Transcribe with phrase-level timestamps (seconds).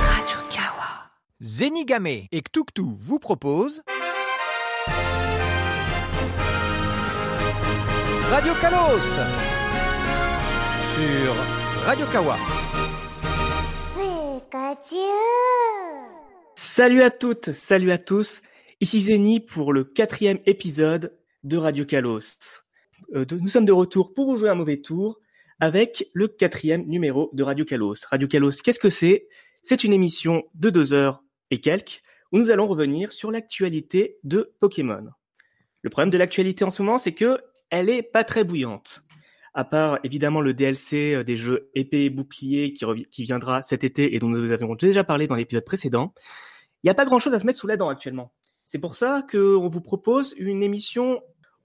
[0.00, 1.10] Radio Kawa.
[1.40, 3.82] Zenigame et Ktuktu vous proposent
[8.30, 9.00] Radio Kalos
[10.94, 11.34] sur
[11.84, 12.36] Radio Kawa.
[16.54, 18.42] Salut à toutes, salut à tous.
[18.80, 21.12] Ici Zeni pour le quatrième épisode
[21.44, 22.62] de Radio Kalos.
[23.14, 25.20] Euh, nous sommes de retour pour vous jouer un mauvais tour
[25.58, 28.06] avec le quatrième numéro de Radio Kalos.
[28.10, 29.28] Radio Kalos, qu'est-ce que c'est?
[29.62, 34.54] C'est une émission de deux heures et quelques où nous allons revenir sur l'actualité de
[34.60, 35.08] Pokémon.
[35.82, 37.40] Le problème de l'actualité en ce moment, c'est que
[37.70, 39.02] elle est pas très bouillante.
[39.52, 43.84] À part évidemment le DLC euh, des jeux épée et bouclier qui, qui viendra cet
[43.84, 46.14] été et dont nous avions déjà parlé dans l'épisode précédent,
[46.82, 48.32] il n'y a pas grand-chose à se mettre sous la dent actuellement.
[48.64, 51.20] C'est pour ça qu'on vous propose une émission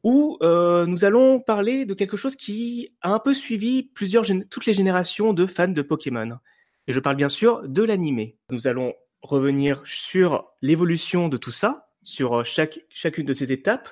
[0.05, 4.67] où euh, nous allons parler de quelque chose qui a un peu suivi plusieurs toutes
[4.67, 6.37] les générations de fans de Pokémon.
[6.87, 8.37] Et je parle bien sûr de l'animé.
[8.51, 13.89] Nous allons revenir sur l'évolution de tout ça, sur euh, chaque, chacune de ces étapes,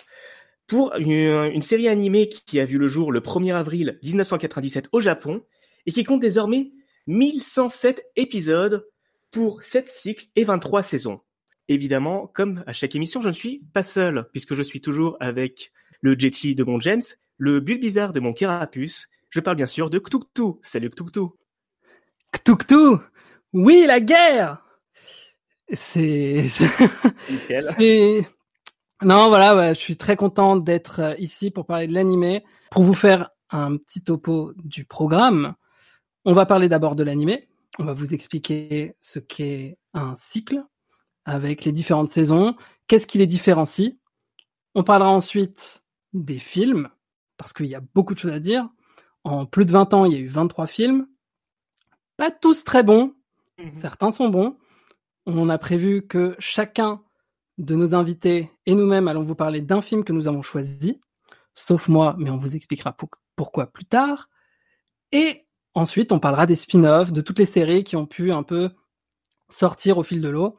[0.67, 5.01] pour une, une série animée qui a vu le jour le 1er avril 1997 au
[5.01, 5.41] Japon
[5.87, 6.73] et qui compte désormais
[7.07, 8.87] 1107 épisodes
[9.31, 11.21] pour 7 cycles et 23 saisons.
[11.69, 15.71] Évidemment, comme à chaque émission, je ne suis pas seul, puisque je suis toujours avec
[16.03, 17.01] le Jetty de mon James,
[17.37, 19.07] le Bulbizarre de mon Carapuce.
[19.29, 20.59] Je parle bien sûr de Ktuktu.
[20.61, 21.21] Salut Ktuktu.
[22.31, 22.97] Ktuktu
[23.53, 24.63] Oui, la guerre
[25.73, 26.45] C'est...
[29.01, 32.43] Non, voilà, ouais, je suis très content d'être euh, ici pour parler de l'animé.
[32.69, 35.55] Pour vous faire un petit topo du programme,
[36.25, 37.47] on va parler d'abord de l'animé.
[37.79, 40.61] On va vous expliquer ce qu'est un cycle
[41.25, 42.55] avec les différentes saisons,
[42.87, 43.97] qu'est-ce qui les différencie?
[44.75, 45.82] On parlera ensuite
[46.13, 46.89] des films,
[47.37, 48.69] parce qu'il y a beaucoup de choses à dire.
[49.23, 51.07] En plus de 20 ans, il y a eu 23 films.
[52.17, 53.15] Pas tous très bons,
[53.71, 54.57] certains sont bons.
[55.25, 57.01] On a prévu que chacun
[57.57, 60.99] de nos invités et nous-mêmes allons vous parler d'un film que nous avons choisi,
[61.55, 64.29] sauf moi, mais on vous expliquera pour- pourquoi plus tard.
[65.11, 68.71] Et ensuite, on parlera des spin-offs, de toutes les séries qui ont pu un peu
[69.49, 70.57] sortir au fil de l'eau,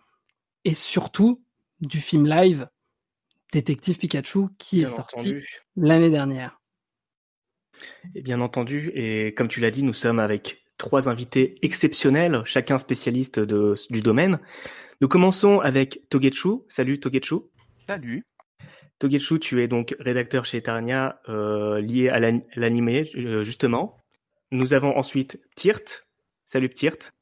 [0.65, 1.45] et surtout
[1.81, 2.69] du film live
[3.55, 5.37] Détective Pikachu qui Bien est sorti
[5.77, 6.61] l'année dernière.
[8.17, 12.79] Et bien entendu, et comme tu l'as dit, nous sommes avec trois invités exceptionnels, chacun
[12.79, 14.41] spécialiste de, du domaine.
[15.01, 16.49] Nous commençons avec Togetsu.
[16.69, 17.37] Salut Togetsu.
[17.87, 18.25] Salut.
[18.99, 24.05] Togetsu, tu es donc rédacteur chez Eternia, euh, lié à l'an- l'animé, euh, justement.
[24.51, 26.07] Nous avons ensuite Ptirt.
[26.45, 27.13] Salut Ptirt.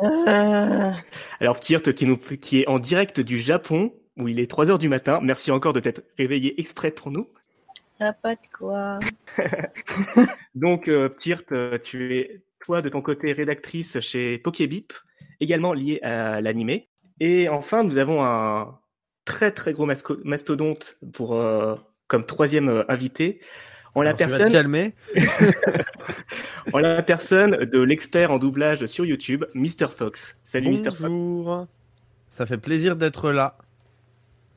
[0.00, 4.78] Alors Ptirt qui, nous, qui est en direct du Japon, où il est 3 heures
[4.78, 5.18] du matin.
[5.22, 7.28] Merci encore de t'être réveillé exprès pour nous.
[8.00, 8.98] Ah, pas de quoi.
[10.54, 11.44] Donc, euh, Ptirt,
[11.82, 14.92] tu es, toi, de ton côté, rédactrice chez Pokébip,
[15.40, 16.88] également liée à l'animé.
[17.20, 18.78] Et enfin, nous avons un
[19.24, 21.74] très très gros masco- mastodonte pour euh,
[22.06, 23.40] comme troisième euh, invité,
[23.94, 24.94] en la Alors, tu vas te personne, calmer.
[26.72, 30.38] en la personne de l'expert en doublage sur YouTube, Mr Fox.
[30.44, 31.00] Salut Mr Fox.
[31.00, 31.66] Bonjour.
[32.28, 33.58] Ça fait plaisir d'être là.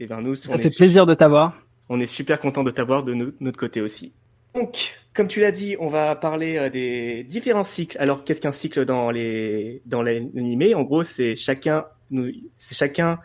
[0.02, 1.54] Et ben nous, Ça on fait est plaisir de t'avoir.
[1.88, 4.14] On est super content de t'avoir de no- notre côté aussi.
[4.56, 7.98] Donc, comme tu l'as dit, on va parler euh, des différents cycles.
[8.00, 10.74] Alors, qu'est-ce qu'un cycle dans les dans l'animé?
[10.74, 11.86] En gros, c'est chacun
[12.58, 13.20] c'est chacun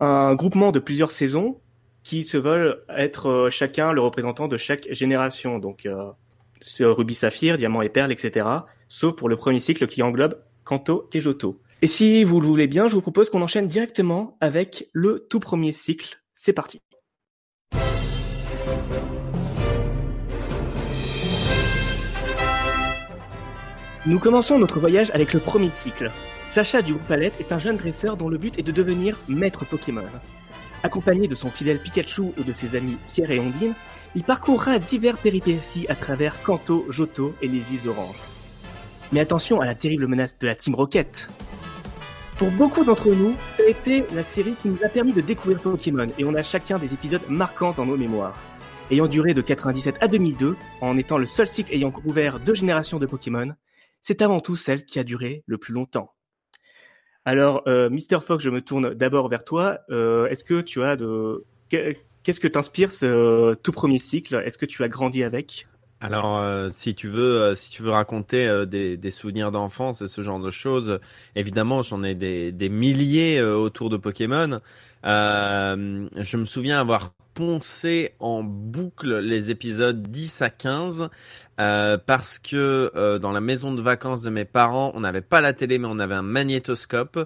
[0.00, 1.60] un groupement de plusieurs saisons
[2.02, 5.60] qui se veulent être euh, chacun le représentant de chaque génération.
[5.60, 6.10] Donc, euh,
[6.62, 8.44] c'est Ruby Saphir, Diamant et Perle, etc.
[8.88, 11.60] Sauf pour le premier cycle qui englobe Kanto et Johto.
[11.84, 15.40] Et si vous le voulez bien, je vous propose qu'on enchaîne directement avec le tout
[15.40, 16.22] premier cycle.
[16.32, 16.78] C'est parti.
[24.06, 26.12] Nous commençons notre voyage avec le premier cycle.
[26.44, 29.64] Sacha du groupe Palette est un jeune dresseur dont le but est de devenir maître
[29.64, 30.04] Pokémon.
[30.84, 33.74] Accompagné de son fidèle Pikachu et de ses amis Pierre et Ondine,
[34.14, 38.22] il parcourra divers péripéties à travers Kanto, Johto et les îles Oranges.
[39.10, 41.28] Mais attention à la terrible menace de la Team Rocket.
[42.42, 45.60] Pour beaucoup d'entre nous, ça a été la série qui nous a permis de découvrir
[45.60, 48.36] Pokémon et on a chacun des épisodes marquants dans nos mémoires.
[48.90, 52.98] Ayant duré de 97 à 2002, en étant le seul cycle ayant couvert deux générations
[52.98, 53.52] de Pokémon,
[54.00, 56.14] c'est avant tout celle qui a duré le plus longtemps.
[57.24, 58.20] Alors, euh, Mr.
[58.20, 59.78] Fox, je me tourne d'abord vers toi.
[59.92, 61.44] Euh, Est-ce que tu as de...
[61.70, 61.94] que-
[62.24, 64.42] Qu'est-ce que t'inspire ce tout premier cycle?
[64.44, 65.68] Est-ce que tu as grandi avec?
[66.04, 70.02] Alors, euh, si tu veux, euh, si tu veux raconter euh, des, des souvenirs d'enfance
[70.02, 70.98] et ce genre de choses,
[71.36, 74.60] évidemment, j'en ai des, des milliers euh, autour de Pokémon.
[75.04, 81.08] Euh, je me souviens avoir poncé en boucle les épisodes 10 à 15
[81.60, 85.40] euh, parce que euh, dans la maison de vacances de mes parents, on n'avait pas
[85.40, 87.18] la télé mais on avait un magnétoscope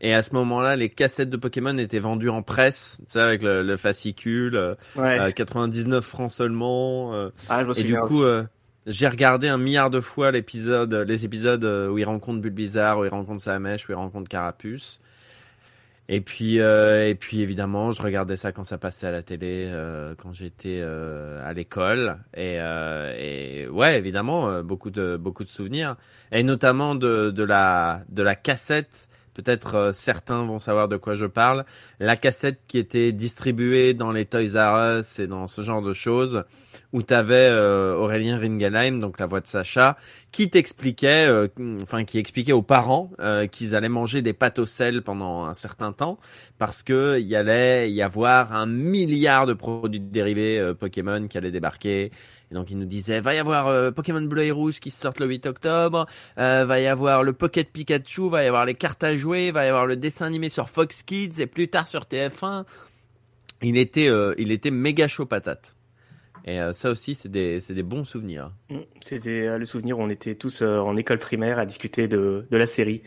[0.00, 3.42] et à ce moment-là, les cassettes de Pokémon étaient vendues en presse, tu sais avec
[3.42, 5.18] le, le fascicule, euh, Ouais.
[5.18, 7.14] euh, 99 francs seulement.
[7.14, 8.44] euh, ah, je me et du coup, euh,
[8.86, 13.08] j'ai regardé un milliard de fois l'épisode, les épisodes où il rencontre Bulbizarre, où il
[13.08, 15.00] rencontre Salamèche, où il rencontre Carapuce.
[16.08, 19.66] Et puis, euh, et puis évidemment, je regardais ça quand ça passait à la télé,
[19.70, 22.18] euh, quand j'étais euh, à l'école.
[22.34, 25.96] Et, euh, et ouais, évidemment, euh, beaucoup de beaucoup de souvenirs,
[26.30, 29.08] et notamment de de la de la cassette.
[29.34, 31.64] Peut-être euh, certains vont savoir de quoi je parle.
[32.00, 35.92] La cassette qui était distribuée dans les Toys R Us et dans ce genre de
[35.92, 36.44] choses,
[36.92, 39.96] où t'avais euh, Aurélien Ringelheim, donc la voix de Sacha,
[40.30, 41.48] qui t'expliquait, euh,
[41.82, 45.54] enfin qui expliquait aux parents euh, qu'ils allaient manger des pâtes au sel pendant un
[45.54, 46.18] certain temps,
[46.58, 51.50] parce que il allait y avoir un milliard de produits dérivés euh, Pokémon qui allaient
[51.50, 52.12] débarquer.
[52.54, 55.26] Donc il nous disait, va y avoir euh, Pokémon Bleu et Rouge qui sortent le
[55.26, 56.06] 8 octobre,
[56.38, 59.66] euh, va y avoir le Pocket Pikachu, va y avoir les cartes à jouer, va
[59.66, 62.64] y avoir le dessin animé sur Fox Kids et plus tard sur TF1.
[63.62, 65.76] Il était, euh, il était méga chaud patate.
[66.46, 68.52] Et ça aussi, c'est des, des bons souvenirs.
[68.68, 68.80] Mm.
[69.02, 72.66] C'était le souvenir où on était tous en école primaire à discuter de, de la
[72.66, 73.02] série.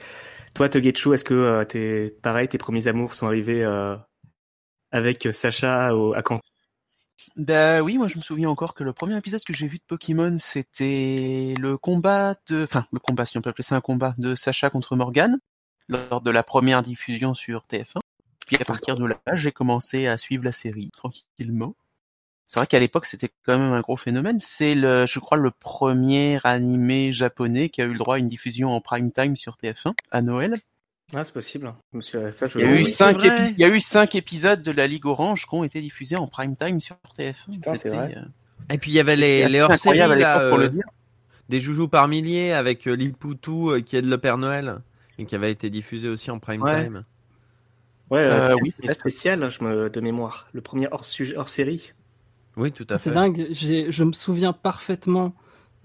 [0.56, 3.64] Toi, Togetsu, est-ce que t'es pareil, tes premiers amours sont arrivés
[4.92, 6.47] avec Sacha au, à Cancun
[7.36, 9.84] Bah oui, moi je me souviens encore que le premier épisode que j'ai vu de
[9.88, 14.16] Pokémon, c'était le combat de, enfin le combat, si on peut appeler ça un combat,
[14.18, 15.38] de Sacha contre Morgan
[15.88, 18.00] lors de la première diffusion sur TF1.
[18.46, 21.76] Puis à partir de là, j'ai commencé à suivre la série tranquillement.
[22.48, 24.40] C'est vrai qu'à l'époque c'était quand même un gros phénomène.
[24.40, 28.30] C'est le, je crois, le premier animé japonais qui a eu le droit à une
[28.30, 30.56] diffusion en prime time sur TF1 à Noël.
[31.16, 31.74] Ah, c'est possible.
[32.02, 33.28] Ça, je- Il y a eu c'est cinq, vrai.
[33.30, 36.18] épi- il y a eu cinq épisodes de la Ligue Orange qui ont été diffusés
[36.18, 37.54] en prime time sur TF1.
[37.54, 38.16] Putain, c'est C'était, vrai.
[38.18, 40.84] euh, Et puis il y avait les, hors-séries, euh, le dire.
[41.48, 44.80] des joujoux par milliers avec euh, Lil Poutou euh, qui est de le Père Noël
[45.18, 46.84] et qui avait été diffusé aussi en prime Ouais.
[46.84, 47.04] time.
[48.10, 49.00] Ouais, euh, Euh, oui, peut-être.
[49.00, 50.50] spécial, je me, de mémoire.
[50.54, 51.94] Le premier hors, sujet, hors série.
[52.58, 53.10] Oui, tout à fait.
[53.10, 53.48] C'est dingue.
[53.54, 55.34] Je me souviens parfaitement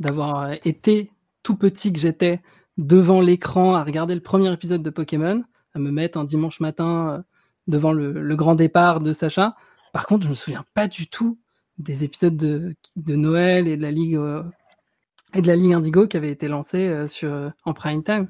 [0.01, 1.11] d'avoir été
[1.45, 2.41] tout petit que j'étais
[2.79, 5.43] devant l'écran à regarder le premier épisode de Pokémon,
[5.75, 7.23] à me mettre un dimanche matin euh,
[7.67, 9.55] devant le, le grand départ de Sacha.
[9.93, 11.39] Par contre, je me souviens pas du tout
[11.79, 14.43] des épisodes de, de Noël et de la Ligue euh,
[15.35, 18.29] et de la Ligue Indigo qui avaient été lancés euh, sur euh, en prime time.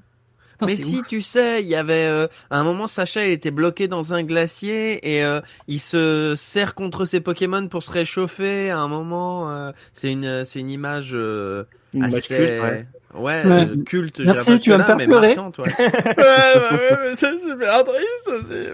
[0.53, 1.07] Putain, Mais si, ouf.
[1.09, 4.23] tu sais, il y avait euh, à un moment Sacha il était bloqué dans un
[4.23, 8.71] glacier et euh, il se serre contre ses Pokémon pour se réchauffer.
[8.71, 12.87] À un moment, euh, c'est une c'est une image euh, Une assez ouais.
[13.15, 13.69] Ouais, Ouais.
[13.71, 14.21] euh, culte.
[14.21, 15.35] Merci, tu vas me faire mais pleurer.
[15.35, 15.73] marquante, ouais.
[15.79, 18.69] ouais, ouais, ouais, mais c'est super triste aussi.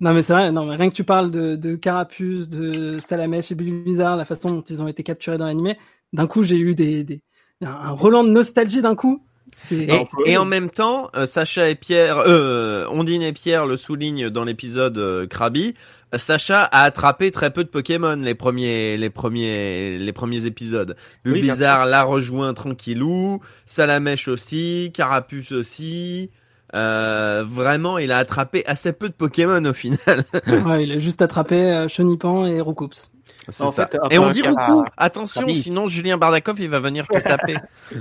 [0.00, 3.50] Non mais c'est vrai, non mais rien que tu parles de, de Carapuce, de Salamèche
[3.50, 5.76] et Bulbizarre, la façon dont ils ont été capturés dans l'animé,
[6.12, 7.20] d'un coup j'ai eu des, des
[7.62, 9.24] un, un relan de nostalgie d'un coup.
[9.70, 9.88] Et,
[10.26, 14.44] et en même temps, euh, Sacha et Pierre, euh, Ondine et Pierre le soulignent dans
[14.44, 15.74] l'épisode euh, Krabi.
[16.14, 20.96] euh, Sacha a attrapé très peu de Pokémon les premiers, les premiers, les premiers épisodes.
[21.24, 26.30] Oui, Bulbizarre l'a rejoint tranquillou, Salamèche aussi, Carapuce aussi.
[26.74, 30.24] Euh, vraiment, il a attrapé assez peu de Pokémon au final.
[30.66, 33.08] ouais, il a juste attrapé Chenipan et Roucoups.
[33.48, 33.86] C'est En ça.
[33.86, 34.42] fait, et on dit.
[34.42, 37.56] Car- Attention, sinon Julien Bardakov il va venir te taper.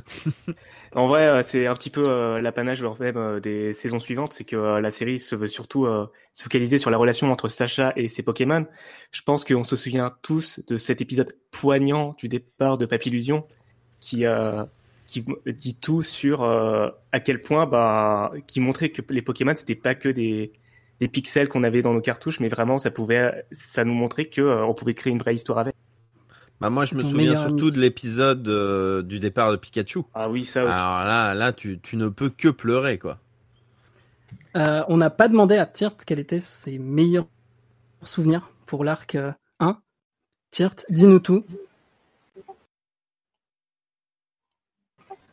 [0.96, 4.46] En vrai, euh, c'est un petit peu euh, l'apanage même euh, des saisons suivantes, c'est
[4.46, 5.86] que euh, la série se veut surtout
[6.34, 8.66] se focaliser sur la relation entre Sacha et ses Pokémon.
[9.12, 13.46] Je pense qu'on se souvient tous de cet épisode poignant du départ de Papillusion
[14.00, 14.24] qui
[15.06, 19.94] qui dit tout sur à quel point bah qui montrait que les Pokémon c'était pas
[19.96, 20.52] que des
[21.00, 24.42] des pixels qu'on avait dans nos cartouches, mais vraiment ça pouvait ça nous montrait que
[24.42, 25.76] euh, on pouvait créer une vraie histoire avec.
[26.60, 27.76] Bah moi je me souviens surtout ami.
[27.76, 30.02] de l'épisode euh, du départ de Pikachu.
[30.14, 30.78] Ah oui, ça aussi.
[30.78, 33.20] Alors là, là, tu, tu ne peux que pleurer, quoi.
[34.56, 37.28] Euh, on n'a pas demandé à Tirt quels étaient ses meilleurs
[38.02, 39.80] souvenirs pour l'arc euh, 1.
[40.50, 41.46] Tirt, dis-nous tout.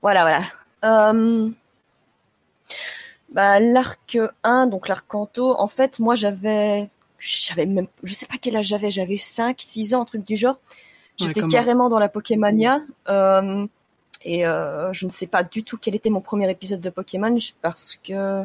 [0.03, 0.51] Voilà,
[0.83, 1.15] voilà.
[3.35, 6.89] Bah, l'arc 1, donc l'arc Kanto, en fait, moi, j'avais,
[7.19, 10.37] j'avais même, je sais pas quel âge j'avais, j'avais 5, 6 ans, un truc du
[10.37, 10.59] genre.
[11.17, 12.81] J'étais carrément dans la Pokémania.
[13.09, 13.67] Euh,
[14.25, 17.37] et euh, je ne sais pas du tout quel était mon premier épisode de Pokémon
[17.61, 18.45] parce que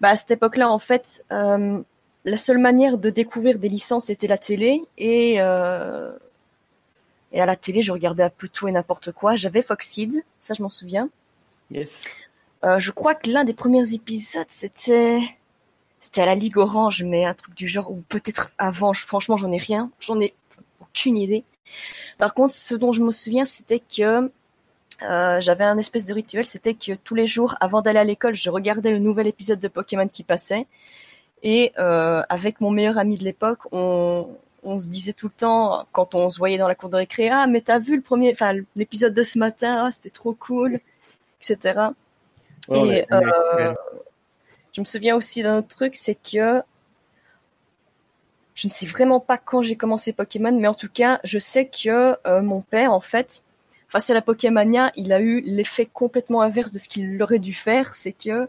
[0.00, 1.80] bah, à cette époque-là, en fait, euh,
[2.24, 6.12] la seule manière de découvrir des licences était la télé et euh,
[7.34, 9.36] et à la télé, je regardais un peu tout et n'importe quoi.
[9.36, 11.08] J'avais Foxseed, ça je m'en souviens.
[11.70, 12.04] Yes.
[12.64, 15.20] Euh, je crois que l'un des premiers épisodes, c'était
[16.00, 19.36] c'était à la Ligue Orange, mais un truc du genre, ou peut-être avant, je- franchement,
[19.36, 20.34] j'en ai rien, j'en ai
[20.80, 21.44] aucune idée.
[22.18, 24.30] Par contre, ce dont je me souviens, c'était que
[25.02, 28.34] euh, j'avais un espèce de rituel, c'était que tous les jours, avant d'aller à l'école,
[28.34, 30.66] je regardais le nouvel épisode de Pokémon qui passait,
[31.42, 34.28] et euh, avec mon meilleur ami de l'époque, on,
[34.64, 37.28] on se disait tout le temps, quand on se voyait dans la cour de récré,
[37.30, 40.80] ah, mais t'as vu le premier, enfin, l'épisode de ce matin, ah, c'était trop cool,
[41.40, 41.94] etc.
[42.68, 43.74] Ouais, Et, euh,
[44.72, 46.62] je me souviens aussi d'un autre truc, c'est que
[48.54, 51.66] je ne sais vraiment pas quand j'ai commencé Pokémon, mais en tout cas, je sais
[51.66, 53.44] que euh, mon père, en fait,
[53.88, 57.54] face à la Pokémania, il a eu l'effet complètement inverse de ce qu'il aurait dû
[57.54, 58.48] faire, c'est que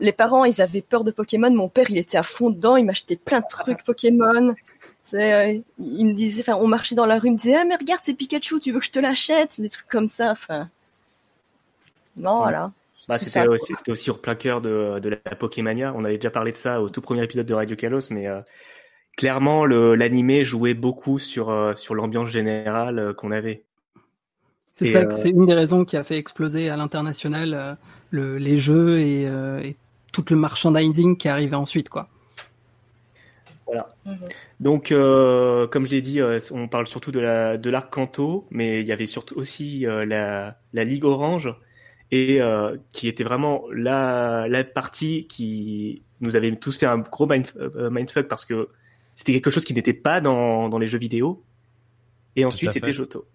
[0.00, 2.84] les parents, ils avaient peur de Pokémon, mon père, il était à fond dedans, il
[2.84, 4.54] m'achetait plein de trucs Pokémon.
[5.02, 7.64] C'est, euh, il me disait, enfin, on marchait dans la rue, il me disait, ah,
[7.64, 9.60] mais regarde, c'est Pikachu, tu veux que je te l'achète?
[9.60, 10.68] Des trucs comme ça, enfin.
[12.16, 12.72] Non, voilà.
[13.08, 13.46] Bah, c'était
[13.90, 15.92] aussi, au plein cœur de, de la Pokémania.
[15.96, 18.40] On avait déjà parlé de ça au tout premier épisode de Radio Kalos, mais euh,
[19.16, 23.64] clairement, l'animé jouait beaucoup sur, euh, sur l'ambiance générale euh, qu'on avait.
[24.72, 27.74] C'est ça, euh, que c'est une des raisons qui a fait exploser à l'international euh,
[28.10, 29.76] le, les jeux et, euh, et
[30.12, 32.08] tout le merchandising qui est arrivé ensuite, quoi.
[34.04, 34.16] Mhm.
[34.60, 38.46] Donc, euh, comme je l'ai dit, euh, on parle surtout de la de l'arc Kanto,
[38.50, 41.54] mais il y avait surtout aussi euh, la, la Ligue Orange
[42.12, 47.26] et euh, qui était vraiment la la partie qui nous avait tous fait un gros
[47.26, 48.68] mind, euh, mindfuck parce que
[49.14, 51.42] c'était quelque chose qui n'était pas dans dans les jeux vidéo.
[52.36, 53.26] Et ensuite, c'était Johto.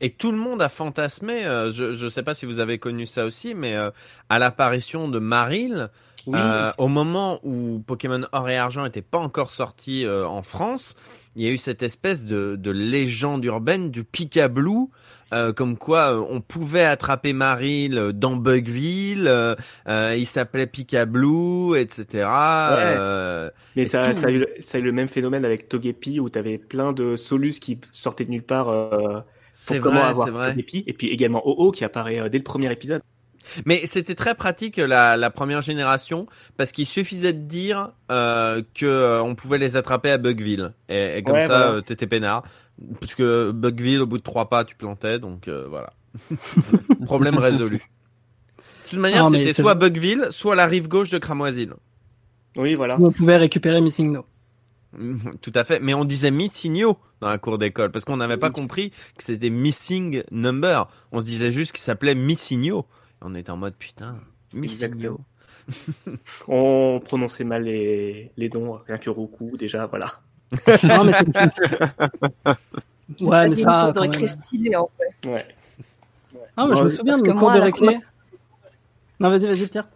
[0.00, 3.06] Et tout le monde a fantasmé, euh, je ne sais pas si vous avez connu
[3.06, 3.90] ça aussi, mais euh,
[4.28, 5.90] à l'apparition de Maril,
[6.26, 10.42] Oui, euh, au moment où Pokémon Or et Argent n'était pas encore sorti euh, en
[10.42, 10.96] France,
[11.36, 14.86] il y a eu cette espèce de, de légende urbaine du Picablu,
[15.32, 19.54] euh, comme quoi euh, on pouvait attraper Maril euh, dans Bugville, euh,
[19.88, 22.28] euh, il s'appelait Picablu, etc.
[22.72, 25.44] Euh, mais et ça, tout- ça, a eu, le- ça a eu le même phénomène
[25.44, 29.20] avec Togepi où tu avais plein de Solus qui sortaient de nulle part euh,
[29.52, 30.50] c'est vrai, avoir c'est vrai.
[30.54, 30.84] Togepi.
[30.86, 33.02] Et puis également OO qui apparaît dès le premier épisode.
[33.64, 36.26] Mais c'était très pratique la, la première génération
[36.56, 41.18] parce qu'il suffisait de dire euh, que euh, on pouvait les attraper à Bugville et,
[41.18, 41.70] et comme Ouais, ça voilà.
[41.72, 42.42] euh, t'étais peinard
[43.00, 45.92] parce que Bugville au bout de trois pas tu plantais donc euh, voilà
[47.06, 47.76] problème résolu.
[47.76, 49.90] De toute manière c'était soit vrai.
[49.90, 51.72] Bugville soit la rive gauche de Cramoisil.
[52.56, 52.98] Oui, voilà.
[52.98, 54.24] Où on pouvait récupérer Missing No.
[55.42, 58.48] Tout à fait, mais on disait Missigno dans la cour d'école parce qu'on n'avait pas
[58.50, 60.88] compris que c'était Missing Number.
[61.12, 62.86] On se disait juste qu'il s'appelait Missigno.
[63.22, 64.18] On était en mode putain,
[64.52, 65.20] Missigno.
[66.48, 70.12] On prononçait mal les, les noms, rien que Roku, déjà, voilà.
[70.84, 73.70] Non, mais c'est- ouais, mais ça.
[73.70, 74.26] une cour de quand récré même.
[74.28, 75.28] stylée, en fait.
[75.28, 75.44] Ouais.
[76.56, 77.98] Ah, moi, je me Ouais, souviens de que mon cours moi, de récré.
[79.18, 79.88] Non, vas-y, vas-y, Pierre.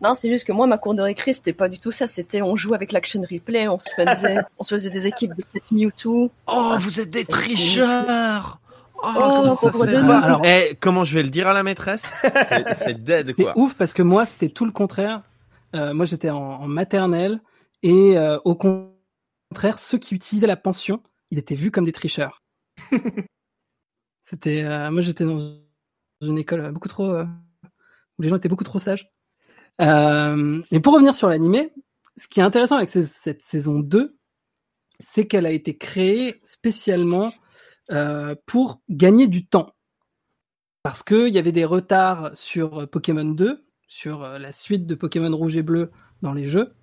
[0.00, 2.06] Non, c'est juste que moi, ma cour de récré, c'était pas du tout ça.
[2.06, 5.42] C'était, on jouait avec l'action replay, on se faisait, on se faisait des équipes de
[5.44, 6.30] 7 Mewtwo.
[6.46, 8.58] Oh, vous êtes des tricheurs
[8.94, 9.12] Oh,
[9.52, 12.12] Oh, ça pas Alors- Eh, comment je vais le dire à la maîtresse?
[12.74, 13.52] C'est dead quoi.
[13.56, 15.22] ouf parce que moi, c'était tout le contraire.
[15.74, 17.40] Euh, moi, j'étais en, en maternelle
[17.82, 18.94] et euh, au con-
[19.50, 22.42] contraire, ceux qui utilisaient la pension, ils étaient vus comme des tricheurs.
[24.22, 25.38] c'était, euh, moi, j'étais dans
[26.22, 27.24] une école beaucoup trop euh,
[28.18, 29.10] où les gens étaient beaucoup trop sages.
[29.80, 31.72] Euh, et pour revenir sur l'animé,
[32.16, 34.16] ce qui est intéressant avec ce- cette saison 2,
[35.00, 37.32] c'est qu'elle a été créée spécialement
[37.90, 39.74] euh, pour gagner du temps.
[40.82, 44.94] Parce qu'il y avait des retards sur euh, Pokémon 2, sur euh, la suite de
[44.94, 45.90] Pokémon Rouge et Bleu
[46.22, 46.74] dans les jeux.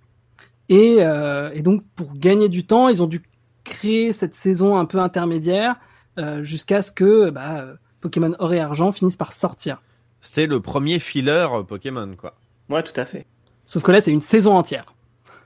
[0.69, 3.21] Et, euh, et donc, pour gagner du temps, ils ont dû
[3.63, 5.75] créer cette saison un peu intermédiaire
[6.17, 9.81] euh, jusqu'à ce que bah, Pokémon Or et Argent finissent par sortir.
[10.21, 12.35] C'était le premier filler Pokémon quoi.
[12.69, 13.25] Ouais, tout à fait.
[13.65, 14.93] Sauf que là, c'est une saison entière.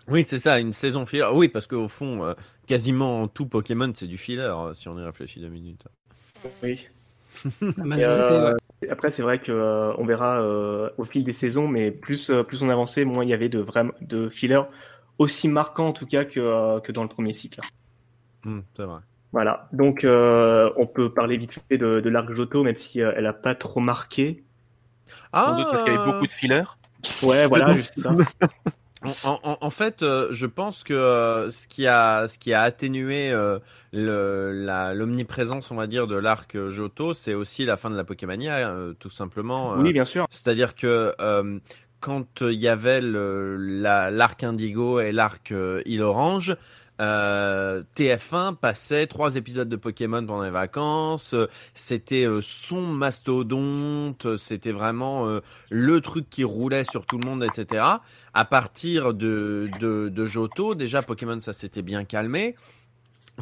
[0.07, 1.27] Oui, c'est ça, une saison filler.
[1.33, 2.33] Oui, parce qu'au fond, euh,
[2.65, 5.85] quasiment tout Pokémon c'est du filler euh, si on y réfléchit deux minutes.
[6.63, 6.87] Oui.
[7.61, 8.89] La Et, majorité, euh, ouais.
[8.89, 12.43] Après, c'est vrai que euh, on verra euh, au fil des saisons, mais plus euh,
[12.43, 14.63] plus on avançait, moins il y avait de vraiment de fillers
[15.17, 17.61] aussi marquants en tout cas que euh, que dans le premier cycle.
[18.43, 18.99] Hmm, c'est vrai.
[19.31, 19.67] Voilà.
[19.73, 23.25] Donc euh, on peut parler vite fait de, de l'arc Johto, même si euh, elle
[23.25, 24.43] a pas trop marqué.
[25.33, 26.63] Sans doute parce qu'il y avait Ah, beaucoup de fillers.
[27.21, 28.15] Ouais, voilà, juste ça.
[29.23, 32.61] En, en- en fait, euh, je pense que euh, ce qui a ce qui a
[32.61, 33.59] atténué euh,
[34.93, 38.69] l'omniprésence, on va dire, de l'arc euh, Johto, c'est aussi la fin de la Pokémania,
[38.69, 39.73] euh, tout simplement.
[39.73, 40.27] euh, Oui, bien sûr.
[40.29, 41.59] C'est-à-dire que euh,
[41.99, 46.55] quand il y avait le- la- l'arc Indigo et l'arc euh, Île Orange,
[47.01, 51.35] euh, TF1 passait trois épisodes de Pokémon pendant les vacances.
[51.73, 54.37] C'était euh, son mastodonte.
[54.37, 57.83] C'était vraiment euh, le truc qui roulait sur tout le monde, etc.
[58.33, 62.55] À partir de, de, déjà Pokémon, ça s'était bien calmé.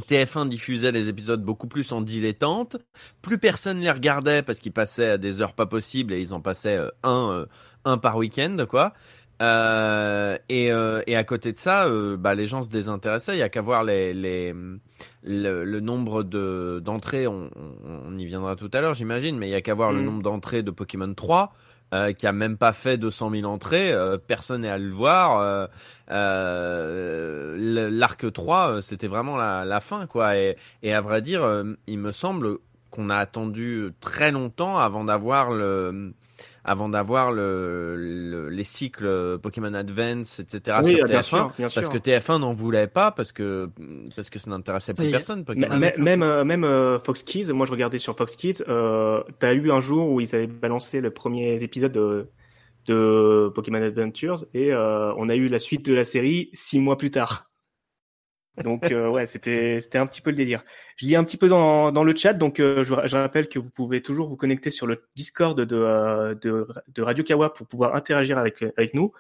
[0.10, 2.78] TF1 diffusait les épisodes beaucoup plus en dilettante.
[3.22, 6.42] Plus personne les regardait parce qu'ils passaient à des heures pas possibles et ils en
[6.42, 7.46] passaient un,
[7.86, 8.94] un par week-end, quoi.
[9.44, 13.36] Euh, et, euh, et à côté de ça, euh, bah, les gens se désintéressaient.
[13.36, 14.54] Il y a qu'à voir les, les,
[15.24, 17.28] le, le nombre de d'entrées.
[17.28, 17.50] On,
[18.18, 20.06] y viendra tout à l'heure, j'imagine, mais il y a qu'à voir le Mm.
[20.06, 21.54] nombre d'entrées de Pokémon 3.
[21.94, 23.94] Euh, qui a même pas fait 200 000 entrées,
[24.26, 25.68] personne n'est allé le voir.
[26.10, 30.36] L'arc 3, euh, c'était vraiment la, la fin, quoi.
[30.36, 31.44] Et, et à vrai dire,
[31.86, 32.58] il me semble
[32.90, 36.14] qu'on a attendu très longtemps avant d'avoir le,
[36.66, 40.80] avant d'avoir le, le- les cycles Pokémon Advance, etc.
[40.84, 41.90] Oui, sur bien TF1, sûr, bien parce sûr.
[41.90, 43.70] que TF1 n'en voulait pas, parce que
[44.16, 45.44] parce que ça n'intéressait plus personne.
[45.46, 45.68] Pokémon.
[45.72, 49.54] m- Même, euh, même euh, Fox Kids, moi je regardais sur Fox Kids, euh, t'as
[49.54, 52.30] eu un jour où ils avaient balancé le premier épisode de,
[52.88, 56.98] de Pokémon Adventures et euh, on a eu la suite de la série six mois
[56.98, 57.50] plus tard.
[58.62, 60.64] Donc euh, ouais, c'était c'était un petit peu le délire.
[60.98, 63.58] Je lis un petit peu dans, dans le chat, donc euh, je, je rappelle que
[63.58, 67.66] vous pouvez toujours vous connecter sur le Discord de, euh, de, de Radio Kawa pour
[67.66, 69.12] pouvoir interagir avec, avec nous.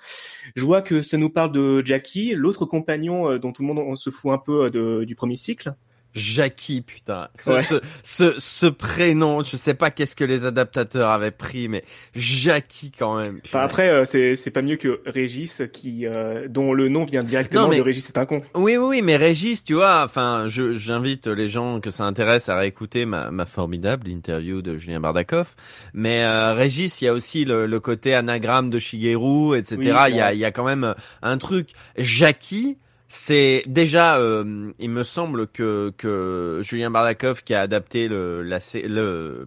[0.55, 3.79] Je vois que ça nous parle de Jackie, l'autre compagnon euh, dont tout le monde
[3.79, 5.73] on se fout un peu du premier cycle.
[6.15, 7.27] Jackie, putain.
[7.35, 7.63] Ce, Ouais.
[7.63, 11.83] ce, ce, ce prénom, je sais pas qu'est-ce que les adaptateurs avaient pris, mais
[12.15, 13.39] Jackie quand même.
[13.45, 17.23] Enfin, après, euh, c'est c'est pas mieux que Régis, qui euh, dont le nom vient
[17.23, 18.39] directement Non, mais- de Régis c'est un con.
[18.55, 22.49] Oui, oui, oui, mais Régis, tu vois, enfin, je, j'invite les gens que ça intéresse
[22.49, 25.55] à réécouter ma, ma formidable interview de Julien Bardakov.
[25.93, 29.77] Mais euh, Régis, il y a aussi le, le côté anagramme de Shigeru, etc.
[29.79, 31.69] Oui, il y a, y a quand même un truc.
[31.97, 32.77] Jackie,
[33.15, 38.57] c'est déjà, euh, il me semble que que Julien Bardakov qui a adapté le la
[38.73, 39.45] le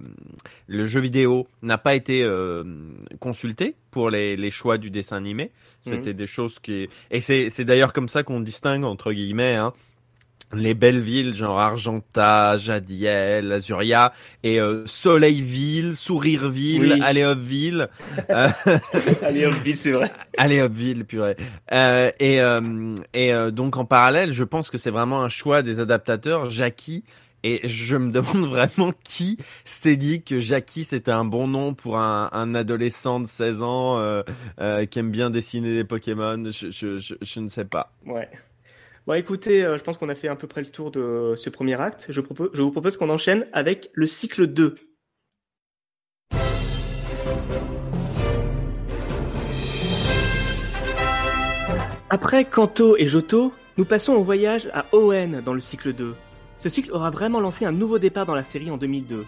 [0.68, 2.62] le jeu vidéo n'a pas été euh,
[3.18, 5.50] consulté pour les les choix du dessin animé.
[5.80, 9.72] C'était des choses qui et c'est c'est d'ailleurs comme ça qu'on distingue entre guillemets hein,
[10.52, 14.12] les belles villes genre Argenta, Jadiel, Azuria
[14.42, 17.00] et euh, Soleilville, Sourireville, Oui.
[17.02, 17.88] Aléopville.
[18.30, 18.48] Euh,
[19.64, 20.10] vite, c'est vrai.
[20.38, 21.36] Allez hop ville purée.
[21.72, 25.62] Euh, et euh, et euh, donc en parallèle, je pense que c'est vraiment un choix
[25.62, 26.50] des adaptateurs.
[26.50, 27.04] Jackie
[27.42, 31.98] et je me demande vraiment qui s'est dit que Jackie c'était un bon nom pour
[31.98, 34.22] un, un adolescent de 16 ans euh,
[34.60, 36.42] euh, qui aime bien dessiner des Pokémon.
[36.50, 37.92] Je, je, je, je ne sais pas.
[38.04, 38.28] Ouais.
[39.06, 41.48] Bon, écoutez, euh, je pense qu'on a fait à peu près le tour de ce
[41.48, 42.06] premier acte.
[42.08, 44.74] Je, vous propose qu'on enchaîne avec le cycle 2.
[52.10, 56.16] Après Kanto et Johto, nous passons au voyage à Owen dans le cycle 2.
[56.58, 59.24] Ce cycle aura vraiment lancé un nouveau départ dans la série en 2002.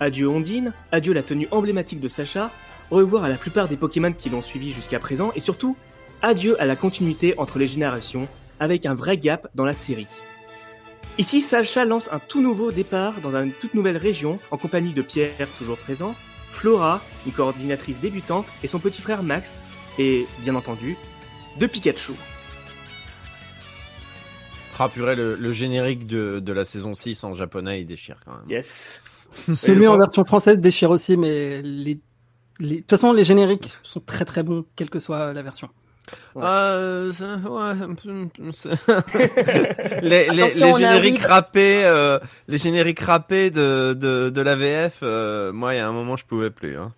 [0.00, 2.50] Adieu Ondine, adieu la tenue emblématique de Sacha,
[2.90, 5.76] au revoir à la plupart des Pokémon qui l'ont suivi jusqu'à présent, et surtout,
[6.20, 8.26] adieu à la continuité entre les générations,
[8.60, 10.06] avec un vrai gap dans la série.
[11.18, 15.02] Ici, Sacha lance un tout nouveau départ dans une toute nouvelle région, en compagnie de
[15.02, 16.14] Pierre, toujours présent,
[16.52, 19.62] Flora, une coordinatrice débutante, et son petit frère Max,
[19.98, 20.96] et, bien entendu,
[21.58, 22.12] de Pikachu.
[24.82, 28.32] Ah purée, le, le générique de, de la saison 6 en japonais il déchire quand
[28.32, 28.48] même.
[28.48, 29.02] Yes.
[29.52, 32.00] Celui en version française déchire aussi, mais les,
[32.60, 32.76] les...
[32.76, 35.68] de toute façon, les génériques sont très très bons, quelle que soit la version.
[36.34, 36.42] Ouais.
[36.44, 37.74] Euh, ça- ouais,
[40.02, 42.18] les, génériques rappés, euh,
[42.48, 46.16] les génériques rappés de de, de la VF, euh, moi il y a un moment
[46.16, 46.76] je pouvais plus.
[46.76, 46.92] Hein.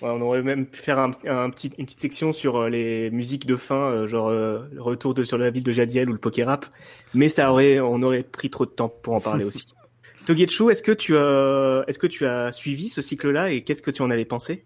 [0.00, 3.10] Ouais, on aurait même pu faire un, un petit, une petite section sur euh, les
[3.10, 6.12] musiques de fin, euh, genre euh, le retour de, sur la ville de Jadiel ou
[6.12, 6.66] le Pokérap,
[7.14, 9.66] mais ça aurait, on aurait pris trop de temps pour en parler aussi.
[10.26, 13.90] Togetsu, est-ce que tu as, est-ce que tu as suivi ce cycle-là et qu'est-ce que
[13.90, 14.64] tu en avais pensé?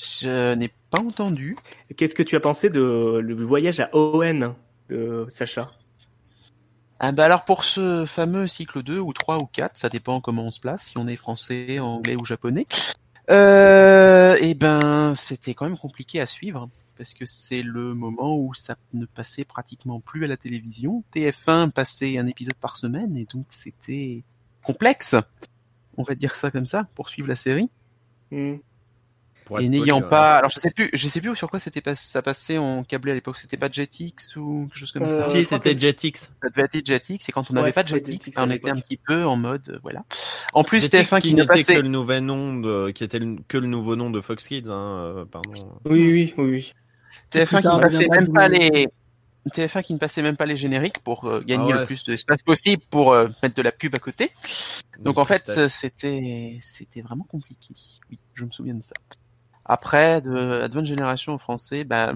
[0.00, 1.56] Je n'ai pas entendu.
[1.96, 4.54] Qu'est-ce que tu as pensé de le voyage à Owen
[4.88, 5.70] de Sacha?
[7.02, 10.44] Ah bah alors pour ce fameux cycle 2 ou 3 ou 4, ça dépend comment
[10.44, 12.66] on se place, si on est français, anglais ou japonais.
[13.30, 18.52] Euh, et ben c'était quand même compliqué à suivre parce que c'est le moment où
[18.52, 21.02] ça ne passait pratiquement plus à la télévision.
[21.14, 24.22] TF1 passait un épisode par semaine et donc c'était
[24.62, 25.14] complexe.
[25.96, 27.70] On va dire ça comme ça pour suivre la série.
[28.30, 28.56] Hmm.
[29.50, 31.80] Pour Et n'ayant poli, pas, alors je sais plus, je sais plus sur quoi c'était
[31.80, 33.36] pas, ça passait en câblé à l'époque.
[33.36, 35.28] C'était pas Jetix ou quelque chose comme Euh, ça?
[35.28, 36.30] Si c'était que- Jetix.
[36.40, 38.96] Ça devait être Jetix, et quand on Ouais, n'avait pas Jetix, on était un petit
[38.96, 40.04] peu en mode, euh, voilà.
[40.52, 43.66] En plus, Jetix TF1 qui n'était que le nouveau nom de, qui était que le
[43.66, 44.70] nouveau nom de Fox Kids, hein,
[45.16, 45.52] euh, pardon.
[45.84, 46.72] Oui, oui, oui, oui.
[47.32, 48.86] TF1 qui ne passait même pas les,
[49.52, 52.04] TF1 qui ne passait même pas les génériques pour euh, gagner Ah ouais, le plus
[52.04, 54.30] d'espace possible pour euh, mettre de la pub à côté.
[55.00, 57.74] Donc en fait, euh, c'était c'était vraiment compliqué.
[58.10, 58.92] Oui, je me souviens de ça.
[59.70, 62.12] Après, de Generation en français, bah,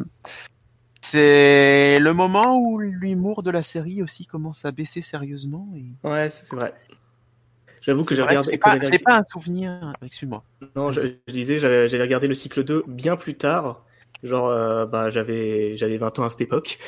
[1.01, 5.69] c'est le moment où l'humour de la série aussi commence à baisser sérieusement.
[5.77, 6.09] Et...
[6.09, 6.75] Ouais, c'est vrai.
[7.81, 8.59] J'avoue que j'ai regardé.
[8.91, 9.93] j'ai pas, un souvenir.
[10.03, 10.43] Excuse-moi.
[10.75, 13.85] Non, je, je disais, j'avais regardé le cycle 2 bien plus tard.
[14.25, 16.79] Genre, euh, bah, j'avais j'avais 20 ans à cette époque.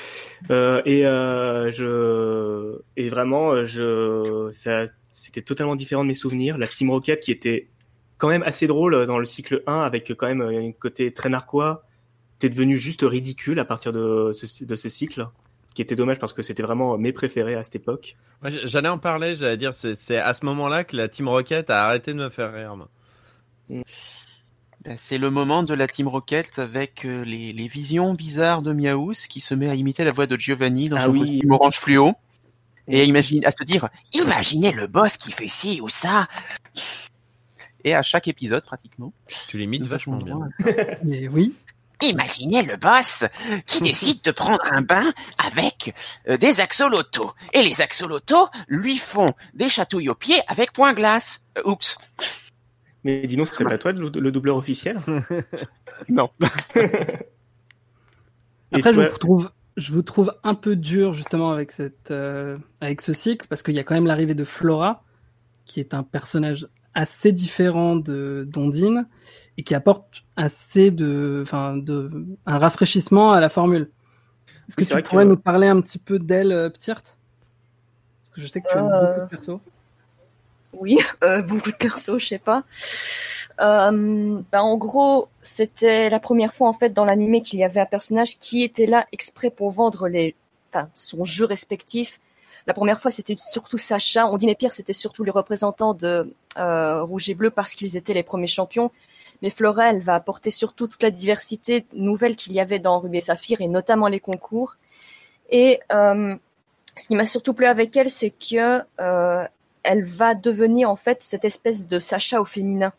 [0.50, 6.56] Euh, et euh, je et vraiment, euh, je ça c'était totalement différent de mes souvenirs.
[6.56, 7.68] La Team Rocket qui était
[8.18, 11.84] quand même assez drôle dans le cycle 1 avec quand même un côté très narquois,
[12.38, 15.28] était devenu juste ridicule à partir de ce, de ce cycle.
[15.68, 18.16] Ce qui était dommage parce que c'était vraiment mes préférés à cette époque.
[18.64, 21.84] J'allais en parler, j'allais dire, c'est c'est à ce moment-là que la Team Rocket a
[21.84, 22.76] arrêté de me faire rire.
[22.76, 22.88] moi.
[24.84, 28.72] Bah, c'est le moment de la Team Rocket avec euh, les, les visions bizarres de
[28.72, 31.20] Miaous qui se met à imiter la voix de Giovanni dans Ah son oui.
[31.20, 32.12] costume orange fluo.
[32.88, 36.28] Et à, imagine, à se dire, imaginez le boss qui fait ci ou ça.
[37.86, 39.12] Et à chaque épisode, pratiquement.
[39.48, 40.38] Tu l'imites vachement bien.
[41.04, 41.54] Mais oui.
[42.02, 43.24] Imaginez le boss
[43.64, 45.94] qui décide de prendre un bain avec
[46.28, 47.32] euh, des axolotos.
[47.54, 51.42] Et les axolotos lui font des chatouilles aux pieds avec point glace.
[51.56, 51.96] Euh, oups.
[53.04, 54.98] Mais dis donc, ce serait pas toi le, le doubleur officiel?
[56.10, 56.28] Non.
[58.72, 62.58] Après, je toi- vous trouve, je vous trouve un peu dur justement avec cette, euh,
[62.80, 65.04] avec ce cycle parce qu'il y a quand même l'arrivée de Flora,
[65.64, 69.06] qui est un personnage assez différent de d'Ondine
[69.58, 72.10] et qui apporte assez de, enfin, de,
[72.46, 73.90] un rafraîchissement à la formule.
[74.68, 78.30] Est-ce que Oui, tu que- pourrais nous parler un petit peu d'elle, euh, Ptirt Parce
[78.34, 79.60] que je sais que tu as Euh, beaucoup de persos.
[80.72, 82.64] Oui, euh, beaucoup de persos, je sais pas.
[83.60, 87.80] Euh, bah, en gros, c'était la première fois en fait dans l'animé qu'il y avait
[87.80, 90.34] un personnage qui était là exprès pour vendre les,
[90.72, 92.20] enfin, son jeu respectif.
[92.66, 94.26] La première fois, c'était surtout Sacha.
[94.26, 97.96] On dit mais pire, c'était surtout les représentants de euh, Rouge et Bleu parce qu'ils
[97.96, 98.90] étaient les premiers champions.
[99.42, 103.18] Mais Flora, elle va apporter surtout toute la diversité nouvelle qu'il y avait dans Ruby
[103.18, 104.76] et Saphir et notamment les concours.
[105.50, 106.34] Et euh,
[106.96, 109.46] ce qui m'a surtout plu avec elle, c'est que euh,
[110.04, 112.92] va devenir en fait cette espèce de Sacha au féminin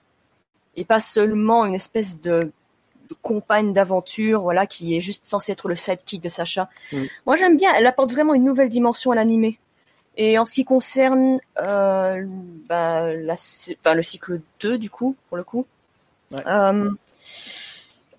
[0.76, 2.52] et pas seulement une espèce de
[3.16, 6.70] compagne d'aventure, voilà, qui est juste censée être le sidekick de Sacha.
[6.94, 7.10] Oui.
[7.26, 7.74] Moi, j'aime bien.
[7.76, 9.60] Elle apporte vraiment une nouvelle dimension à l'animé.
[10.20, 12.26] Et en ce qui concerne euh,
[12.68, 15.66] bah, la, enfin, le cycle 2, du coup, pour le coup,
[16.32, 16.38] Ouais.
[16.48, 16.92] euh,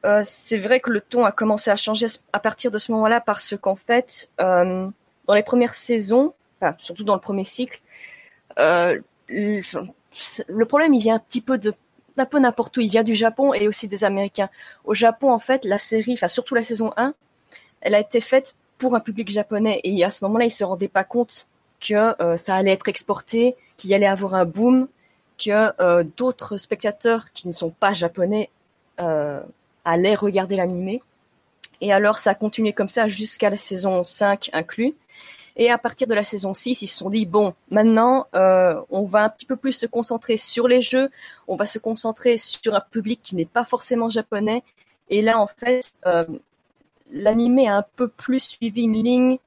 [0.07, 3.21] euh, c'est vrai que le ton a commencé à changer à partir de ce moment-là
[3.21, 4.93] parce qu'en fait, dans
[5.35, 7.81] les premières saisons, enfin, surtout dans le premier cycle,
[8.57, 11.75] le, le problème, il vient un petit peu de
[12.19, 12.81] d'un peu n'importe où.
[12.81, 14.51] Il vient du Japon et aussi des Américains.
[14.85, 17.15] Au Japon, en fait, la série, enfin surtout la saison 1,
[17.81, 20.89] elle a été faite pour un public japonais et à ce moment-là, ils se rendaient
[20.89, 21.47] pas compte
[21.81, 24.89] que euh, ça allait être exporté, qu'il y allait avoir un boom,
[25.39, 28.51] que euh, d'autres spectateurs qui ne sont pas japonais
[29.01, 29.41] euh,
[29.85, 31.03] allaient regarder l'animé.
[31.81, 34.95] Et alors, ça a continué comme ça jusqu'à la saison 5 inclus.
[35.59, 39.05] Et à partir de la saison 6, ils se sont dit, bon, maintenant, euh, on
[39.05, 41.09] va un petit peu plus se concentrer sur les jeux,
[41.49, 44.63] on va se concentrer sur un public qui n'est pas forcément japonais.
[45.11, 46.25] Et là, en fait, euh,
[47.11, 49.39] l'animé a un peu plus suivi une ligne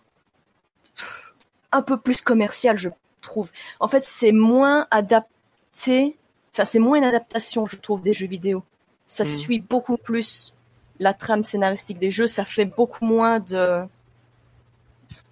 [1.71, 2.89] un peu plus commerciale, je
[3.21, 3.51] trouve.
[3.79, 6.17] En fait, c'est moins adapté,
[6.53, 8.63] enfin, c'est moins une adaptation, je trouve, des jeux vidéo.
[9.05, 9.29] Ça Mhm.
[9.29, 10.53] suit beaucoup plus
[10.99, 13.83] la trame scénaristique des jeux, ça fait beaucoup moins de,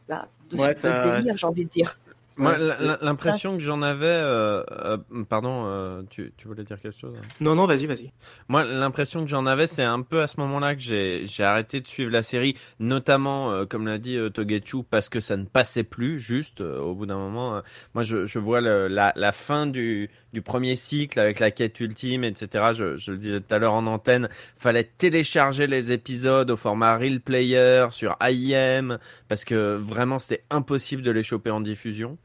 [0.08, 1.98] bah, de Ouais, ce ça- délire, j'ai envie de dire.
[2.38, 6.98] Moi, l- l'impression que j'en avais, euh, euh, pardon, euh, tu, tu voulais dire quelque
[6.98, 7.28] chose hein?
[7.42, 8.14] Non, non, vas-y, vas-y.
[8.48, 11.82] Moi, l'impression que j'en avais, c'est un peu à ce moment-là que j'ai j'ai arrêté
[11.82, 15.44] de suivre la série, notamment, euh, comme l'a dit euh, Togetsu, parce que ça ne
[15.44, 16.18] passait plus.
[16.18, 17.62] Juste, euh, au bout d'un moment, euh,
[17.94, 21.80] moi, je, je vois le, la, la fin du, du premier cycle avec la quête
[21.80, 22.72] ultime, etc.
[22.74, 26.98] Je, je le disais tout à l'heure en antenne, fallait télécharger les épisodes au format
[26.98, 32.18] Real Player sur IM, parce que vraiment, c'était impossible de les choper en diffusion.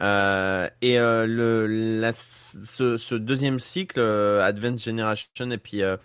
[0.00, 1.66] Euh, et euh, le,
[2.00, 5.96] la, ce, ce deuxième cycle, euh, Advanced Generation, et puis euh,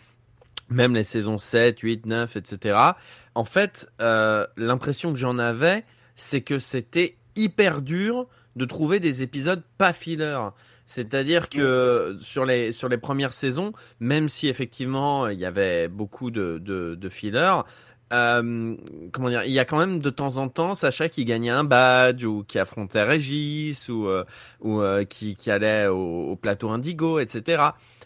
[0.70, 2.78] même les saisons 7, 8, 9, etc.
[3.36, 9.24] En fait, euh, l'impression que j'en avais, c'est que c'était hyper dur de trouver des
[9.24, 10.40] épisodes pas filler.
[10.86, 16.32] C'est-à-dire que sur les sur les premières saisons, même si effectivement il y avait beaucoup
[16.32, 17.62] de de, de fillers,
[18.14, 18.76] euh,
[19.12, 21.64] comment dire, il y a quand même de temps en temps Sacha qui gagnait un
[21.64, 24.24] badge ou qui affrontait Régis ou euh,
[24.62, 27.64] ou euh, qui, qui allait au, au plateau Indigo, etc.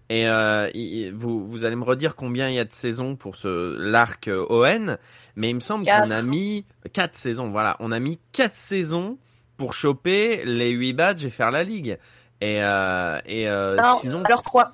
[0.10, 3.36] Et euh, il- vous vous allez me redire combien il y a de saisons pour
[3.36, 4.96] ce l'arc euh, ON,
[5.36, 6.24] mais il me semble qu'on a Quatre.
[6.24, 7.50] mis quatre saisons.
[7.52, 9.18] Voilà, on a mis quatre saisons
[9.58, 11.98] pour choper les huit badges et faire la ligue.
[12.42, 14.72] Et euh, et euh, Non, sinon alors trois.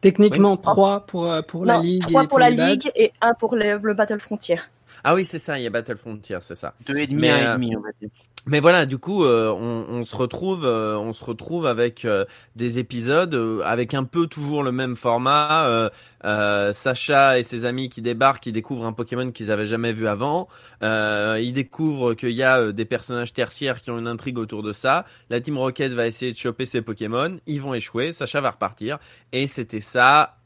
[0.00, 2.02] Techniquement, trois pour, euh, pour la Non, Ligue.
[2.02, 2.50] trois et pour la.
[2.50, 4.58] Ligue et un pour le, le Battle Frontier.
[5.02, 6.74] ah oui c'est ça, il y a Battle Frontier, c'est ça.
[6.86, 8.10] Deux et demi, Mais, un et demi, on va dire.
[8.46, 12.26] Mais voilà, du coup, euh, on, on se retrouve, euh, on se retrouve avec euh,
[12.56, 15.66] des épisodes euh, avec un peu toujours le même format.
[15.68, 15.88] euh,
[16.26, 20.06] euh, Sacha et ses amis qui débarquent, qui découvrent un Pokémon qu'ils avaient jamais vu
[20.08, 20.48] avant.
[20.82, 25.06] Ils découvrent qu'il y a des personnages tertiaires qui ont une intrigue autour de ça.
[25.30, 27.38] La Team Rocket va essayer de choper ses Pokémon.
[27.46, 28.12] Ils vont échouer.
[28.12, 28.98] Sacha va repartir.
[29.32, 30.36] Et c'était ça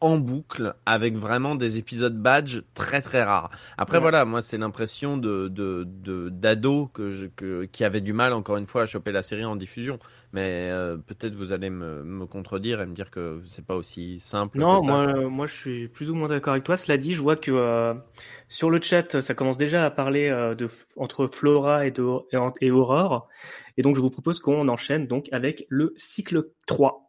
[0.00, 3.50] en boucle avec vraiment des épisodes badge très très rares.
[3.76, 4.02] Après Ouais.
[4.02, 8.32] voilà, moi c'est l'impression de de de d'ados que je que qui avaient du mal
[8.32, 9.98] encore une fois à choper la série en diffusion.
[10.32, 14.18] Mais euh, peut-être vous allez me, me contredire et me dire que c'est pas aussi
[14.18, 14.58] simple.
[14.58, 14.90] Non, que ça.
[14.90, 16.76] moi, euh, moi, je suis plus ou moins d'accord avec toi.
[16.76, 17.94] Cela dit, je vois que euh,
[18.48, 22.66] sur le chat, ça commence déjà à parler euh, de entre Flora et, de, et,
[22.66, 23.28] et Aurore,
[23.76, 27.07] et donc je vous propose qu'on enchaîne donc avec le cycle 3.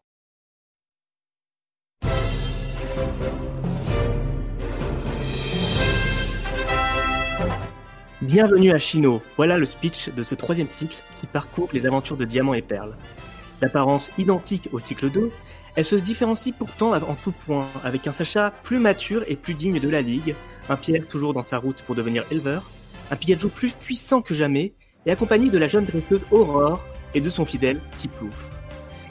[8.29, 9.23] Bienvenue à Chino.
[9.37, 12.95] Voilà le speech de ce troisième cycle qui parcourt les aventures de Diamant et Perle.
[13.59, 15.31] D'apparence identique au cycle 2,
[15.75, 19.79] elle se différencie pourtant en tout point, avec un Sacha plus mature et plus digne
[19.79, 20.35] de la Ligue,
[20.69, 22.69] un Pierre toujours dans sa route pour devenir éleveur,
[23.09, 24.73] un Pikachu plus puissant que jamais,
[25.07, 26.83] et accompagné de la jeune dresseuse Aurore
[27.15, 28.51] et de son fidèle Tiplouf.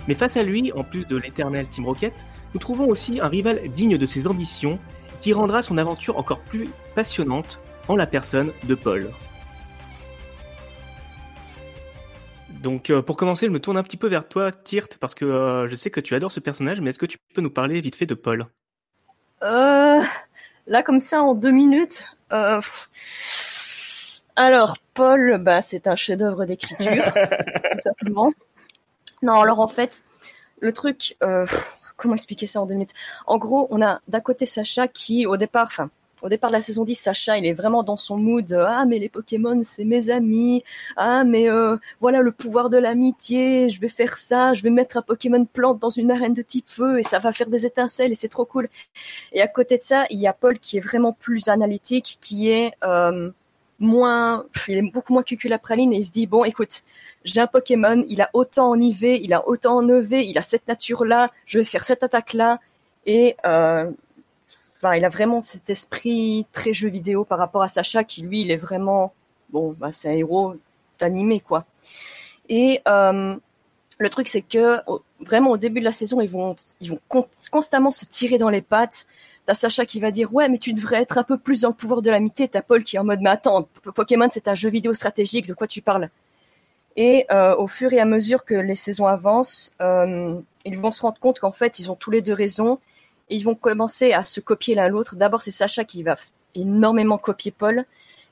[0.07, 3.62] Mais face à lui, en plus de l'éternel Team Rocket, nous trouvons aussi un rival
[3.74, 4.78] digne de ses ambitions,
[5.18, 9.11] qui rendra son aventure encore plus passionnante en la personne de Paul.
[12.62, 15.24] Donc euh, pour commencer, je me tourne un petit peu vers toi, Tirt, parce que
[15.24, 17.81] euh, je sais que tu adores ce personnage, mais est-ce que tu peux nous parler
[17.81, 18.46] vite fait de Paul?
[19.42, 20.01] Euh,
[20.66, 22.05] là, comme ça, en deux minutes.
[22.33, 22.61] euh,
[24.35, 27.05] alors, Paul, bah, c'est un chef-d'œuvre d'écriture,
[27.72, 28.33] tout simplement.
[29.22, 30.03] Non, alors en fait,
[30.61, 31.46] le truc, euh,
[31.96, 32.94] comment expliquer ça en deux minutes?
[33.27, 35.90] En gros, on a d'un côté Sacha qui, au départ, enfin,
[36.22, 38.52] au départ de la saison 10, Sacha, il est vraiment dans son mood.
[38.52, 40.64] euh, Ah, mais les Pokémon, c'est mes amis.
[40.96, 43.68] Ah, mais euh, voilà le pouvoir de l'amitié.
[43.68, 44.54] Je vais faire ça.
[44.54, 47.33] Je vais mettre un Pokémon plante dans une arène de type feu et ça va
[47.33, 48.68] faire des étincelles et c'est trop cool.
[49.33, 52.50] Et à côté de ça, il y a Paul qui est vraiment plus analytique, qui
[52.50, 53.31] est euh,
[53.78, 56.83] moins, il est beaucoup moins cuculapraline et il se dit bon, écoute,
[57.24, 60.42] j'ai un Pokémon, il a autant en IV, il a autant en EV, il a
[60.42, 62.61] cette nature-là, je vais faire cette attaque-là
[63.07, 63.90] et euh,
[64.83, 68.51] il a vraiment cet esprit très jeu vidéo par rapport à Sacha qui lui, il
[68.51, 69.12] est vraiment
[69.51, 70.55] bon, bah, c'est un héros
[71.01, 71.64] d'animé quoi.
[72.49, 73.37] Et euh,
[73.99, 74.81] le truc c'est que
[75.21, 78.51] vraiment au début de la saison, ils vont ils vont con- constamment se tirer dans
[78.51, 79.07] les pattes.
[79.47, 81.75] T'as Sacha qui va dire ouais mais tu devrais être un peu plus dans le
[81.75, 82.49] pouvoir de l'amitié.
[82.49, 85.55] T'as Paul qui est en mode mais attends Pokémon c'est un jeu vidéo stratégique de
[85.55, 86.09] quoi tu parles?
[86.97, 91.01] Et euh, au fur et à mesure que les saisons avancent, euh, ils vont se
[91.03, 92.79] rendre compte qu'en fait ils ont tous les deux raison
[93.31, 95.17] ils vont commencer à se copier l'un l'autre.
[95.17, 96.17] D'abord c'est Sacha qui va
[96.55, 97.85] énormément copier Paul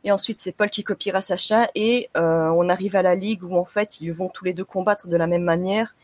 [0.04, 3.56] et ensuite c'est Paul qui copiera Sacha et euh, on arrive à la ligue où
[3.56, 5.94] en fait ils vont tous les deux combattre de la même manière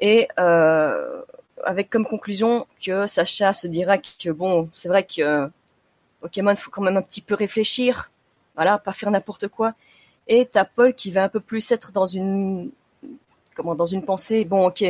[0.00, 1.22] et euh,
[1.64, 5.48] avec comme conclusion que Sacha se dira que bon, c'est vrai que euh,
[6.20, 8.10] Pokémon, faut quand même un petit peu réfléchir,
[8.54, 9.74] voilà, pas faire n'importe quoi.
[10.26, 12.70] Et t'as Paul qui va un peu plus être dans une,
[13.54, 14.44] comment, dans une pensée.
[14.44, 14.84] Bon, ok,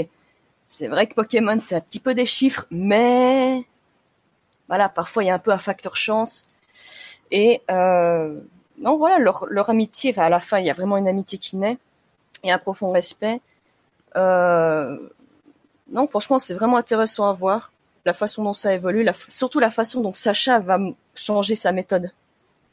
[0.69, 3.65] c'est vrai que Pokémon c'est un petit peu des chiffres, mais
[4.69, 6.47] voilà, parfois il y a un peu un facteur chance.
[7.31, 8.39] Et euh,
[8.79, 11.39] non, voilà, leur, leur amitié, enfin, à la fin, il y a vraiment une amitié
[11.39, 11.79] qui naît
[12.45, 13.41] et un profond respect.
[14.17, 14.97] Euh,
[15.91, 17.73] non, franchement, c'est vraiment intéressant à voir
[18.05, 20.79] la façon dont ça évolue, la, surtout la façon dont Sacha va
[21.15, 22.13] changer sa méthode.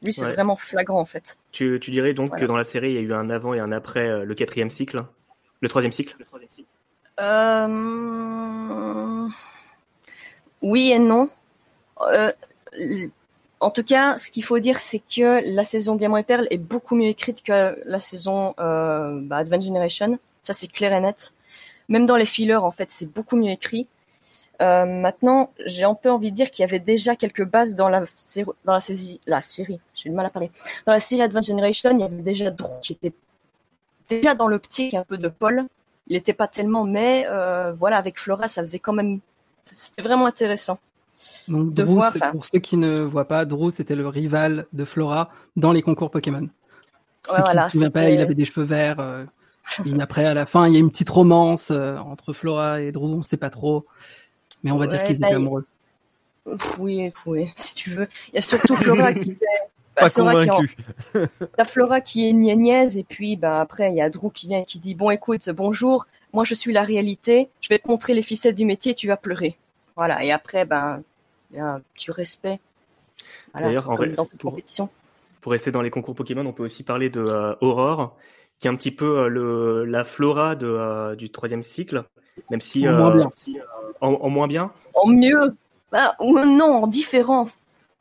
[0.03, 0.33] Lui, c'est Ouais.
[0.33, 1.35] vraiment flagrant en fait.
[1.51, 2.41] tu, tu dirais donc Voilà.
[2.41, 4.35] que dans la série, il y a eu un avant et un après euh, le
[4.35, 5.03] quatrième cycle?
[5.61, 6.15] Le troisième cycle
[7.19, 8.77] Euh...
[10.61, 11.29] Oui et non.
[12.01, 12.31] Euh,
[13.59, 16.57] En tout cas, ce qu'il faut dire, c'est que la saison Diamant et Perle est
[16.57, 20.19] beaucoup mieux écrite que la saison euh, bah, Advent Generation.
[20.41, 21.33] Ça, c'est clair et net.
[21.87, 23.87] Même dans les fillers, en fait, c'est beaucoup mieux écrit.
[24.59, 28.05] Maintenant, j'ai un peu envie de dire qu'il y avait déjà quelques bases dans la
[28.79, 29.79] série.
[29.93, 30.49] J'ai du mal à parler.
[30.85, 33.11] Dans la série Advent Generation, il y avait déjà Drew qui était
[34.07, 35.65] déjà dans l'optique un peu de Paul.
[36.07, 39.19] Il n'était pas tellement, mais euh, voilà, avec Flora, ça faisait quand même,
[39.63, 40.79] c'était vraiment intéressant.
[41.47, 44.85] Donc de Drew, voir, pour ceux qui ne voient pas, Drew c'était le rival de
[44.85, 46.47] Flora dans les concours Pokémon.
[47.31, 48.99] Ouais, voilà, ne pas, il avait des cheveux verts.
[48.99, 49.25] euh,
[49.83, 52.91] et après, à la fin, il y a une petite romance euh, entre Flora et
[52.91, 53.85] Drew, on sait pas trop.
[54.63, 55.65] Mais on va dire qu'ils bah, étaient amoureux.
[56.77, 58.07] Oui, oui, si tu veux.
[58.29, 59.64] Il y a surtout Flora qui fait.
[59.95, 60.77] Bah, Pas Flora qui est en- convaincu.
[61.57, 64.59] T'as Flora qui est niaise et puis bah après il y a Drew qui vient
[64.59, 68.13] et qui dit bon écoute bonjour moi je suis la réalité je vais te montrer
[68.13, 69.55] les ficelles du métier et tu vas pleurer
[69.95, 71.01] voilà et après ben
[71.51, 72.59] il y a un petit respect
[73.53, 74.89] voilà, D'ailleurs, en comme vrai, dans toute pour- compétition
[75.41, 78.15] Pour rester dans les concours Pokémon, on peut aussi parler de euh, Aurore,
[78.59, 82.03] qui est un petit peu euh, le, la Flora de, euh, du troisième cycle,
[82.51, 83.29] même si En moins bien.
[83.37, 83.63] si, euh,
[84.01, 84.71] en, en moins bien.
[84.93, 85.55] en mieux
[85.91, 87.47] bah, ou non en différent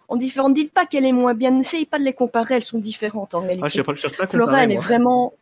[0.09, 2.79] en différent dites pas qu'elle est moins bien n'essayez pas de les comparer elles sont
[2.79, 5.33] différentes en réalité Ah, je sais pas, je cherche pas à Flora, elle est vraiment.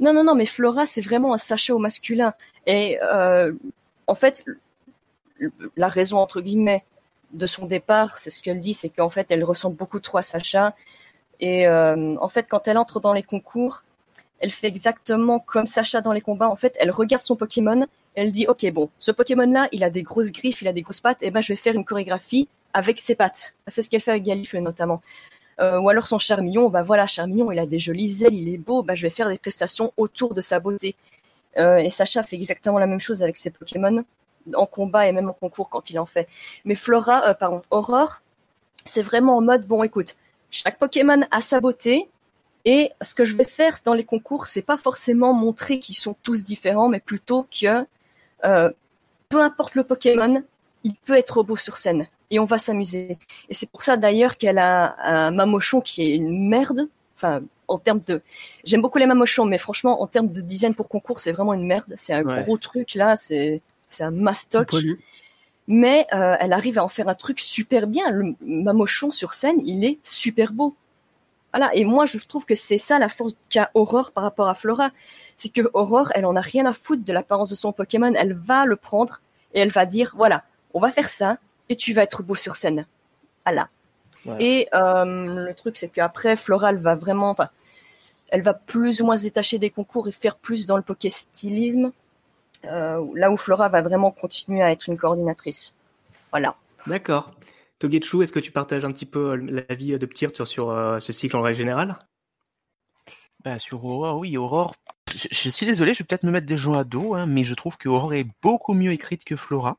[0.00, 2.32] Non, non, non, mais Flora, c'est vraiment un Sacha au masculin.
[2.66, 3.52] Et euh,
[4.08, 4.44] en fait,
[5.76, 6.84] la raison entre guillemets
[7.32, 10.22] de son départ, c'est ce qu'elle dit, c'est qu'en fait, elle ressemble beaucoup trop à
[10.22, 10.74] Sacha.
[11.38, 13.84] Et euh, en fait, quand elle entre dans les concours,
[14.40, 16.48] elle fait exactement comme Sacha dans les combats.
[16.48, 20.02] En fait, elle regarde son Pokémon, elle dit, ok, bon, ce Pokémon-là, il a des
[20.02, 23.00] grosses griffes, il a des grosses pattes, et ben, je vais faire une chorégraphie avec
[23.00, 23.54] ses pattes.
[23.66, 25.00] C'est ce qu'elle fait avec Galifle notamment.
[25.60, 28.58] Euh, ou alors son Charmillon, bah voilà, Charmillon, il a des jolies ailes, il est
[28.58, 30.96] beau, bah je vais faire des prestations autour de sa beauté.
[31.58, 34.04] Euh, et Sacha fait exactement la même chose avec ses Pokémon,
[34.54, 36.28] en combat et même en concours quand il en fait.
[36.64, 38.22] Mais Flora, euh, pardon, Aurore,
[38.84, 40.16] c'est vraiment en mode, bon écoute,
[40.50, 42.08] chaque Pokémon a sa beauté,
[42.64, 46.16] et ce que je vais faire dans les concours, c'est pas forcément montrer qu'ils sont
[46.22, 47.84] tous différents, mais plutôt que
[49.28, 50.42] peu importe le Pokémon,
[50.84, 53.18] il peut être beau sur scène et on va s'amuser.
[53.48, 56.88] Et c'est pour ça d'ailleurs qu'elle a un Mamochon qui est une merde.
[57.16, 58.20] Enfin, en termes de,
[58.64, 61.66] j'aime beaucoup les Mamochons, mais franchement, en termes de design pour concours, c'est vraiment une
[61.66, 61.94] merde.
[61.96, 62.42] C'est un Ouais.
[62.42, 64.70] gros truc là, c'est c'est un mastoc.
[65.68, 68.10] Mais euh, elle arrive à en faire un truc super bien.
[68.10, 70.74] Le Mamochon sur scène, il est super beau.
[71.52, 71.72] Voilà.
[71.74, 74.90] Et moi, je trouve que c'est ça la force qu'a Aurore par rapport à Flora.
[75.36, 78.12] C'est que Aurore, elle en a rien à foutre de l'apparence de son Pokémon.
[78.16, 79.20] Elle va le prendre
[79.54, 80.42] et elle va dire, voilà,
[80.74, 82.86] on va faire ça et tu vas être beau sur scène.
[83.44, 83.68] Voilà.
[84.38, 87.48] Et euh, le truc, c'est qu'après, Flora, elle va vraiment, enfin,
[88.28, 91.10] elle va plus ou moins se détacher des concours et faire plus dans le poké
[91.10, 91.92] stylisme.
[92.64, 95.74] Euh, là où Flora va vraiment continuer à être une coordinatrice.
[96.30, 96.54] Voilà.
[96.86, 97.32] D'accord.
[97.80, 101.00] Togetsu, est-ce que tu partages un petit peu euh, l'avis de Ptirt sur, sur euh,
[101.00, 101.98] ce cycle en règle générale?
[103.44, 104.74] Bah, sur Aurore, oui, Aurore.
[105.12, 107.42] Je, je suis désolé, je vais peut-être me mettre des gens à dos, hein, mais
[107.42, 109.78] je trouve que Aurore est beaucoup mieux écrite que Flora.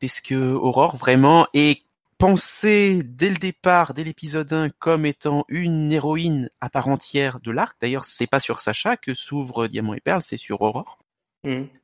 [0.00, 1.82] Parce que Aurore, vraiment, est
[2.18, 7.50] pensée dès le départ, dès l'épisode 1, comme étant une héroïne à part entière de
[7.52, 7.76] l'arc.
[7.80, 10.98] D'ailleurs, c'est pas sur Sacha que s'ouvre Diamant et Perle, c'est sur Aurore.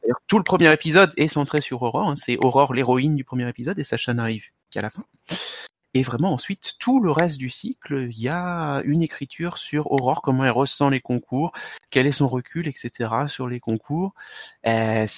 [0.02, 2.10] D'ailleurs, tout le premier épisode est centré sur Aurore.
[2.10, 2.16] hein.
[2.16, 5.04] C'est Aurore l'héroïne du premier épisode et Sacha n'arrive qu'à la fin.
[5.96, 10.22] Et vraiment ensuite, tout le reste du cycle, il y a une écriture sur Aurore,
[10.22, 11.52] comment elle ressent les concours,
[11.90, 13.28] quel est son recul, etc.
[13.28, 14.12] sur les concours.
[14.62, 15.08] Elle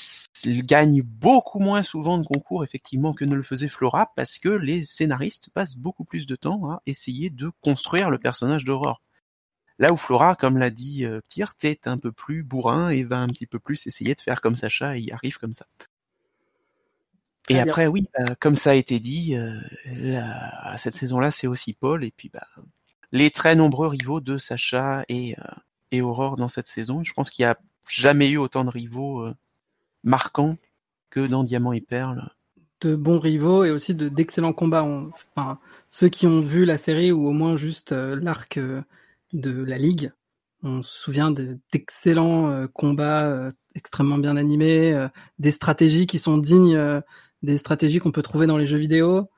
[0.45, 4.83] gagne beaucoup moins souvent de concours effectivement que ne le faisait Flora parce que les
[4.83, 9.01] scénaristes passent beaucoup plus de temps à essayer de construire le personnage d'Aurore.
[9.79, 13.21] Là où Flora, comme l'a dit euh, Ptirt, est un peu plus bourrin et va
[13.21, 15.67] un petit peu plus essayer de faire comme Sacha et y arrive comme ça.
[17.49, 17.63] Et bien.
[17.63, 19.55] après, oui, euh, comme ça a été dit, euh,
[19.87, 22.47] la- cette saison-là, c'est aussi Paul et puis bah,
[23.13, 25.43] les très nombreux rivaux de Sacha et, euh,
[25.93, 27.05] et Aurore dans cette saison.
[27.05, 29.35] Je pense qu'il n'y a jamais eu autant de rivaux euh,
[30.05, 30.57] marquants
[31.11, 32.31] que dans Diamant et Perle.
[32.81, 34.85] de bons rivaux et aussi de d'excellents combats.
[34.85, 35.59] On- enfin,
[35.91, 38.83] ceux qui ont vu la série ou au moins juste euh, l'arc euh,
[39.33, 40.13] de la ligue,
[40.63, 46.19] on se souvient de- d'excellents euh, combats euh, extrêmement bien animés, euh, des stratégies qui
[46.19, 47.01] sont dignes euh,
[47.43, 49.29] des stratégies qu'on peut trouver dans les jeux vidéo.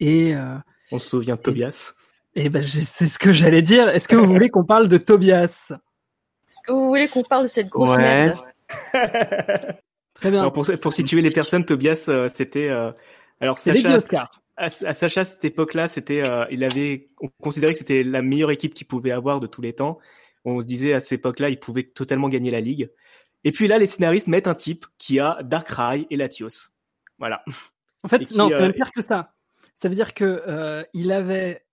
[0.00, 0.56] Et, euh,
[0.92, 1.92] On se souvient de Tobias.
[2.34, 3.88] et ben, je- c'est ce que j'allais dire.
[3.88, 5.70] Est-ce que vous voulez qu'on parle de Tobias?
[5.70, 7.98] Est-ce que vous voulez qu'on parle de cette grosse Ouais.
[8.24, 8.38] merde?
[10.14, 10.40] Très bien.
[10.40, 12.90] Alors pour, pour situer les personnes, Tobias, euh, c'était euh,
[13.40, 14.40] alors Sacha, Oscar.
[14.56, 18.22] à, à Sacha à cette époque-là, c'était, euh, il avait, on considérait que c'était la
[18.22, 19.98] meilleure équipe qu'il pouvait avoir de tous les temps.
[20.44, 22.90] On se disait à cette époque-là, il pouvait totalement gagner la ligue.
[23.44, 26.70] Et puis là, les scénaristes mettent un type qui a Darkrai et Latios.
[27.18, 27.42] Voilà.
[28.02, 29.34] En fait, qui, non, c'est euh, même pire que ça.
[29.74, 31.64] Ça veut dire que euh, il avait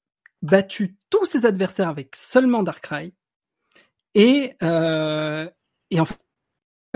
[0.41, 3.13] battu tous ses adversaires avec seulement Darkrai.
[4.13, 5.49] Et, euh,
[5.91, 6.17] et en fait,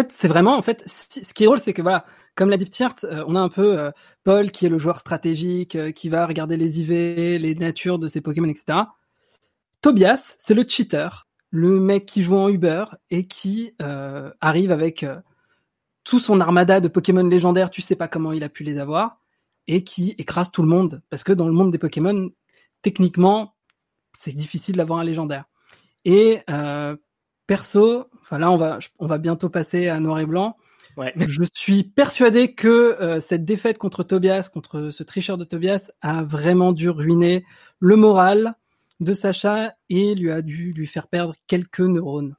[0.09, 2.95] c'est vraiment, en fait, ce qui est drôle, c'est que voilà, comme l'a dit Ptiert,
[3.03, 3.91] euh, on a un peu euh,
[4.23, 6.89] Paul qui est le joueur stratégique, qui va regarder les IV,
[7.39, 8.79] les natures de ses Pokémon, etc.
[9.81, 15.05] Tobias, c'est le cheater, le mec qui joue en Uber et qui arrive avec
[16.09, 19.19] tout son armada de Pokémon légendaires, tu sais pas comment il a pu les avoir,
[19.67, 22.31] et qui écrase tout le monde parce que dans le monde des Pokémon,
[22.81, 23.53] techniquement,
[24.13, 25.45] c'est difficile d'avoir un légendaire.
[26.05, 26.97] Et euh,
[27.45, 30.57] perso, enfin là on va on va bientôt passer à noir et blanc.
[30.97, 31.13] Ouais.
[31.27, 32.67] Je suis persuadé que
[32.99, 37.45] euh, cette défaite contre Tobias, contre ce tricheur de Tobias, a vraiment dû ruiner
[37.77, 38.55] le moral
[38.99, 42.35] de Sacha et lui a dû lui faire perdre quelques neurones.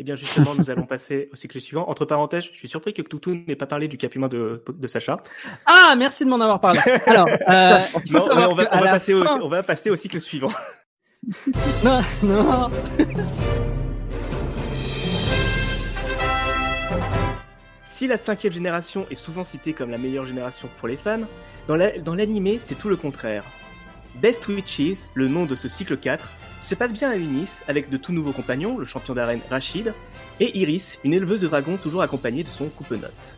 [0.00, 1.86] Eh bien, justement, nous allons passer au cycle suivant.
[1.90, 4.88] Entre parenthèses, je suis surpris que Toutou n'ait pas parlé du cap humain de, de
[4.88, 5.22] Sacha.
[5.66, 6.80] Ah, merci de m'en avoir parlé.
[7.04, 10.48] Alors, euh, on, va, on passer au, fin- on va passer au cycle suivant.
[11.84, 12.70] Non, non.
[17.84, 21.20] Si la cinquième génération est souvent citée comme la meilleure génération pour les fans,
[21.68, 23.44] dans la- dans l'animé, c'est tout le contraire.
[24.16, 26.30] Best Witches, le nom de ce cycle 4,
[26.60, 29.94] se passe bien à Unis avec de tout nouveaux compagnons, le champion d'arène Rachid,
[30.40, 33.36] et Iris, une éleveuse de dragons toujours accompagnée de son coupe-note.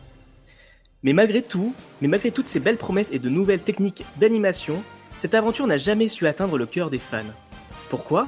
[1.03, 4.83] Mais malgré tout, mais malgré toutes ces belles promesses et de nouvelles techniques d'animation,
[5.21, 7.23] cette aventure n'a jamais su atteindre le cœur des fans.
[7.89, 8.27] Pourquoi?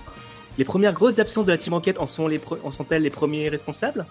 [0.57, 3.09] Les premières grosses absences de la team enquête en sont les pre- en sont-elles les
[3.09, 4.05] premiers responsables?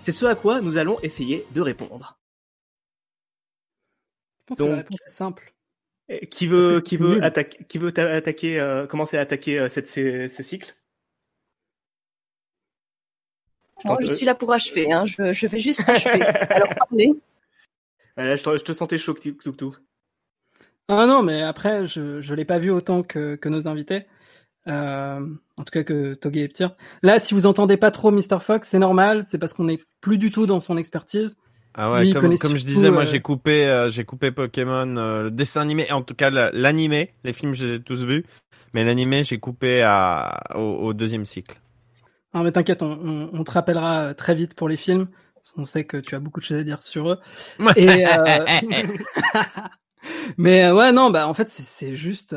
[0.00, 2.18] C'est ce à quoi nous allons essayer de répondre.
[4.42, 5.53] Je pense que Donc- la réponse est simple.
[6.30, 9.88] Qui veut, qui veut attaquer, qui veut ta- attaquer, euh, commencer à attaquer euh, cette,
[9.88, 10.74] ce, ce cycle?
[13.82, 14.92] Je je suis là pour achever.
[14.92, 15.06] Hein.
[15.06, 16.22] Je, je vais juste achever.
[16.22, 17.12] Alors, parlez.
[18.16, 19.76] Voilà, je, te, je te sentais chaud, Toutou.
[20.88, 24.06] Ah non, mais après, je je l'ai pas vu autant que, que nos invités.
[24.66, 25.20] Euh,
[25.56, 26.74] en tout cas que Togi et Ptir.
[27.02, 28.40] Là, si vous entendez pas trop Mr.
[28.40, 31.38] Fox, c'est normal, c'est parce qu'on est plus du tout dans son expertise.
[31.76, 35.24] Ah ouais, Lui, comme, je disais, moi euh, j'ai coupé, euh, j'ai coupé Pokémon, euh,
[35.24, 38.24] le dessin animé, en tout cas la- l'animé, les films je les ai tous vus,
[38.74, 41.58] mais l'animé j'ai coupé à, au, au deuxième cycle.
[42.34, 45.08] Non, mais t'inquiète, on, on, on te rappellera très vite pour les films.
[45.34, 47.18] parce qu'on sait que tu as beaucoup de choses à dire sur eux.
[47.76, 48.04] Et,
[50.38, 52.36] mais ouais, non, bah en fait c'est- juste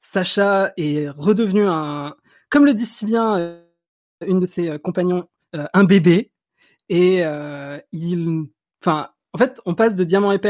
[0.00, 2.14] Sacha est redevenu un,
[2.50, 3.60] comme le dit si bien
[4.26, 6.30] une de ses compagnons, un bébé.
[6.90, 8.46] Et euh, il,
[8.84, 10.40] enfin, en fait, on passe de Diamant et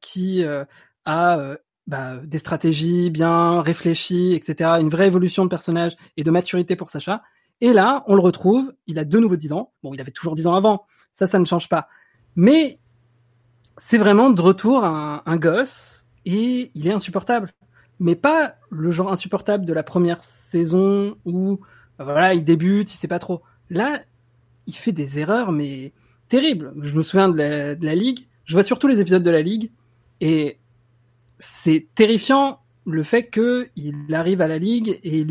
[0.00, 0.64] qui euh,
[1.04, 1.56] a euh,
[1.86, 6.90] bah, des stratégies bien réfléchies, etc., une vraie évolution de personnage et de maturité pour
[6.90, 7.22] Sacha.
[7.60, 9.72] Et là, on le retrouve, il a de nouveau 10 ans.
[9.82, 11.88] Bon, il avait toujours 10 ans avant, ça, ça ne change pas.
[12.36, 12.78] Mais
[13.76, 17.52] c'est vraiment de retour un, un gosse et il est insupportable.
[17.98, 21.60] Mais pas le genre insupportable de la première saison où
[21.98, 23.42] bah voilà, il débute, il sait pas trop.
[23.68, 24.00] Là,
[24.66, 25.92] il fait des erreurs mais
[26.30, 26.72] terribles.
[26.80, 29.42] Je me souviens de la, de la ligue, je vois surtout les épisodes de la
[29.42, 29.70] ligue
[30.22, 30.56] et
[31.38, 35.26] c'est terrifiant le fait que il arrive à la ligue et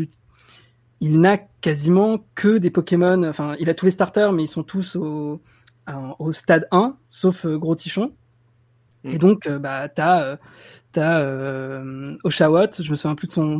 [1.00, 4.62] il, n'a quasiment que des Pokémon, enfin, il a tous les starters mais ils sont
[4.62, 5.40] tous au
[6.32, 8.12] stade 1 sauf euh, Gros Tichon.
[9.04, 9.10] Mm.
[9.10, 10.36] Et donc, euh, bah, t'as, euh,
[10.92, 13.58] t'as euh, Oshawott, je me souviens plus de son.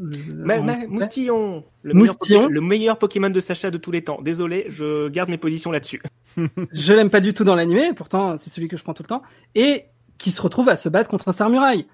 [0.00, 0.88] le- Ma- en ma- français.
[0.88, 2.38] Moustillon, le Moustillon.
[2.40, 4.20] Meilleur, le meilleur Pokémon de Sacha de tous les temps.
[4.22, 6.02] Désolé, je garde mes positions là-dessus.
[6.72, 9.08] Je l'aime pas du tout dans l'animé, pourtant c'est celui que je prends tout le
[9.08, 9.22] temps,
[9.54, 9.86] et
[10.18, 11.86] qui se retrouve à se battre contre un Sarmurail.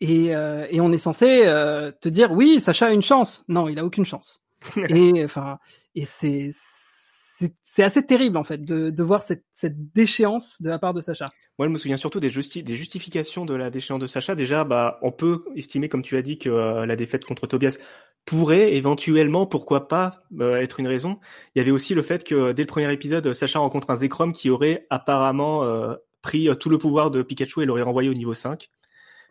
[0.00, 3.44] Et, euh, et on est censé euh, te dire oui, Sacha a une chance.
[3.48, 4.42] Non, il a aucune chance.
[4.88, 5.58] et enfin,
[5.94, 10.70] et c'est c'est c'est assez terrible en fait de, de voir cette, cette déchéance de
[10.70, 11.26] la part de Sacha.
[11.62, 14.34] Moi, je me souviens surtout des, justi- des justifications de la déchéance de Sacha.
[14.34, 17.78] Déjà, bah, on peut estimer, comme tu as dit, que euh, la défaite contre Tobias
[18.24, 21.20] pourrait éventuellement, pourquoi pas, euh, être une raison.
[21.54, 24.32] Il y avait aussi le fait que dès le premier épisode, Sacha rencontre un Zekrom
[24.32, 28.14] qui aurait apparemment euh, pris euh, tout le pouvoir de Pikachu et l'aurait renvoyé au
[28.14, 28.68] niveau 5.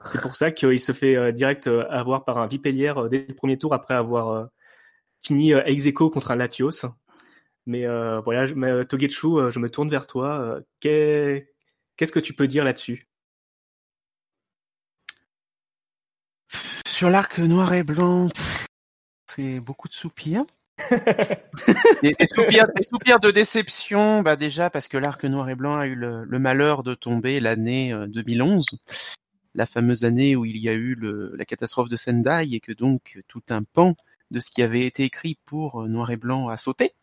[0.06, 3.26] C'est pour ça qu'il se fait euh, direct euh, avoir par un Vipellière euh, dès
[3.28, 4.46] le premier tour après avoir euh,
[5.22, 6.86] fini euh, ex aequo contre un Latios.
[7.66, 10.40] Mais euh, voilà, je, euh, Togetsu, euh, je me tourne vers toi.
[10.40, 10.62] Euh,
[11.98, 13.08] Qu'est-ce que tu peux dire là-dessus?
[16.88, 18.30] Sur l'arc noir et blanc,
[19.28, 20.46] c'est beaucoup de soupirs.
[22.04, 25.78] des, des soupirs, des soupirs de déception, bah déjà parce que l'arc noir et blanc
[25.78, 28.66] a eu le, le malheur de tomber l'année euh, 2011,
[29.54, 32.72] la fameuse année où il y a eu le, la catastrophe de Sendai et que
[32.72, 33.96] donc tout un pan
[34.32, 36.94] de ce qui avait été écrit pour euh, noir et blanc a sauté.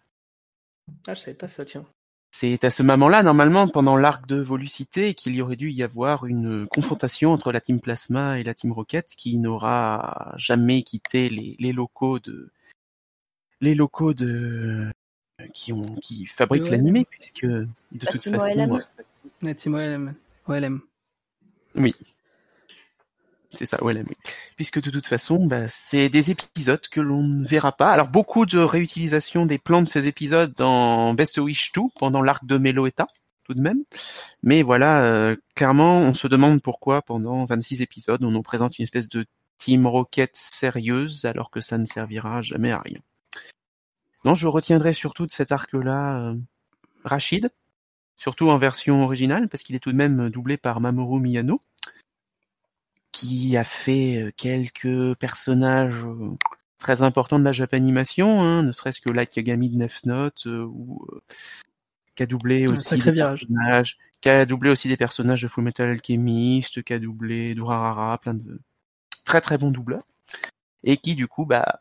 [1.06, 1.86] Ah, je savais pas ça, tiens.
[2.30, 6.26] C'est à ce moment-là, normalement, pendant l'arc de Volucité, qu'il y aurait dû y avoir
[6.26, 11.56] une confrontation entre la Team Plasma et la Team Rocket qui n'aura jamais quitté les,
[11.58, 12.50] les locaux de
[13.60, 14.86] les locaux de
[15.54, 17.66] qui ont qui fabriquent l'animé puisque de
[18.02, 18.72] La toute Team façon OLM.
[18.72, 18.82] euh,
[19.42, 20.14] La team OLM.
[20.46, 20.80] OLM.
[23.54, 23.94] C'est ça oui.
[24.56, 28.44] puisque de toute façon bah, c'est des épisodes que l'on ne verra pas alors beaucoup
[28.44, 33.06] de réutilisation des plans de ces épisodes dans Best Wish 2 pendant l'arc de Meloetta
[33.48, 33.82] tout de même.
[34.42, 38.82] Mais voilà, euh, clairement, on se demande pourquoi pendant 26 épisodes, on nous présente une
[38.82, 39.24] espèce de
[39.56, 43.00] Team Rocket sérieuse alors que ça ne servira jamais à rien.
[44.24, 46.36] Non, je retiendrai surtout de cet arc-là euh,
[47.04, 47.50] Rachid,
[48.16, 51.62] surtout en version originale, parce qu'il est tout de même doublé par Mamoru Miyano,
[53.18, 56.36] qui a fait euh, quelques personnages euh,
[56.78, 60.64] très importants de la Japanimation, hein, ne serait-ce que Light Yagami de Nef Note, euh,
[60.64, 61.20] ou euh,
[62.14, 63.40] qui a doublé aussi des virage.
[63.40, 68.34] personnages, qui a doublé aussi des personnages de Fullmetal Alchemist, qui a doublé Durarara, plein
[68.34, 68.60] de
[69.24, 70.06] très très bons doubleurs,
[70.84, 71.80] et qui du coup bah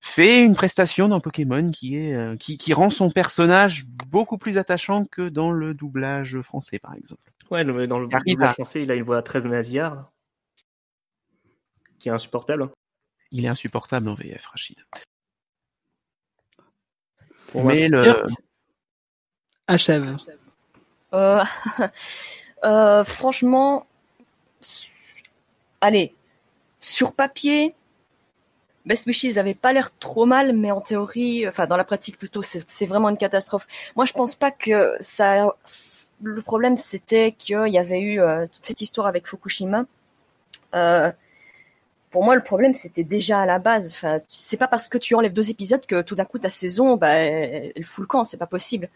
[0.00, 4.58] fait une prestation dans Pokémon qui est euh, qui, qui rend son personnage beaucoup plus
[4.58, 7.22] attachant que dans le doublage français par exemple.
[7.52, 10.04] Ouais, le- dans le doublage à- français, il a une voix très nasillarde,
[12.00, 12.64] qui est insupportable.
[12.64, 12.70] hein.
[13.30, 14.78] Il est insupportable en VF, Rachid.
[17.52, 17.72] Pour moi.
[17.72, 18.30] Mais le Kurt
[19.68, 20.16] achève.
[21.12, 21.44] Euh,
[22.64, 23.86] euh, franchement,
[25.80, 26.14] allez,
[26.80, 27.74] sur papier,
[28.86, 32.42] Best Wishes avait pas l'air trop mal, mais en théorie, enfin dans la pratique plutôt,
[32.42, 33.66] c'est c'est vraiment une catastrophe.
[33.94, 35.54] Moi, je pense pas que ça.
[36.22, 39.84] Le problème, c'était qu'il y avait eu euh, toute cette histoire avec Fukushima.
[40.74, 41.12] Euh,
[42.10, 43.94] pour moi, le problème, c'était déjà à la base.
[43.94, 46.96] Enfin, c'est pas parce que tu enlèves deux épisodes que tout d'un coup ta saison,
[46.96, 48.24] bah, elle fout le camp.
[48.24, 48.88] C'est pas possible.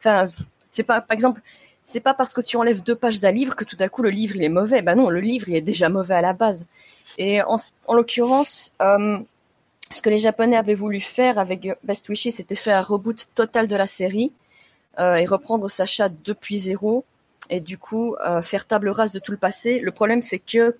[0.00, 0.28] Enfin,
[0.70, 1.40] c'est pas, par exemple,
[1.84, 4.10] c'est pas parce que tu enlèves deux pages d'un livre que tout d'un coup le
[4.10, 4.82] livre il est mauvais.
[4.82, 6.66] Ben non, le livre il est déjà mauvais à la base.
[7.18, 9.18] Et en, en l'occurrence, euh,
[9.90, 13.66] ce que les Japonais avaient voulu faire avec Best Wishes, c'était faire un reboot total
[13.66, 14.32] de la série
[14.98, 17.04] euh, et reprendre Sacha depuis zéro
[17.50, 19.80] et du coup euh, faire table rase de tout le passé.
[19.80, 20.76] Le problème c'est que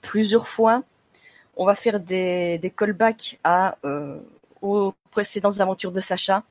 [0.00, 0.82] plusieurs fois,
[1.56, 4.18] on va faire des, des callbacks à euh,
[4.60, 6.42] aux précédentes aventures de Sacha.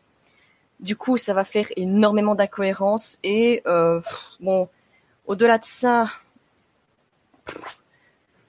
[0.79, 4.01] Du coup, ça va faire énormément d'incohérences et euh,
[4.39, 4.67] bon,
[5.27, 6.05] au-delà de ça,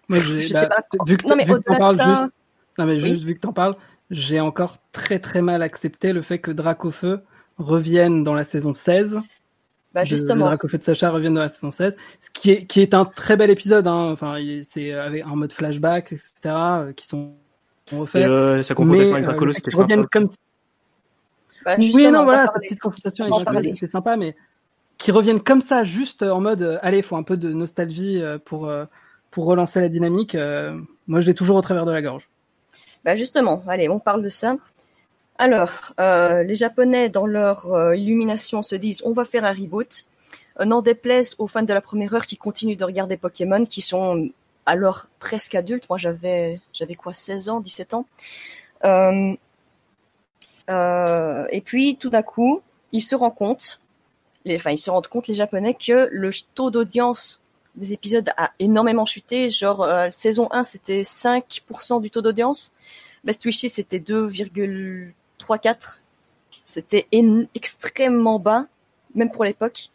[0.09, 0.83] Moi, je bah, sais pas.
[1.07, 2.27] Vu que, Non, mais vu que parles ça- juste,
[2.79, 3.01] non mais Oui.
[3.01, 3.77] juste vu que t'en parles,
[4.11, 7.23] j'ai encore très très mal accepté le fait que Dracofeu
[7.59, 9.21] revienne dans la saison 16.
[9.95, 12.67] Bah de- le justement, Dracofeu de Sacha revienne dans la saison 16, ce qui est
[12.67, 13.87] qui est un très bel épisode.
[13.87, 14.11] Hein.
[14.13, 16.33] Enfin, il- c'est avec un mode flashback, etc.
[16.47, 17.35] euh, qui sont
[17.93, 18.27] refaits.
[18.27, 20.03] euh, ça mais avec euh, le fait c'était sympa.
[20.11, 20.29] comme
[21.65, 23.71] bah, oui, justement, non, voilà, cette petite confrontation On avec parler.
[23.71, 24.35] c'était sympa, mais
[24.99, 28.39] qui reviennent comme ça, juste en mode, euh, allez, faut un peu de nostalgie euh,
[28.39, 28.85] pour euh,
[29.31, 30.35] pour relancer la dynamique.
[30.35, 30.77] euh,
[31.07, 32.29] moi, je l'ai toujours au travers de la gorge.
[33.05, 34.57] Bah justement, allez, on parle de ça.
[35.43, 40.05] Alors, euh, les Japonais, dans leur euh, illumination, se disent on va faire un reboot.
[40.61, 43.81] Euh, N'en déplaise aux fans de la première heure qui continuent de regarder Pokémon, qui
[43.81, 44.31] sont
[44.67, 45.89] alors presque adultes.
[45.89, 46.61] Moi, j'avais,
[46.97, 48.07] quoi, 16 ans, 17 ans.
[50.69, 52.63] Et puis, tout d'un coup,
[52.93, 53.81] ils se rendent compte,
[54.45, 57.41] les, enfin, ils se rendent compte, les Japonais, que le taux d'audience
[57.75, 59.51] des épisodes a énormément chuté.
[59.51, 62.73] Genre, saison 1, c'était 5% du taux d'audience.
[63.25, 63.99] Best Wishes, c'était
[65.47, 66.01] 2,34.
[66.65, 68.67] C'était en- extrêmement bas,
[69.15, 69.91] même pour l'époque.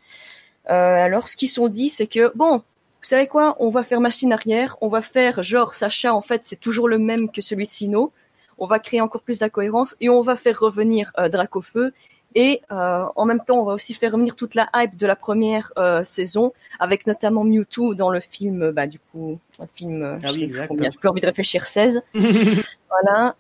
[0.70, 2.64] Euh, alors, ce qu'ils sont dit, c'est que, bon, vous
[3.04, 6.60] savez quoi, on va faire machine arrière, on va faire genre Sacha, en fait, c'est
[6.60, 8.12] toujours le même que celui de Sino.
[8.58, 11.94] On va créer encore plus d'incohérence et on va faire revenir euh, Dracofeu.
[12.36, 15.16] Et euh, en même temps, on va aussi faire revenir toute la hype de la
[15.16, 20.28] première euh, saison, avec notamment Mewtwo dans le film, bah du coup, un film, Ah
[20.28, 20.68] je oui, sais exact.
[20.68, 22.04] combien, j'ai plus envie de réfléchir, 16.
[22.90, 23.36] voilà.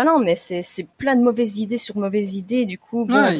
[0.00, 2.64] Ah non, mais c'est plein de mauvaises idées sur mauvaises idées.
[2.64, 3.38] Du coup, bon, Ouais, il-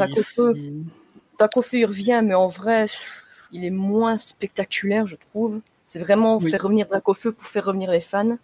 [1.84, 2.86] revient, mais en vrai,
[3.52, 5.60] il est moins spectaculaire, je trouve.
[5.86, 6.50] C'est vraiment Oui.
[6.50, 8.36] faire revenir Dracofeu pour faire revenir les fans.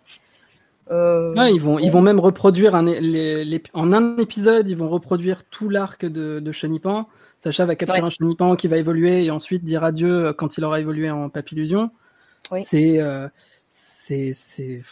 [0.92, 4.68] Euh, Ouais, ils vont, ils vont même reproduire un, é- les, les- en un épisode,
[4.68, 7.08] ils vont reproduire tout l'arc de, de Chenipan.
[7.38, 8.06] Sacha va capturer Ouais.
[8.06, 11.28] un Chenipan qui va évoluer et ensuite dire adieu euh, quand il aura évolué en
[11.30, 11.90] Papillusion.
[12.52, 12.62] Oui.
[12.64, 13.28] C'est, euh,
[13.66, 14.82] c'est, c'est.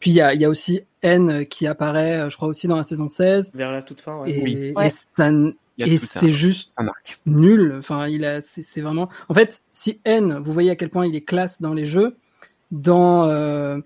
[0.00, 2.66] Puis il y a, il y a aussi N qui apparaît, euh, je crois aussi
[2.66, 3.52] dans la saison 16.
[3.54, 4.30] Vers la toute fin, ouais.
[4.32, 4.56] Et, Oui.
[4.56, 4.88] et Ouais.
[4.90, 5.30] ça,
[5.78, 6.72] et c'est juste
[7.26, 7.76] nul.
[7.78, 9.08] Enfin, il a, c'est vraiment.
[9.28, 12.16] En fait, si N, vous voyez à quel point il est classe dans les jeux,
[12.70, 13.78] dans euh,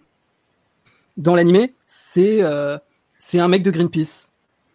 [1.17, 2.79] dans l'animé, c'est euh,
[3.19, 4.31] c'est un mec de Greenpeace.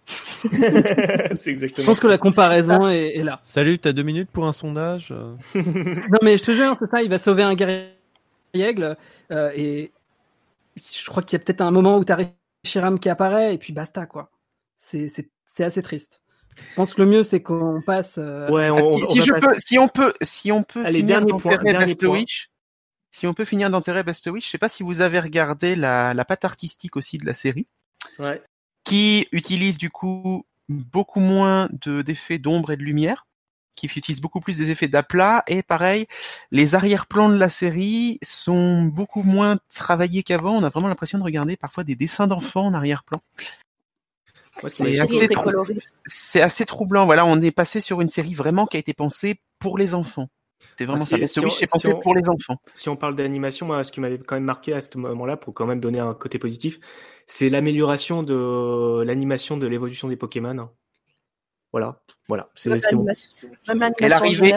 [0.42, 1.86] c'est Je exactement.
[1.86, 3.40] pense que la comparaison est, est là.
[3.44, 7.04] Salut, t'as deux minutes pour un sondage euh Non, mais je te jure, c'est ça.
[7.04, 7.90] Il va sauver un guerrier
[8.54, 8.98] aigle
[9.32, 9.92] euh, et
[10.82, 12.18] je crois qu'il y a peut-être un moment où t'as
[12.66, 14.32] Shiram qui apparaît et puis basta quoi.
[14.76, 16.22] C'est c'est c'est assez triste.
[16.58, 18.18] Je pense que le mieux c'est qu'on passe.
[18.18, 20.86] euh, Ouais, on, Ah, on- si, on je peux, si on peut, si on peut
[20.86, 21.96] Allez, finir d'enterrer.
[22.08, 22.50] Witch,
[23.12, 26.14] si on peut finir d'enterrer Best Witch, je sais pas si vous avez regardé la,
[26.14, 27.68] la patte artistique aussi de la série,
[28.20, 28.42] Ouais.
[28.84, 33.26] qui utilise du coup beaucoup moins de d'effets d'ombre et de lumière.
[33.88, 36.08] Qui utilise beaucoup plus des effets d'aplat et pareil,
[36.52, 40.56] les arrière-plans de la série sont beaucoup moins travaillés qu'avant.
[40.56, 43.22] On a vraiment l'impression de regarder parfois des dessins d'enfants en arrière-plan.
[44.52, 47.06] C'est assez, trou- troublant.
[47.06, 50.28] Voilà, on est passé sur une série vraiment qui a été pensée pour les enfants.
[50.78, 51.18] C'est vraiment Ah, ça.
[51.18, 52.58] si- si oui, c'est pensé si on- pour les enfants.
[52.74, 55.54] si on parle d'animation, moi, ce qui m'avait quand même marqué à ce moment-là, pour
[55.54, 56.80] quand même donner un côté positif,
[57.28, 60.70] c'est l'amélioration de l'animation de l'évolution des Pokémon.
[61.72, 62.50] Voilà, voilà.
[62.56, 63.06] C'est bon.
[64.00, 64.52] Et l'arrivée-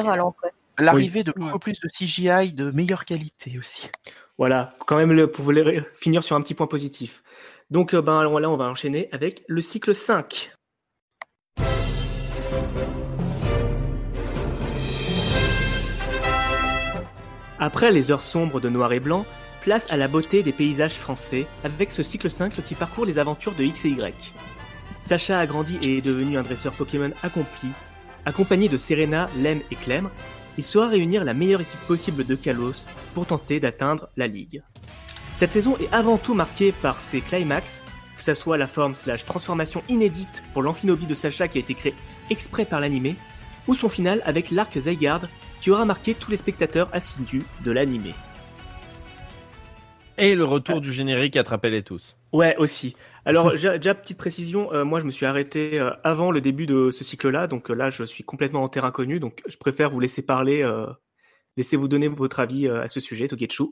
[1.24, 3.90] de beaucoup plus de CGI de meilleure qualité aussi.
[4.38, 7.22] Voilà, quand même le, pour les- finir sur un petit point positif.
[7.70, 10.52] Donc, euh, ben, alors là, on va enchaîner avec le cycle 5.
[17.58, 19.24] Après les heures sombres de noir et blanc,
[19.60, 23.54] place à la beauté des paysages français avec ce cycle 5 qui parcourt les aventures
[23.54, 24.34] de X et Y.
[25.03, 27.68] Sacha a grandi et est devenu un dresseur Pokémon accompli.
[28.24, 30.09] Accompagné de Serena, Lem et Clem,
[30.57, 34.62] il saura réunir la meilleure équipe possible de Kalos pour tenter d'atteindre la Ligue.
[35.36, 37.82] Cette saison est avant tout marquée par ses climax,
[38.16, 41.74] que ce soit la forme slash transformation inédite pour l'amphinobi de Sacha qui a été
[41.74, 41.94] créé
[42.30, 43.16] exprès par l'animé,
[43.66, 45.28] ou son final avec l'arc Zygarde
[45.61, 48.14] qui aura marqué tous les spectateurs assidus de l'animé.
[50.22, 52.16] Et le retour du générique attrapait les tous.
[52.32, 52.94] Ouais, aussi.
[53.24, 53.50] Alors,
[53.80, 57.02] déjà, petite précision, euh, moi je me suis arrêté euh, avant le début de ce
[57.02, 60.22] cycle-là, donc euh, là je suis complètement en terrain connu, donc je préfère vous laisser
[60.22, 60.86] parler, euh,
[61.56, 63.64] laisser vous donner votre avis euh, à ce sujet, Togetsu.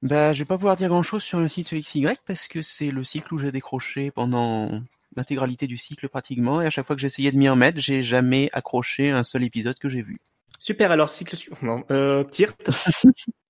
[0.00, 2.90] Bah, je vais pas pouvoir dire grand chose sur le site XY parce que c'est
[2.90, 4.80] le cycle où j'ai décroché pendant
[5.14, 8.48] l'intégralité du cycle pratiquement et à chaque fois que j'essayais de m'y remettre, j'ai jamais
[8.54, 10.20] accroché un seul épisode que j'ai vu.
[10.58, 11.58] Super, alors cycle suivant.
[11.60, 12.56] Non, euh, Tirt.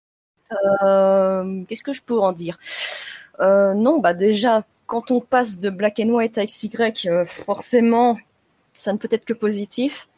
[0.52, 2.58] Euh, Qu'est-ce que je peux en dire?
[3.40, 6.70] Euh, Non, bah déjà, quand on passe de Black and White à XY,
[7.06, 8.18] euh, forcément,
[8.72, 10.08] ça ne peut être que positif.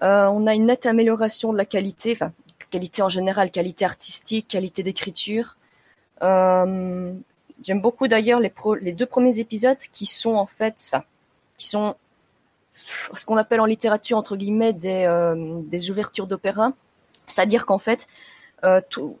[0.00, 2.32] On a une nette amélioration de la qualité, enfin
[2.70, 5.56] qualité en général, qualité artistique, qualité d'écriture.
[6.20, 11.04] J'aime beaucoup d'ailleurs les, deux premiers épisodes qui sont en fait, enfin,
[11.56, 11.94] qui sont
[12.72, 16.72] ce qu'on appelle en littérature entre guillemets des, ouvertures d'opéra,
[17.28, 18.08] c'est-à-dire qu'en fait,
[18.90, 19.18] tout,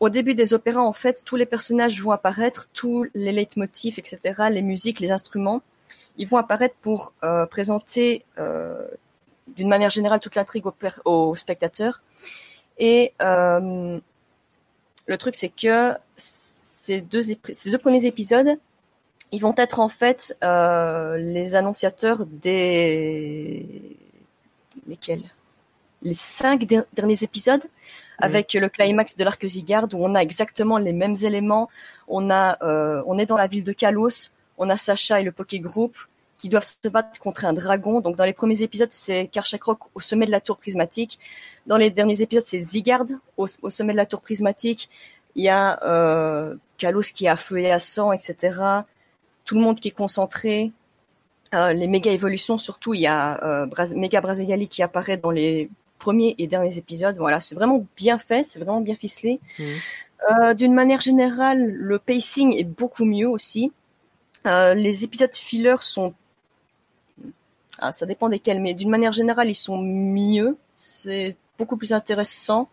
[0.00, 4.18] au début des opéras, en fait, tous les personnages vont apparaître, tous les leitmotifs, etc.,
[4.50, 5.62] les musiques, les instruments,
[6.18, 8.86] ils vont apparaître pour euh, présenter euh,
[9.56, 10.74] d'une manière générale toute l'intrigue au,
[11.04, 12.02] aux spectateurs.
[12.78, 13.98] Et euh,
[15.06, 17.20] le truc, c'est que ces deux,
[17.52, 18.58] ces deux premiers épisodes,
[19.32, 23.66] ils vont être en fait euh, les annonciateurs des
[24.86, 25.24] lesquels?
[26.02, 27.64] Les cinq der- derniers épisodes
[28.18, 31.68] avec le climax de l'arc Zygarde où on a exactement les mêmes éléments.
[32.08, 35.32] On a, euh, on est dans la ville de Kalos, on a Sacha et le
[35.32, 35.96] Poké Group
[36.38, 38.00] qui doivent se battre contre un dragon.
[38.00, 41.18] Donc dans les premiers épisodes, c'est Karchakrok au sommet de la tour prismatique.
[41.66, 44.90] Dans les derniers épisodes, c'est Zygarde au, sommet de la tour prismatique.
[45.34, 48.58] Il y a euh, Kalos qui est à feu et à sang, etc.
[49.44, 50.72] Tout le monde qui est concentré.
[51.54, 54.20] Euh, les méga évolutions, surtout, il y a euh, Braz Méga
[54.68, 57.16] qui apparaît dans les premiers et derniers épisodes.
[57.18, 59.40] Voilà, c'est vraiment bien fait, c'est vraiment bien ficelé.
[59.58, 59.66] Mhm.
[60.30, 63.70] Euh, D'une manière générale, le pacing est beaucoup mieux aussi.
[64.46, 66.14] Euh, les épisodes fillers sont,
[67.78, 70.56] ah, ça dépend desquels, mais d'une manière générale, ils sont mieux.
[70.76, 72.68] C'est beaucoup plus intéressant.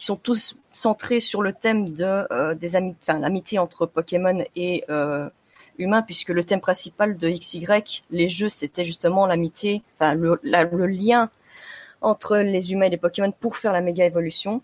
[0.00, 4.44] Ils sont tous centrés sur le thème de euh, des ami- enfin l'amitié entre Pokémon
[4.56, 5.28] et euh,
[5.76, 10.64] humains, puisque le thème principal de XY, les jeux, c'était justement l'amitié, enfin le, la-
[10.64, 11.30] le lien
[12.00, 14.62] entre les humains et les Pokémon pour faire la méga évolution.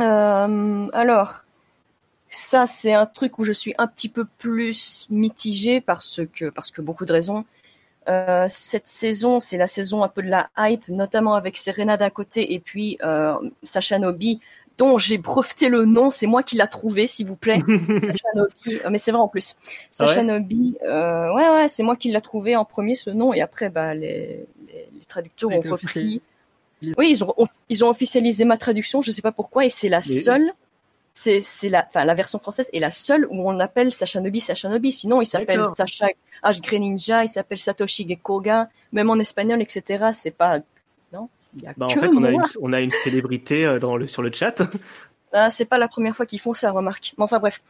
[0.00, 1.44] Euh, alors,
[2.28, 6.70] ça c'est un truc où je suis un petit peu plus mitigée parce que parce
[6.70, 7.44] que beaucoup de raisons.
[8.08, 12.10] Euh, cette saison, c'est la saison un peu de la hype, notamment avec Serena d'un
[12.10, 14.40] côté et puis euh, Sacha Nobi,
[14.78, 17.58] dont j'ai breveté le nom, c'est moi qui l'a trouvé, s'il vous plaît.
[18.00, 19.54] Sacha Nobi, euh, mais c'est vrai en plus.
[19.90, 23.34] Sacha ouais Nobi, euh, ouais ouais, c'est moi qui l'a trouvé en premier ce nom
[23.34, 26.22] et après bah les, les, les traducteurs ont repris.
[26.82, 27.34] Oui, ils ont
[27.68, 30.50] ils ont officialisé ma traduction, je sais pas pourquoi et c'est la Mais- seule.
[31.12, 34.40] C'est c'est la enfin la version française est la seule où on appelle Sacha Nobi
[34.40, 34.92] Sacha Nobi.
[34.92, 35.64] Sinon, il s'appelle.
[35.76, 36.06] Sacha
[36.44, 40.10] H Greninja, il s'appelle Satoshi Gekoga, même en espagnol, etc.
[40.12, 40.60] C'est pas
[41.12, 43.80] non, il y a Bah, en fait, on a, une, on a une célébrité euh,
[43.80, 44.62] dans le, sur le chat.
[45.32, 47.14] Ah, c'est pas la première fois qu'ils font ça, remarque.
[47.16, 47.62] Mais enfin bref.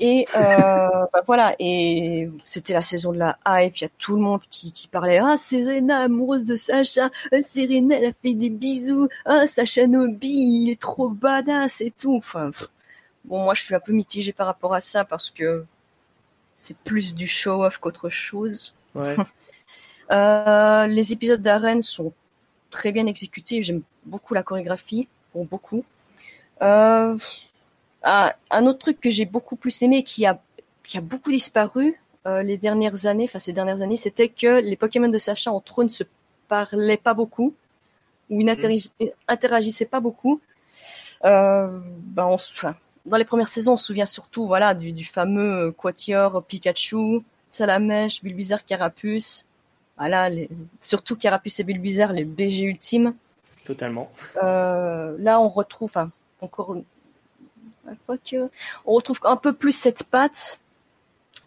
[0.00, 0.38] Et euh,
[1.12, 1.56] bah, voilà.
[1.58, 3.78] Et c'était la saison de la hype.
[3.78, 5.18] Il y a tout le monde qui, qui parlait.
[5.18, 7.10] Ah, Serena amoureuse de Sacha.
[7.32, 9.08] Ah, Serena, elle a fait des bisous.
[9.24, 12.16] Ah, Sacha Nobi, il est trop badass et tout.
[12.16, 12.68] Enfin, pff.
[13.24, 15.64] bon, moi, je suis un peu mitigée par rapport à ça parce que
[16.56, 18.74] c'est plus du show-off qu'autre chose.
[18.94, 19.16] Ouais.
[20.12, 22.12] Euh, les épisodes d'arène sont
[22.70, 23.64] très bien exécutés.
[23.64, 25.84] J'aime beaucoup la chorégraphie, pour beaucoup.
[26.62, 27.16] Euh,
[28.02, 30.40] un, un autre truc que j'ai beaucoup plus aimé, qui a,
[30.84, 34.76] qui a beaucoup disparu euh, les dernières années, enfin ces dernières années, c'était que les
[34.76, 36.04] Pokémon de Sacha entre eux ne se
[36.48, 37.54] parlaient pas beaucoup
[38.30, 40.40] ou ils n'interagissaient pas beaucoup.
[41.24, 42.36] Euh, ben on,
[43.06, 48.22] dans les premières saisons, on se souvient surtout voilà du, du fameux Quatior, Pikachu, Salamèche,
[48.22, 49.46] Bulbizarre, Carapuce.
[49.96, 50.48] Voilà, les,
[50.80, 53.14] surtout Carapuce et Bulbizarre, les BG ultimes.
[53.64, 54.10] Totalement.
[54.42, 55.92] Euh, là, on retrouve,
[56.46, 56.76] encore,
[58.06, 58.48] quoique,
[58.86, 60.58] on retrouve un peu plus cette patte,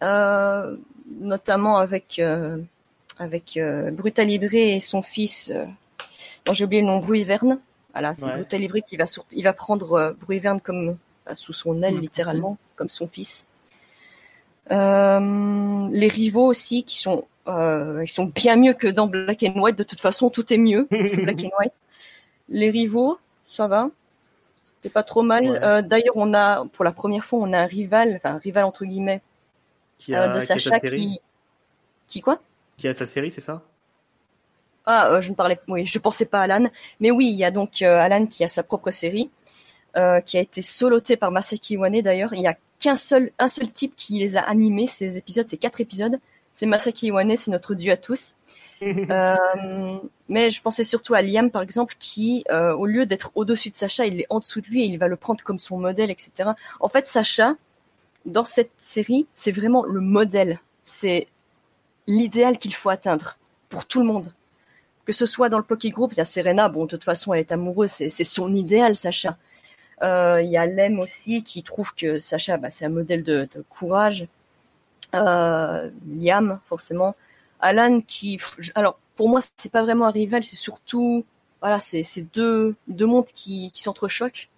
[0.02, 0.76] euh,
[1.20, 2.58] notamment avec euh,
[3.18, 5.66] avec euh, Brutalibré et son fils, euh,
[6.46, 7.58] dont j'ai oublié le nom, Bruiverne.
[7.92, 8.34] Voilà, c'est Ouais.
[8.36, 10.96] Brutalibré qui va sur- il va prendre Bruiverne comme
[11.26, 12.00] bah, sous son aile Mhm.
[12.00, 13.46] littéralement, comme son fils.
[14.70, 19.76] Les rivaux aussi qui sont ils sont bien mieux que dans Black and White.
[19.76, 21.74] De toute façon, tout est mieux que Black and White.
[22.48, 23.90] Les rivaux, ça va.
[24.82, 25.50] C'est pas trop mal.
[25.50, 25.62] Ouais.
[25.62, 28.64] Euh, D'ailleurs, on a, pour la première fois, on a un rival, enfin un rival
[28.64, 29.20] entre guillemets,
[29.98, 31.20] qui euh, a, de qui a sa Sacha qui,
[32.06, 32.40] qui quoi?
[32.76, 33.62] Qui a sa série, c'est ça?
[34.86, 36.68] Ah, euh, je ne parlais, oui, je pensais pas à Alan,
[36.98, 39.30] mais oui, il y a donc euh, Alan qui a sa propre série,
[39.96, 42.32] euh, qui a été solotée par Masaki Iwane d'ailleurs.
[42.32, 44.86] Il y a qu'un seul, un seul type qui les a animés.
[44.86, 46.18] Ces épisodes, c'est quatre épisodes.
[46.52, 48.34] C'est Masaki Iwane, c'est notre dieu à tous.
[48.82, 49.98] Euh,
[50.30, 53.74] mais je pensais surtout à Liam, par exemple, qui, euh, au lieu d'être au-dessus de
[53.74, 56.10] Sacha, il est en dessous de lui et il va le prendre comme son modèle,
[56.10, 56.52] etc.
[56.80, 57.56] En fait, Sacha,
[58.24, 60.60] dans cette série, c'est vraiment le modèle.
[60.82, 61.28] C'est
[62.06, 63.36] l'idéal qu'il faut atteindre
[63.68, 64.32] pour tout le monde.
[65.04, 67.34] Que ce soit dans le Poké Group, il y a Serena, bon, de toute façon,
[67.34, 69.36] elle est amoureuse, c'est son idéal, Sacha.
[70.02, 73.46] Euh, Il y a Lem aussi, qui trouve que Sacha, bah, c'est un modèle de,
[73.54, 74.26] de courage.
[75.14, 77.14] Euh, Liam, forcément.
[77.60, 78.38] Alan, qui,
[78.74, 81.24] alors, pour moi, c'est pas vraiment un rival, c'est surtout,
[81.60, 84.48] voilà, c'est deux, deux mondes qui, qui s'entrechoquent.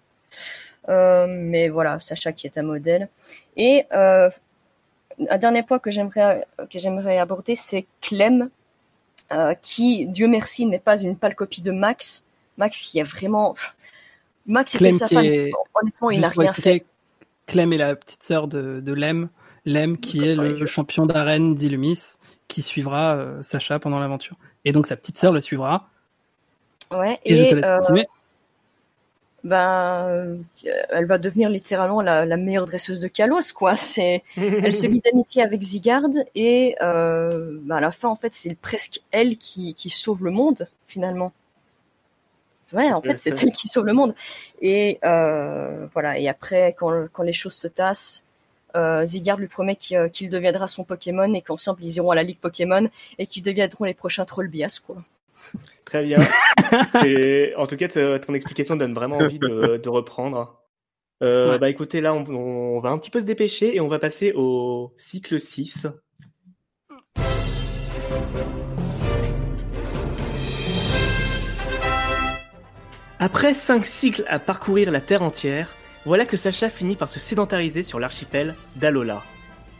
[0.89, 3.09] Euh, mais voilà, Sacha qui est un modèle.
[3.57, 4.29] Et euh,
[5.29, 8.49] un dernier point que j'aimerais que j'aimerais aborder, c'est Clem,
[9.31, 12.23] euh, qui, Dieu merci, n'est pas une pâle copie de Max.
[12.57, 13.55] Max qui a vraiment,
[14.45, 15.25] Max était sa fan.
[15.25, 15.51] est-
[15.81, 16.85] Honnêtement, il n'a rien fait.
[17.47, 19.29] Clem est la petite sœur de, de Lem.
[19.65, 24.37] Lem qui est le champion d'arène d'Illumis qui suivra euh, Sacha pendant l'aventure.
[24.65, 25.89] Et donc sa petite sœur le suivra.
[26.91, 27.19] Ouais.
[27.25, 28.03] Et, je te laisse euh,
[29.43, 30.37] ben, euh,
[30.89, 33.75] elle va devenir littéralement la, la meilleure dresseuse de Kalos, quoi.
[33.75, 36.03] C'est, elle se lie d'amitié avec Zigard
[36.33, 40.31] et euh, ben, à la fin, en fait, c'est presque elle qui, qui sauve le
[40.31, 41.33] monde finalement.
[42.71, 44.15] Ouais, en fait, c'est elle qui sauve le monde.
[44.61, 46.17] Et euh, voilà.
[46.17, 48.23] Et après, quand, quand les choses se tassent,
[48.75, 52.15] euh, Zigard lui promet qu'il euh, qu'il deviendra son Pokémon et qu'ensemble ils iront à
[52.15, 54.97] la Ligue Pokémon et qu'ils deviendront les prochains Trollbias, quoi.
[55.85, 56.19] Très bien.
[57.05, 60.59] Et, en tout cas, te- ton explication donne vraiment envie de, de reprendre.
[61.21, 61.59] Euh, Ouais.
[61.59, 64.31] Bah écoutez, là, on, on va un petit peu se dépêcher et on va passer
[64.35, 65.87] au cycle 6.
[73.19, 77.81] Après cinq cycles à parcourir la Terre entière, voilà que Sacha finit par se sédentariser
[77.81, 79.23] sur l'archipel d'Alola.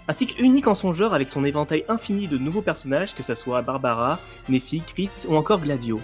[0.08, 3.36] Un cycle unique en son genre avec son éventail infini de nouveaux personnages, que ce
[3.36, 4.20] soit Barbara,
[4.50, 6.00] Nephi, Crit ou encore Gladio.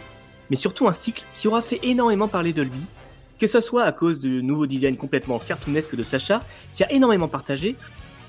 [0.49, 2.82] Mais surtout un cycle qui aura fait énormément parler de lui,
[3.39, 6.41] que ce soit à cause du nouveau design complètement cartoonesque de Sacha,
[6.74, 7.76] qui a énormément partagé,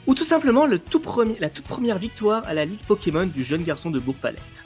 [0.07, 3.99] ou tout simplement la toute première victoire à la Ligue Pokémon du jeune garçon de
[3.99, 4.65] Bourg-Palette.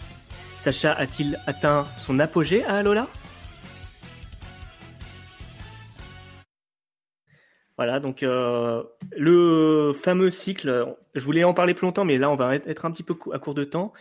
[0.63, 3.07] Sacha a-t-il atteint son apogée à Alola?
[7.77, 8.85] Voilà, donc euh,
[9.17, 12.93] le fameux cycle, je voulais en parler plus longtemps, mais là on va être un
[12.93, 13.93] petit peu à court de temps.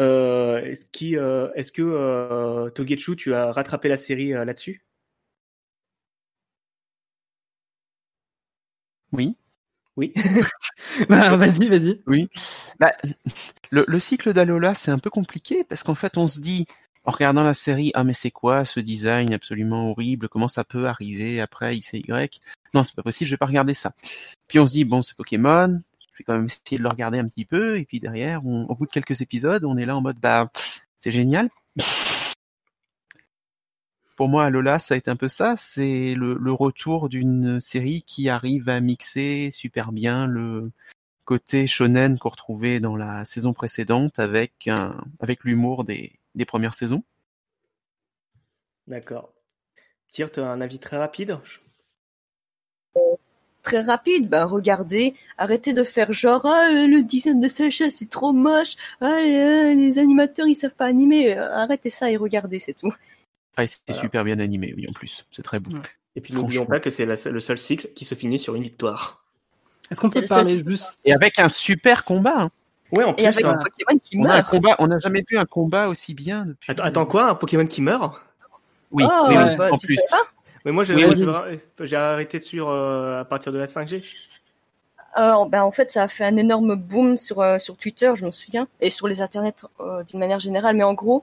[0.00, 4.84] Euh, est-ce, qui, euh, est-ce que Togetsu, tu as rattrapé la série là-dessus?
[9.12, 9.36] Oui.
[9.96, 10.14] Oui.
[11.10, 12.02] Bah, vas-y, vas-y.
[12.06, 12.28] Oui.
[12.80, 12.94] Bah,
[13.70, 16.66] le, le cycle d'Alola, c'est un peu compliqué parce qu'en fait, on se dit,
[17.04, 20.28] en regardant la série, ah mais c'est quoi ce design absolument horrible?
[20.28, 22.40] Comment ça peut arriver après X et Y?
[22.74, 23.92] Non, c'est pas possible, je vais pas regarder ça.
[24.48, 25.78] Puis on se dit, bon, c'est Pokémon,
[26.12, 27.78] je vais quand même essayer de le regarder un petit peu.
[27.78, 30.50] Et puis derrière, au bout de quelques épisodes, on est là en mode, bah,
[30.98, 31.50] c'est génial.
[34.16, 35.56] Pour moi, Alola, ça a été un peu ça.
[35.56, 40.70] C'est le, retour d'une série qui arrive à mixer super bien le
[41.24, 44.68] côté shonen qu'on retrouvait dans la saison précédente avec
[45.20, 47.02] avec l'humour des, des premières saisons.
[48.86, 49.32] D'accord.
[50.10, 51.38] Tire, tu as un avis très rapide?
[53.62, 54.28] Très rapide.
[54.28, 58.74] Bah, regardez, arrêtez de faire genre, ah, euh, le design de Sacha, c'est trop moche.
[59.00, 61.36] Ah, euh, les animateurs, ils savent pas animer.
[61.38, 62.92] Euh, Arrêtez ça et regardez, c'est tout.
[63.56, 64.00] Ah, c'est Voilà.
[64.00, 65.26] super bien animé, oui, en plus.
[65.30, 65.70] C'est très beau.
[65.76, 65.82] Ouais.
[66.16, 69.24] Et puis n'oublions pas que c'est le seul cycle qui se finit sur une victoire.
[69.90, 72.42] Est-ce qu'on peut parler juste Et avec un super combat.
[72.42, 72.50] hein.
[72.92, 73.26] Ouais, en Et plus.
[73.26, 73.56] avec hein.
[73.58, 74.50] un Pokémon qui On a un meurt.
[74.50, 76.70] combat, on n'a jamais vu un combat aussi bien depuis.
[76.70, 77.30] Attends, attends, quoi?
[77.30, 78.20] Un Pokémon qui meurt?
[78.90, 79.56] Oui, Oh, oui, oui, ouais.
[79.56, 79.96] bah, en tu plus.
[80.10, 80.18] pas?
[80.64, 81.02] Mais moi, j'ai Oui,
[81.94, 84.40] arrêté sur euh, à partir de la 5G.
[85.18, 88.24] Euh, ben, en fait, ça a fait un énorme boom sur, euh, sur Twitter, je
[88.24, 90.76] me souviens, et sur les internets euh, d'une manière générale.
[90.76, 91.22] Mais en gros,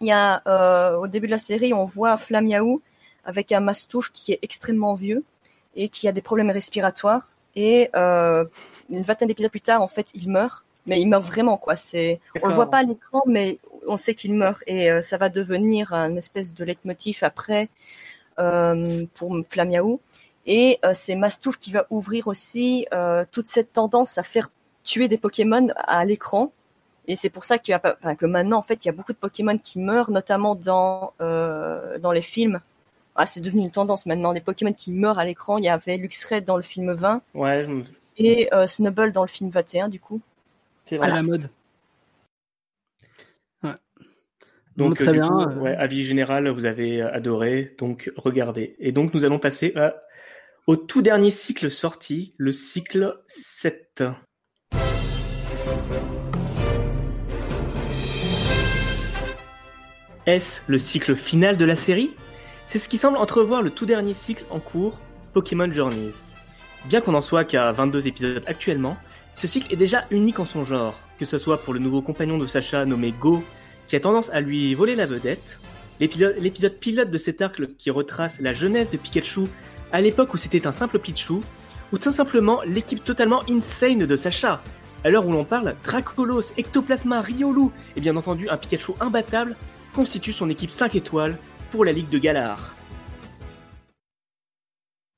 [0.00, 2.82] il y a euh, au début de la série, on voit Flamiaou
[3.24, 5.22] avec un mastouf qui est extrêmement vieux
[5.76, 7.28] et qui a des problèmes respiratoires.
[7.56, 8.44] Et euh,
[8.90, 10.64] une vingtaine d'épisodes plus tard, en fait, il meurt.
[10.86, 11.76] Mais il meurt vraiment, quoi.
[11.76, 13.58] C'est, on le voit pas à l'écran, mais
[13.88, 14.62] on sait qu'il meurt.
[14.66, 17.68] Et euh, ça va devenir un espèce de leitmotiv après
[18.38, 20.00] euh, pour Flamiaou.
[20.46, 22.86] Et euh, c'est Mastouf qui va ouvrir aussi
[23.32, 24.50] toute cette tendance à faire
[24.82, 26.52] tuer des Pokémon à l'écran.
[27.06, 28.90] Et c'est pour ça qu'il y a pas- enfin, que maintenant, en fait, il y
[28.90, 32.60] a beaucoup de Pokémon qui meurent, notamment dans, dans les films.
[33.16, 35.56] Ah, c'est devenu une tendance maintenant, les Pokémon qui meurent à l'écran.
[35.58, 37.84] Il y avait Luxray dans le film 20 Ouais, je-
[38.16, 40.20] et Snubble dans le film 21, du coup.
[40.84, 41.48] C'est la mode.
[43.62, 43.70] Ouais.
[44.76, 45.28] Donc, Donc, très euh, bien.
[45.28, 48.76] coup, euh, ouais, avis général, vous avez adoré, donc regardez.
[48.78, 49.94] Et donc, nous allons passer à-
[50.66, 54.02] au tout dernier cycle sorti, le cycle 7.
[60.26, 62.10] Est-ce le cycle final de la série?
[62.66, 64.98] C'est ce qui semble entrevoir le tout dernier cycle en cours,
[65.34, 66.12] Pokémon Journeys.
[66.86, 68.96] Bien qu'on en soit qu'à 22 épisodes actuellement,
[69.34, 72.38] ce cycle est déjà unique en son genre, que ce soit pour le nouveau compagnon
[72.38, 73.42] de Sacha nommé Go,
[73.88, 75.60] qui a tendance à lui voler la vedette,
[76.00, 79.42] l'épisode pilote de cet arc qui retrace la jeunesse de Pikachu
[79.92, 81.34] à l'époque où c'était un simple Pichu,
[81.92, 84.60] ou tout simplement l'équipe totalement insane de Sacha.
[85.04, 89.56] À l'heure où l'on parle, Dracolos, Ectoplasma, Riolu et bien entendu un Pikachu imbattable
[89.92, 91.36] constituent son équipe 5 étoiles
[91.70, 92.73] pour la Ligue de Galar.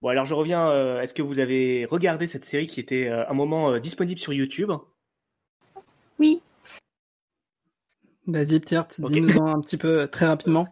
[0.02, 3.28] Bon alors je reviens, euh, est-ce que vous avez regardé cette série qui était euh,
[3.28, 4.70] un moment euh, disponible sur YouTube?
[6.18, 6.42] Oui.
[8.26, 9.12] Vas-y, Ptirt, Ok.
[9.12, 10.68] dis-nous un petit peu euh, très rapidement.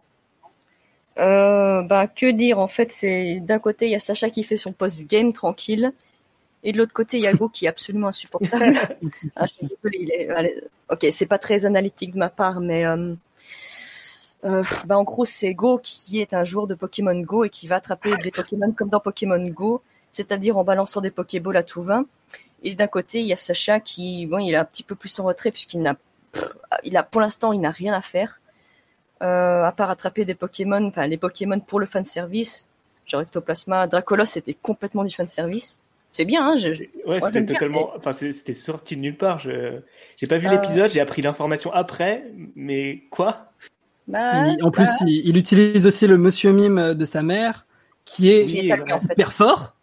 [1.17, 2.59] Euh, bah, que dire?
[2.59, 5.93] En fait, c'est d'un côté il y a Sacha qui fait son post-game tranquille,
[6.63, 8.73] et de l'autre côté il y a Go qui est absolument insupportable.
[9.35, 10.29] ah, je suis désolée, il est...
[10.29, 10.53] allez,
[10.89, 12.83] ok, c'est pas très analytique de ma part, mais
[14.45, 17.67] euh, bah, en gros c'est Go qui est un joueur de Pokémon Go et qui
[17.67, 19.81] va attraper des Pokémon comme dans Pokémon Go,
[20.11, 22.03] c'est-à-dire en balançant des Pokéballs à tout va.
[22.63, 25.19] Et d'un côté il y a Sacha qui, bon, il est un petit peu plus
[25.19, 25.95] en retrait puisqu'il n'a,
[26.83, 28.39] il a pour l'instant il n'a rien à faire
[29.23, 32.67] euh, à part attraper des Pokémon, enfin les Pokémon pour le fanservice,
[33.05, 35.77] genre Ectoplasma, Dracolos, c'était complètement du fanservice.
[36.11, 37.91] C'est bien, hein, je, je- Ouais, c'était totalement.
[37.97, 39.39] Enfin, c'était sorti de nulle part.
[39.39, 39.79] Je
[40.17, 40.51] j'ai pas vu Euh.
[40.51, 42.23] l'épisode, j'ai appris l'information après,
[42.55, 43.51] mais quoi?
[44.07, 47.65] Bah, Il- en plus, bah, il, il utilise aussi le monsieur mime de sa mère,
[48.05, 49.17] qui est qui est Oui, à lui, en fait.
[49.17, 49.75] hyper fort.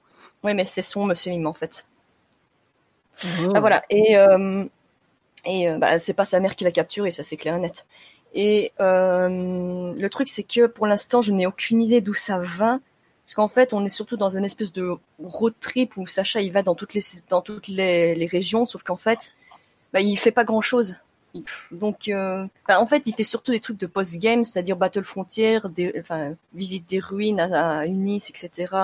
[0.44, 1.86] Ouais, mais c'est son Monsieur Mime en fait.
[3.24, 3.52] Oh.
[3.54, 3.82] Ah, voilà.
[3.90, 4.64] Et, euh,
[5.46, 7.86] et euh, bah, c'est pas sa mère qui l'a capturé, ça c'est clair et net.
[8.34, 12.80] Et euh, le truc, c'est que pour l'instant, je n'ai aucune idée d'où ça va.
[13.24, 14.92] Parce qu'en fait, on est surtout dans une espèce de
[15.22, 18.82] road trip où Sacha il va dans toutes les dans toutes les, les régions, sauf
[18.84, 19.32] qu'en fait,
[19.92, 20.96] bah, il fait pas grand chose.
[21.70, 25.60] Donc, euh, bah, en fait, il fait surtout des trucs de post-game, c'est-à-dire Battle Frontier,
[26.54, 28.74] visite des ruines à, à Unis, etc.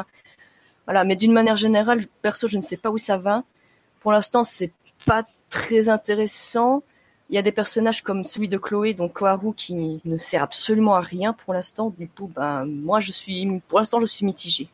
[0.86, 3.44] Voilà, mais d'une manière générale, perso, je ne sais pas où ça va.
[4.00, 4.72] Pour l'instant, c'est
[5.04, 6.82] pas très intéressant.
[7.30, 10.94] Il y a des personnages comme celui de Chloé, donc Koharu, qui ne sert absolument
[10.94, 11.90] à rien pour l'instant.
[11.90, 14.68] Du coup, ben, moi, je suis, pour l'instant, je suis mitigée.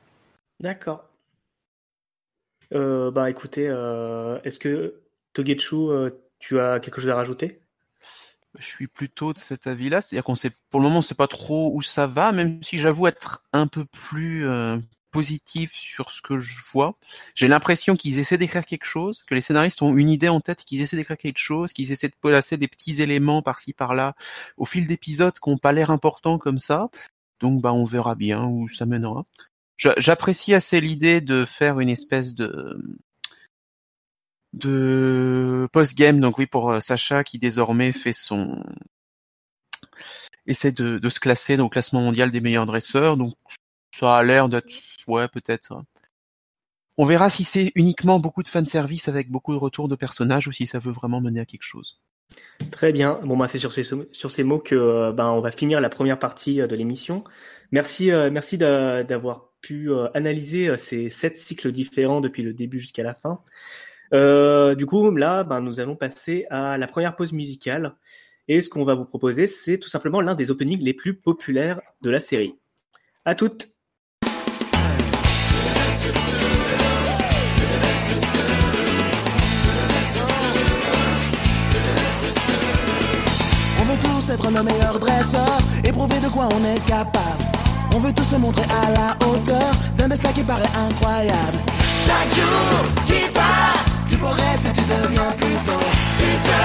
[0.61, 1.05] D'accord.
[2.73, 4.95] Euh, bah écoutez, euh, est-ce que
[5.33, 5.77] Togetsu,
[6.39, 7.61] tu as quelque chose à rajouter?
[8.59, 11.27] Je suis plutôt de cet avis-là, c'est-à-dire qu'on sait, pour le moment, on sait pas
[11.27, 14.79] trop où ça va, même si j'avoue être un peu plus euh,
[15.11, 16.97] positif sur ce que je vois.
[17.35, 20.65] J'ai l'impression qu'ils essaient d'écrire quelque chose, que les scénaristes ont une idée en tête,
[20.65, 24.15] qu'ils essaient d'écrire quelque chose, qu'ils essaient de placer des petits éléments par-ci par-là
[24.57, 26.91] au fil d'épisodes qui n'ont pas l'air importants comme ça.
[27.41, 29.25] Donc, bah, on verra bien où ça mènera.
[29.77, 32.81] J'a- J'apprécie assez l'idée de faire une espèce de
[34.55, 38.63] de post-game, donc oui pour euh, Sacha qui désormais fait son
[40.47, 43.35] essaie de, se classer dans le classement mondial des meilleurs dresseurs, donc
[43.95, 44.73] ça a l'air d'être
[45.09, 45.83] ouais peut-être.
[46.97, 50.53] On verra si c'est uniquement beaucoup de fanservice avec beaucoup de retours de personnages ou
[50.53, 52.01] si ça veut vraiment mener à quelque chose.
[52.71, 53.21] Très bien.
[53.25, 55.89] Bon, bah, c'est sur ces, sur ces mots que euh, ben, on va finir la
[55.89, 57.25] première partie euh, de l'émission.
[57.73, 63.15] Merci, merci d'a- d'avoir pu analyser ces sept cycles différents depuis le début jusqu'à la
[63.15, 63.41] fin.
[64.15, 67.95] Euh, du coup, là, ben, nous allons passer à la première pause musicale.
[68.47, 71.81] Et ce qu'on va vous proposer, c'est tout simplement l'un des openings les plus populaires
[72.03, 72.55] de la série.
[73.25, 73.69] À toutes
[83.81, 87.45] On veut tous être nos meilleurs dresseurs et prouver de quoi on est capable.
[87.95, 91.59] On veut tous se montrer à la hauteur d'un destin qui paraît incroyable.
[92.05, 95.91] Chaque jour qui passe, tu progresses et tu deviens plus fort.
[96.19, 96.61] Tu te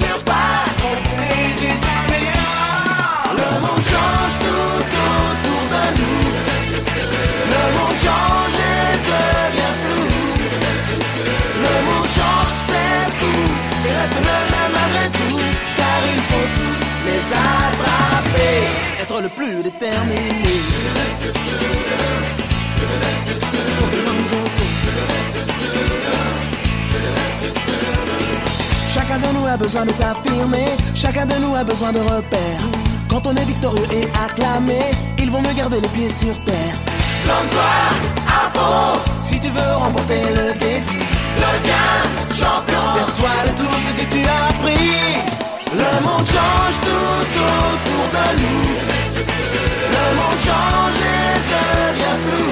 [0.00, 0.78] surpasses,
[1.18, 3.32] et tu t'améliores.
[3.40, 4.82] Le monde change tout
[5.24, 6.22] autour de nous.
[7.52, 10.04] Le monde change et devient flou.
[11.64, 13.34] Le monde change, c'est fou.
[13.86, 15.40] Et reste le même malgré tout.
[15.78, 18.56] Car il faut tous les attraper.
[19.02, 20.52] Être le plus déterminé.
[28.94, 32.62] Chacun de nous a besoin de s'affirmer, chacun de nous a besoin de repères.
[33.08, 34.80] Quand on est victorieux et acclamé,
[35.18, 36.76] ils vont me garder les pieds sur terre.
[37.24, 37.72] Plante-toi
[38.26, 40.98] à fond si tu veux remporter le défi.
[41.36, 45.32] Deviens champion, serre-toi de tout ce que tu as appris.
[45.74, 48.66] Le monde change tout autour de nous.
[49.94, 52.50] Le monde change et devient flou.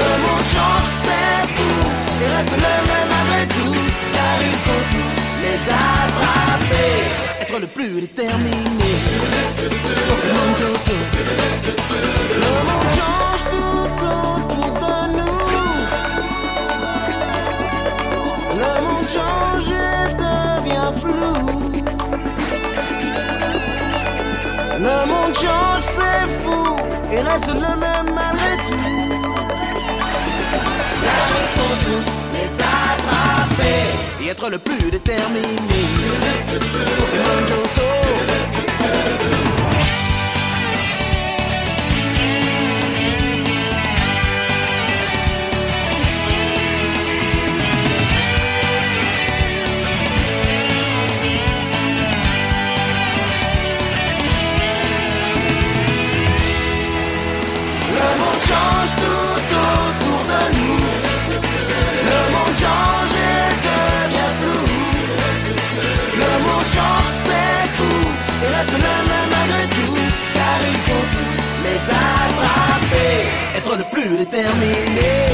[0.00, 1.45] Le monde change, c'est
[2.36, 3.78] reste le même malgré tout.
[4.12, 6.92] Car il faut tous les attraper.
[7.42, 8.88] Être le plus déterminé.
[10.08, 10.96] Pokémon Johto.
[12.42, 15.38] Le monde change tout autour de nous.
[18.60, 21.36] Le monde change et devient flou.
[24.86, 26.64] Le monde change, c'est fou.
[27.12, 29.05] Et reste le même malgré tout.
[34.22, 35.42] Et être le plus déterminé.
[74.18, 75.25] Être le plus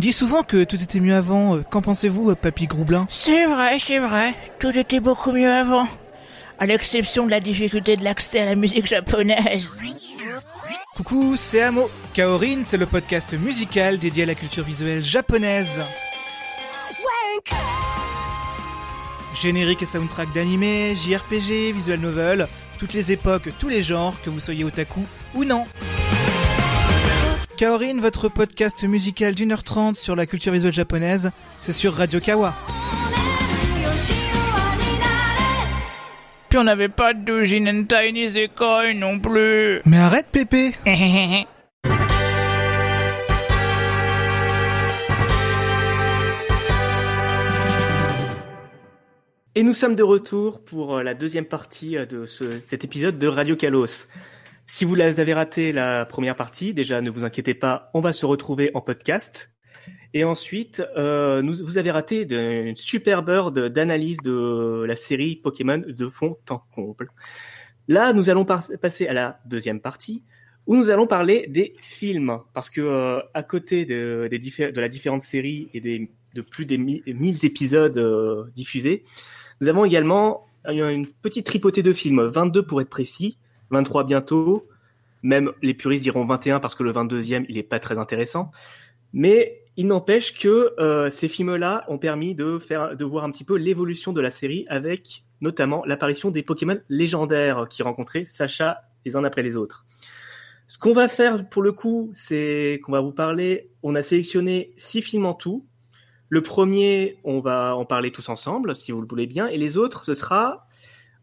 [0.00, 1.56] On dit souvent que tout était mieux avant.
[1.56, 3.06] Euh, Qu'en pensez-vous, euh, Papy Groublin?
[3.10, 4.34] C'est vrai, c'est vrai.
[4.58, 5.86] Tout était beaucoup mieux avant.
[6.58, 9.70] À l'exception de la difficulté de l'accès à la musique japonaise.
[10.96, 11.90] Coucou, c'est Amo.
[12.14, 15.82] Kaorin, c'est le podcast musical dédié à la culture visuelle japonaise.
[19.34, 22.48] Générique et soundtrack d'animé, JRPG, visual novel,
[22.78, 25.02] toutes les époques, tous les genres, que vous soyez otaku
[25.34, 25.66] ou non.
[27.60, 32.18] Kaorin, votre podcast musical d'une heure trente sur la culture visuelle japonaise, c'est sur Radio
[32.18, 32.54] Kawa.
[36.48, 39.82] Puis on n'avait pas de doujin hentai ni zekoi non plus.
[39.84, 40.72] Mais arrête, Pépé
[49.56, 53.18] Et nous sommes de retour pour euh, la deuxième partie euh, de ce- cet épisode
[53.18, 54.06] de Radio Kalos.
[54.72, 58.24] Si vous avez raté la première partie, déjà ne vous inquiétez pas, on va se
[58.24, 59.50] retrouver en podcast.
[60.14, 66.08] Et ensuite, euh, vous avez raté une superbe heure d'analyse de la série Pokémon de
[66.08, 67.10] fond en comble.
[67.88, 70.22] Là, nous allons passer à la deuxième partie
[70.68, 72.38] où nous allons parler des films.
[72.54, 74.30] Parce que euh, à côté de,
[74.76, 79.02] la différente série et des, de plus des mi- 1000 épisodes euh, diffusés,
[79.60, 83.36] nous avons également une petite tripotée de films, 22 pour être précis,
[83.70, 84.68] 23 bientôt,
[85.22, 88.50] même les puristes diront 21 parce que le 22e, il est pas très intéressant.
[89.12, 93.44] Mais il n'empêche que euh, ces films-là ont permis de, faire, de voir un petit
[93.44, 99.16] peu l'évolution de la série avec notamment l'apparition des Pokémon légendaires qui rencontraient Sacha les
[99.16, 99.84] uns après les autres.
[100.66, 104.72] Ce qu'on va faire pour le coup, c'est qu'on va vous parler, on a sélectionné
[104.76, 105.66] six films en tout,
[106.28, 109.76] le premier, on va en parler tous ensemble, si vous le voulez bien, et les
[109.76, 110.68] autres, ce sera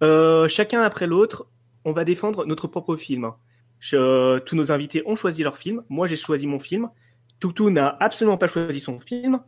[0.03, 1.47] euh, chacun après l'autre,
[1.87, 3.31] on va défendre notre propre film.
[3.79, 5.83] Je- tous nos invités ont choisi leur film.
[5.87, 6.89] Moi, j'ai choisi mon film.
[7.39, 9.39] Toutou n'a absolument pas choisi son film.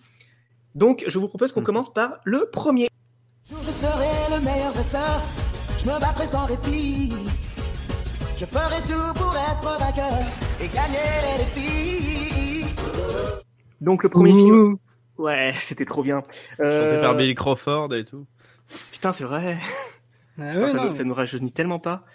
[0.73, 2.87] Donc, je vous propose qu'on commence par le premier.
[3.49, 5.21] Je serai le meilleur dresseur,
[5.79, 7.11] je me battrai sans répit.
[8.37, 10.17] Je ferai tout pour être vainqueur
[10.61, 12.65] et gagner les défis.
[13.81, 14.43] Donc, le premier Ouh.
[14.45, 14.77] film.
[15.17, 16.23] Ouais, c'était trop bien.
[16.61, 18.25] Euh, Chanté par Billy Crawford et tout.
[18.93, 19.57] Putain, c'est vrai.
[20.39, 20.85] Ah ça, non.
[20.85, 22.05] nous, ça nous rajeunit tellement pas.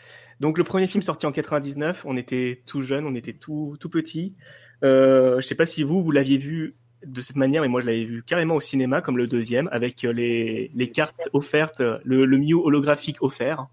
[0.41, 3.89] Donc, le premier film sorti en 99, on était tout jeunes, on était tout, tout
[3.89, 4.35] petits.
[4.83, 7.87] Euh, je sais pas si vous, vous l'aviez vu de cette manière, mais moi, je
[7.87, 11.99] l'avais vu carrément au cinéma, comme le deuxième, avec euh, les, les cartes offertes, euh,
[12.05, 13.66] le, le Mew holographique offert.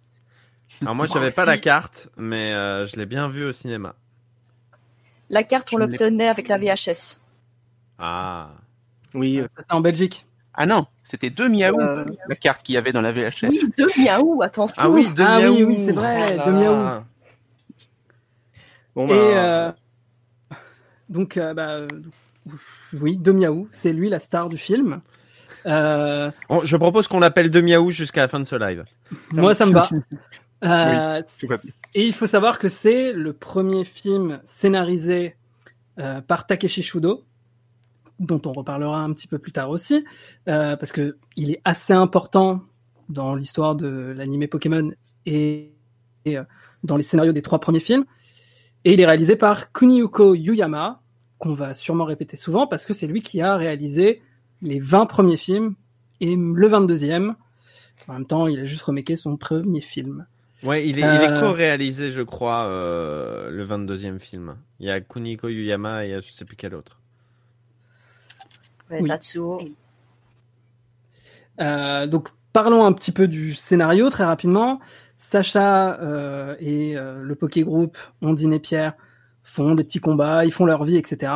[0.81, 3.95] Alors moi, Moi j'avais pas la carte, mais euh, je l'ai bien vu au cinéma.
[5.29, 7.19] La carte, on Je l'obtenait avec la VHS.
[7.99, 8.51] Ah.
[9.13, 10.25] Oui, euh, Ça, c'est en Belgique.
[10.53, 13.49] Ah non, c'était deux miaou, Euh, la carte qu'il y avait dans la VHS.
[13.49, 14.75] Oui, deux miaou, attention.
[14.77, 15.67] Ah oui, de Ah oui, miaou.
[15.69, 17.01] oui, c'est vrai, Oh de là miaou.
[18.95, 19.71] bon, Et bah, euh,
[21.09, 21.79] donc, euh, bah,
[22.93, 25.01] oui, de Miaou, c'est lui la star du film.
[25.65, 28.83] Euh, Bon, je propose qu'on l'appelle de miaou jusqu'à la fin de ce live.
[29.31, 29.87] moi, ça me va.
[30.63, 31.47] Euh, tout
[31.95, 35.35] et il faut savoir que c'est le premier film scénarisé
[35.97, 37.23] euh, par Takeshi Shudo,
[38.21, 40.05] dont on reparlera un petit peu plus tard aussi,
[40.47, 42.61] euh, parce que il est assez important
[43.09, 44.91] dans l'histoire de l'anime Pokémon
[45.25, 45.71] et,
[46.25, 46.43] et, euh,
[46.83, 48.05] dans les scénarios des trois premiers films.
[48.85, 51.01] Et il est réalisé par Kuniyuko Yuyama,
[51.39, 54.21] qu'on va sûrement répéter souvent, parce que c'est lui qui a réalisé
[54.61, 55.75] les 20 premiers films
[56.19, 57.35] et le 22e.
[58.07, 60.25] En même temps, il a juste remaké son premier film.
[60.63, 61.37] Ouais, il est, il Euh.
[61.37, 64.55] est co-réalisé, je crois, euh, le 22e film.
[64.79, 67.00] Il y a Kuniko Yuyama et il y a je sais plus quel autre.
[68.99, 69.07] Oui.
[69.07, 69.59] Tatsuo.
[71.59, 74.79] Euh, donc parlons un petit peu du scénario très rapidement.
[75.17, 78.93] Sacha euh, et euh, le Poké Group, Ondine et Pierre,
[79.43, 81.31] font des petits combats, ils font leur vie, etc.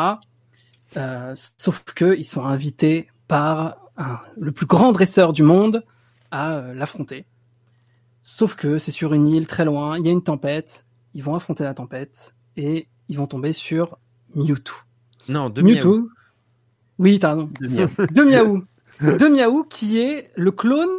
[0.98, 5.84] Euh, sauf que ils sont invités par un- le plus grand dresseur du monde
[6.32, 7.26] à euh, l'affronter.
[8.24, 11.36] Sauf que c'est sur une île très loin, il y a une tempête, ils vont
[11.36, 14.00] affronter la tempête et ils vont tomber sur
[14.34, 14.76] Mewtwo.
[15.30, 16.10] Non, de miaou.
[17.00, 17.50] Oui, t'as raison.
[17.60, 17.90] De miaou.
[18.12, 18.64] De Miaou.
[19.02, 20.90] De Miaou qui est le clone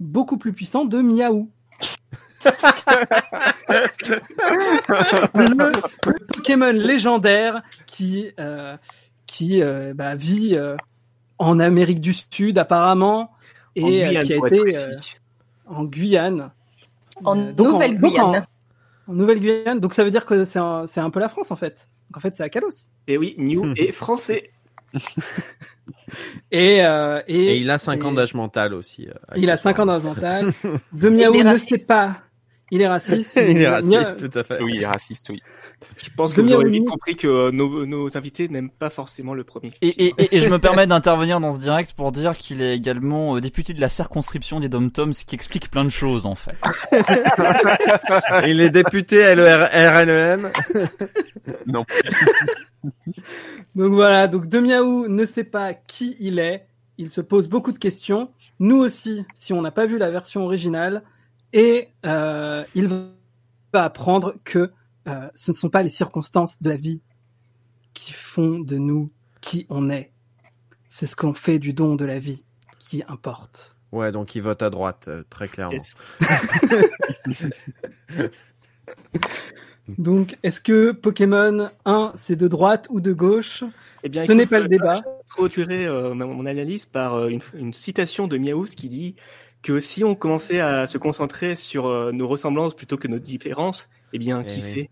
[0.00, 1.50] beaucoup plus puissant de Miaou.
[5.34, 5.72] le,
[6.06, 8.76] le Pokémon légendaire qui euh,
[9.26, 10.76] qui euh, bah, vit euh,
[11.38, 13.32] en Amérique du Sud apparemment
[13.74, 14.92] et en Guyane, qui a été euh,
[15.66, 16.50] en Guyane.
[17.24, 18.46] En Euh, donc Nouvelle-Guyane.
[19.08, 19.80] En, en Nouvelle-Guyane.
[19.80, 21.88] Donc ça veut dire que c'est un, c'est un peu la France en fait.
[22.10, 22.90] Donc en fait c'est à Kalos.
[23.08, 24.50] Et oui, Mew est français.
[26.50, 29.08] Et, euh, et, Et il a 5 ans et- d'âge mental aussi.
[29.08, 30.52] euh, Il a 5 ans d'âge mental.
[30.92, 32.16] De est ne sait pas.
[32.70, 33.40] Il est raciste.
[33.48, 34.60] il est raciste, tout à fait.
[34.60, 35.40] Oui, il est raciste, oui.
[35.98, 39.34] Je pense que vous aurez vite compris que euh, nos, nos invités n'aiment pas forcément
[39.34, 39.72] le premier.
[39.82, 42.74] Et, et, et, et je me permets d'intervenir dans ce direct pour dire qu'il est
[42.74, 46.34] également euh, député de la circonscription des Dom-Toms, ce qui explique plein de choses en
[46.34, 46.56] fait.
[48.46, 50.50] il est député LERNEM.
[51.66, 51.84] Non.
[53.76, 56.66] Donc voilà, donc De Miaou ne sait pas qui il est.
[56.98, 58.30] Il se pose beaucoup de questions.
[58.58, 61.02] Nous aussi, si on n'a pas vu la version originale.
[61.52, 64.72] Et euh, il va apprendre que
[65.08, 67.00] euh, ce ne sont pas les circonstances de la vie
[67.94, 70.12] qui font de nous qui on est.
[70.88, 72.44] C'est ce qu'on fait du don de la vie
[72.78, 73.76] qui importe.
[73.92, 75.72] Ouais, donc il vote à droite, euh, très clairement.
[75.72, 75.96] Yes.
[79.98, 83.62] Donc, est-ce que Pokémon 1, c'est de droite ou de gauche?
[84.02, 84.94] Eh bien, Ce n'est pas le débat.
[84.94, 89.14] Je vais clôturer euh, mon analyse par euh, une, une citation de Miaous qui dit
[89.66, 93.88] que si on commençait à se concentrer sur euh, nos ressemblances plutôt que nos différences,
[94.12, 94.60] eh bien, Eh qui oui.
[94.60, 94.90] sait?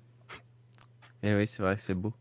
[1.22, 2.12] Et oui, c'est vrai c'est beau.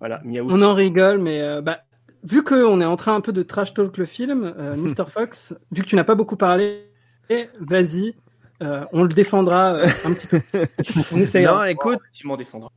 [0.00, 0.48] Voilà, Miaous.
[0.50, 1.84] On en rigole, mais euh, bah,
[2.24, 5.08] vu qu'on est en train un peu de trash talk le film, euh, Mr.
[5.08, 6.90] Fox, vu que tu n'as pas beaucoup parlé,
[7.60, 8.16] vas-y,
[8.60, 10.40] euh, on le défendra euh, un petit peu.
[11.12, 11.58] On essayera.
[11.58, 12.70] Non, écoute, Tu m'en défendras.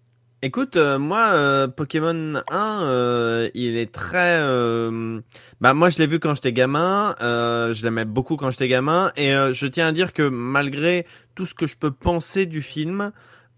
[0.43, 4.39] Écoute, euh, moi, euh, Pokémon 1, euh, il est très...
[4.41, 5.21] euh,
[5.59, 9.11] Bah moi, je l'ai vu quand j'étais gamin, euh, je l'aimais beaucoup quand j'étais gamin,
[9.15, 11.05] et euh, je tiens à dire que malgré
[11.35, 13.11] tout ce que je peux penser du film,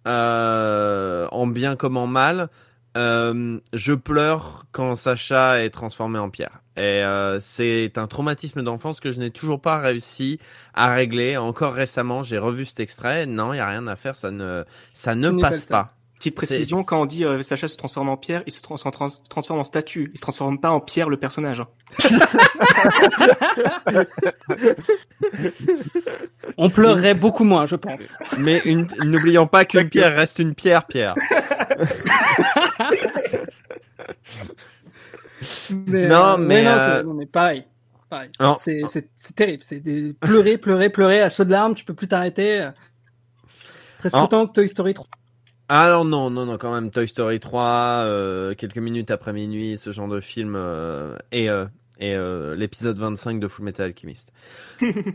[0.07, 2.49] euh, en bien comme en mal,
[2.97, 6.61] euh, je pleure quand Sacha est transformé en pierre.
[6.75, 10.37] Et euh, c'est un traumatisme d'enfance que je n'ai toujours pas réussi
[10.73, 11.37] à régler.
[11.37, 13.25] Encore récemment, j'ai revu cet extrait.
[13.25, 15.95] Non, il y a rien à faire, ça ne, ça ne passe pas.
[16.23, 18.87] Petite précision, quand on dit euh, Sacha se transforme en pierre, il se, trans- se
[18.87, 20.09] trans- se transforme en statue.
[20.13, 21.63] Il se transforme pas en pierre le personnage.
[26.57, 28.17] On pleurerait beaucoup moins, je pense.
[28.37, 28.61] Mais
[29.03, 31.15] n'oublions pas qu'une pierre reste une pierre, Pierre.
[35.87, 37.65] Mais, Non, euh, mais, euh, non, mais pareil.
[38.63, 38.81] C'est,
[39.35, 39.61] terrible.
[39.63, 40.13] C'est des...
[40.13, 41.75] pleurer, pleurer, pleurer à chaudes larmes.
[41.75, 42.69] Tu peux plus t'arrêter.
[43.99, 45.05] Presque autant que Toy Story 3.
[45.69, 49.91] Alors non, non, non, quand même Toy Story 3, euh, quelques minutes après minuit, ce
[49.91, 51.65] genre de film, euh, et, euh,
[51.99, 54.31] et euh, l'épisode 25 de Full Metal Alchemist.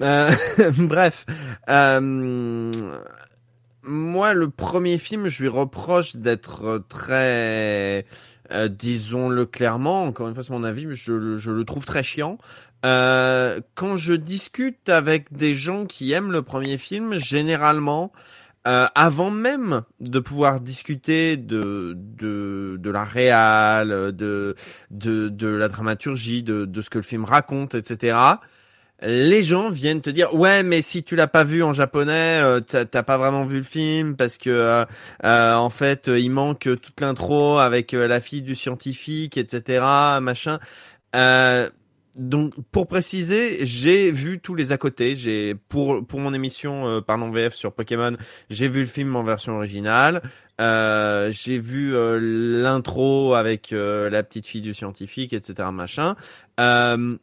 [0.02, 0.30] Euh,
[0.78, 1.26] bref,
[1.68, 2.90] euh,
[3.82, 8.06] moi le premier film, je lui reproche d'être très,
[8.52, 11.84] euh, disons-le clairement, encore une fois c'est mon avis, mais je, le- je le trouve
[11.84, 12.38] très chiant.
[12.86, 18.12] Euh, quand je discute avec des gens qui aiment le premier film, généralement,
[18.68, 24.54] euh, avant même de pouvoir discuter de de, de la réal, de,
[24.90, 28.18] de de la dramaturgie, de de ce que le film raconte, etc.
[29.00, 32.60] Les gens viennent te dire ouais mais si tu l'as pas vu en japonais euh,
[32.60, 34.84] t'as pas vraiment vu le film parce que euh,
[35.24, 39.84] euh, en fait euh, il manque toute l'intro avec euh, la fille du scientifique etc
[40.20, 40.58] machin
[41.14, 41.70] euh,
[42.18, 45.14] donc pour préciser, j'ai vu tous les à côté.
[45.16, 48.16] J'ai pour pour mon émission euh, Parlons VF sur Pokémon,
[48.50, 50.20] j'ai vu le film en version originale.
[50.60, 55.68] Euh, j'ai vu euh, l'intro avec euh, la petite fille du scientifique, etc.
[55.72, 56.16] Machin.
[56.60, 57.16] Euh,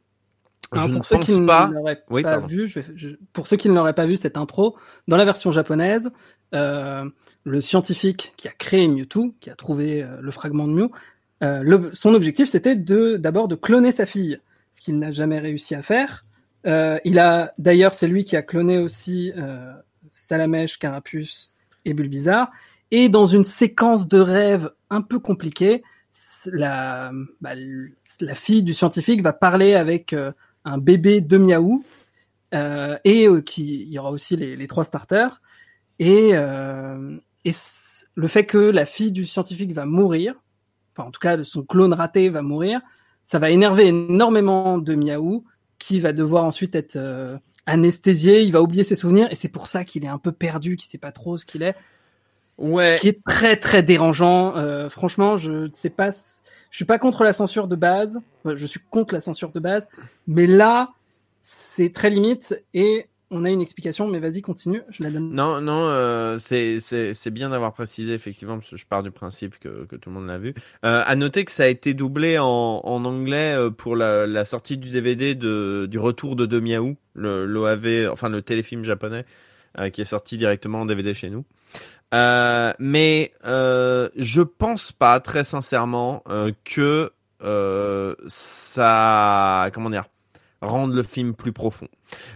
[0.71, 1.67] Alors, je ne pour ceux pense qui pas.
[1.67, 4.15] ne l'auraient Oui, pas vu, je vais- je- pour ceux qui ne l'auraient pas vu
[4.15, 4.77] cette intro,
[5.07, 6.09] dans la version japonaise,
[6.53, 7.03] euh,
[7.43, 10.89] le scientifique qui a créé Mewtwo, qui a trouvé le fragment de Mew,
[11.43, 14.39] euh, le- son objectif c'était de d'abord de cloner sa fille,
[14.75, 16.25] ce qu'il n'a jamais réussi à faire.
[16.67, 19.73] Euh, il a d'ailleurs c'est lui qui a cloné aussi euh,
[20.09, 22.51] Salamèche, Carapuce et Bulbizarre.
[22.91, 25.81] Et dans une séquence de rêve un peu compliquée,
[26.53, 27.11] bah,
[27.41, 30.31] la fille du scientifique va parler avec euh,
[30.65, 31.83] un bébé de Miaou
[33.03, 35.41] et qui il y aura aussi les, trois starters
[35.99, 40.35] et le fait que la fille du scientifique va mourir
[40.93, 42.79] enfin en tout cas son clone raté va mourir
[43.25, 45.43] ça va énerver énormément de Miaou
[45.79, 49.67] qui va devoir ensuite être euh, anesthésié il va oublier ses souvenirs et c'est pour
[49.67, 51.75] ça qu'il est un peu perdu qu'il sait pas trop ce qu'il est
[52.57, 52.95] Ouais.
[52.95, 54.55] ce qui est très très dérangeant.
[54.55, 58.21] Euh, franchement, je ne sais pas, je suis pas contre la censure de base.
[58.45, 59.87] Je suis contre la censure de base,
[60.27, 60.91] mais là,
[61.41, 64.07] c'est très limite et on a une explication.
[64.07, 64.81] Mais vas-y, continue.
[64.89, 65.31] Je la donne.
[65.31, 69.85] Non, non, euh, c'est bien d'avoir précisé effectivement parce que je pars du principe que
[69.85, 70.53] que tout le monde l'a vu.
[70.85, 74.77] Euh, à noter que ça a été doublé en en anglais euh, pour la sortie
[74.77, 79.25] du DVD de du retour de Demiaou, l'OAV, enfin le téléfilm japonais
[79.77, 81.45] euh, qui est sorti directement en DVD chez nous.
[82.13, 86.23] Mais je pense pas très sincèrement
[86.63, 87.11] que
[88.27, 90.05] ça comment dire
[90.61, 91.87] rendre le film plus profond.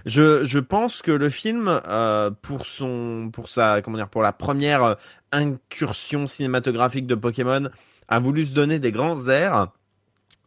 [0.05, 4.33] Je, je pense que le film, euh, pour son, pour sa, comment dire, pour la
[4.33, 4.95] première euh,
[5.31, 7.69] incursion cinématographique de Pokémon,
[8.07, 9.67] a voulu se donner des grands airs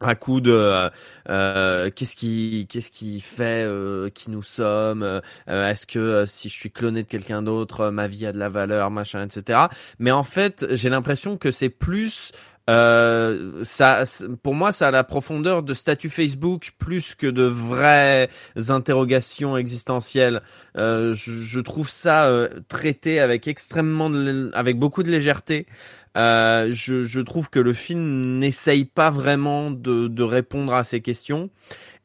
[0.03, 0.89] à coup de euh,
[1.29, 6.49] euh, qu'est-ce qui qu'est-ce qui fait euh, qui nous sommes euh, est-ce que euh, si
[6.49, 9.67] je suis cloné de quelqu'un d'autre ma vie a de la valeur machin etc
[9.99, 12.31] mais en fait j'ai l'impression que c'est plus
[12.69, 14.03] euh, ça,
[14.41, 18.29] pour moi, ça a la profondeur de statut Facebook plus que de vraies
[18.69, 20.41] interrogations existentielles.
[20.77, 25.67] Euh, je, je trouve ça euh, traité avec extrêmement, de avec beaucoup de légèreté.
[26.15, 31.01] Euh, je, je trouve que le film n'essaye pas vraiment de, de répondre à ces
[31.01, 31.49] questions.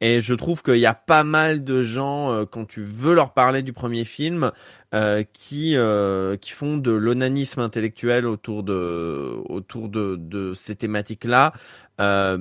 [0.00, 3.32] Et je trouve qu'il y a pas mal de gens, euh, quand tu veux leur
[3.34, 4.52] parler du premier film,
[4.94, 11.52] euh, qui euh, qui font de l'onanisme intellectuel autour de autour de, de ces thématiques-là,
[12.00, 12.38] euh,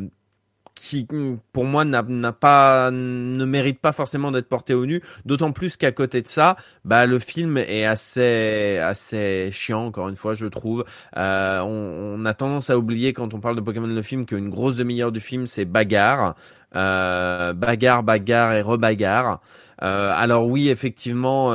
[0.77, 1.07] qui
[1.51, 5.01] pour moi n'a pas ne mérite pas forcément d'être porté au nu.
[5.25, 6.55] D'autant plus qu'à côté de ça,
[6.85, 10.85] bah le film est assez assez chiant encore une fois, je trouve.
[11.17, 14.49] Euh, on, on a tendance à oublier quand on parle de Pokémon le film qu'une
[14.49, 16.35] grosse demi-heure du film c'est bagarre,
[16.75, 19.41] euh, bagarre, bagarre et rebagarre.
[19.81, 21.51] Euh, alors oui, effectivement.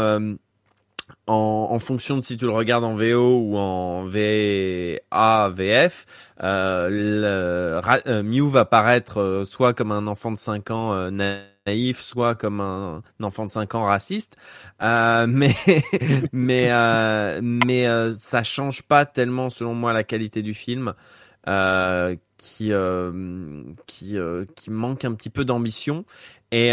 [1.27, 6.07] En, en fonction de si tu le regardes en VO ou en VA, VF,
[6.43, 11.11] euh, le, euh, Mew va paraître euh, soit comme un enfant de 5 ans euh,
[11.11, 14.37] naïf, soit comme un, enfant de 5 ans raciste.
[14.83, 15.55] Euh, mais
[16.33, 20.95] mais euh, mais ça change pas tellement selon moi la qualité du film.
[22.37, 22.73] Qui
[23.87, 24.17] qui
[24.57, 26.05] qui manque un petit peu d'ambition
[26.51, 26.73] et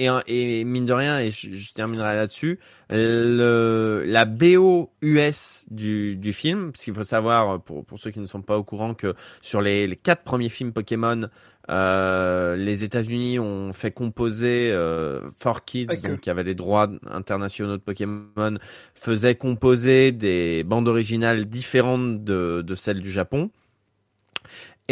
[0.00, 2.58] et, et mine de rien, et je, je terminerai là-dessus,
[2.90, 8.20] le, la BO US du, du film, parce qu'il faut savoir, pour, pour ceux qui
[8.20, 11.28] ne sont pas au courant, que sur les, les quatre premiers films Pokémon,
[11.70, 17.82] euh, les États-Unis ont fait composer euh, 4Kids, donc qui avait les droits internationaux de
[17.82, 18.58] Pokémon,
[18.94, 23.50] faisait composer des bandes originales différentes de, de celles du Japon.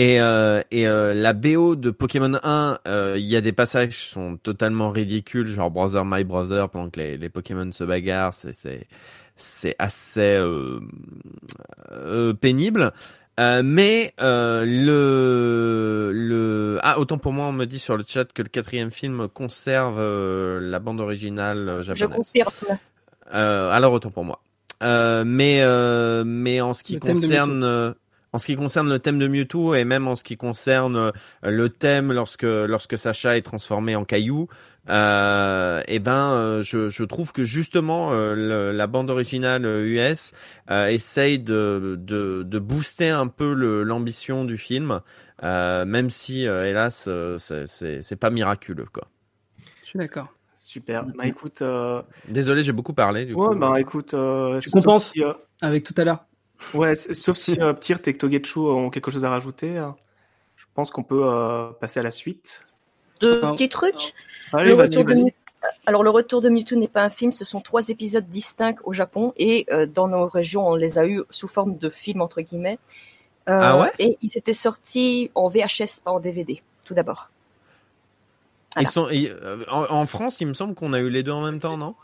[0.00, 3.88] Et, euh, et euh, la BO de Pokémon 1, euh, il y a des passages
[3.88, 8.32] qui sont totalement ridicules, genre Brother My Brother, pendant que les, les Pokémon se bagarrent,
[8.32, 8.86] c'est c'est
[9.34, 10.78] c'est assez euh,
[11.90, 12.92] euh, pénible.
[13.40, 18.32] Euh, mais euh, le le ah autant pour moi on me dit sur le chat
[18.32, 22.16] que le quatrième film conserve euh, la bande originale euh, Je japonaise.
[22.18, 22.78] confirme.
[23.34, 24.40] Euh, alors autant pour moi.
[24.80, 27.92] Euh, mais euh, mais en ce qui Le concerne euh,
[28.32, 31.10] en ce qui concerne le thème de Mewtwo et même en ce qui concerne euh,
[31.42, 34.48] le thème lorsque lorsque Sacha est transformé en caillou,
[34.90, 40.32] euh, eh ben euh, je, je trouve que justement euh, le- la bande originale US
[40.70, 43.52] euh, essaye de, de de booster un peu
[43.82, 45.00] l'ambition du film,
[45.42, 49.08] euh, même si euh, hélas c'est c'est pas miraculeux quoi.
[49.82, 50.28] Je suis d'accord.
[50.56, 51.06] Super.
[51.16, 52.02] Bah écoute, euh...
[52.28, 53.54] Désolé, j'ai beaucoup parlé du ouais, coup.
[53.58, 55.32] bah écoute, euh, Tu compenses euh,
[55.62, 56.24] avec tout à l'heure.
[56.74, 59.78] Ouais, sauf si euh, Ptirt et Togetsu ont quelque chose à rajouter.
[59.78, 59.88] euh,
[60.56, 62.62] Je pense qu'on peut euh, passer à la suite.
[63.20, 63.52] Deux Non.
[63.54, 64.14] petits trucs.
[64.52, 65.24] Allez, Le vas-y, retour de vas-y.
[65.24, 65.32] Mew-
[65.86, 68.92] Alors le retour de Mewtwo n'est pas un film, ce sont trois épisodes distincts au
[68.92, 72.40] Japon et euh, dans nos régions on les a eus sous forme de films entre
[72.42, 72.78] guillemets.
[73.48, 73.92] Euh, Ah ouais?
[73.98, 77.30] Et ils étaient sortis en VHS pas en DVD tout d'abord.
[78.80, 79.08] Ils sont
[79.68, 81.94] en France, il me semble qu'on a eu les deux en même temps, non?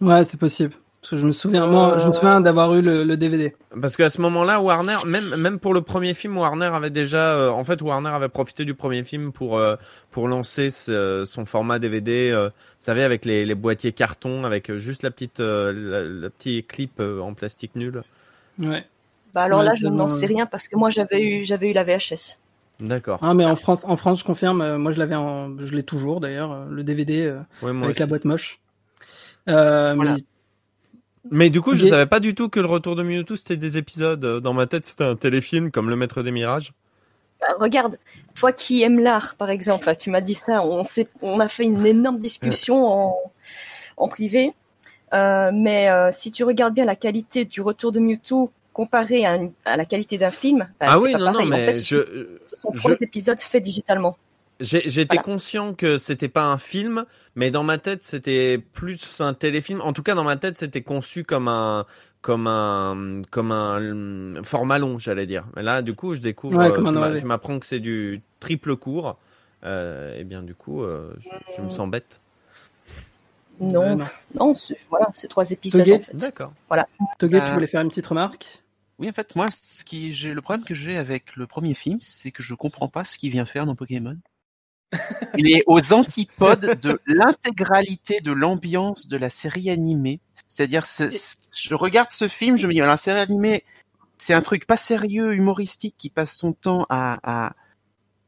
[0.00, 0.74] Ouais, c'est possible.
[1.04, 3.54] Parce que je me souviens, moi, je me souviens d'avoir eu le, le DVD.
[3.78, 7.50] Parce qu'à ce moment-là, Warner, même même pour le premier film, Warner avait déjà, euh,
[7.50, 9.76] en fait, Warner avait profité du premier film pour euh,
[10.10, 12.30] pour lancer ce- son format DVD.
[12.32, 16.02] euh, vous savez, avec les, les boîtiers carton, avec euh, juste la petite euh, la,
[16.22, 18.00] la petit clip euh, en plastique nul.
[18.58, 18.86] Ouais.
[19.34, 21.68] Bah alors Ouais, là je n'en sais euh, rien parce que moi j'avais eu j'avais
[21.68, 22.38] eu la VHS.
[22.80, 23.18] D'accord.
[23.20, 24.62] Ah, mais en France, en France, je confirme.
[24.62, 25.14] euh, moi, je l'avais
[25.58, 28.58] je l'ai toujours d'ailleurs, euh, le DVD euh, Ouais, avec la boîte moche.
[29.48, 30.14] Euh, Voilà.
[30.14, 30.24] mais
[31.30, 33.56] Mais du coup, je Des- savais pas du tout que le retour de Mewtwo c'était
[33.56, 34.40] des épisodes.
[34.40, 36.72] Dans ma tête, c'était un téléfilm comme Le Maître des Mirages.
[37.40, 37.98] Bah, regarde,
[38.34, 41.64] toi qui aimes l'art par exemple, tu m'as dit ça, on s'est on a fait
[41.64, 43.16] une énorme discussion en
[43.96, 44.52] en privé.
[45.12, 49.36] Euh, mais euh, si tu regardes bien la qualité du retour de Mewtwo comparée à,
[49.36, 51.84] une- à la qualité d'un film, bah, ah oui, pas non, mais en fait, ce
[51.84, 52.06] je sont-
[52.42, 54.16] ce sont je- trois épisodes faits digitalement.
[54.60, 55.22] J'étais Voilà.
[55.22, 59.80] conscient que c'était pas un film, mais dans ma tête c'était plus un téléfilm.
[59.80, 61.86] En tout cas, dans ma tête, c'était conçu comme un
[62.22, 65.44] comme un comme un hum, format long, j'allais dire.
[65.56, 66.56] Mais là, du coup, je découvre.
[66.56, 69.18] Ouais, euh, tu m'apprends que c'est du triple court.
[69.64, 72.20] Euh, et bien, du coup, euh, je, je me sens bête.
[73.60, 74.04] Non, Ouais,
[74.34, 74.54] non,
[74.90, 76.16] voilà, c'est trois épisodes en fait.
[76.16, 76.52] D'accord.
[76.72, 76.82] Euh,
[77.18, 78.62] tu voulais faire une petite remarque?
[78.98, 81.98] Oui, en fait, moi, ce qui, j'ai, le problème que j'ai avec le premier film,
[82.00, 84.16] c'est que je comprends pas ce qu'il vient faire dans Pokémon.
[85.36, 90.20] Il est aux antipodes de l'intégralité de l'ambiance de la série animée.
[90.48, 93.64] C'est-à-dire, c'est- c'est- je regarde ce film, je me dis, la série animée,
[94.18, 97.54] c'est un truc pas sérieux, humoristique, qui passe son temps à, à,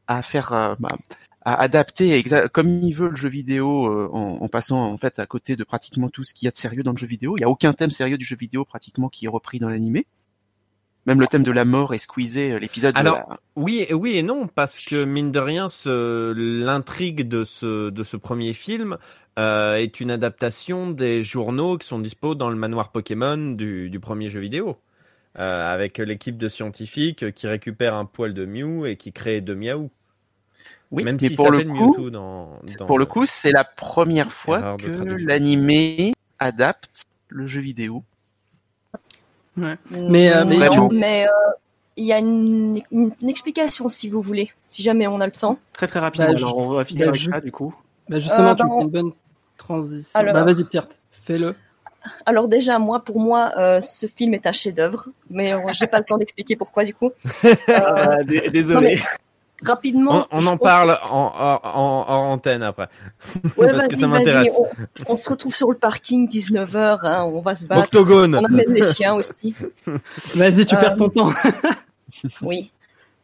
[0.09, 0.97] à faire, euh, bah,
[1.45, 5.27] à adapter comme il veut le jeu vidéo euh, en, en passant en fait à
[5.27, 7.37] côté de pratiquement tout ce qu'il y a de sérieux dans le jeu vidéo.
[7.37, 10.07] Il y a aucun thème sérieux du jeu vidéo pratiquement qui est repris dans l'animé.
[11.07, 14.17] Même le thème de la mort est squeezé, euh, l'épisode de Alors, la- oui, oui
[14.17, 18.97] et non, parce que mine de rien, ce, l'intrigue de ce, de ce premier film
[19.39, 24.01] euh, est une adaptation des journaux qui sont dispo dans le manoir Pokémon du, du
[24.01, 24.77] premier jeu vidéo.
[25.39, 29.55] Euh, avec l'équipe de scientifiques qui récupère un poil de Mew et qui crée deux
[29.55, 29.91] Miaou.
[30.91, 34.33] Oui, Même mais pour le coup, Mewtwo dans, dans pour le coup, c'est la première
[34.33, 38.03] fois de que l'animé adapte le jeu vidéo.
[39.57, 39.77] Ouais.
[39.91, 41.31] Mais, euh, mais Non, tu- mais, euh,
[41.97, 45.33] il y a une, une- une explication si vous voulez, si jamais on a le
[45.33, 45.59] temps.
[45.73, 46.27] Très très rapidement.
[46.29, 47.75] Bah, Alors, on va finir bah, avec je- ça du coup.
[48.09, 49.13] Bah justement, Euh, tu bah, me fais on- une bonne
[49.57, 50.19] transition.
[50.21, 51.55] Alors- Bah vas-y, Ptirt, fais-le.
[52.25, 55.99] Alors déjà, moi, pour moi, euh, ce film est un chef-d'œuvre, mais euh, j'ai pas
[55.99, 57.11] le temps d'expliquer pourquoi du coup.
[58.27, 58.75] D- désolé.
[58.75, 58.97] non, mais
[59.63, 60.27] rapidement.
[60.31, 62.89] On, en pense- parle en, en, en, en antenne après.
[63.57, 64.55] Ouais, Parce que ça m'intéresse.
[65.07, 67.85] On, on se retrouve sur le parking 19h, hein, on va se battre.
[67.85, 68.35] Octogone.
[68.37, 69.55] On amène les chiens aussi.
[70.35, 71.33] Vas-y, tu Euh, perds ton temps.
[72.43, 72.73] Oui.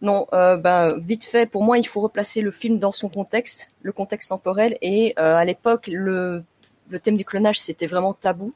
[0.01, 3.71] Non, euh, ben, vite fait, pour moi, il faut replacer le film dans son contexte,
[3.83, 4.77] le contexte temporel.
[4.83, 6.43] Et euh, à l'époque, le,
[6.91, 8.53] le thème du clonage, c'était vraiment tabou.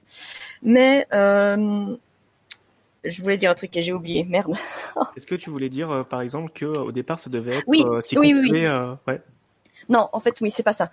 [0.63, 1.95] Mais euh,
[3.09, 4.25] je voulais dire un truc et j'ai oublié.
[4.25, 4.55] Merde.
[5.17, 7.65] Est-ce que tu voulais dire, euh, par exemple, que euh, au départ, ça devait être
[7.67, 9.21] Oui, euh, qui oui, oui, euh, ouais.
[9.89, 10.91] Non, en fait, oui, c'est pas ça.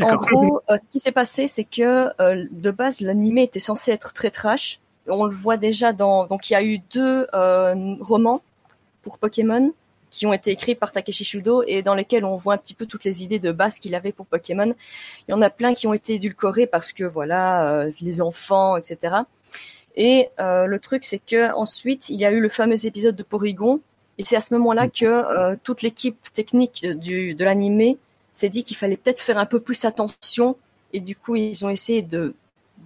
[0.00, 4.12] En gros, euh, ce qui s'est passé, c'est que de base, l'animé était censé être
[4.12, 4.80] très trash.
[5.08, 6.26] On le voit déjà dans.
[6.26, 7.26] Donc, il y a eu deux
[8.00, 8.42] romans
[9.02, 9.72] pour Pokémon
[10.10, 12.86] qui ont été écrits par Takeshi Shudo et dans lesquels on voit un petit peu
[12.86, 14.74] toutes les idées de base qu'il avait pour Pokémon.
[15.28, 19.16] Il y en a plein qui ont été édulcorés parce que voilà, les enfants, etc.
[19.96, 23.80] Et le truc, c'est que ensuite, il y a eu le fameux épisode de Porygon.
[24.18, 27.98] Et c'est à ce moment-là que toute l'équipe technique du, de l'animé
[28.36, 30.56] s'est dit qu'il fallait peut-être faire un peu plus attention.
[30.92, 32.34] Et du coup ils ont essayé de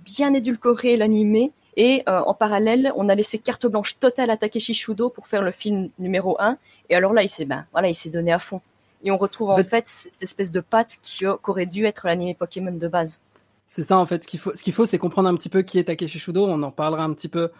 [0.05, 1.53] bien édulcorer l'animé.
[1.77, 5.43] Et euh, en parallèle on a laissé carte blanche totale à Takeshi Shudo pour faire
[5.43, 6.59] le film numéro 1
[6.89, 8.61] et alors là il s'est ben voilà il s'est donné à fond.
[9.05, 12.73] Et on retrouve en, fait, cette espèce de patte qui, aurait dû être l'animé Pokémon
[12.73, 13.21] de base.
[13.71, 15.63] C'est ça en fait ce qu'il faut ce qu'il faut c'est comprendre un petit peu
[15.63, 17.51] qui est Takeshi Shudo on en parlera un petit peu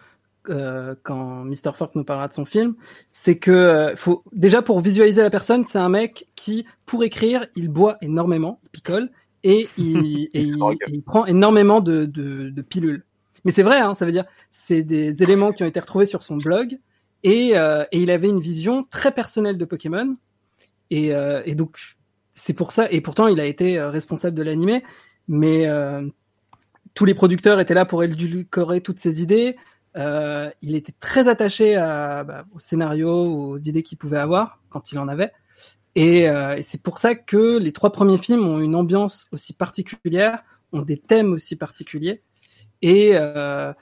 [0.49, 1.71] euh, quand Mr.
[1.73, 2.75] Fork nous parlera de son film,
[3.11, 7.45] c'est que euh, faut déjà pour visualiser la personne, c'est un mec qui, pour écrire,
[7.55, 9.11] il boit énormément, il picole
[9.43, 13.05] et il, et il, prend énormément de, de, de pilules.
[13.45, 16.23] Mais c'est vrai, hein, ça veut dire c'est des éléments qui ont été retrouvés sur
[16.23, 16.79] son blog
[17.23, 20.17] et, euh, et il avait une vision très personnelle de Pokémon
[20.89, 21.77] et, euh, et donc
[22.31, 24.83] c'est pour ça et pourtant il a été responsable de l'animé,
[25.31, 25.67] mais
[26.93, 29.55] tous les producteurs étaient là pour édulcorer toutes ses idées.
[29.97, 34.99] Euh, il était très attaché bah, au scénario, aux idées qu'il pouvait avoir quand il
[34.99, 35.31] en avait.
[35.95, 39.53] Et, euh, et c'est pour ça que les trois premiers films ont une ambiance aussi
[39.53, 42.23] particulière, ont des thèmes aussi particuliers.
[42.81, 43.73] Et, euh,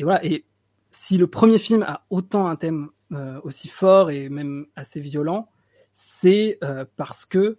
[0.00, 0.24] voilà.
[0.24, 0.44] Et
[0.90, 5.48] si le premier film a autant un thème euh, aussi fort et même assez violent,
[5.92, 7.58] c'est euh, parce que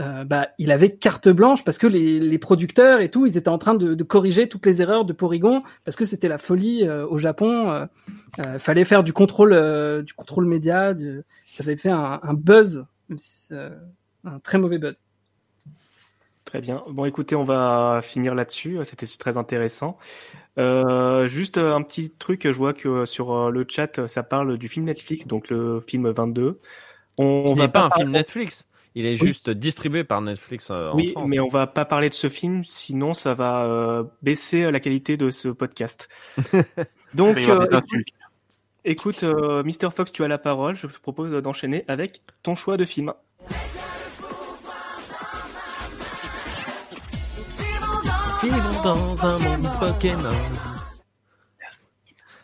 [0.00, 3.48] euh, bah, il avait carte blanche parce que les, les, producteurs et tout, ils étaient
[3.48, 6.86] en train de, de, corriger toutes les erreurs de Porygon parce que c'était la folie
[6.86, 7.70] euh, au Japon.
[7.70, 7.86] Euh,
[8.38, 10.94] euh, fallait faire du contrôle, du contrôle média.
[10.94, 11.22] Du...
[11.50, 13.52] Ça avait fait un, un buzz, même si
[14.24, 15.02] un très mauvais buzz.
[16.44, 16.82] Très bien.
[16.88, 18.78] Bon, écoutez, on va finir là-dessus.
[18.84, 19.98] C'était très intéressant.
[20.58, 24.86] Euh, juste un petit truc, je vois que sur le chat, ça parle du film
[24.86, 26.60] Netflix, donc le film 22.
[27.18, 28.68] On Qui n'est pas, un film Netflix.
[28.98, 31.30] Il est juste distribué par Netflix euh, en oui, France.
[31.30, 35.16] mais on va pas parler de ce film, sinon ça va euh, baisser la qualité
[35.16, 36.08] de ce podcast.
[37.14, 37.64] Donc, euh,
[38.84, 39.92] écoute, euh, Mr.
[39.94, 40.74] Fox, tu as la parole.
[40.74, 43.12] Je te propose d'enchaîner avec ton choix de film.
[48.42, 50.67] Vivons dans un monde Pokémon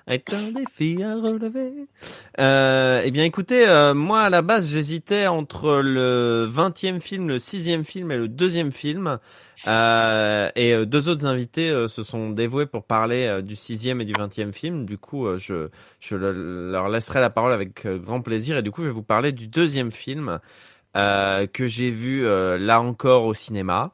[0.07, 1.73] est un défi à relever.
[2.39, 7.39] Euh, eh bien, écoutez, euh, moi à la base, j'hésitais entre le 20e film, le
[7.39, 9.19] 6e film et le deuxième film.
[9.67, 14.05] Euh, et euh, deux autres invités euh, se sont dévoués pour parler du sixième et
[14.05, 14.85] du 20e film.
[14.85, 15.69] Du coup, je,
[16.01, 18.59] je leur laisserai la parole avec grand plaisir.
[18.59, 20.39] Et du coup, je vais vous parler du deuxième film
[20.95, 23.93] que j'ai vu là encore au cinéma.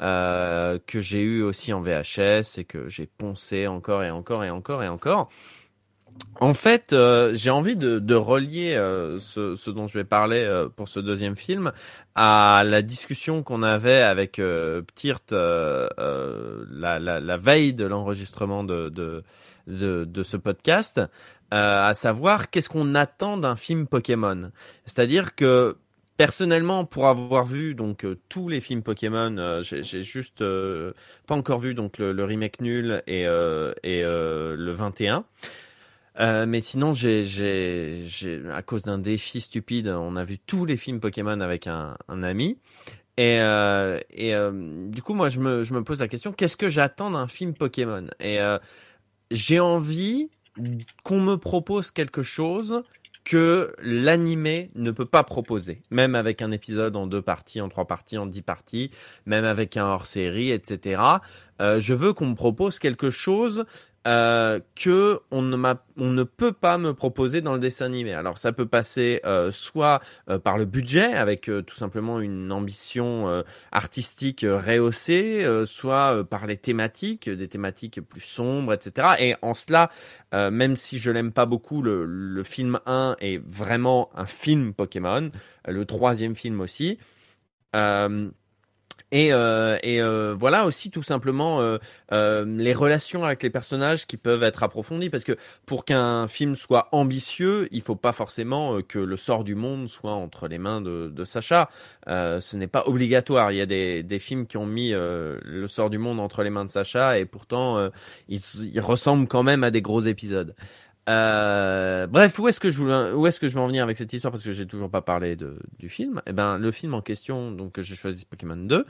[0.00, 4.50] Euh, que j'ai eu aussi en VHS et que j'ai poncé encore et encore et
[4.50, 5.30] encore et encore.
[6.38, 10.44] En fait, euh, j'ai envie de, de relier euh, ce, ce, dont je vais parler
[10.44, 11.72] euh, pour ce deuxième film
[12.14, 15.88] à la discussion qu'on avait avec euh, Ptirt la,
[16.98, 19.24] la, la, veille de l'enregistrement de, de,
[20.04, 21.00] de, ce podcast,
[21.50, 24.50] à savoir qu'est-ce qu'on attend d'un film Pokémon.
[24.84, 25.76] C'est-à-dire que
[26.16, 30.92] Personnellement, pour avoir vu donc euh, tous les films Pokémon, euh, j'ai juste euh,
[31.26, 35.26] pas encore vu donc le, remake nul et et le 21.
[36.46, 38.02] mais sinon, j'ai
[38.50, 42.22] à cause d'un défi stupide, on a vu tous les films Pokémon avec un, un
[42.22, 42.56] ami.
[43.18, 43.36] Et,
[44.10, 44.34] et
[44.88, 47.52] du coup, moi, je me, je me pose la question, qu'est-ce que j'attends d'un film
[47.52, 48.06] Pokémon?
[48.20, 48.38] Et
[49.30, 50.30] j'ai envie
[51.04, 52.82] qu'on me propose quelque chose
[53.26, 57.84] que l'animé ne peut pas proposer, même avec un épisode en deux parties, en trois
[57.84, 58.92] parties, en dix parties,
[59.26, 61.02] même avec un hors-série, etc.
[61.60, 63.64] Euh, je veux qu'on me propose quelque chose
[64.06, 68.14] euh, que on ne, peut pas me proposer dans le dessin animé.
[68.14, 70.00] Alors ça peut passer euh, soit
[70.30, 73.42] euh, par le budget avec euh, tout simplement une ambition
[73.72, 79.08] artistique rehaussée, soit par les thématiques, des thématiques plus sombres, etc.
[79.18, 79.90] Et en cela,
[80.32, 85.30] même si je l'aime pas beaucoup, le, film 1 est vraiment un film Pokémon,
[85.66, 86.98] le troisième film aussi.
[89.12, 91.78] Et, euh, et euh, voilà aussi tout simplement euh,
[92.12, 96.56] euh, les relations avec les personnages qui peuvent être approfondies parce que pour qu'un film
[96.56, 100.58] soit ambitieux, il faut pas forcément euh, que le sort du monde soit entre les
[100.58, 101.68] mains de, de Sacha.
[102.08, 103.52] Euh, ce n'est pas obligatoire.
[103.52, 106.50] Il y a des, des films qui ont mis le sort du monde entre les
[106.50, 107.90] mains de Sacha et pourtant
[108.28, 110.54] ils, ils ressemblent quand même à des gros épisodes.
[111.08, 113.96] Euh, bref, où est-ce que je voulais, où est-ce que je veux en venir avec
[113.96, 116.20] cette histoire parce que j'ai toujours pas parlé de, du film?
[116.26, 118.84] Eh ben, le film en question, donc j'ai choisi Pokémon 2.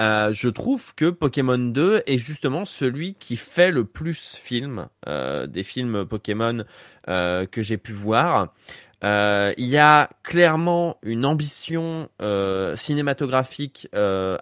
[0.00, 5.46] Euh, je trouve que Pokémon 2 est justement celui qui fait le plus film euh,
[5.46, 6.64] des films Pokémon
[7.08, 8.52] euh, que j'ai pu voir.
[9.04, 12.08] Euh, il y a clairement une ambition
[12.76, 13.88] cinématographique,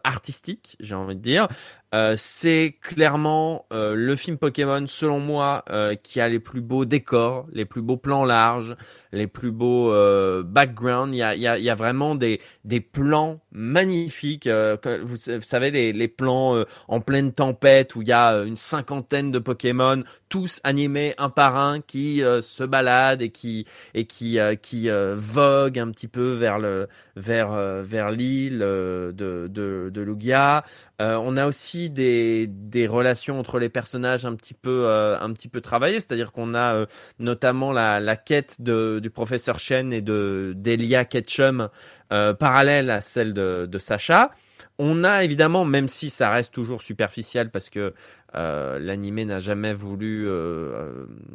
[0.04, 1.48] artistique, j'ai envie de dire.
[1.94, 6.86] Euh, c'est clairement euh, le film Pokémon, selon moi, euh, qui a les plus beaux
[6.86, 8.76] décors, les plus beaux plans larges,
[9.12, 11.14] les plus beaux euh, backgrounds.
[11.14, 14.46] Il y a, y, a, y a vraiment des, des plans magnifiques.
[14.46, 18.56] euh, vous, vous savez, les, les plans en pleine tempête où il y a une
[18.56, 24.38] cinquantaine de Pokémon, tous animés un par un, qui se baladent et qui et qui
[24.62, 27.50] qui voguent un petit peu vers le vers
[27.82, 30.64] vers l'île de de, de Lugia.
[30.98, 35.16] On a aussi des, relations entre les personnages un petit peu euh,
[35.62, 36.86] travaillées, c'est-à-dire qu'on a euh,
[37.18, 41.68] notamment la, quête du professeur Chen et de d'Elia Ketchum
[42.12, 44.30] euh, parallèle à celle de, Sacha.
[44.78, 47.94] On a évidemment, même si ça reste toujours superficiel parce que
[48.34, 50.26] l'animé n'a jamais voulu,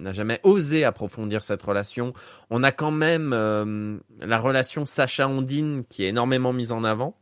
[0.02, 2.14] n'a jamais osé approfondir cette relation,
[2.50, 7.16] on a quand même la relation Sacha-Ondine qui est énormément mise en avant.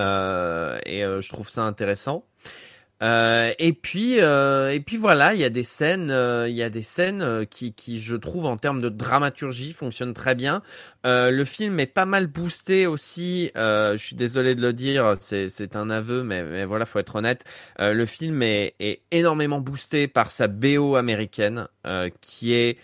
[0.00, 2.24] Euh, et euh, je trouve ça intéressant.
[3.02, 6.12] Euh, et puis et puis voilà, il y a des scènes,
[6.46, 10.34] il y a des scènes qui qui je trouve en termes de dramaturgie fonctionnent très
[10.34, 10.60] bien.
[11.04, 13.50] Le film est pas mal boosté aussi.
[13.54, 17.44] Je suis désolé de le dire, c'est un aveu, mais mais voilà, faut être honnête.
[17.78, 21.68] Le film est énormément boosté par sa BO américaine,
[22.20, 22.76] qui est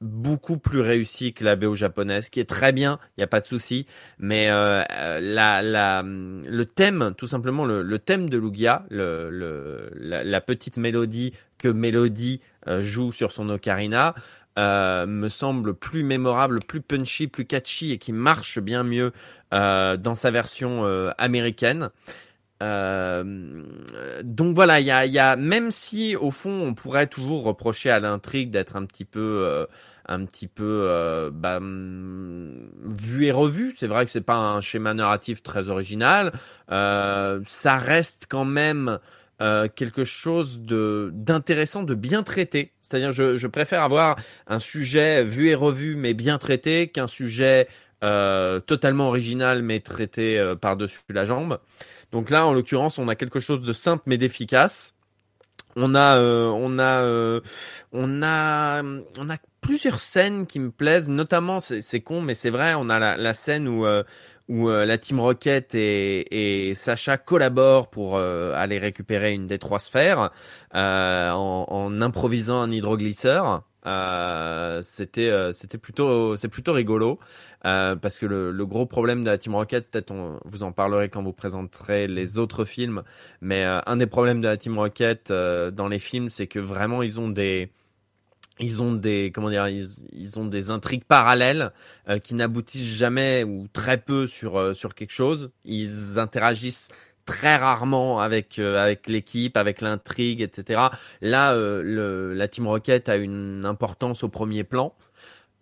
[0.00, 3.40] beaucoup plus réussi que la BO japonaise, qui est très bien, il n'y a pas
[3.40, 3.86] de souci,
[4.18, 9.90] mais euh, euh, la, la, le thème, tout simplement le, thème de Lugia, le, le,
[9.94, 14.14] la, petite mélodie que Mélodie euh, joue sur son ocarina,
[14.58, 19.12] euh, me semble plus mémorable, plus punchy, plus catchy et qui marche bien mieux
[19.52, 20.84] euh, dans sa version
[21.18, 21.90] américaine.
[22.62, 23.64] Euh,
[24.22, 27.90] donc voilà, il y a, y a, même si au fond on pourrait toujours reprocher
[27.90, 29.66] à l'intrigue d'être un petit peu, euh,
[30.06, 33.74] un petit peu euh, bah, hum, vu et revu.
[33.76, 36.32] C'est vrai que c'est pas un schéma narratif très original.
[36.70, 38.98] Euh, ça reste quand même
[39.42, 42.72] euh, quelque chose de d'intéressant, de bien traité.
[42.82, 44.16] C'est-à-dire, je, je préfère avoir
[44.46, 47.66] un sujet vu et revu mais bien traité qu'un sujet
[48.04, 51.58] euh, totalement original mais traité euh, par-dessus la jambe.
[52.14, 54.94] Donc là, en l'occurrence, on a quelque chose de simple mais d'efficace.
[55.74, 57.40] On a, euh, on a, euh,
[57.90, 58.84] on a,
[59.18, 61.08] on a plusieurs scènes qui me plaisent.
[61.08, 64.04] Notamment, c'est con, mais c'est vrai, on a la, scène où euh,
[64.48, 70.30] où la Team Rocket et, Sacha collaborent pour aller récupérer une des trois sphères
[70.72, 73.64] en improvisant un hydroglisseur.
[73.86, 77.18] Euh, c'était euh, c'était plutôt c'est plutôt rigolo
[77.66, 80.72] euh, parce que le, le gros problème de la Team Rocket peut-être on vous en
[80.72, 83.02] parlerez quand vous présenterez les autres films
[83.42, 86.58] mais euh, un des problèmes de la Team Rocket euh, dans les films c'est que
[86.58, 87.68] vraiment ils ont des
[88.58, 91.72] ils ont des comment dire ils, ils ont des intrigues parallèles
[92.22, 95.50] qui n'aboutissent jamais ou très peu sur sur quelque chose.
[95.64, 96.88] Ils interagissent
[97.24, 100.82] très rarement avec euh, avec l'équipe avec l'intrigue etc
[101.20, 104.94] là euh, le, la Team Rocket a une importance au premier plan.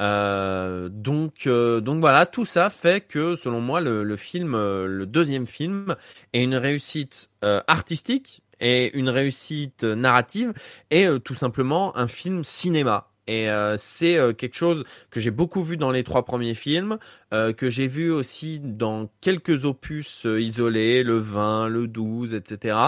[0.01, 4.87] Euh, donc euh, donc voilà tout ça fait que selon moi le, le film euh,
[4.87, 5.95] le deuxième film
[6.33, 10.55] est une réussite euh, artistique et une réussite narrative
[10.91, 15.63] et tout simplement un film cinéma et euh, c'est euh, quelque chose que j'ai beaucoup
[15.63, 16.99] vu dans les trois premiers films,
[17.33, 22.79] euh, que j'ai vu aussi dans quelques opus euh, isolés, le 20, le 12, etc.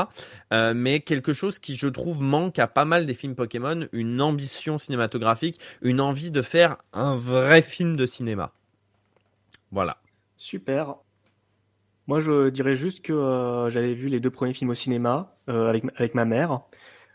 [0.52, 4.20] Euh, mais quelque chose qui, je trouve, manque à pas mal des films Pokémon, une
[4.20, 8.52] ambition cinématographique, une envie de faire un vrai film de cinéma.
[9.70, 9.98] Voilà.
[10.36, 10.96] Super.
[12.06, 15.84] Moi, je dirais juste que euh, j'avais vu les deux premiers films au cinéma avec,
[15.96, 16.60] avec ma mère.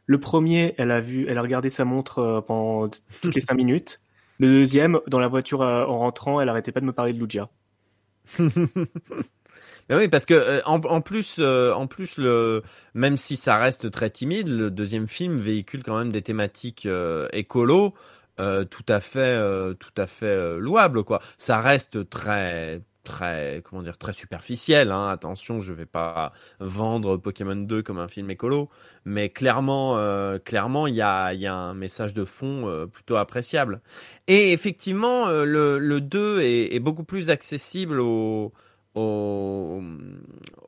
[0.09, 2.89] Le premier, elle a vu, elle a regardé sa montre euh, pendant
[3.21, 3.99] toutes les cinq minutes.
[4.39, 7.19] Le deuxième, dans la voiture euh, en rentrant, elle arrêtait pas de me parler de
[7.19, 7.47] Lugia.
[8.39, 12.63] Mais oui, parce que euh, en, plus, en plus, le
[12.95, 16.87] même si ça reste très timide, le deuxième film véhicule quand même des thématiques
[17.31, 17.93] écolo,
[18.37, 19.37] tout à fait,
[19.75, 21.19] tout à fait euh, louable quoi.
[21.37, 25.07] Ça reste très très comment dire très superficiel hein.
[25.09, 28.69] attention je vais pas vendre Pokémon 2 comme un film écolo
[29.03, 33.15] mais clairement euh, clairement il y a y a un message de fond euh, plutôt
[33.15, 33.81] appréciable.
[34.27, 38.53] Et effectivement euh, le le 2 est, est beaucoup plus accessible aux
[38.95, 39.81] aux,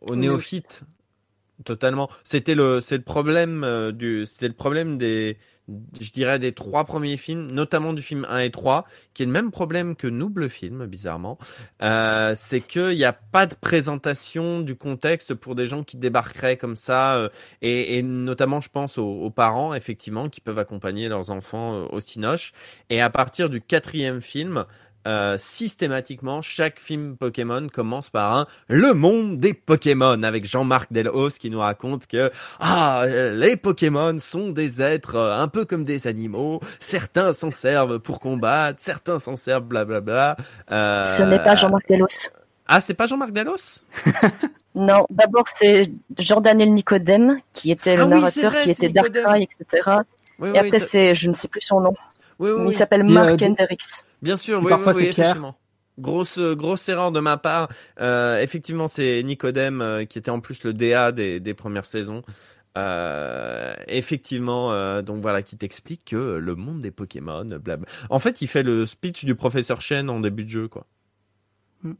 [0.01, 0.84] aux néophytes
[1.63, 2.09] totalement.
[2.23, 5.38] C'était le c'est le problème du c'était le problème des
[6.00, 9.32] je dirais, des trois premiers films, notamment du film 1 et 3, qui est le
[9.32, 11.38] même problème que Noob le film, bizarrement.
[11.82, 16.58] Euh, c'est qu'il n'y a pas de présentation du contexte pour des gens qui débarqueraient
[16.58, 17.30] comme ça, euh,
[17.62, 21.88] et, et, notamment, je pense aux, aux, parents, effectivement, qui peuvent accompagner leurs enfants euh,
[21.92, 22.54] au Cinoche.
[22.90, 24.66] Et à partir du quatrième film,
[25.07, 31.32] euh, systématiquement, chaque film Pokémon commence par un Le monde des Pokémon avec Jean-Marc Delhos
[31.40, 36.07] qui nous raconte que ah les Pokémon sont des êtres euh, un peu comme des
[36.07, 36.60] animaux.
[36.80, 40.38] Certains s'en servent pour combattre, certains s'en servent blablabla.
[40.72, 41.03] Euh...
[41.06, 42.30] Ce n'est pas Jean-Marc Delhos.
[42.68, 43.82] Ah, c'est pas Jean-Marc Delhos
[44.76, 49.98] Non, d'abord c'est Jordanel Nicodème qui était le ah narrateur, qui était Darkrai, etc.
[50.40, 51.94] Oui, et après c'est, je ne sais plus son nom.
[52.41, 53.84] Oui, oui, il s'appelle Mark Hendricks.
[54.23, 55.55] Bien sûr, oui, oui, oui, effectivement.
[55.99, 57.69] Grosse grosse erreur de ma part.
[57.99, 62.23] Euh, effectivement, c'est Nicodème euh, qui était en plus le DA des, des premières saisons.
[62.77, 67.85] Euh, effectivement, euh, donc voilà, qui t'explique que le monde des Pokémon, blabla.
[68.09, 70.88] En fait, il fait le speech du professeur Chen en début de jeu, quoi.
[71.84, 71.93] Hmm.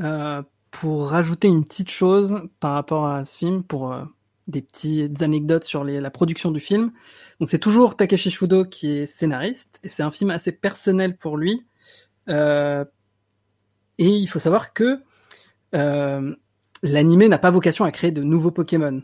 [0.00, 3.94] Euh, pour rajouter une petite chose par rapport à ce film, pour
[4.50, 6.92] des petites anecdotes sur la production du film.
[7.38, 11.36] Donc c'est toujours Takeshi Shudo qui est scénariste et c'est un film assez personnel pour
[11.36, 11.64] lui.
[12.28, 12.84] Euh,
[13.98, 15.00] et il faut savoir que
[15.74, 16.34] euh,
[16.82, 19.02] l'animé n'a pas vocation à créer de nouveaux Pokémon.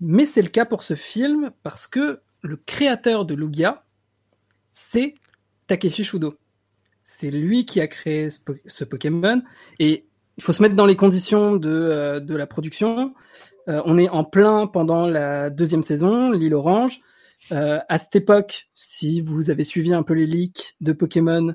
[0.00, 3.84] Mais c'est le cas pour ce film parce que le créateur de Lugia,
[4.72, 5.14] c'est
[5.66, 6.36] Takeshi Shudo.
[7.02, 9.42] C'est lui qui a créé ce, Pokémon
[9.78, 10.06] et
[10.36, 13.14] il faut se mettre dans les conditions de, euh, de la production.
[13.68, 17.00] Euh, on est en plein pendant la deuxième saison, l'île Orange.
[17.52, 21.54] Euh, à cette époque, si vous avez suivi un peu les leaks de Pokémon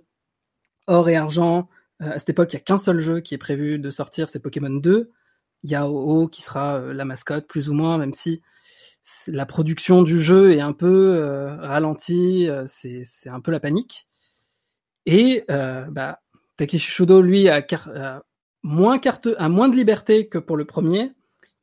[0.88, 1.69] Or et Argent,
[2.02, 4.30] euh, à cette époque, il n'y a qu'un seul jeu qui est prévu de sortir,
[4.30, 5.11] c'est Pokémon 2.
[5.64, 8.41] Il y qui sera la mascotte, plus ou moins, même si
[9.27, 11.19] la production du jeu est un peu
[11.60, 14.07] ralentie, c'est un peu la panique.
[15.06, 16.22] Et bah,
[16.56, 17.61] Takeshi Shudo, lui, a
[18.64, 18.98] moins
[19.68, 21.11] de liberté que pour le premier,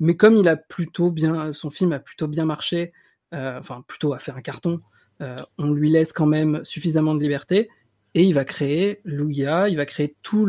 [0.01, 2.93] mais comme il a plutôt bien, son film a plutôt bien marché,
[3.35, 4.81] euh, enfin plutôt à faire un carton,
[5.23, 7.69] euh, on lui laisse quand même suffisamment de liberté
[8.15, 10.49] et il va créer Lugia, il va créer tout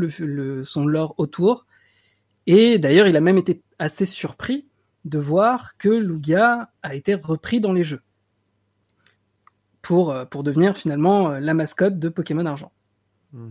[0.63, 1.65] son lore autour.
[2.45, 4.67] Et d'ailleurs, il a même été assez surpris
[5.05, 8.01] de voir que Lugia a été repris dans les jeux
[9.81, 12.71] pour, euh, devenir finalement la mascotte de Pokémon Argent.
[13.33, 13.49] Mmh.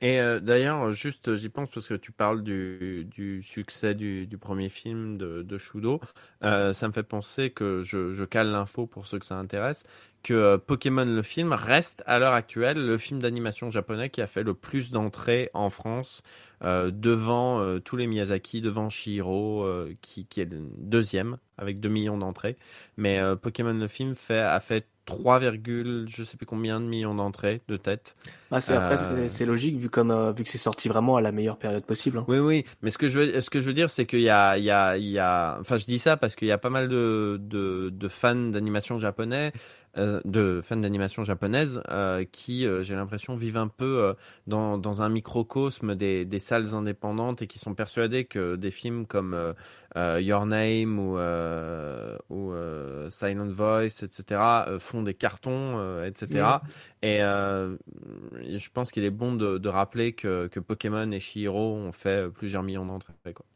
[0.00, 4.38] Et euh, d'ailleurs, juste, j'y pense parce que tu parles du, du succès du, du,
[4.38, 6.00] premier film de, de Shudo.
[6.44, 9.84] Euh, ça me fait penser que je, je cale l'info pour ceux que ça intéresse,
[10.22, 14.26] que euh, Pokémon le film reste à l'heure actuelle le film d'animation japonais qui a
[14.26, 16.22] fait le plus d'entrées en France
[16.62, 19.66] euh, devant euh, tous les Miyazaki, devant Shihiro
[20.00, 22.56] qui, qui est le deuxième avec 2 millions d'entrées.
[22.96, 27.62] Mais Pokémon le film fait, a fait 3, je sais plus combien de millions d'entrées
[27.66, 28.14] de tête.
[28.50, 31.56] Ah, c'est, après, c'est, logique vu comme vu que c'est sorti vraiment à la meilleure
[31.56, 32.18] période possible.
[32.18, 32.24] Hein.
[32.28, 32.64] Oui, oui.
[32.82, 34.64] Mais ce que je veux, ce que je veux dire, c'est qu'il y a, il
[34.64, 36.88] y a, il y a, enfin, je dis ça parce qu'il y a pas mal
[36.88, 39.52] de, de, de fans d'animation japonais
[39.96, 44.14] euh, de fans d'animation japonaise euh, qui, euh, j'ai l'impression, vivent un peu
[44.46, 49.06] dans, dans un microcosme des, des salles indépendantes et qui sont persuadés que des films
[49.06, 49.54] comme
[49.96, 51.18] Your Name ou,
[52.28, 52.52] ou
[53.08, 54.40] Silent Voice, etc.,
[54.78, 56.46] font des cartons, etc.
[57.02, 61.92] Et je pense qu'il est bon de, de rappeler que, que Pokémon et Shihiro ont
[61.92, 63.14] fait plusieurs millions d'entrées.
[63.34, 63.46] Quoi.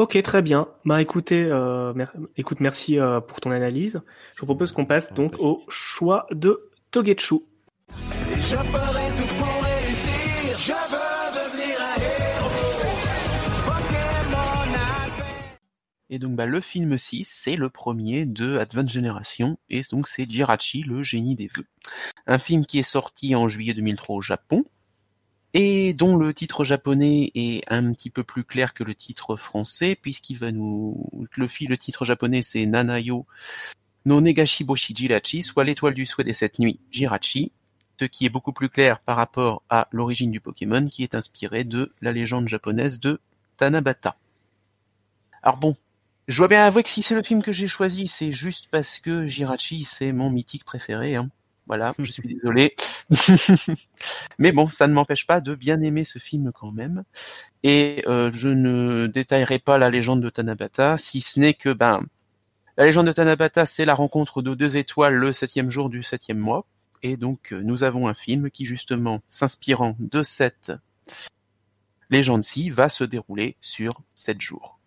[0.00, 0.66] Ok, très bien.
[0.86, 1.92] Bah écoutez, euh,
[2.38, 4.00] écoute, merci euh, pour ton analyse.
[4.34, 7.40] Je vous propose qu'on passe donc au choix de Togetsu.
[8.30, 10.56] Je ferai tout pour réussir.
[10.56, 12.60] Je veux devenir un héros.
[16.08, 20.24] Et donc bah, le film 6, c'est le premier de Advent Generation, et donc c'est
[20.28, 21.66] Jirachi, le génie des vœux.
[22.26, 24.64] Un film qui est sorti en juillet 2003 au Japon,
[25.54, 29.96] et dont le titre japonais est un petit peu plus clair que le titre français,
[30.00, 33.26] puisqu'il va nous, le, le titre japonais c'est Nanayo
[34.06, 37.52] no Negashi Boshi Jirachi, soit l'étoile du souhait des sept nuits, Jirachi,
[37.98, 41.64] ce qui est beaucoup plus clair par rapport à l'origine du Pokémon, qui est inspiré
[41.64, 43.20] de la légende japonaise de
[43.56, 44.16] Tanabata.
[45.42, 45.76] Alors bon,
[46.28, 49.00] je dois bien avouer que si c'est le film que j'ai choisi, c'est juste parce
[49.00, 51.16] que Jirachi c'est mon mythique préféré.
[51.16, 51.30] Hein.
[51.70, 52.74] Voilà, je suis désolé.
[54.38, 57.04] Mais bon, ça ne m'empêche pas de bien aimer ce film quand même.
[57.62, 62.02] Et euh, je ne détaillerai pas la légende de Tanabata, si ce n'est que ben
[62.76, 66.38] la légende de Tanabata, c'est la rencontre de deux étoiles le septième jour du septième
[66.38, 66.66] mois.
[67.04, 70.72] Et donc euh, nous avons un film qui justement, s'inspirant de cette
[72.10, 74.80] légende-ci, va se dérouler sur sept jours.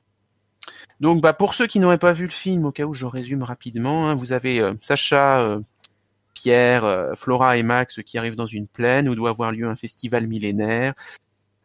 [0.99, 3.43] Donc, bah, pour ceux qui n'auraient pas vu le film, au cas où je résume
[3.43, 5.59] rapidement, hein, vous avez euh, Sacha,
[6.33, 9.75] Pierre, euh, Flora et Max qui arrivent dans une plaine où doit avoir lieu un
[9.75, 10.93] festival millénaire.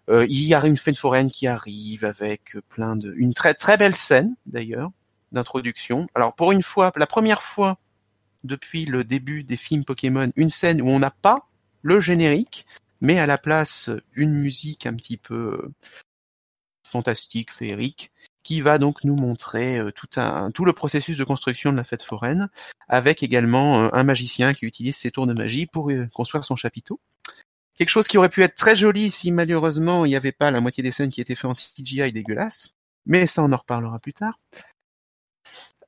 [0.09, 3.77] Euh, il y a une fête foraine qui arrive avec plein de, une très très
[3.77, 4.91] belle scène d'ailleurs
[5.33, 6.07] d'introduction.
[6.15, 7.79] Alors pour une fois, la première fois
[8.45, 11.49] depuis le début des films Pokémon, une scène où on n'a pas
[11.83, 12.67] le générique,
[13.01, 15.75] mais à la place une musique un petit peu euh,
[16.85, 18.11] fantastique, féerique,
[18.43, 22.49] qui va donc nous montrer euh, tout, le processus de construction de la fête foraine,
[22.89, 26.57] avec également euh, un magicien qui utilise ses tours de magie pour euh, construire son
[26.57, 27.01] chapiteau.
[27.77, 30.61] Quelque chose qui aurait pu être très joli si malheureusement il n'y avait pas la
[30.61, 32.71] moitié des scènes qui étaient faites en CGI dégueulasse,
[33.07, 34.39] mais ça on en reparlera plus tard.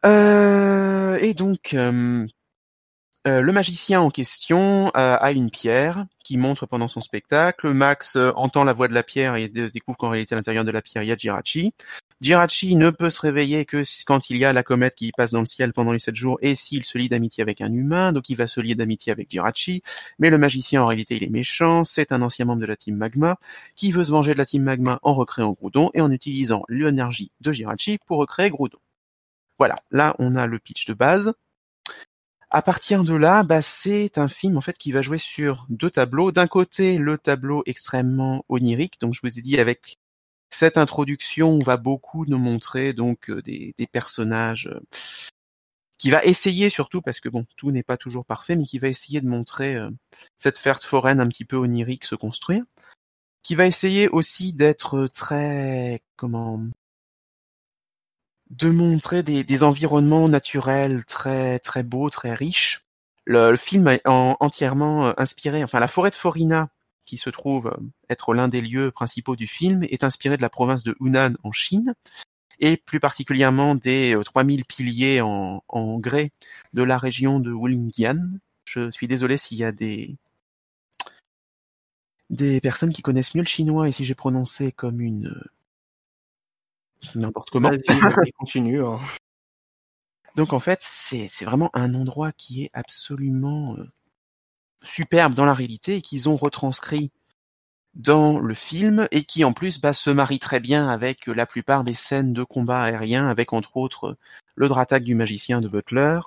[0.05, 7.71] Et donc, le magicien en question a une pierre qui montre pendant son spectacle.
[7.73, 10.71] Max entend la voix de la pierre et dé- découvre qu'en réalité à l'intérieur de
[10.71, 11.75] la pierre il y a Jirachi.
[12.23, 15.41] Jirachi ne peut se réveiller que quand il y a la comète qui passe dans
[15.41, 18.29] le ciel pendant les sept jours et s'il se lie d'amitié avec un humain, donc
[18.29, 19.83] il va se lier d'amitié avec Jirachi.
[20.19, 22.97] Mais le magicien en réalité il est méchant, c'est un ancien membre de la team
[22.97, 23.39] Magma
[23.75, 27.33] qui veut se venger de la team Magma en recréant Groudon et en utilisant l'énergie
[27.41, 28.79] de Jirachi pour recréer Groudon.
[29.59, 31.33] Voilà, là on a le pitch de base.
[32.51, 35.91] À partir de là, bah, c'est un film en fait qui va jouer sur deux
[35.91, 36.33] tableaux.
[36.33, 40.00] D'un côté, le tableau extrêmement onirique, donc je vous ai dit avec
[40.51, 44.81] cette introduction, on va beaucoup nous montrer donc euh, des, des personnages euh,
[45.99, 48.89] qui va essayer surtout parce que bon, tout n'est pas toujours parfait, mais qui va
[48.89, 49.91] essayer de montrer euh,
[50.37, 52.65] cette fête foraine un petit peu onirique se construire,
[53.43, 56.61] qui va essayer aussi d'être très comment
[58.51, 62.83] de montrer des, des environnements naturels très très beaux, très riches.
[63.25, 66.69] Le, le film est en- entièrement euh, inspiré, enfin la forêt de Forina,
[67.11, 67.77] qui se trouve euh,
[68.09, 71.51] être l'un des lieux principaux du film, est inspiré de la province de Hunan en
[71.51, 71.95] Chine,
[72.61, 76.31] et plus particulièrement des euh, 3000 piliers en, en grès
[76.73, 78.39] de la région de Wulingian.
[78.65, 80.17] Je suis désolé s'il y a des
[82.31, 85.51] des personnes qui connaissent mieux le chinois et si j'ai prononcé comme une euh,
[87.17, 87.73] n'importe comment.
[88.39, 88.85] Continue.
[88.85, 89.01] hein.
[90.37, 93.91] Donc en fait, c'est c'est vraiment un endroit qui est absolument euh,
[94.83, 97.11] superbe dans la réalité et qu'ils ont retranscrit
[97.95, 101.47] dans le film et qui en plus bah, se marie très bien avec euh, la
[101.47, 104.17] plupart des scènes de combat aérien, avec entre autres euh,
[104.55, 106.21] le Dratak du magicien de Butler,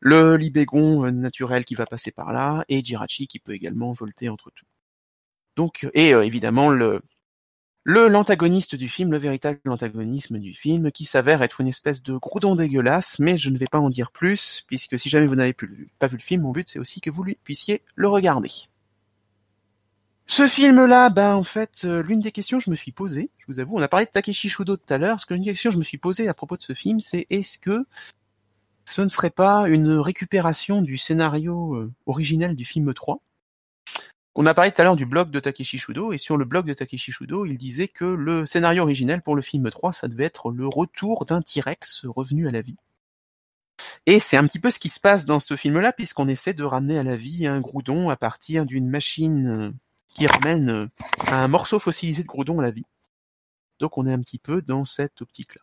[0.00, 4.28] le Libégon euh, naturel qui va passer par là et Jirachi qui peut également volter
[4.28, 4.66] entre tout.
[5.56, 7.02] Donc et évidemment le
[7.84, 12.16] le l'antagoniste du film, le véritable antagonisme du film, qui s'avère être une espèce de
[12.16, 15.54] groudon dégueulasse, mais je ne vais pas en dire plus, puisque si jamais vous n'avez
[15.54, 18.50] pas vu le film, mon but c'est aussi que vous lui puissiez le regarder.
[20.30, 23.46] Ce film-là, bah en fait, euh, l'une des questions que je me suis posée, je
[23.48, 25.52] vous avoue, on a parlé de Takeshi Shudo tout à l'heure, parce que l'une des
[25.52, 27.86] questions que je me suis posée à propos de ce film, c'est est-ce que
[28.84, 33.22] ce ne serait pas une récupération du scénario euh, originel du film 3
[34.40, 36.64] on a parlé tout à l'heure du blog de Takeshi Shudo, et sur le blog
[36.64, 40.26] de Takeshi Shudo, il disait que le scénario originel pour le film 3, ça devait
[40.26, 42.76] être le retour d'un T-Rex revenu à la vie.
[44.06, 46.62] Et c'est un petit peu ce qui se passe dans ce film-là, puisqu'on essaie de
[46.62, 49.72] ramener à la vie un Groudon à partir d'une machine euh,
[50.06, 50.86] qui ramène euh,
[51.26, 52.86] un morceau fossilisé de Groudon à la vie.
[53.80, 55.62] Donc on est un petit peu dans cette optique-là.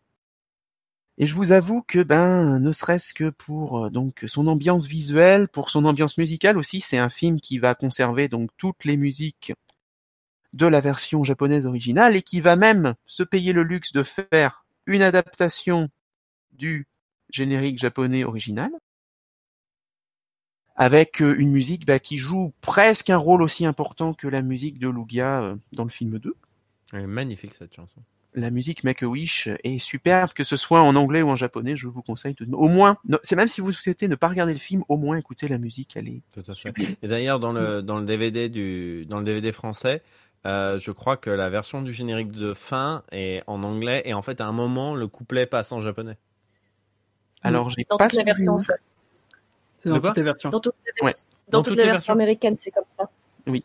[1.18, 5.48] Et je vous avoue que ben, ne serait-ce que pour euh, donc son ambiance visuelle,
[5.48, 9.54] pour son ambiance musicale aussi, c'est un film qui va conserver donc toutes les musiques
[10.54, 14.66] de la version japonaise originale et qui va même se payer le luxe de faire
[14.86, 15.90] une adaptation
[16.52, 16.88] du
[17.30, 18.72] générique japonais original
[20.76, 24.80] avec euh, une musique bah, qui joue presque un rôle aussi important que la musique
[24.80, 26.36] de Lugia euh, dans le film 2.
[26.94, 28.02] Elle est magnifique cette chanson.
[28.38, 31.78] La musique Make a Wish est superbe, que ce soit en anglais ou en japonais,
[31.78, 32.46] je vous conseille de...
[32.54, 35.16] au moins, no- c'est même si vous souhaitez ne pas regarder le film, au moins
[35.18, 36.54] écouter la musique, elle est Tout à fait.
[36.56, 36.96] sublime.
[37.02, 40.04] Et d'ailleurs, dans le, dans le DVD du, dans le DVD français,
[40.46, 44.22] euh, je crois que la version du générique de fin est en anglais et en
[44.22, 46.18] fait, à un moment, le couplet passe en japonais.
[47.42, 48.26] Alors, j'ai Dans pas toutes les suivi.
[48.46, 48.74] versions, ça.
[49.80, 50.50] C'est De dans quoi toutes les versions.
[50.50, 51.12] Dans toutes les, Ouais.
[51.48, 53.10] dans toutes les versions américaines, c'est comme ça.
[53.48, 53.64] Oui.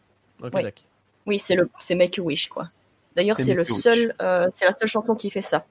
[1.26, 2.68] Oui, c'est le, c'est Make a Wish, quoi.
[3.20, 5.66] D'ailleurs, C'est le seul, euh, c'est la seule chanson qui fait ça.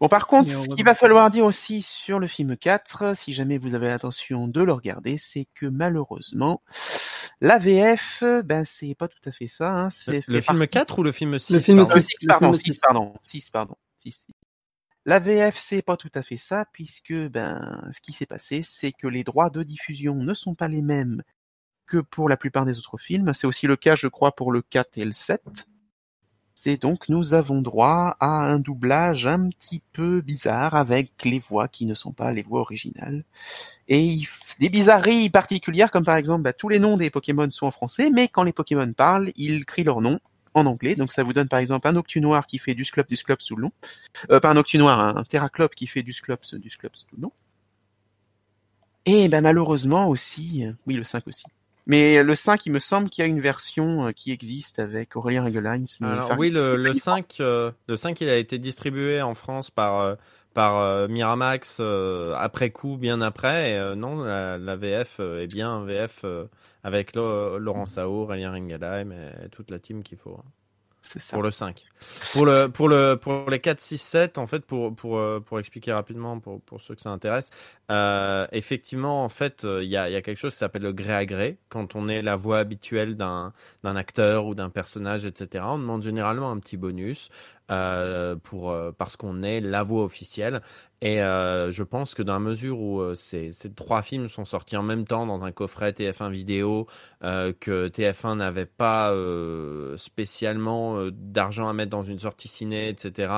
[0.00, 3.56] Bon, par contre, ce qu'il va falloir dire aussi sur le film 4, si jamais
[3.58, 6.62] vous avez l'intention de le regarder, c'est que malheureusement,
[7.40, 10.68] la VF, ben, c'est pas tout à fait ça, hein, c'est Le fait film partie-
[10.70, 12.02] 4 ou le film 6 Le film Euh, six.
[12.02, 12.80] six, le pardon, film six, six.
[12.80, 14.34] pardon, six, pardon, six, six.
[15.04, 18.92] La VF, c'est pas tout à fait ça, puisque ben, ce qui s'est passé, c'est
[18.92, 21.22] que les droits de diffusion ne sont pas les mêmes
[21.88, 23.32] que pour la plupart des autres films.
[23.34, 25.66] C'est aussi le cas, je crois, pour le 4 et le 7.
[26.66, 31.68] Et donc nous avons droit à un doublage un petit peu bizarre avec les voix
[31.68, 33.24] qui ne sont pas les voix originales.
[33.86, 34.22] Et
[34.58, 38.10] des bizarreries particulières comme par exemple bah, tous les noms des Pokémon sont en français,
[38.10, 40.18] mais quand les Pokémon parlent, ils crient leur nom
[40.54, 40.96] en anglais.
[40.96, 43.56] Donc ça vous donne par exemple un Octunoir qui fait du Sclops du Sclops tout
[43.56, 43.72] le long.
[44.30, 47.32] Euh, pas un Octunoir, un Terraclope qui fait du Sclops du Sclops tout le long.
[49.06, 51.46] Et ben malheureusement aussi, oui le 5 aussi.
[51.88, 55.16] Mais le 5, il me semble qu'il y a une version euh, qui existe avec
[55.16, 55.84] Aurélien Ringelheim.
[56.00, 59.70] mais Alors oui, le, le 5, euh, le 5, il a été distribué en France
[59.70, 60.14] par euh,
[60.54, 63.72] par euh, Miramax euh, après coup, bien après.
[63.72, 66.44] Et, euh, non, la, la VF euh, est bien un VF euh,
[66.84, 70.36] avec Laurent Sao, Aurélien Ringelheim et toute la team qu'il faut.
[70.38, 70.44] hein.
[71.30, 71.84] Pour le 5.
[72.32, 75.58] Pour le pour le pour les 4 6 7 en fait pour pour euh, pour
[75.58, 77.50] expliquer rapidement pour pour ceux que ça intéresse,
[77.90, 80.92] euh, effectivement en fait euh, il y a y a quelque chose qui s'appelle le
[80.92, 83.52] gré à gré quand on est la voix habituelle d'un
[83.84, 85.64] d'un acteur ou d'un personnage etc.
[85.66, 87.30] On demande généralement un petit bonus
[87.70, 90.62] euh, pour euh, parce qu'on est la voix officielle
[91.02, 94.82] et euh, je pense que dans la mesure où ces, trois films sont sortis en
[94.82, 96.86] même temps dans un coffret TF1 vidéo,
[97.20, 99.14] que TF1 n'avait pas
[99.96, 103.32] spécialement d'argent à mettre dans une sortie ciné, etc.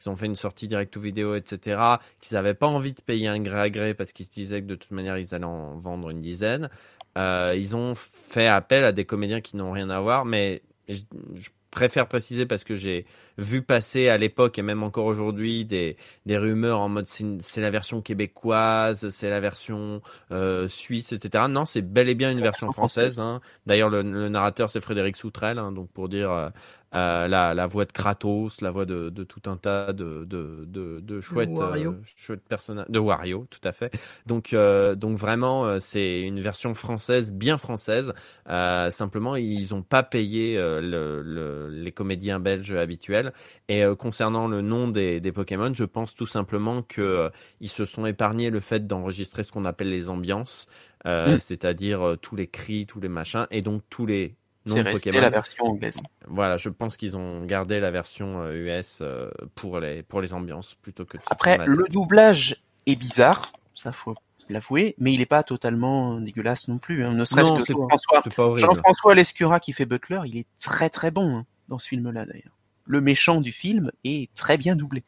[0.00, 1.82] Ils ont fait une sortie direct ou vidéo, etc.
[2.20, 4.68] Qu'ils n'avaient pas envie de payer un gré à gré parce qu'ils se disaient que
[4.68, 6.68] de toute manière ils allaient en vendre une dizaine.
[7.16, 11.00] Ils ont fait appel à des comédiens qui n'ont rien à voir, mais je,
[11.34, 13.06] je préfère préciser parce que j'ai
[13.38, 17.70] vu passer à l'époque et même encore aujourd'hui des, des rumeurs en mode c'est la
[17.70, 20.02] version québécoise, c'est la version
[20.32, 21.44] euh, suisse, etc.
[21.48, 23.20] Non, c'est bel et bien une version française.
[23.20, 23.40] Hein.
[23.66, 26.52] D'ailleurs, le, le narrateur c'est Frédéric Soutrel, hein, donc pour dire
[26.94, 30.64] euh, la, la voix de Kratos, la voix de, de tout un tas de, de,
[30.66, 31.92] de, de chouettes, Wario.
[31.94, 33.92] euh, chouettes personnages, de Wario, tout à fait.
[34.26, 38.12] Donc, euh, donc vraiment, euh, c'est une version française, bien française.
[38.48, 43.32] Euh, simplement, ils ont pas payé euh, le, le- les comédiens belges habituels.
[43.68, 47.30] Et euh, concernant le nom des, des Pokémon, je pense tout simplement que euh,
[47.60, 50.66] ils se sont épargnés le fait d'enregistrer ce qu'on appelle les ambiances,
[51.06, 51.40] euh, Mm.
[51.40, 54.36] c'est-à-dire euh, tous les cris, tous les machins, et donc tous les
[54.72, 55.22] C'est de resté Pokémon.
[55.22, 56.00] la version anglaise.
[56.26, 60.34] Voilà, je pense qu'ils ont gardé la version euh, US euh, pour les pour les
[60.34, 64.14] ambiances plutôt que Après, le doublage est bizarre, ça faut
[64.48, 67.04] l'avouer, mais il est pas totalement dégueulasse non plus.
[67.04, 67.12] Hein.
[67.12, 71.78] Ne serait-ce que Jean-François, Lescura qui fait Butler, il est très très bon hein, dans
[71.78, 72.56] ce film-là d'ailleurs.
[72.84, 75.04] Le méchant du film est très bien doublé.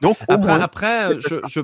[0.00, 1.60] Donc Après, moins, après euh, je, je,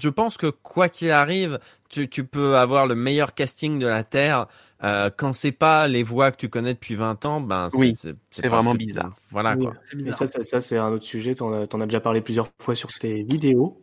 [0.00, 1.58] je pense que quoi qu'il arrive,
[1.88, 4.46] tu, tu peux avoir le meilleur casting de la Terre.
[4.84, 7.94] Euh, quand c'est pas les voix que tu connais depuis 20 ans, ben c'est Oui,
[7.94, 9.14] c'est- c'est pas ce vraiment que- bizarre.
[9.30, 9.74] Voilà Oui, quoi.
[10.06, 11.34] Et ça, ça, ça, c'est un autre sujet.
[11.36, 13.80] T'en as, t'en as déjà parlé plusieurs fois sur tes vidéos.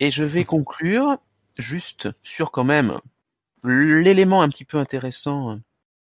[0.00, 1.18] Et je vais conclure
[1.58, 2.98] juste sur quand même
[3.64, 5.58] l'élément un petit peu intéressant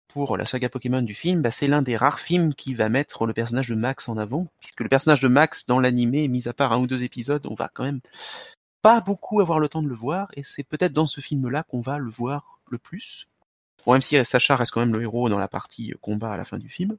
[0.08, 3.24] pour la saga Pokémon du film, bah, c'est l'un des rares films qui va mettre
[3.26, 6.52] le personnage de Max en avant, puisque le personnage de Max dans l'animé, mis à
[6.52, 8.00] part un ou deux épisodes, on va quand même
[8.82, 11.80] pas beaucoup avoir le temps de le voir, et c'est peut-être dans ce film-là qu'on
[11.80, 13.28] va le voir le plus.
[13.86, 16.44] Bon, même si Sacha reste quand même le héros dans la partie combat à la
[16.44, 16.96] fin du film.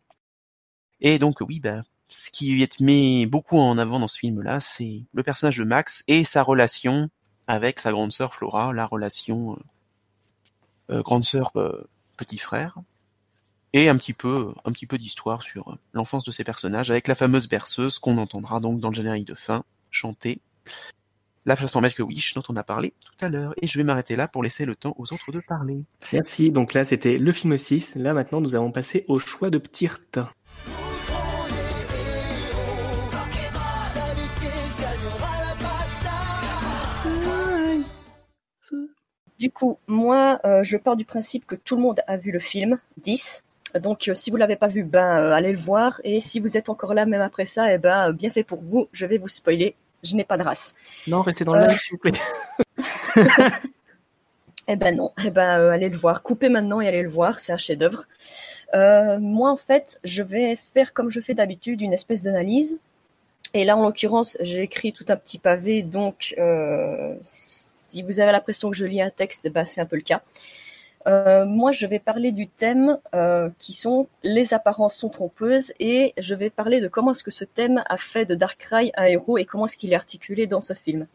[1.02, 5.04] Et donc oui, bah, ce qui est mis beaucoup en avant dans ce film-là, c'est
[5.14, 7.10] le personnage de Max et sa relation
[7.48, 9.60] avec sa grande sœur Flora, la relation euh,
[10.90, 11.88] euh, grande sœur euh,
[12.18, 12.78] petit frère,
[13.74, 17.08] et un petit peu un petit peu d'histoire sur euh, l'enfance de ces personnages avec
[17.08, 20.42] la fameuse berceuse qu'on entendra donc dans le générique de fin chanter
[21.46, 23.54] la façon Make a Wish dont on a parlé tout à l'heure.
[23.62, 25.84] Et je vais m'arrêter là pour laisser le temps aux autres de parler.
[26.12, 26.52] Merci.
[26.52, 27.96] Donc là, c'était le film 6.
[27.96, 30.20] Là, maintenant, nous allons passer au choix de Ptirt.
[39.40, 42.40] Du coup, moi, euh, je pars du principe que tout le monde a vu le
[42.40, 43.44] film 10.
[43.80, 46.00] Donc, euh, si vous l'avez pas vu, ben euh, allez le voir.
[46.04, 48.62] Et si vous êtes encore là même après ça, eh ben euh, bien fait pour
[48.62, 48.88] vous.
[48.92, 49.76] Je vais vous spoiler.
[50.04, 50.76] Je n'ai pas de race.
[51.08, 51.68] Non, restez dans le Euh.
[51.68, 52.12] live, s'il vous plaît.
[54.70, 56.24] Eh ben non, eh ben euh, allez le voir.
[56.24, 58.06] Coupez maintenant et allez le voir, c'est un chef-d'œuvre.
[58.74, 62.80] Euh, moi en fait, je vais faire comme je fais d'habitude, une espèce d'analyse.
[63.54, 68.32] Et là en l'occurrence, j'ai écrit tout un petit pavé, donc euh, si vous avez
[68.32, 70.22] l'impression que je lis un texte, ben c'est un peu le cas.
[71.08, 76.14] Euh, moi, je vais parler du thème euh, qui sont les apparences sont trompeuses et
[76.18, 79.38] je vais parler de comment est-ce que ce thème a fait de Darkrai un héros
[79.38, 81.08] et comment est-ce qu'il est articulé dans ce film.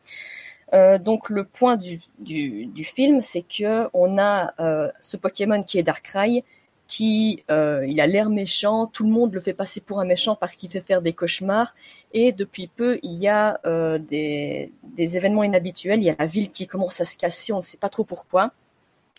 [0.74, 5.62] Euh, donc le point du, du, du film, c'est que on a euh, ce Pokémon
[5.62, 6.44] qui est Darkrai,
[6.88, 10.34] qui euh, il a l'air méchant, tout le monde le fait passer pour un méchant
[10.34, 11.74] parce qu'il fait faire des cauchemars,
[12.12, 16.26] et depuis peu il y a euh, des, des événements inhabituels, il y a la
[16.26, 18.52] ville qui commence à se casser, on ne sait pas trop pourquoi,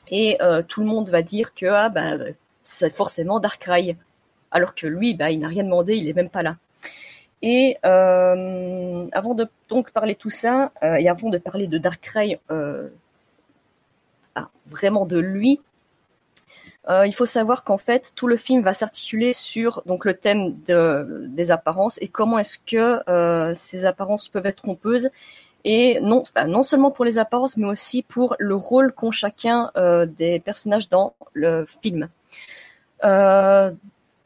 [0.07, 2.13] et euh, tout le monde va dire que ah bah
[2.61, 3.97] c'est forcément Darkrai,
[4.51, 6.57] alors que lui bah il n'a rien demandé, il est même pas là.
[7.41, 12.39] Et euh, avant de donc parler tout ça, euh, et avant de parler de Darkrai,
[14.35, 15.59] ah, vraiment de lui,
[17.05, 21.51] il faut savoir qu'en fait tout le film va s'articuler sur le thème de, des
[21.51, 25.11] apparences et comment est-ce que ces apparences peuvent être trompeuses
[25.65, 29.71] et non bah, non seulement pour les apparences mais aussi pour le rôle qu'ont chacun
[29.77, 32.09] euh, des personnages dans le film.
[33.03, 33.71] Euh,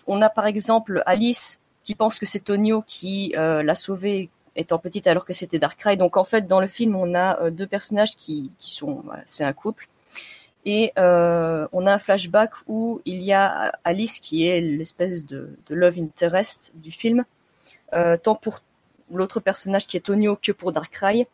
[0.07, 4.77] on a par exemple Alice qui pense que c'est Tonio qui euh, l'a sauvée étant
[4.77, 5.97] petite alors que c'était Darkrai.
[5.97, 9.23] Donc en fait dans le film on a euh, deux personnages qui, qui sont voilà,
[9.25, 9.87] c'est un couple
[10.65, 15.57] et euh, on a un flashback où il y a Alice qui est l'espèce de,
[15.67, 17.25] de love interest du film,
[17.93, 18.61] euh, tant pour
[19.17, 21.27] l'autre personnage qui est Tonio que pour Darkrai,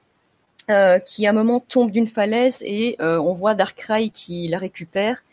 [0.70, 4.60] euh, qui à un moment tombe d'une falaise et euh, on voit Darkrai qui la
[4.60, 5.24] récupère.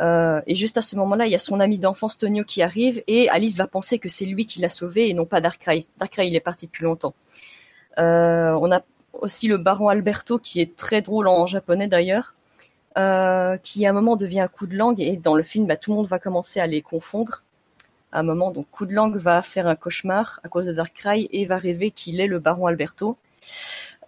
[0.00, 3.00] Euh, et juste à ce moment-là, il y a son ami d'enfance Tonio qui arrive
[3.06, 5.86] et Alice va penser que c'est lui qui l'a sauvé et non pas Darkrai.
[5.98, 7.14] Darkrai, il est parti depuis longtemps.
[7.96, 8.82] On a
[9.12, 12.32] aussi le baron Alberto qui est très drôle en japonais d'ailleurs
[13.62, 15.92] qui à un moment devient un coup de langue et dans le film bah, tout
[15.92, 17.43] le monde va commencer à les confondre
[18.14, 21.28] à un moment donc coup de langue va faire un cauchemar à cause de Darkrai
[21.32, 23.18] et va rêver qu'il est le baron Alberto.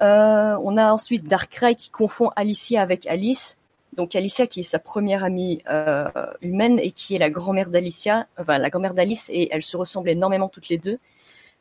[0.00, 3.58] Euh, on a ensuite Darkrai qui confond Alicia avec Alice.
[3.96, 6.08] Donc Alicia qui est sa première amie euh,
[6.40, 8.26] humaine et qui est la grand-mère d'Alicia.
[8.38, 10.98] Enfin la grand-mère d'Alice et elles se ressemblent énormément toutes les deux.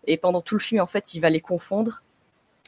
[0.05, 2.03] Et pendant tout le film en fait il va les confondre.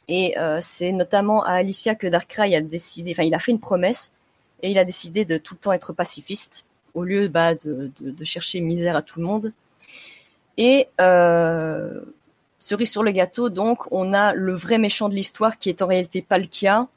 [0.07, 3.59] Et euh, c'est notamment à Alicia que Darkrai a décidé enfin il a fait une
[3.59, 4.11] promesse
[4.63, 6.65] et il a décidé de tout le temps être pacifiste
[6.97, 7.91] au lieu bah, de,
[8.23, 9.53] chercher misère à tout le monde.
[10.57, 12.01] Et euh,
[12.59, 15.88] cerise sur le gâteau, donc on a le vrai méchant de l'histoire qui est en
[15.88, 16.88] réalité Palkia,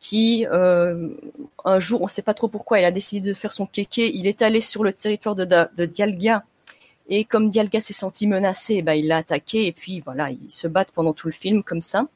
[0.00, 1.08] qui euh,
[1.64, 4.14] un jour, on ne sait pas trop pourquoi, il a décidé de faire son kéké.
[4.14, 6.44] Il est allé sur le territoire de, Dialga
[7.08, 10.66] et comme Dialga s'est senti menacé, bah, il l'a attaqué et puis voilà, ils se
[10.66, 12.06] battent pendant tout le film comme ça,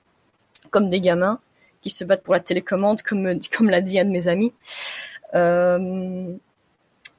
[0.70, 1.38] comme des gamins
[1.80, 4.52] qui se battent pour la télécommande, comme, comme l'a dit un de mes amis.
[5.34, 6.34] Euh,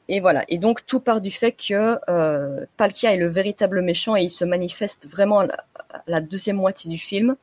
[0.10, 0.44] et voilà.
[0.48, 4.30] Et donc tout part du fait que euh, Palkia est le véritable méchant et il
[4.30, 5.48] se manifeste vraiment à
[6.08, 7.36] la, deuxième moitié du film.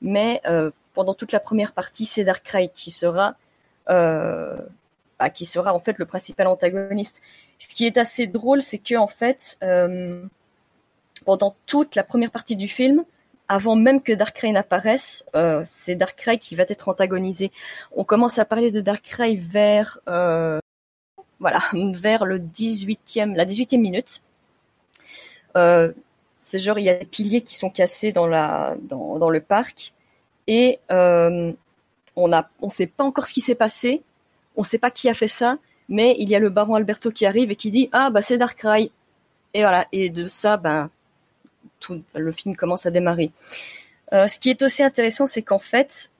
[0.00, 3.36] Mais euh, pendant toute la première partie, c'est Darkrai qui sera
[3.90, 4.56] euh,
[5.18, 7.20] bah, qui sera en fait le principal antagoniste.
[7.58, 9.58] Ce qui est assez drôle, c'est que en fait,
[11.26, 13.04] pendant toute la première partie du film,
[13.48, 15.26] avant même que Darkrai n'apparaisse,
[15.66, 17.52] c'est Darkrai qui va être antagonisé.
[17.94, 20.00] On commence à parler de Darkrai vers
[21.42, 21.60] voilà,
[21.92, 24.22] vers le 18e, la 18e minute.
[25.56, 25.92] Euh,
[26.38, 29.92] c'est genre il y a des piliers qui sont cassés dans le parc
[30.46, 31.52] et euh,
[32.16, 34.02] on on sait pas encore ce qui s'est passé,
[34.56, 35.58] on sait pas qui a fait ça,
[35.88, 38.38] mais il y a le baron Alberto qui arrive et qui dit ah bah c'est
[38.38, 38.90] Darkrai
[39.54, 40.90] et voilà et de ça ben
[41.80, 43.30] tout le film commence à démarrer.
[44.12, 46.11] Euh, ce qui est aussi intéressant, c'est qu'en fait,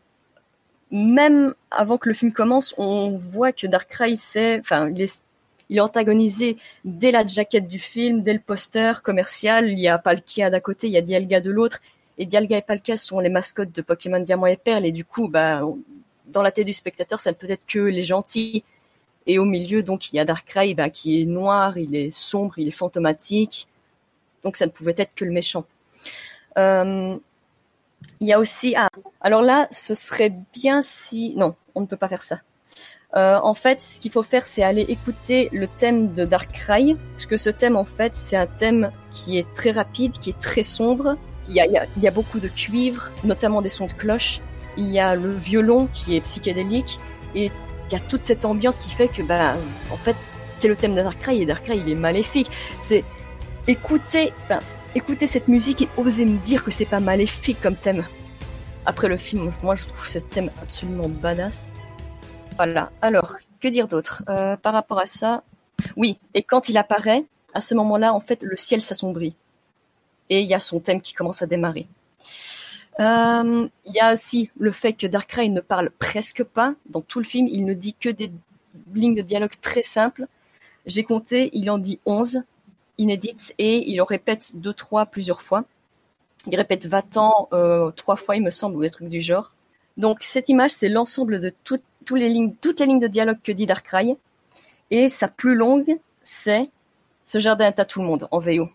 [0.92, 5.26] même avant que le film commence, on voit que Darkrai, c'est, enfin, il est,
[5.68, 9.68] il est antagonisé dès la jaquette du film, dès le poster commercial.
[9.70, 11.80] Il y a Palkia d'à côté, il y a Dialga de l'autre,
[12.18, 15.28] et Dialga et Palkia sont les mascottes de Pokémon Diamant et Perle, et du coup,
[15.28, 15.62] bah,
[16.26, 18.64] dans la tête du spectateur, ça ne peut être que les gentils.
[19.26, 22.58] Et au milieu, donc, il y a Darkrai, bah, qui est noir, il est sombre,
[22.58, 23.66] il est fantomatique
[24.42, 25.64] donc ça ne pouvait être que le méchant.
[26.58, 27.16] Euh,
[28.20, 28.88] il y a aussi ah
[29.20, 32.40] alors là ce serait bien si non on ne peut pas faire ça.
[33.14, 37.26] Euh, en fait ce qu'il faut faire c'est aller écouter le thème de Darkrai parce
[37.26, 40.62] que ce thème en fait c'est un thème qui est très rapide qui est très
[40.62, 41.16] sombre.
[41.48, 44.40] Il y a, il y a, beaucoup de cuivre notamment des sons de cloche.
[44.76, 47.00] Il y a le violon qui est psychédélique
[47.34, 47.50] et
[47.88, 49.56] il y a toute cette ambiance qui fait que bah
[49.90, 50.16] en fait
[50.46, 52.48] c'est le thème de Darkrai et Darkrai il est maléfique.
[52.80, 53.04] C'est
[53.66, 54.60] écoutez, enfin,
[54.94, 58.04] écoutez cette musique et osez me dire que c'est pas maléfique comme thème.
[58.84, 61.68] Après le film, moi je trouve ce thème absolument badass.
[62.56, 62.90] Voilà.
[63.00, 64.22] Alors, que dire d'autre?
[64.28, 65.42] Euh, par rapport à ça
[65.96, 67.24] Oui, et quand il apparaît,
[67.54, 69.34] à ce moment-là, en fait, le ciel s'assombrit.
[70.30, 71.86] Et il y a son thème qui commence à démarrer.
[73.00, 76.74] Euh, il y a aussi le fait que Darkrai ne parle presque pas.
[76.88, 78.30] Dans tout le film, il ne dit que des
[78.94, 80.26] lignes de dialogue très simples.
[80.86, 82.42] J'ai compté, il en dit 11
[83.02, 85.64] inédite et il en répète deux, trois, plusieurs fois.
[86.46, 89.52] Il répète va-t'en euh, trois fois, il me semble, ou des trucs du genre.
[89.96, 91.52] Donc cette image, c'est l'ensemble de
[92.14, 94.16] les lignes, toutes les lignes de dialogue que dit Darkrai.
[94.90, 96.70] Et sa plus longue, c'est
[97.24, 98.68] ce jardin est à tout le monde en VO.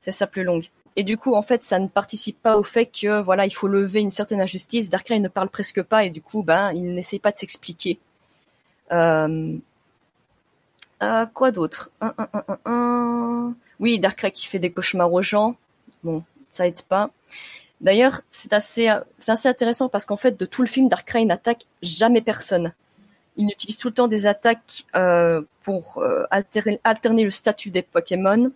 [0.00, 0.66] C'est sa plus longue.
[0.96, 3.68] Et du coup, en fait, ça ne participe pas au fait que voilà, il faut
[3.68, 4.90] lever une certaine injustice.
[4.90, 7.98] Darkrai ne parle presque pas et du coup, ben, il n'essaie pas de s'expliquer.
[8.92, 9.56] Euh,
[11.02, 11.90] euh, quoi d'autre?
[13.78, 15.56] Oui, Darkrai qui fait des cauchemars aux gens.
[16.04, 17.10] bon, ça aide pas.
[17.80, 21.64] D'ailleurs, c'est assez, c'est assez intéressant parce qu'en fait, de tout le film, Darkrai n'attaque
[21.82, 22.74] jamais personne.
[23.36, 28.52] Il utilise tout le temps des attaques euh, pour euh, alterner, le statut des Pokémon.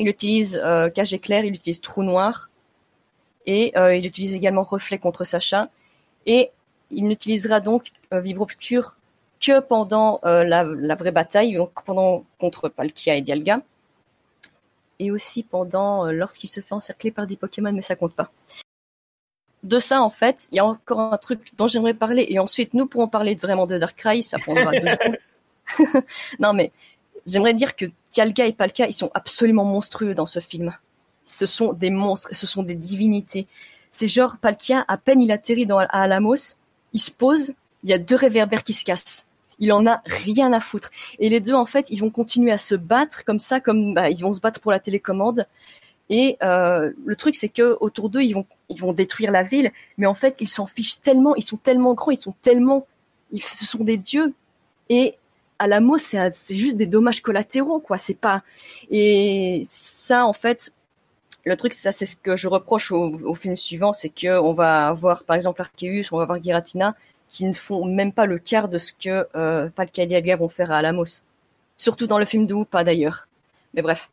[0.00, 0.60] Il utilise
[0.94, 2.50] Cage éclair, il utilise Trou noir
[3.46, 5.70] et il utilise également Reflet contre Sacha.
[6.26, 6.50] Et
[6.90, 8.97] il n'utilisera donc Vibre obscur
[9.40, 13.60] que pendant euh, la, la, vraie bataille, donc pendant contre Palkia et Dialga,
[14.98, 18.30] et aussi pendant euh, lorsqu'il se fait encercler par des Pokémon, mais ça compte pas.
[19.62, 22.74] De ça, en fait, il y a encore un truc dont j'aimerais parler, et ensuite
[22.74, 25.18] nous pourrons parler vraiment de Darkrai, ça prendra deux secondes.
[26.38, 26.72] non mais
[27.26, 30.74] j'aimerais dire que Dialga et Palkia, ils sont absolument monstrueux dans ce film.
[31.24, 33.46] Ce sont des monstres, ce sont des divinités.
[33.90, 36.56] C'est genre Palkia, à peine il atterrit dans à Alamos,
[36.94, 37.52] il se pose,
[37.82, 39.26] il y a deux réverbères qui se cassent
[39.58, 40.90] il en a rien à foutre.
[41.18, 44.10] Et les deux, en fait, ils vont continuer à se battre comme ça, comme bah,
[44.10, 45.46] ils vont se battre pour la télécommande.
[46.10, 49.72] Et euh, le truc, c'est que autour d'eux, ils vont, ils vont détruire la ville,
[49.98, 52.86] mais en fait, ils s'en fichent tellement, ils sont tellement grands, ils sont tellement,
[53.32, 54.32] ils, ce sont des dieux.
[54.88, 55.16] Et
[55.58, 57.98] à la mot, c'est juste des dommages collatéraux, quoi.
[57.98, 58.42] C'est pas.
[58.90, 60.72] Et ça, en fait,
[61.44, 64.88] le truc, ça, c'est ce que je reproche au, film suivant, c'est que on va
[64.88, 66.94] avoir, par exemple, Arceus, on va avoir Giratina,
[67.28, 70.70] qui ne font même pas le quart de ce que euh, Palkia et vont faire
[70.70, 71.22] à Alamos.
[71.76, 73.28] Surtout dans le film de pas d'ailleurs.
[73.74, 74.10] Mais bref.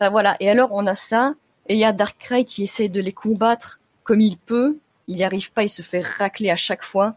[0.00, 0.36] Ben voilà.
[0.40, 1.34] Et alors on a ça,
[1.68, 4.78] et il y a Darkrai qui essaie de les combattre comme il peut.
[5.08, 7.16] Il n'y arrive pas, il se fait racler à chaque fois.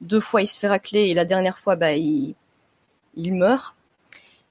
[0.00, 2.34] Deux fois il se fait racler et la dernière fois bah il,
[3.14, 3.74] il meurt.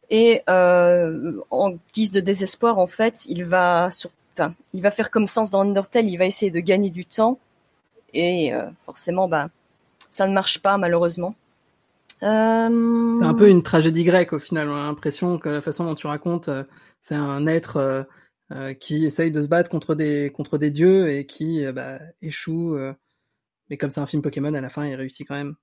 [0.09, 5.11] Et euh, en guise de désespoir en fait, il va sur, enfin, il va faire
[5.11, 7.37] comme Sens dans Undertale, il va essayer de gagner du temps.
[8.13, 9.49] Et euh, forcément bah
[10.15, 11.35] ça ne marche pas malheureusement.
[12.23, 13.15] Euh...
[13.19, 14.69] C'est un peu une tragédie grecque au final.
[14.69, 16.63] On a l'impression que la façon dont tu racontes, euh,
[17.01, 18.03] c'est un être euh,
[18.51, 22.77] euh, qui essaye de se battre contre des contre des dieux et qui bah, échoue.
[23.69, 25.55] mais comme c'est un film Pokémon, à la fin, il réussit quand même.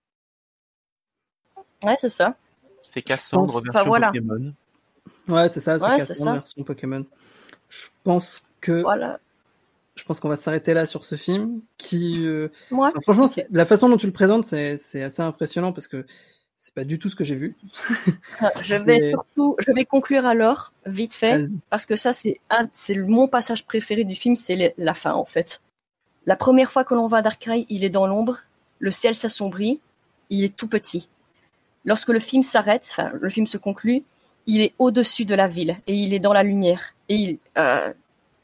[1.84, 2.36] Ouais, c'est ça.
[2.82, 4.08] C'est Cassandre version enfin, voilà.
[4.08, 4.52] Pokémon.
[5.28, 5.78] Ouais, c'est ça.
[5.78, 7.06] C'est ouais, Cassandre version Pokémon.
[7.70, 8.82] Je pense que.
[8.82, 9.18] Voilà
[9.94, 12.48] je pense qu'on va s'arrêter là sur ce film qui euh...
[12.70, 13.46] Moi, enfin, franchement okay.
[13.50, 16.06] la façon dont tu le présentes c'est assez impressionnant parce que
[16.56, 17.56] c'est pas du tout ce que j'ai vu.
[18.62, 22.96] je vais surtout je vais conclure alors vite fait parce que ça c'est un c'est
[22.96, 25.60] mon passage préféré du film c'est la fin en fait.
[26.24, 28.38] La première fois que l'on va à Darkrai, il est dans l'ombre,
[28.78, 29.80] le ciel s'assombrit,
[30.30, 31.08] il est tout petit.
[31.84, 34.04] Lorsque le film s'arrête, enfin le film se conclut,
[34.46, 37.92] il est au-dessus de la ville et il est dans la lumière et il euh,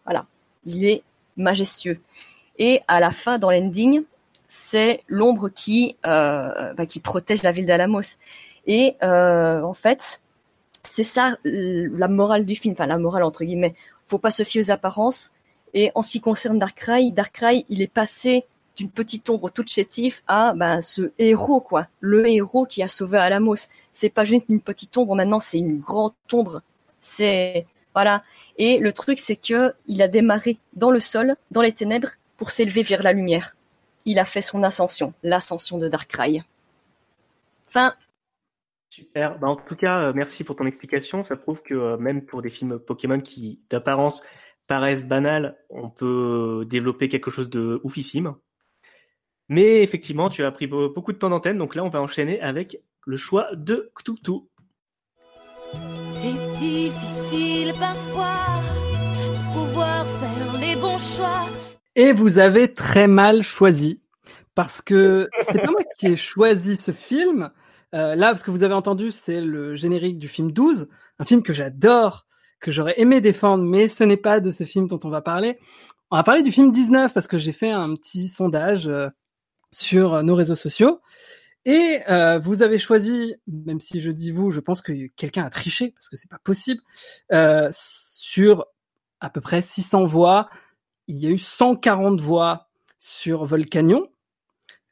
[0.05, 0.27] voilà,
[0.67, 1.05] il est
[1.39, 1.99] majestueux.
[2.59, 4.05] Et à la fin, dans l'ending,
[4.49, 8.17] c'est l'ombre qui euh, bah, qui protège la ville d'Alamos.
[8.67, 10.23] Et euh, en fait,
[10.83, 13.75] c'est ça la morale du film, enfin la morale entre guillemets.
[14.07, 15.33] Faut pas se fier aux apparences.
[15.75, 20.21] Et en ce qui concerne Darkrai, Darkrai, il est passé d'une petite ombre toute chétive
[20.27, 23.57] à bah, ce héros quoi, le héros qui a sauvé Alamos.
[23.93, 26.63] C'est pas juste une petite ombre, maintenant c'est une grande ombre.
[27.01, 28.23] C'est voilà.
[28.57, 32.51] Et le truc, c'est que il a démarré dans le sol, dans les ténèbres, pour
[32.51, 33.57] s'élever vers la lumière.
[34.05, 36.43] Il a fait son ascension, l'ascension de Darkrai.
[37.69, 37.95] Fin.
[38.91, 39.39] Super.
[39.39, 41.25] Bah, en tout cas, euh, merci pour ton explication.
[41.25, 44.23] Ça prouve que euh, même pour des films Pokémon qui, d'apparence,
[44.67, 48.35] paraissent banals, on peut développer quelque chose de oufissime.
[49.49, 52.83] Mais effectivement, tu as pris beaucoup de temps d'antenne, donc là, on va enchaîner avec
[53.07, 54.43] le choix de Cthulhu.
[56.09, 57.18] C'est difficile
[61.97, 64.01] Et vous avez très mal choisi
[64.55, 67.51] parce que c'est pas moi qui ai choisi ce film.
[67.95, 70.89] Euh, là, ce que vous avez entendu, c'est le générique du film 12,
[71.19, 72.27] un film que j'adore,
[72.61, 75.59] que j'aurais aimé défendre, mais ce n'est pas de ce film dont on va parler.
[76.11, 79.09] On va parler du film 19 parce que j'ai fait un petit sondage euh,
[79.73, 81.01] sur nos réseaux sociaux
[81.65, 85.51] et euh, vous avez choisi, même si je dis vous, je pense que quelqu'un a
[85.51, 86.81] triché parce que c'est pas possible.
[87.33, 88.67] Euh, sur
[89.21, 90.49] à peu près 600 voix,
[91.09, 92.69] il y a eu 140 voix
[92.99, 94.09] sur Volcanion.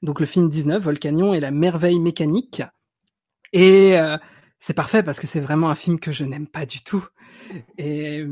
[0.03, 2.63] Donc le film 19, Volcanion et la merveille mécanique.
[3.53, 4.19] Et euh,
[4.59, 7.07] c'est parfait parce que c'est vraiment un film que je n'aime pas du tout.
[7.79, 8.25] Et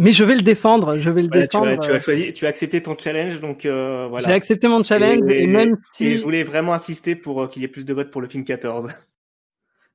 [0.00, 1.66] mais je vais le défendre, je vais le voilà, défendre.
[1.66, 4.26] Tu as, tu as, choisi, tu as accepté ton challenge, donc euh, voilà.
[4.26, 7.46] J'ai accepté mon challenge et, et même si et je voulais vraiment insister pour euh,
[7.46, 8.88] qu'il y ait plus de votes pour le film 14.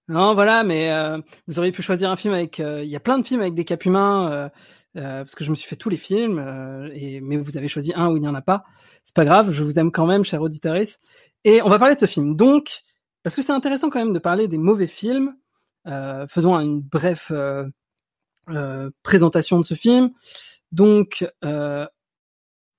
[0.07, 1.17] Non, voilà, mais euh,
[1.47, 2.59] vous auriez pu choisir un film avec.
[2.59, 4.51] Il y a plein de films avec des cap humains
[4.93, 6.37] parce que je me suis fait tous les films,
[6.93, 8.65] et mais vous avez choisi un où il n'y en a pas.
[9.03, 10.99] C'est pas grave, je vous aime quand même, cher auditoris.
[11.43, 12.35] Et on va parler de ce film.
[12.35, 12.83] Donc,
[13.23, 15.33] parce que c'est intéressant quand même de parler des mauvais films.
[16.29, 17.65] faisons une bref euh,
[19.03, 20.11] présentation de ce film.
[20.71, 21.87] Donc, euh,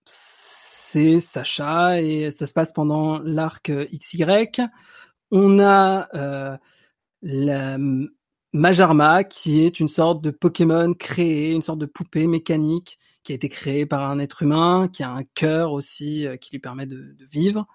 [0.05, 4.24] c'est Sacha et ça se passe pendant l'arc XY.
[5.30, 6.56] On a euh,
[7.22, 7.78] la
[8.52, 13.34] Majarma qui est une sorte de Pokémon créé, une sorte de poupée mécanique qui a
[13.34, 16.86] été créée par un être humain, qui a un cœur aussi euh, qui lui permet
[16.86, 17.66] de, vivre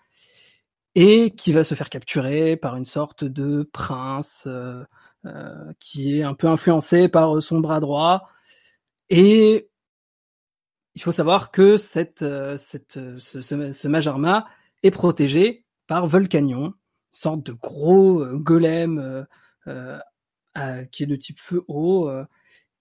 [0.95, 4.85] et qui va se faire capturer par une sorte de prince euh, euh,
[5.79, 8.27] qui est un peu influencé par son bras droit
[9.09, 9.69] et
[10.95, 14.47] il faut savoir que cette, euh, ce, Majarma
[14.83, 16.73] est protégé par Volcanion,
[17.11, 19.27] sorte de gros euh, golem
[19.67, 19.99] euh,
[20.57, 22.09] euh, qui est de type feu eau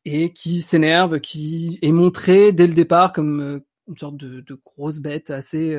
[0.04, 4.98] et qui s'énerve, qui est montré dès le départ comme une sorte de, de grosse
[4.98, 5.78] bête assez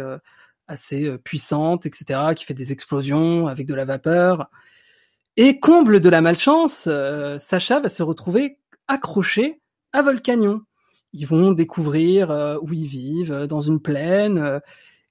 [0.67, 4.49] assez puissante, etc., qui fait des explosions avec de la vapeur.
[5.37, 6.89] Et comble de la malchance,
[7.39, 9.61] Sacha va se retrouver accroché
[9.93, 10.61] à Volcanion
[11.13, 14.59] ils vont découvrir euh, où ils vivent, euh, dans une plaine, euh,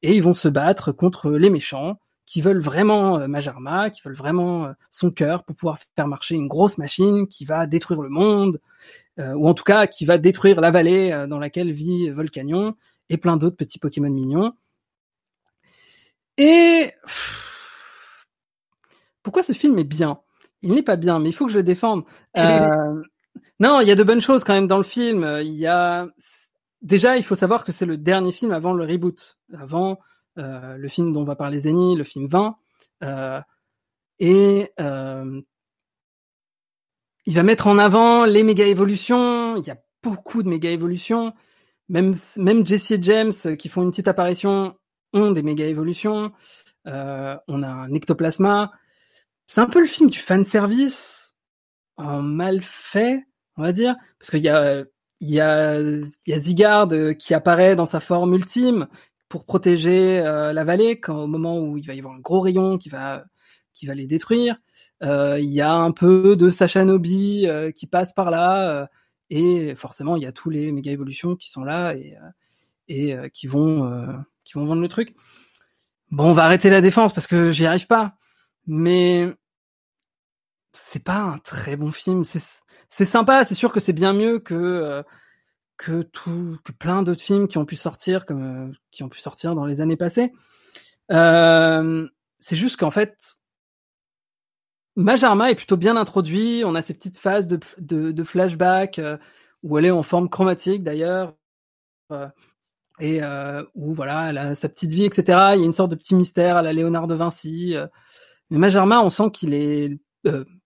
[0.03, 4.73] et ils vont se battre contre les méchants qui veulent vraiment Majarma, qui veulent vraiment
[4.93, 8.61] son cœur pour pouvoir faire marcher une grosse machine qui va détruire le monde,
[9.19, 12.77] ou en tout cas qui va détruire la vallée dans laquelle vit Volcanion
[13.09, 14.53] et plein d'autres petits Pokémon mignons.
[16.39, 16.93] Et
[19.23, 20.21] pourquoi ce film est bien?
[20.63, 22.05] Il n'est pas bien, mais il faut que je le défende.
[22.37, 23.03] Euh,
[23.59, 25.27] non, il y a de bonnes choses quand même dans le film.
[25.43, 26.07] Il y a
[26.83, 29.99] déjà, il faut savoir que c'est le dernier film avant le reboot, avant
[30.39, 32.57] euh, le film dont on va parler Zeni, le film 20.
[33.03, 33.41] Euh,
[34.19, 34.71] et
[37.27, 39.57] il va mettre en avant les méga évolutions.
[39.57, 41.33] Il y a beaucoup de méga évolutions.
[41.89, 44.77] Même même Jesse et James qui font une petite apparition
[45.13, 46.33] ont des méga évolutions.
[46.87, 48.71] Euh, on a un ectoplasma.
[49.53, 51.35] C'est un peu le film du fan service
[51.97, 54.85] en mal fait on va dire, parce qu'il y a
[55.19, 56.87] il y a y a Zigard
[57.19, 58.87] qui apparaît dans sa forme ultime
[59.29, 62.41] pour protéger euh, la vallée quand au moment où il va y avoir un gros
[62.41, 63.25] rayon qui va
[63.75, 64.57] qui va les détruire.
[65.03, 68.89] Euh, il y a un peu de Sacha Nobi euh, qui passe par là
[69.31, 72.17] et forcément il y a tous les méga évolutions qui sont là et
[72.87, 75.17] et qui vont qui vont vendre le truc.
[76.13, 78.15] Bon, on va arrêter la défense parce que j'y arrive pas.
[78.67, 79.35] Mais
[80.73, 82.23] c'est pas un très bon film.
[82.25, 85.03] C'est sympa, c'est sûr que c'est bien mieux que euh,
[85.77, 89.55] que tout que plein d'autres films qui ont pu sortir euh, qui ont pu sortir
[89.55, 90.33] dans les années passées.
[91.13, 93.39] Euh, c'est juste qu'en fait,
[94.97, 96.63] Majarma est plutôt bien introduit.
[96.65, 99.01] On a ces petites phases de, de, flashback
[99.63, 101.35] où elle est en forme chromatique d'ailleurs.
[103.01, 103.21] et
[103.75, 105.23] où voilà, elle a sa petite vie, etc.
[105.55, 107.75] Il y a une sorte de petit mystère à la Léonard de Vinci.
[108.51, 109.99] mais Majarma, on sent qu'il est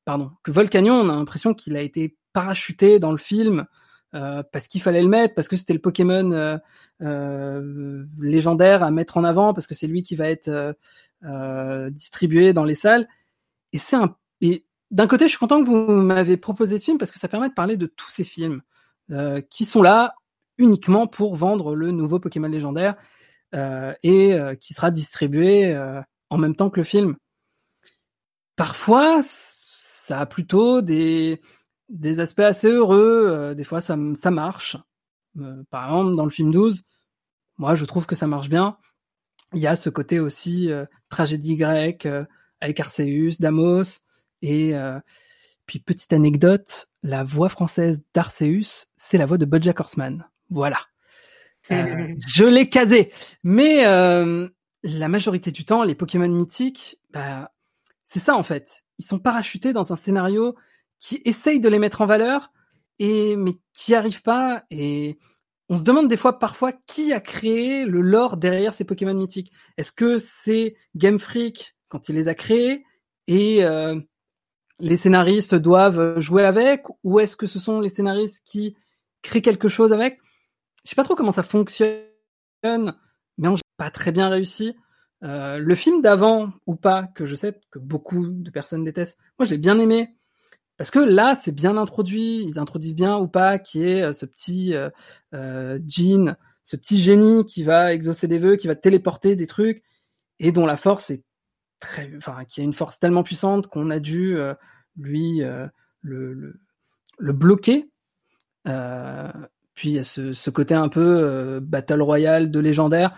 [0.04, 3.66] pardon, que Volcanion, on a l'impression qu'il a été parachuté dans le film
[4.14, 6.56] euh, parce qu'il fallait le mettre, parce que c'était le Pokémon euh,
[7.02, 10.76] euh, légendaire à mettre en avant, parce que c'est lui qui va être
[11.90, 13.08] distribué dans les salles.
[13.72, 14.14] Et c'est un.
[14.40, 17.28] Et d'un côté, je suis content que vous m'avez proposé ce film parce que ça
[17.28, 18.60] permet de parler de tous ces films
[19.50, 20.14] qui sont là
[20.58, 22.96] uniquement pour vendre le nouveau Pokémon légendaire
[23.54, 25.74] et qui sera distribué
[26.28, 27.16] en même temps que le film.
[28.56, 29.22] Parfois,
[30.04, 31.40] ça a plutôt des,
[31.88, 33.26] des aspects assez heureux.
[33.26, 34.76] Euh, des fois, ça, ça marche.
[35.40, 36.82] Euh, par exemple, dans le film 12,
[37.56, 38.76] moi, je trouve que ça marche bien.
[39.54, 42.06] Il y a ce côté aussi euh, tragédie grecque
[42.60, 44.02] avec Arceus, Damos.
[44.42, 44.74] Et
[45.64, 50.28] puis, petite anecdote, la voix française d'Arceus, c'est la voix de Bojack Horseman.
[50.50, 50.80] Voilà.
[51.70, 53.10] je l'ai casé.
[53.42, 57.52] Mais la majorité du temps, les Pokémon mythiques, bah,
[58.02, 60.54] c'est ça en fait ils sont parachutés dans un scénario
[60.98, 62.52] qui essaye de les mettre en valeur
[62.98, 65.18] et mais qui arrive pas et
[65.68, 69.52] on se demande des fois parfois qui a créé le lore derrière ces Pokémon mythiques.
[69.78, 72.84] Est-ce que c'est Game Freak quand il les a créés
[73.26, 73.98] et euh,
[74.78, 78.76] les scénaristes doivent jouer avec ou est-ce que ce sont les scénaristes qui
[79.22, 80.18] créent quelque chose avec?
[80.84, 82.04] Je sais pas trop comment ça fonctionne,
[82.62, 84.76] mais on pas très bien réussi.
[85.24, 89.46] Euh, le film d'avant ou pas, que je sais que beaucoup de personnes détestent, moi
[89.46, 90.14] je l'ai bien aimé.
[90.76, 94.26] Parce que là, c'est bien introduit, ils introduisent bien ou pas, qui est euh, ce
[94.26, 99.46] petit euh, Jean, ce petit génie qui va exaucer des vœux, qui va téléporter des
[99.46, 99.82] trucs,
[100.40, 101.22] et dont la force est
[101.80, 104.36] très, enfin, qui a une force tellement puissante qu'on a dû
[104.96, 105.42] lui
[106.02, 106.52] le,
[107.20, 107.88] bloquer.
[108.64, 113.16] puis il y a ce, ce, côté un peu battle royale de légendaire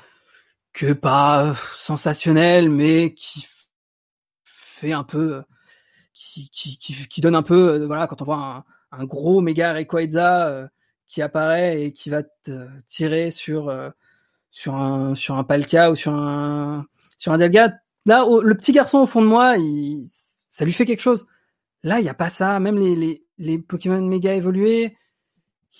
[0.76, 3.46] que pas sensationnel, mais qui
[4.44, 5.42] fait un peu,
[6.12, 9.40] qui, qui, qui, qui donne un peu, euh, voilà, quand on voit un, un gros
[9.40, 10.68] méga Rayquaza euh,
[11.08, 12.22] qui apparaît et qui va
[12.86, 13.88] tirer sur euh,
[14.50, 16.84] sur un sur un Palka ou sur un
[17.16, 17.72] sur un Delga.
[18.04, 21.26] Là, le petit garçon au fond de moi, il, ça lui fait quelque chose.
[21.84, 22.60] Là, il y a pas ça.
[22.60, 24.94] Même les les, les Pokémon méga évolués,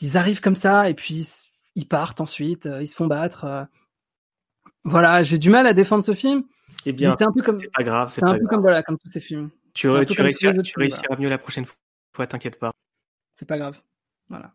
[0.00, 3.68] ils arrivent comme ça et puis ils, ils partent ensuite, euh, ils se font battre.
[4.86, 6.44] Voilà, j'ai du mal à défendre ce film.
[6.84, 8.08] Eh bien, c'est un peu comme c'est pas grave.
[8.10, 8.48] c'est un peu grave.
[8.48, 9.50] comme voilà, comme tous ces films.
[9.74, 10.62] Tu, réussiras, tu films,
[11.08, 11.20] voilà.
[11.20, 11.66] mieux la prochaine
[12.14, 12.72] fois, t'inquiète pas.
[13.34, 13.78] C'est pas grave.
[14.28, 14.52] Voilà.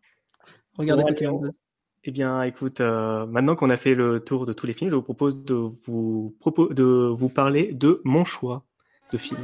[0.78, 1.58] Regardez Bon, Pokémon allez, 2.
[2.06, 4.96] Eh bien, écoute, euh, maintenant qu'on a fait le tour de tous les films, je
[4.96, 6.84] vous propose de vous, propo- de
[7.16, 8.64] vous parler de mon choix
[9.12, 9.40] de film.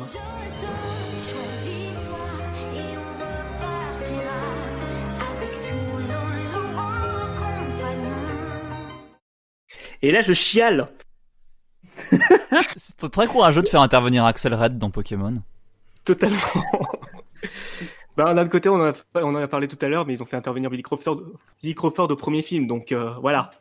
[10.01, 10.89] Et là, je chiale.
[12.77, 15.33] C'est très courageux de faire intervenir Axel Red dans Pokémon.
[16.05, 16.37] Totalement.
[18.17, 20.13] bah, d'un autre côté, on en, a, on en a parlé tout à l'heure, mais
[20.13, 21.21] ils ont fait intervenir Billy Crawford,
[21.61, 23.51] Billy Crawford au premier film, donc euh, voilà.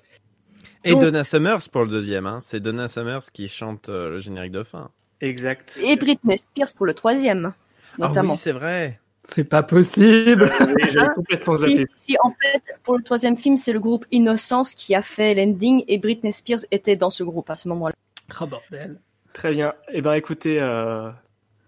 [0.85, 2.27] Et Donc- Donna Summers pour le deuxième.
[2.27, 2.39] Hein.
[2.41, 4.91] C'est Donna Summers qui chante euh, le générique de fin.
[5.21, 5.81] Exact.
[5.83, 7.55] Et Britney Spears pour le troisième,
[7.99, 8.31] notamment.
[8.31, 9.01] Ah oui, c'est vrai.
[9.29, 10.51] C'est pas possible.
[10.61, 14.75] Oui, j'avais complètement Si, si, en fait, pour le troisième film, c'est le groupe Innocence
[14.75, 17.95] qui a fait l'ending et Britney Spears était dans ce groupe à ce moment-là.
[18.39, 19.01] Ah bordel.
[19.33, 19.75] Très bien.
[19.93, 21.11] Eh ben, écoutez, euh,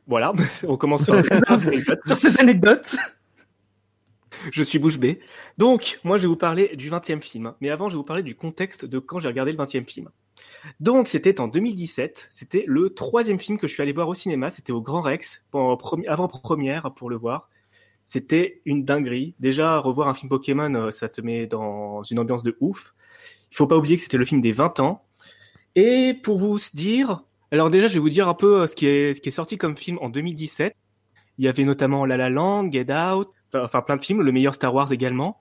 [0.06, 0.32] voilà,
[0.66, 1.16] on commence par
[2.18, 2.97] ces anecdotes.
[4.52, 5.20] Je suis bouche bée.
[5.56, 7.55] Donc, moi, je vais vous parler du 20e film.
[7.60, 10.10] Mais avant, je vais vous parler du contexte de quand j'ai regardé le 20e film.
[10.81, 12.27] Donc, c'était en 2017.
[12.31, 14.51] C'était le troisième film que je suis allé voir au cinéma.
[14.51, 17.48] C'était au Grand Rex, premi- avant-première pour le voir.
[18.05, 19.35] C'était une dinguerie.
[19.39, 22.94] Déjà, revoir un film Pokémon, euh, ça te met dans une ambiance de ouf.
[23.51, 25.05] Il faut pas oublier que c'était le film des 20 ans.
[25.74, 28.86] Et pour vous dire, alors déjà, je vais vous dire un peu euh, ce qui
[28.86, 30.74] est, ce qui est sorti comme film en 2017.
[31.39, 34.55] Il y avait notamment La La Land, Get Out, enfin plein de films, le meilleur
[34.55, 35.40] Star Wars également.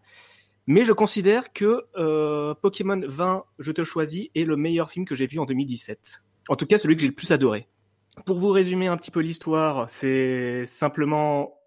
[0.67, 5.15] Mais je considère que euh, Pokémon 20, Je te choisis, est le meilleur film que
[5.15, 6.23] j'ai vu en 2017.
[6.49, 7.67] En tout cas, celui que j'ai le plus adoré.
[8.25, 11.57] Pour vous résumer un petit peu l'histoire, c'est simplement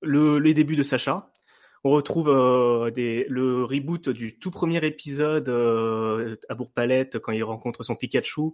[0.00, 1.30] le, les débuts de Sacha.
[1.84, 7.42] On retrouve euh, des, le reboot du tout premier épisode euh, à Bourg-Palette quand il
[7.42, 8.52] rencontre son Pikachu,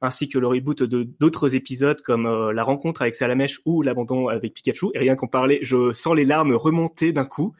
[0.00, 4.28] ainsi que le reboot de d'autres épisodes comme euh, la rencontre avec Salamèche ou l'abandon
[4.28, 4.88] avec Pikachu.
[4.94, 7.54] Et rien qu'en parler, je sens les larmes remonter d'un coup.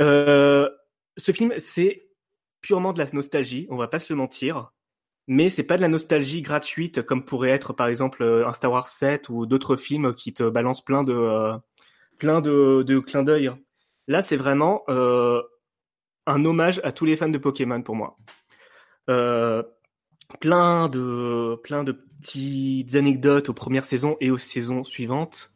[0.00, 0.68] Euh,
[1.20, 2.08] ce film, c'est
[2.60, 4.72] purement de la nostalgie, on va pas se le mentir.
[5.26, 8.88] Mais c'est pas de la nostalgie gratuite comme pourrait être par exemple un Star Wars
[8.88, 11.56] 7 ou d'autres films qui te balancent plein de euh,
[12.18, 13.52] clins d'œil.
[14.08, 15.40] Là, c'est vraiment euh,
[16.26, 18.16] un hommage à tous les fans de Pokémon pour moi.
[19.08, 19.62] Euh,
[20.40, 25.52] plein de petites anecdotes aux premières saisons et aux saisons suivantes.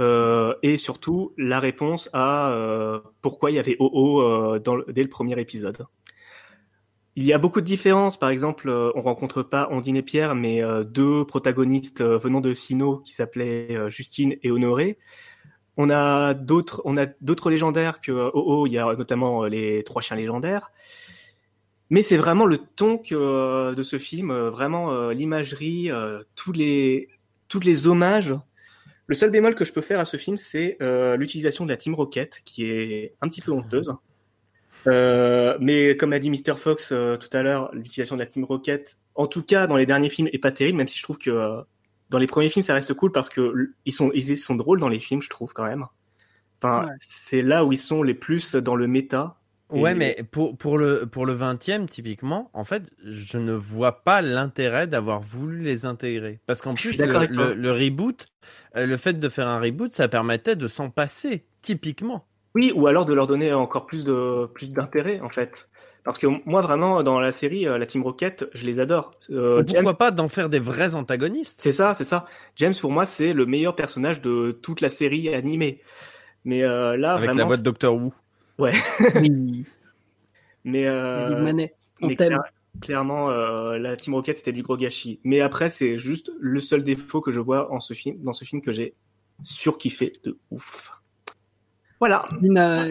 [0.00, 4.58] Euh, et surtout la réponse à euh, pourquoi il y avait OO euh,
[4.88, 5.86] dès le premier épisode.
[7.16, 8.18] Il y a beaucoup de différences.
[8.18, 13.12] Par exemple, on rencontre pas Ondine et Pierre, mais deux protagonistes venant de Sino qui
[13.12, 14.96] s'appelaient Justine et Honoré.
[15.76, 18.66] On a d'autres, on a d'autres légendaires que OO.
[18.66, 20.70] Il y a notamment les trois chiens légendaires.
[21.90, 25.90] Mais c'est vraiment le ton de ce film, vraiment l'imagerie,
[26.36, 27.08] tous les
[27.48, 28.34] tous les hommages.
[29.10, 31.76] Le seul bémol que je peux faire à ce film, c'est euh, l'utilisation de la
[31.76, 33.92] Team Rocket, qui est un petit peu honteuse.
[34.86, 36.56] Euh, mais comme l'a dit Mr.
[36.56, 39.84] Fox euh, tout à l'heure, l'utilisation de la Team Rocket, en tout cas dans les
[39.84, 41.60] derniers films, est pas terrible, même si je trouve que euh,
[42.08, 44.88] dans les premiers films, ça reste cool parce que ils sont ils sont drôles dans
[44.88, 45.84] les films, je trouve quand même.
[46.62, 46.92] Enfin, Ouais.
[46.98, 49.36] c'est là où ils sont les plus dans le méta.
[49.74, 54.02] Et- Ouais, mais pour, pour le pour le 20e typiquement, en fait, je ne vois
[54.04, 57.48] pas l'intérêt d'avoir voulu les intégrer parce qu'en Je suis plus le, d'accord avec toi.
[57.48, 61.44] le, le reboot, euh, le fait de faire un reboot, ça permettait de s'en passer
[61.62, 62.24] typiquement.
[62.54, 65.68] Oui, ou alors de leur donner encore plus de plus d'intérêt en fait.
[66.02, 69.12] Parce que moi vraiment dans la série, euh, la Team Rocket, je les adore.
[69.30, 72.24] Euh, James, pourquoi pas d'en faire des vrais antagonistes c'est ça, c'est ça.
[72.56, 75.80] James pour moi c'est le meilleur personnage de toute la série animée.
[76.44, 78.12] Mais euh, là avec vraiment, la voix de Doctor Who.
[78.58, 78.72] ouais.
[79.16, 79.66] Oui.
[80.64, 82.28] Mais euh, Manet, on mais t'aime.
[82.28, 82.42] clair-
[82.80, 85.20] clairement, euh, la Team Rocket c'était du gros gâchis.
[85.24, 88.44] Mais après c'est juste le seul défaut que je vois en ce film, dans ce
[88.44, 88.94] film que j'ai
[89.42, 90.92] surkiffé de ouf.
[91.98, 92.24] Voilà.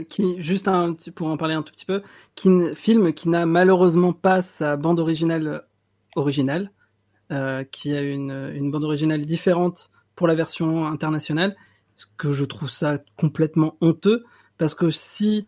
[0.07, 2.03] Qui, juste un pour en parler un tout petit peu,
[2.35, 5.63] qui, film qui n'a malheureusement pas sa bande originale
[6.15, 6.71] originale,
[7.31, 11.55] euh, qui a une, une bande originale différente pour la version internationale,
[11.95, 14.25] ce que je trouve ça complètement honteux,
[14.57, 15.47] parce que si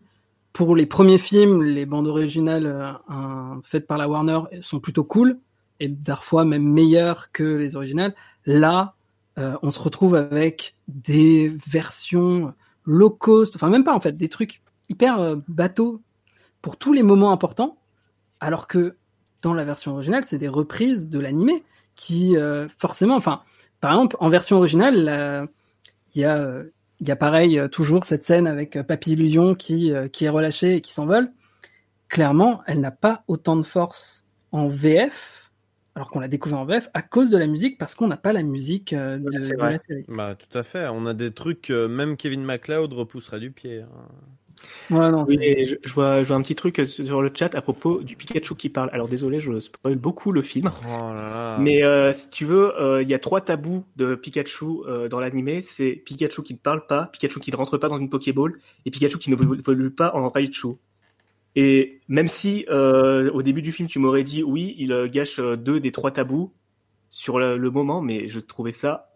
[0.52, 5.38] pour les premiers films, les bandes originales euh, faites par la Warner sont plutôt cool,
[5.80, 8.14] et parfois même meilleures que les originales,
[8.44, 8.94] là,
[9.38, 12.52] euh, on se retrouve avec des versions
[12.84, 16.02] low cost, enfin même pas en fait, des trucs hyper euh, bateau
[16.60, 17.78] pour tous les moments importants,
[18.40, 18.96] alors que
[19.40, 21.64] dans la version originale, c'est des reprises de l'animé
[21.94, 22.36] qui
[22.78, 23.42] forcément, enfin,
[23.80, 25.48] par exemple, en version originale,
[26.14, 26.62] il y a
[27.02, 30.24] il y a pareil euh, toujours cette scène avec euh, Papy Illusion qui euh, qui
[30.24, 31.32] est relâché et qui s'envole.
[32.08, 35.50] Clairement, elle n'a pas autant de force en VF,
[35.94, 38.32] alors qu'on l'a découvert en VF à cause de la musique, parce qu'on n'a pas
[38.32, 40.04] la musique euh, de, la série.
[40.08, 40.86] Bah, tout à fait.
[40.88, 43.80] On a des trucs, euh, même Kevin MacLeod repousserait du pied.
[43.80, 44.08] hein.
[44.90, 47.30] Ouais, non, Oui, c'est- et je, je vois, je vois un petit truc sur le
[47.34, 48.90] chat à propos du Pikachu qui parle.
[48.92, 50.72] Alors désolé, je spoil beaucoup le film.
[50.84, 51.42] Oh là là.
[51.56, 55.20] Mais euh, si tu veux, euh, il y a trois tabous de Pikachu euh, dans
[55.20, 55.62] l'animé.
[55.62, 58.90] C'est Pikachu qui ne parle pas, Pikachu qui ne rentre pas dans une Pokéball et
[58.90, 60.68] Pikachu qui ne volu volu pas en Raichu.
[61.54, 65.38] Et même si euh, au début du film tu m'aurais dit oui, il euh, gâche
[65.38, 66.52] euh, deux des trois tabous
[67.10, 69.11] sur le, le moment, mais je trouvais ça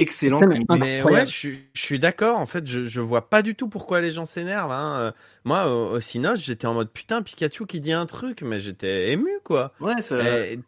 [0.00, 0.40] excellent.
[0.78, 2.38] Mais ouais, je, suis- je suis d'accord.
[2.38, 4.72] En fait, je, je vois pas du tout pourquoi les gens s'énervent.
[4.72, 4.96] Hein.
[4.98, 5.12] Euh,
[5.44, 9.12] Moi, au, au Cinoche, j'étais en mode putain, Pikachu qui dit un truc, mais j'étais
[9.12, 9.72] ému, quoi.
[9.80, 10.58] Ouais, ça, Et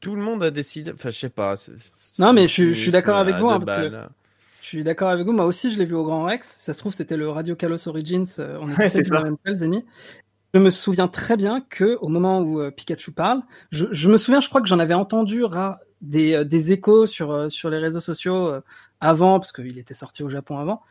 [0.00, 0.92] tout le monde a décidé.
[0.92, 1.54] Enfin, je sais pas.
[2.18, 3.92] Non, mais je suis- un je suis d'accord avec à vous, hein, parce que-.
[4.62, 5.32] Je suis d'accord avec vous.
[5.32, 6.56] Moi aussi, je l'ai vu au Grand Rex.
[6.58, 8.24] Ça se trouve, c'était le Radio Kalos Origins.
[8.40, 9.84] euh, On Ouais, était dans la Zeni.
[10.54, 14.16] Je me souviens très bien que au moment où euh, Pikachu parle, je, je me
[14.18, 17.70] souviens, je crois que j'en avais entendu ra- des, euh, des échos sur euh, sur
[17.70, 18.60] les réseaux sociaux euh,
[19.00, 20.82] avant, parce qu'il était sorti au Japon avant.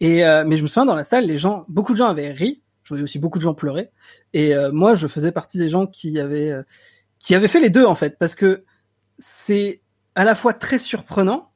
[0.00, 2.30] Et euh, mais je me souviens dans la salle, les gens, beaucoup de gens avaient
[2.32, 2.62] ri.
[2.82, 3.90] Je voyais aussi beaucoup de gens pleurer.
[4.34, 6.62] Et euh, moi, je faisais partie des gens qui avaient euh,
[7.18, 8.64] qui avaient fait les deux en fait, parce que
[9.18, 9.80] c'est
[10.14, 11.50] à la fois très surprenant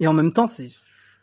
[0.00, 0.70] et en même temps c'est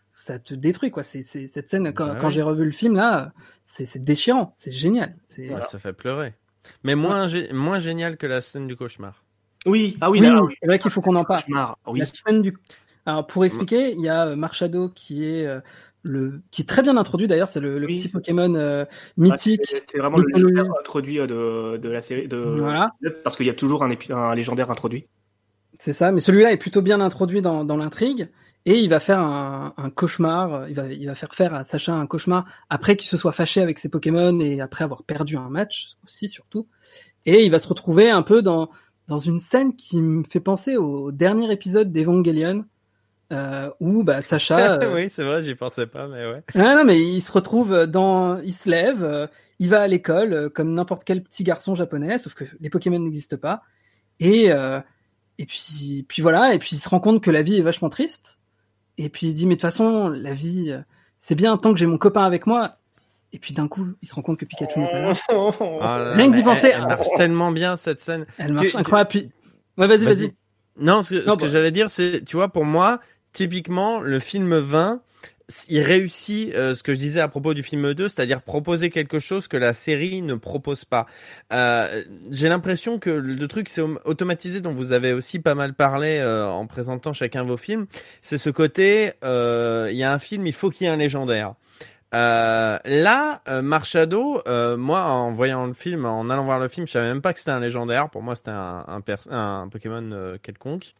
[0.09, 1.03] ça te détruit quoi.
[1.03, 4.53] C'est c'est cette scène quand, Bah quand j'ai revu le film là, c'est c'est déchirant,
[4.55, 5.15] c'est génial.
[5.23, 6.33] C'est Ouais, Ça fait pleurer.
[6.83, 9.20] Mais moins, gé- moins génial que la scène du cauchemar.
[9.65, 11.41] Oui, ah oui, oui, c'est vrai qu'il faut qu'on en parle.
[11.87, 11.99] Oui.
[11.99, 12.57] La scène du
[13.05, 15.59] alors pour expliquer, il y a euh, Marshado qui est euh,
[16.03, 18.85] le qui est très bien introduit d'ailleurs, c'est le, le Oui, petit Pokémon euh,
[19.17, 19.61] mythique.
[19.65, 22.27] c'est- vraiment le légendaire introduit de, de la série.
[22.27, 22.37] De...
[22.37, 22.91] Voilà.
[23.23, 25.07] Parce qu'il y a toujours un, un légendaire introduit.
[25.79, 28.29] C'est ça, mais celui-là est plutôt bien introduit dans, dans l'intrigue
[28.67, 30.69] et il va faire un, un cauchemar.
[30.69, 33.61] Il va, il va faire faire à Sacha un cauchemar après qu'il se soit fâché
[33.61, 36.67] avec ses Pokémon et après avoir perdu un match aussi surtout.
[37.25, 38.69] Et il va se retrouver un peu dans
[39.11, 42.63] dans une scène qui me fait penser au dernier épisode d'Evangelion
[43.33, 44.75] euh, où bah Sacha.
[44.81, 46.41] euh, oui, c'est vrai, j'y pensais pas, mais ouais.
[46.55, 49.27] ah non, mais il se retrouve dans, il se lève, euh,
[49.59, 52.99] il va à l'école euh, comme n'importe quel petit garçon japonais, sauf que les Pokémon
[52.99, 53.63] n'existent pas.
[54.21, 54.49] Et
[55.37, 57.89] et puis puis voilà, et puis il se rend compte que la vie est vachement
[57.89, 58.39] triste.
[58.97, 60.73] Et puis il dit mais de toute façon la vie
[61.17, 62.77] c'est bien tant que j'ai mon copain avec moi.
[63.33, 65.13] Et puis d'un coup il se rend compte que Pikachu n'est pas là.
[65.81, 66.67] Ah là là, Rien que d'y penser.
[66.67, 68.25] Elle, elle marche tellement bien, cette scène.
[68.37, 69.09] Elle marche Tu- incroyable.
[69.09, 69.29] Puis
[69.77, 70.33] ouais vas-y vas-y.
[70.79, 71.47] Non, ce que, bah.
[71.51, 72.99] j'allais dire, c'est, tu vois, pour moi,
[73.33, 75.01] typiquement, le film 20,
[75.67, 79.19] il réussit euh, ce que je disais à propos du film 2, c'est-à-dire proposer quelque
[79.19, 81.07] chose que la série ne propose pas.
[81.51, 81.87] Euh,
[82.31, 86.19] J'ai l'impression que le truc c'est au- automatisé dont vous avez aussi pas mal parlé
[86.19, 87.85] euh, en présentant chacun vos films,
[88.21, 90.97] c'est ce côté, euh, il y a un film, il faut qu'il y ait un
[90.97, 91.53] légendaire.
[92.13, 96.85] Euh, là, euh, Marshado, euh, moi, en voyant le film, en allant voir le film,
[96.85, 98.09] je savais même pas que c'était un légendaire.
[98.09, 100.93] Pour moi, c'était un, un, Pokémon euh, quelconque.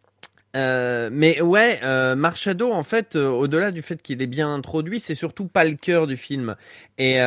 [0.55, 1.79] Euh, mais ouais,
[2.15, 6.07] Marshado, en fait, au-delà du fait qu'il est bien introduit, c'est surtout pas le cœur
[6.07, 6.55] du film.
[6.97, 7.19] Et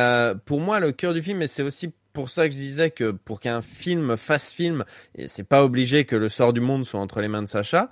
[0.45, 3.11] pour moi, le cœur du film, et c'est aussi pour ça que je disais que
[3.11, 4.85] pour qu'un film fasse film,
[5.27, 7.89] c'est pas obligé que le sort du monde soit entre les mains de Sacha.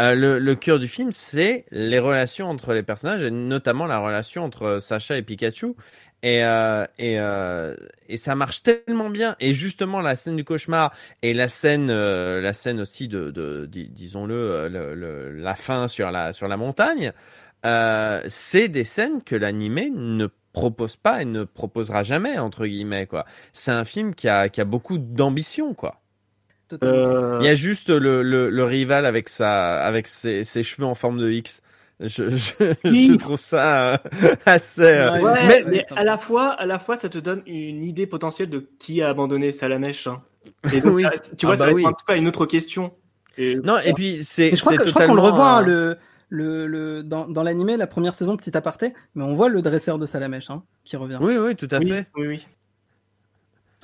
[0.00, 4.44] Euh, le, cœur du film, c'est les relations entre les personnages, et notamment la relation
[4.44, 5.74] entre Sacha et Pikachu.
[6.22, 7.76] Et, euh, euh,
[8.16, 9.36] ça marche tellement bien.
[9.40, 10.92] Et justement, la scène du cauchemar
[11.22, 16.32] et la scène, la scène aussi de, de, dis- disons-le, le, la fin sur la
[16.32, 17.12] sur la montagne,
[17.62, 20.26] c'est des scènes que l'animé ne
[20.56, 23.24] propose pas et ne proposera jamais entre guillemets quoi.
[23.52, 26.00] C'est un film qui a qui a beaucoup d'ambition quoi.
[26.82, 30.86] Euh, Il y a juste le, le, le rival avec sa avec ses, ses cheveux
[30.86, 31.62] en forme de X.
[32.00, 32.52] Je, je,
[32.84, 33.08] Oui.
[33.12, 33.96] je trouve ça euh,
[34.46, 34.82] assez.
[34.82, 38.06] euh, Ouais, mais- mais, à la fois, à la fois, ça te donne une idée
[38.06, 40.06] potentielle de qui a abandonné Salamèche.
[40.06, 40.20] hein.
[40.74, 41.02] Et donc, Oui.
[41.04, 41.82] ça- tu vois, Ah ça bah va oui.
[41.82, 42.92] être un petit peu à une autre question.
[43.38, 45.96] Et, Non, et puis c'est je crois qu'on le revoit hein, le
[46.28, 49.98] le, le dans, dans l'animé la première saison petit aparté, mais on voit le dresseur
[49.98, 51.18] de Salamèche hein, qui revient.
[51.20, 52.06] Oui, oui, tout à oui, fait.
[52.16, 52.46] oui, oui.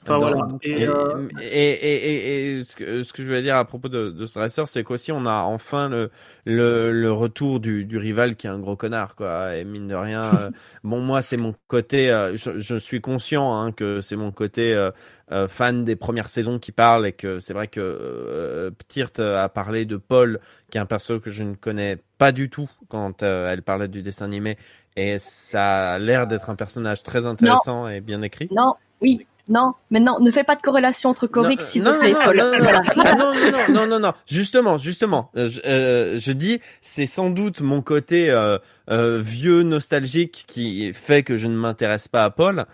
[0.04, 0.48] Enfin, Dans- voilà.
[0.62, 3.64] Et, Et, euh, et, et, et- et ce, que, ce que je voulais dire à
[3.64, 6.10] propos de, de ce dresseur, c'est qu'aussi on a enfin le,
[6.44, 9.56] le, le retour du, du rival qui est un gros connard, quoi.
[9.56, 10.50] Et mine de rien, euh,
[10.82, 14.74] bon, moi, c'est mon côté, euh, je, je suis conscient hein, que c'est mon côté
[14.74, 14.90] euh,
[15.30, 19.48] euh, fan des premières saisons qui parle et que c'est vrai que euh, Ptirt a
[19.48, 23.22] parlé de Paul, qui est un perso que je ne connais pas du tout quand
[23.22, 24.56] euh, elle parlait du dessin animé.
[24.96, 28.50] et ça a l'air d'être un personnage très intéressant et bien écrit.
[28.50, 31.98] Non, oui, non, mais non, ne fais pas de corrélation entre Corix, Non, s'il te
[31.98, 36.18] plaît, non, non, non, non, non, non, non, non, non, justement, justement, euh, je, euh,
[36.18, 38.58] je dis, c'est sans doute mon côté euh,
[38.88, 42.66] euh, vieux nostalgique qui fait que je ne m'intéresse pas à Paul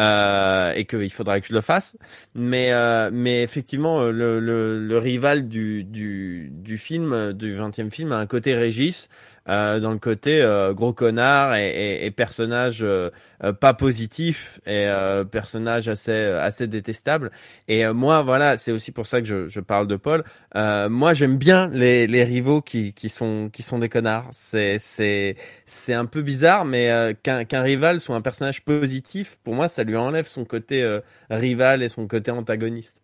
[0.00, 1.96] euh, et qu'il faudra que je le fasse.
[2.34, 8.10] Mais, euh, mais effectivement, le, le, le rival du, du, du film, du 20e film,
[8.10, 9.08] a un côté Régis.
[9.48, 13.10] Euh, dans le côté euh, gros connard et, et, et personnage euh,
[13.44, 17.30] euh, pas positif et euh, personnage assez assez détestable
[17.68, 20.24] et euh, moi, voilà, c'est aussi pour ça que je, je parle de Paul.
[20.54, 24.28] Euh, moi, j'aime bien les, les rivaux qui, qui sont qui sont des connards.
[24.32, 25.36] C'est c'est
[25.66, 29.68] c'est un peu bizarre, mais euh, qu'un qu'un rival soit un personnage positif, pour moi,
[29.68, 31.00] ça lui enlève son côté euh,
[31.30, 33.02] rival et son côté antagoniste.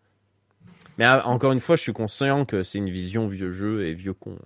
[0.97, 4.13] Mais encore une fois, je suis conscient que c'est une vision vieux jeu et vieux
[4.13, 4.37] con.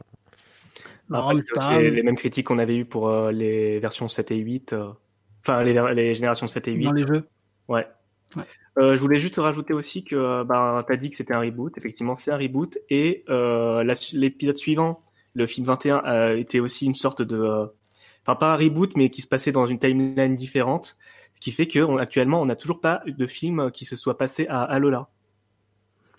[1.11, 4.73] Après, aussi les, mêmes critiques qu'on avait eues pour euh, les versions 7 et 8.
[4.73, 4.91] euh,
[5.41, 6.83] Enfin, les, générations 7 et 8.
[6.83, 7.27] Dans les jeux.
[7.67, 7.87] Ouais.
[8.35, 8.43] Ouais.
[8.77, 11.39] Euh, je voulais juste rajouter aussi que euh, ben, tu as dit que c'était un
[11.39, 11.77] reboot.
[11.77, 12.77] Effectivement, c'est un reboot.
[12.89, 13.23] Et
[14.13, 15.01] l'épisode suivant,
[15.33, 17.71] le film 21, euh, était aussi une sorte de...
[18.23, 20.97] Enfin, pas un reboot, mais qui se passait dans une timeline différente.
[21.33, 24.63] Ce qui fait qu'actuellement, on n'a toujours pas de film qui se soit passé à
[24.63, 25.07] Alola.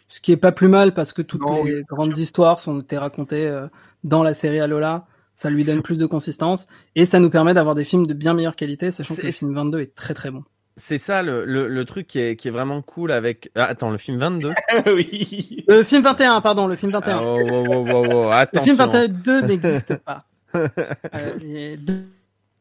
[0.09, 2.97] Ce qui est pas plus mal parce que toutes Non, les grandes histoires sont été
[2.97, 3.69] racontées euh,
[4.05, 5.07] dans la série Alola.
[5.35, 6.67] Ça lui donne plus de consistance
[6.97, 9.55] et ça nous permet d'avoir des films de bien meilleure qualité, sachant que le film
[9.55, 10.43] 22 est très très bon.
[10.77, 13.51] C'est ça le, le, le truc qui est, qui est vraiment cool avec.
[13.57, 14.53] Ah, attends, le film 22.
[14.87, 15.65] oui.
[15.69, 17.17] Le film 21, pardon, le film 21.
[17.19, 18.77] Ah, oh, oh, oh, oh, oh, Le attention.
[18.77, 20.25] film 22 n'existe pas.
[20.55, 21.77] Euh, et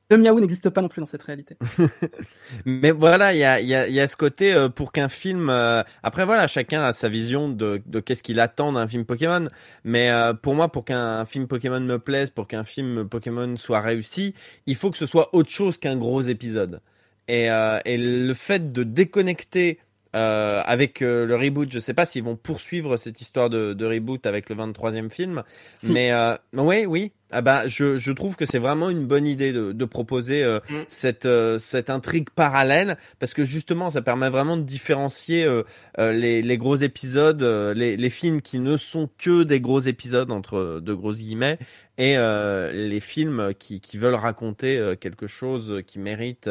[0.10, 1.58] deux Miaou n'existe pas non plus dans cette réalité.
[2.66, 5.50] Mais voilà, il y a, y, a, y a ce côté euh, pour qu'un film.
[5.50, 9.48] euh, Après voilà, chacun a sa vision de, de qu'est-ce qu'il attend d'un film Pokémon.
[9.84, 13.82] Mais euh, pour moi, pour qu'un film Pokémon me plaise, pour qu'un film Pokémon soit
[13.82, 14.34] réussi,
[14.66, 16.82] il faut que ce soit autre chose qu'un gros épisode.
[17.30, 17.48] Et,
[17.86, 19.80] et le fait de déconnecter
[20.18, 23.86] euh, avec euh, le reboot, je sais pas s'ils vont poursuivre cette histoire de, de
[23.86, 25.44] reboot avec le 23e film,
[25.76, 25.92] Si.
[25.92, 27.12] mais euh, oui, oui.
[27.32, 30.60] Ah bah, je, je trouve que c'est vraiment une bonne idée de, de proposer euh,
[30.70, 30.76] Mm.
[30.88, 35.64] cette euh, cette intrigue parallèle parce que justement ça permet vraiment de différencier euh,
[36.00, 39.82] euh, les, les gros épisodes, euh, les, les films qui ne sont que des gros
[39.82, 41.60] épisodes entre de grosses guillemets
[41.98, 46.50] et euh, les films qui, qui veulent raconter euh, quelque chose qui mérite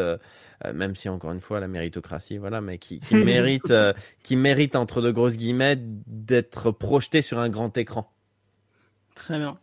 [0.65, 3.93] euh, même si encore une fois la méritocratie voilà mais qui, qui mérite euh,
[4.23, 8.11] qui mérite entre de grosses guillemets d'être projeté sur un grand écran.
[9.15, 9.59] Très bien.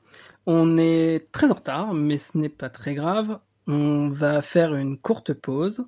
[0.45, 3.39] On est très en retard, mais ce n'est pas très grave.
[3.67, 5.85] On va faire une courte pause.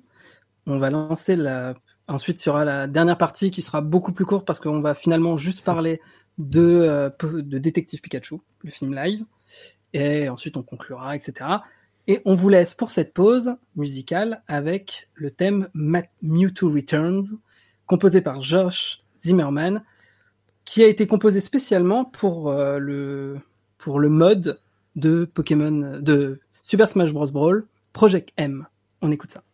[0.66, 1.74] On va lancer la.
[2.08, 4.94] Ensuite, il y aura la dernière partie qui sera beaucoup plus courte parce qu'on va
[4.94, 6.00] finalement juste parler
[6.38, 9.24] de, euh, de Détective Pikachu, le film live.
[9.92, 11.50] Et ensuite, on conclura, etc.
[12.08, 17.24] Et on vous laisse pour cette pause musicale avec le thème Mewtwo Returns,
[17.86, 19.82] composé par Josh Zimmerman,
[20.64, 23.38] qui a été composé spécialement pour euh, le
[23.94, 24.60] le mode
[24.96, 28.66] de Pokémon de Super Smash Bros Brawl Project M.
[29.00, 29.44] On écoute ça.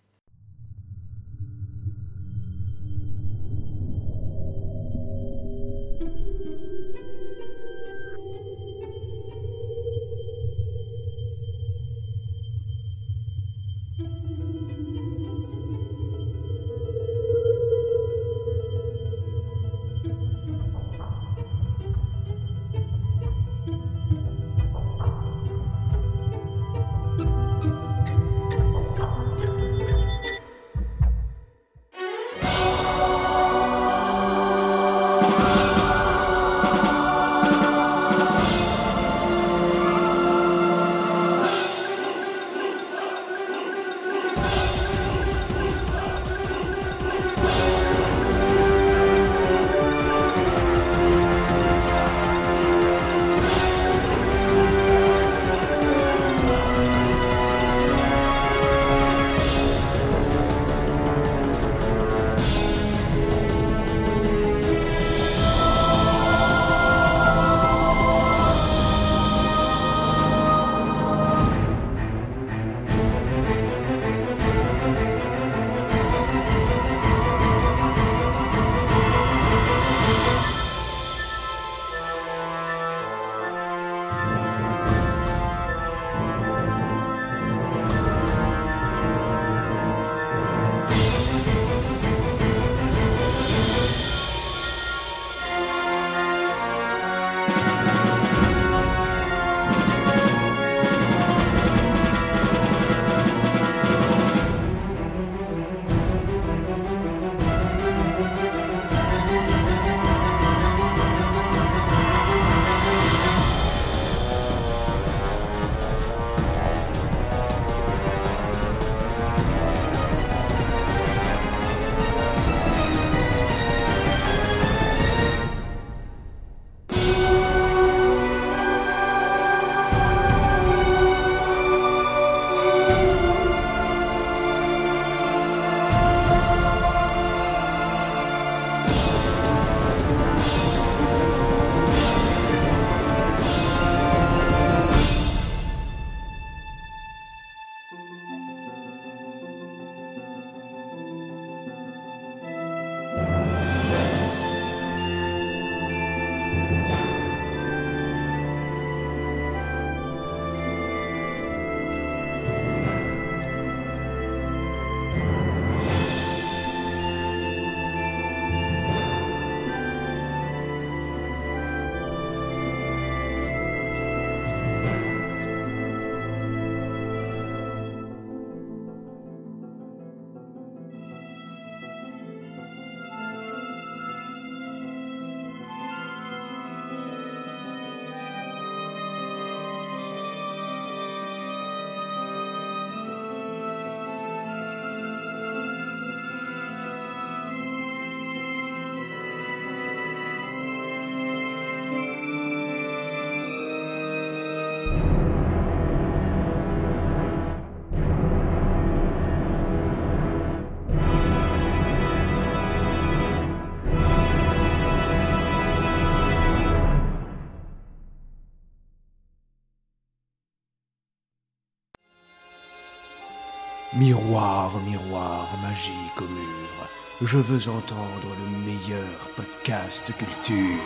[224.62, 226.88] Miroir, miroir, magique au mur,
[227.20, 230.78] je veux entendre le meilleur podcast culture.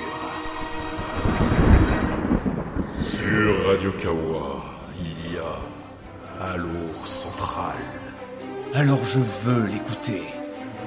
[2.99, 4.65] Sur Radio Kawa,
[4.99, 7.77] il y a Halo Central.
[8.73, 10.23] Alors je veux l'écouter.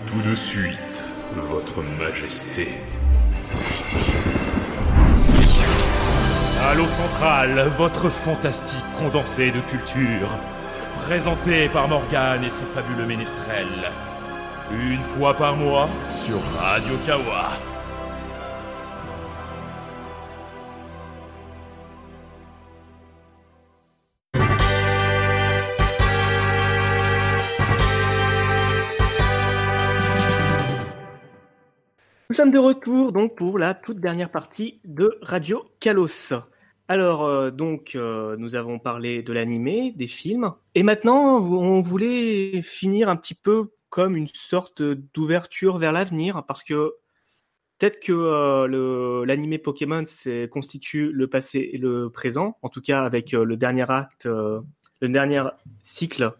[0.07, 1.03] Tout de suite,
[1.35, 2.69] Votre Majesté.
[6.59, 10.29] Halo Central, votre fantastique condensé de culture.
[11.10, 13.90] Présenté par Morgane et ses fabuleux ménestrels.
[14.72, 17.49] Une fois par mois sur Radio Kawa.
[32.30, 36.36] Nous sommes de retour donc pour la toute dernière partie de Radio Kalos.
[36.89, 42.63] Alors euh, donc euh, nous avons parlé de l'animé, des films, et maintenant on voulait
[42.63, 46.95] finir un petit peu comme une sorte d'ouverture vers l'avenir parce que
[47.77, 50.03] peut-être que euh, l'animé Pokémon
[50.49, 55.43] constitue le passé et le présent, en tout cas avec le dernier acte, le dernier
[55.84, 56.34] cycle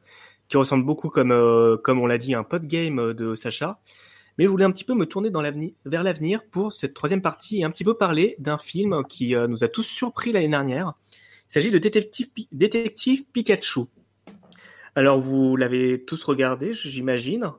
[0.48, 3.80] qui ressemble beaucoup comme comme on l'a dit un pod game de Sacha.
[4.40, 5.30] Mais je voulais un petit peu me tourner
[5.84, 9.48] vers l'avenir pour cette troisième partie et un petit peu parler d'un film qui euh,
[9.48, 10.94] nous a tous surpris l'année dernière.
[11.50, 13.82] Il s'agit de Détective, Pi- Détective Pikachu.
[14.96, 17.52] Alors vous l'avez tous regardé, j'imagine.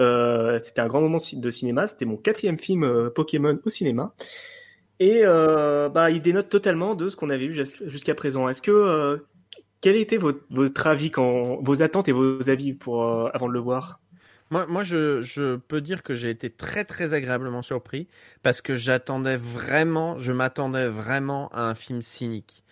[0.00, 1.86] Euh, c'était un grand moment de cinéma.
[1.86, 4.12] C'était mon quatrième film euh, Pokémon au cinéma.
[5.00, 8.50] Et bah, il dénote totalement de ce qu'on avait vu jus- jusqu'à présent.
[8.50, 9.18] Est-ce que
[9.80, 13.02] quel était votre, votre avis, vos attentes et vos avis pour
[13.34, 14.00] avant de le voir?
[14.50, 18.08] Moi, moi je, je peux dire que j'ai été très très agréablement surpris
[18.42, 22.64] parce que j'attendais vraiment, je m'attendais vraiment à un film cynique.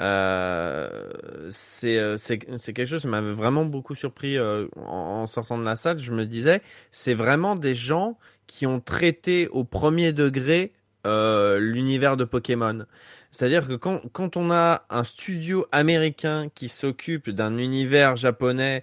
[0.00, 1.10] Euh,
[1.50, 5.98] c'est euh, quelque chose qui m'avait vraiment beaucoup surpris euh, en, sortant de la salle.
[5.98, 10.72] Je me disais, c'est vraiment des gens qui ont traité au premier degré
[11.06, 12.84] euh, l'univers de Pokémon.
[13.30, 18.82] C'est-à-dire que quand, quand on a un studio américain qui s'occupe d'un univers japonais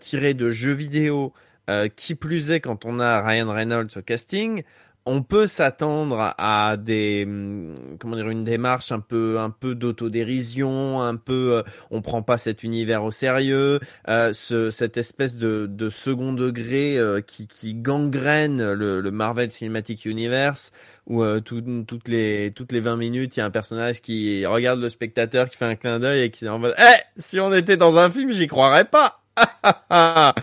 [0.00, 1.32] tiré de jeux vidéo,
[1.70, 4.62] euh, qui plus est quand on a Ryan Reynolds au casting,
[5.06, 11.02] on peut s'attendre à des hum, comment dire une démarche un peu un peu d'autodérision,
[11.02, 15.66] un peu euh, on prend pas cet univers au sérieux, euh, ce, cette espèce de,
[15.70, 20.72] de second degré euh, qui, qui gangrène le, le Marvel Cinematic Universe
[21.06, 24.46] où euh, tout- toutes les toutes les 20 minutes il y a un personnage qui
[24.46, 27.38] regarde le spectateur qui fait un clin d'œil et qui est en mode Eh si
[27.40, 29.20] on était dans un film j'y croirais pas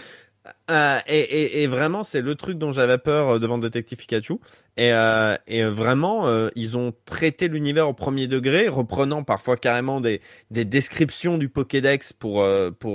[0.70, 4.36] Euh, et, vraiment, c'est le truc dont j'avais peur euh, devant Detective Pikachu.
[4.78, 5.36] Et, euh,
[5.70, 11.50] vraiment, ils ont traité l'univers au premier degré, reprenant parfois carrément des, des descriptions du
[11.50, 12.44] Pokédex pour,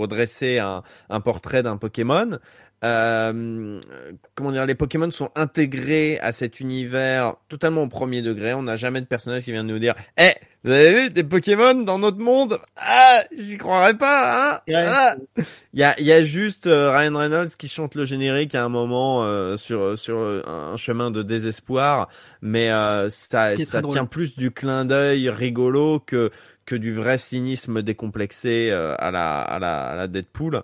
[0.09, 2.39] dresser un portrait d'un Pokémon.
[2.85, 3.81] Euh,
[4.35, 8.55] comment dire, les Pokémon sont intégrés à cet univers totalement au premier degré.
[8.55, 10.33] On n'a jamais de personnage qui vient de nous dire, eh,
[10.63, 12.59] vous avez vu des Pokémon dans notre monde?
[12.77, 14.61] Ah, j'y croirais pas, hein?
[14.75, 15.15] Ah
[15.73, 18.65] Il y a, il y a juste euh, Ryan Reynolds qui chante le générique à
[18.65, 22.09] un moment euh, sur sur euh, un chemin de désespoir,
[22.43, 24.09] mais euh, ça ça tient drôle.
[24.09, 26.31] plus du clin d'œil rigolo que
[26.67, 30.63] que du vrai cynisme décomplexé à la à la à la Deadpool.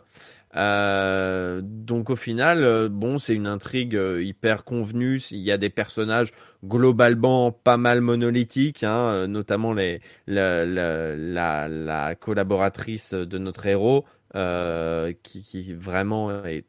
[0.54, 5.16] Euh, donc au final, euh, bon, c'est une intrigue euh, hyper convenue.
[5.30, 6.32] Il y a des personnages
[6.64, 14.04] globalement pas mal monolithiques, hein, notamment les la, la, la, la collaboratrice de notre héros,
[14.34, 16.64] euh, qui, qui vraiment est,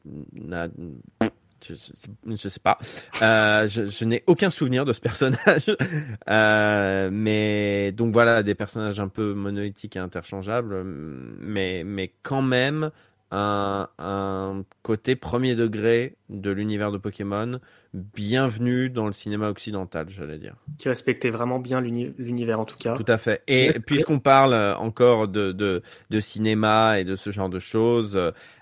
[1.66, 1.76] je,
[2.28, 2.78] je, sais pas.
[3.22, 5.76] Je je n'ai aucun souvenir de ce personnage.
[6.30, 12.92] Euh, mais donc voilà, des personnages un peu monolithiques et interchangeables, mais mais quand même
[13.34, 17.60] un, un côté premier degré de l'univers de Pokémon,
[17.94, 20.56] bienvenue dans le cinéma occidental, j'allais dire.
[20.78, 22.94] Qui respectait vraiment bien l'uni- l'univers en tout cas.
[22.94, 23.42] Tout à fait.
[23.48, 25.82] Et puisqu'on parle euh, encore de, de,
[26.12, 28.20] de cinéma et de ce genre de choses,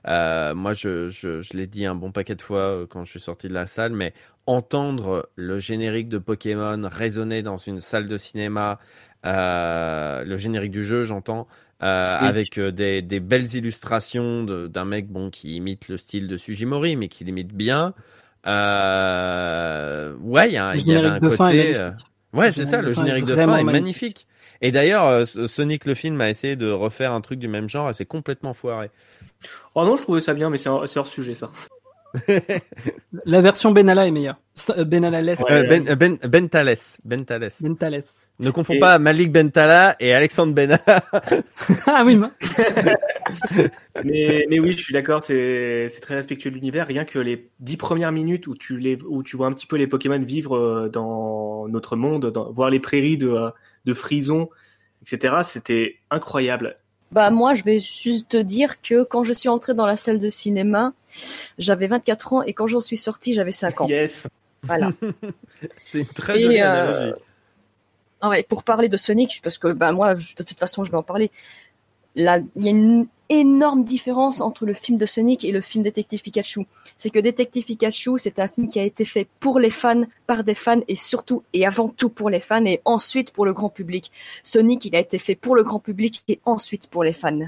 [0.08, 3.12] euh, moi je, je, je l'ai dit un bon paquet de fois euh, quand je
[3.12, 4.14] suis sorti de la salle, mais
[4.48, 8.80] entendre le générique de Pokémon résonner dans une salle de cinéma,
[9.26, 11.48] euh, le générique du jeu j'entends,
[11.84, 12.28] euh, Oui.
[12.28, 16.96] avec euh, des, des belles illustrations d'un mec bon qui imite le style de Sujimori,
[16.96, 17.94] mais qui l'imite bien.
[18.48, 21.82] Euh, ouais, il y, a- y un générique de fin est côté.
[21.82, 21.92] euh,
[22.34, 23.72] Ouais, c'est ça, le générique de fin est magnifique.
[23.74, 24.28] magnifique.
[24.62, 27.90] Et d'ailleurs, euh, Sonic le film a essayé de refaire un truc du même genre
[27.90, 28.90] et c'est complètement foiré.
[29.76, 31.52] Oh non, je trouvais ça bien, mais c'est hors sujet ça.
[33.26, 34.40] La version Benalla est meilleure.
[34.70, 35.40] Euh, Benalla less.
[35.50, 36.76] Euh, ben, euh, ben, Bentales.
[37.04, 37.50] Bentales.
[37.62, 38.04] Bentales.
[38.40, 40.82] Ne confonds Et- pas Malik Bentala et Alexandre Benalla.
[41.88, 42.32] ah oui, moi.
[44.04, 46.88] mais, mais oui, je suis d'accord, c'est c'est très respectueux de l'univers.
[46.88, 49.78] Rien que les dix premières minutes où tu, les, où tu vois un petit peu
[49.78, 53.52] les Pokémon vivre dans notre monde, dans, voir les prairies de,
[53.86, 54.50] de Frison,
[55.02, 56.76] etc., c'était incroyable.
[57.12, 60.18] Bah moi, je vais juste te dire que quand je suis entrée dans la salle
[60.20, 60.94] de cinéma,
[61.58, 63.88] j'avais 24 ans et quand j'en suis sortie, j'avais 5 ans.
[63.88, 64.28] Yes.
[64.64, 64.92] Voilà.
[65.84, 67.14] C'est une très Et, jolie euh.
[68.22, 70.92] Ah ouais, pour parler de Sonic, parce que bah moi, je- de toute façon, je
[70.92, 71.32] vais en parler.
[72.16, 75.84] Là, il y a une énorme différence entre le film de Sonic et le film
[75.84, 76.68] Détective Pikachu.
[76.98, 80.44] C'est que Détective Pikachu, c'est un film qui a été fait pour les fans, par
[80.44, 83.70] des fans et surtout et avant tout pour les fans et ensuite pour le grand
[83.70, 84.12] public.
[84.44, 87.48] Sonic, il a été fait pour le grand public et ensuite pour les fans.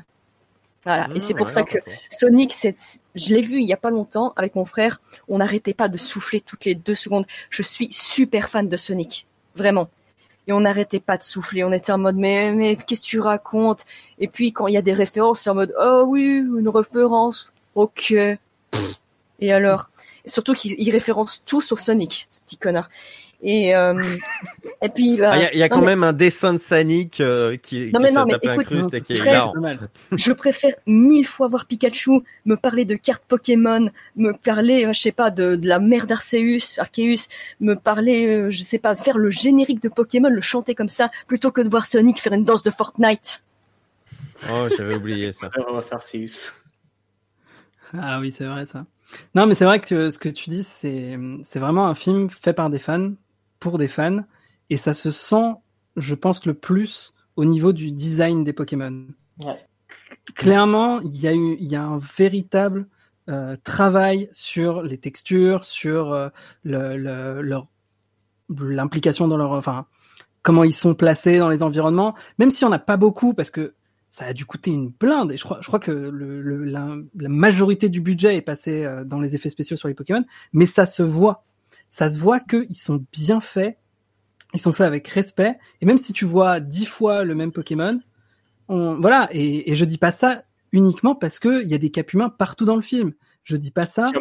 [0.86, 1.08] Voilà.
[1.16, 1.78] et c'est pour ça que
[2.10, 2.76] Sonic, c'est,
[3.16, 5.02] je l'ai vu il y a pas longtemps avec mon frère.
[5.28, 7.26] On n'arrêtait pas de souffler toutes les deux secondes.
[7.50, 9.90] Je suis super fan de Sonic, vraiment.
[10.48, 11.64] Et on n'arrêtait pas de souffler.
[11.64, 13.86] On était en mode mais mais qu'est-ce que tu racontes?
[14.20, 17.54] Et puis quand il y a des références, c'est en mode oh oui une référence.
[17.76, 18.14] Ok.
[19.40, 19.90] Et alors?
[20.26, 22.90] Surtout qu'il il référence tout sur Sonic, ce petit connard.
[23.46, 24.02] Et euh,
[24.82, 27.20] et puis bah, Ah, Il y a, y quand mais- même un dessin de Sonic
[27.20, 29.18] euh, qui, Non, qui mais se non, mais tape écoute, incruste et qui est
[30.16, 35.02] je préfère mille fois voir Pikachu me parler de cartes Pokémon, me parler, euh, je
[35.02, 37.28] sais pas, de, de la mère d'Arceus, Arceus,
[37.60, 41.12] me parler, euh, je sais pas, faire le générique de Pokémon, le chanter comme ça,
[41.28, 43.42] plutôt que de voir Sonic faire une danse de Fortnite.
[44.54, 45.50] Oh, j'avais oublié ça.
[45.70, 46.54] On va faire Arceus.
[47.98, 48.86] Ah oui, c'est vrai ça.
[49.36, 52.54] Non, mais c'est vrai que ce que tu dis, c'est c'est vraiment un film fait
[52.54, 53.12] par des fans,
[53.64, 54.22] pour des fans,
[54.70, 55.54] et ça se sent,
[55.96, 59.06] je pense, le plus au niveau du design des Pokémon.
[60.36, 62.88] Clairement, il y a eu, y a un véritable
[63.30, 66.30] euh, travail sur les textures, sur euh,
[66.64, 67.66] le, le- leur
[68.50, 69.86] l'implication dans leur, enfin,
[70.42, 72.14] comment ils sont placés dans les environnements.
[72.38, 73.74] Même si on n'a pas beaucoup, parce que
[74.10, 75.32] ça a dû coûter une blinde.
[75.32, 78.84] Et je crois, je crois que le, le- la, la majorité du budget est passé
[78.84, 81.46] euh, dans les effets spéciaux sur les Pokémon, mais ça se voit.
[81.90, 83.78] Ça se voit qu'ils sont bien faits,
[84.54, 85.58] ils sont faits avec respect.
[85.82, 88.00] Et même si tu vois dix fois le même Pokémon,
[88.70, 89.30] on, voilà.
[89.32, 92.30] Et, et je dis pas ça uniquement parce que il y a des cap humains
[92.30, 93.14] partout dans le film.
[93.44, 94.12] Je dis pas ça.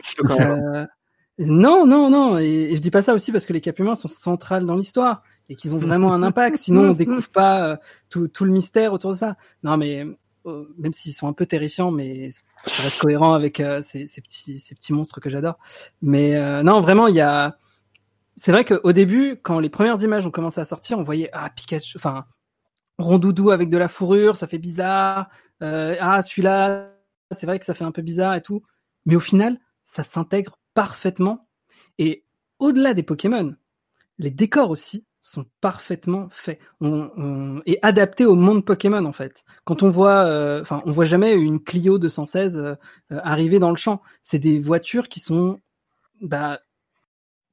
[0.41, 0.87] euh,
[1.39, 2.39] non, non, non.
[2.39, 4.77] Et, et je dis pas ça aussi parce que les cap humains sont centrales dans
[4.77, 6.57] l'histoire et qu'ils ont vraiment un impact.
[6.59, 7.77] Sinon, on découvre pas euh,
[8.11, 9.37] tout, tout le mystère autour de ça.
[9.63, 10.05] Non, mais
[10.79, 12.31] même s'ils sont un peu terrifiants, mais
[12.67, 15.59] ça reste cohérent avec euh, ces, petits, monstres que j'adore.
[16.01, 17.57] Mais euh, non, vraiment, il y a.
[18.35, 21.51] C'est vrai qu'au début, quand les premières images ont commencé à sortir, on voyait ah
[21.51, 22.25] Pikachu, enfin
[22.99, 25.29] rondoudou avec de la fourrure, ça fait bizarre.
[25.63, 26.93] Euh, ah celui-là,
[27.31, 28.63] c'est vrai que ça fait un peu bizarre et tout.
[29.05, 31.47] Mais au final, ça s'intègre parfaitement.
[31.99, 32.25] Et
[32.59, 33.55] au-delà des Pokémon,
[34.19, 39.45] les décors aussi sont parfaitement faits on, on- et adaptés au monde Pokémon en fait.
[39.65, 42.75] Quand on voit, euh, enfin, on voit jamais une Clio 216 euh,
[43.11, 44.03] arriver dans le champ.
[44.23, 45.61] C'est des voitures qui sont,
[46.23, 46.61] bah,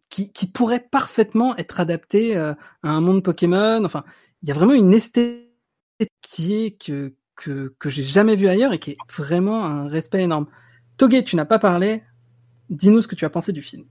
[0.09, 3.83] qui, qui pourraient parfaitement être adaptées euh, à un monde Pokémon.
[3.85, 4.03] Enfin,
[4.41, 5.51] il y a vraiment une esthétique
[6.22, 10.23] qui est que que que j'ai jamais vu ailleurs et qui est vraiment un respect
[10.23, 10.48] énorme.
[10.98, 12.03] Toge, tu n'as pas parlé.
[12.69, 13.85] Dis-nous ce que tu as pensé du film.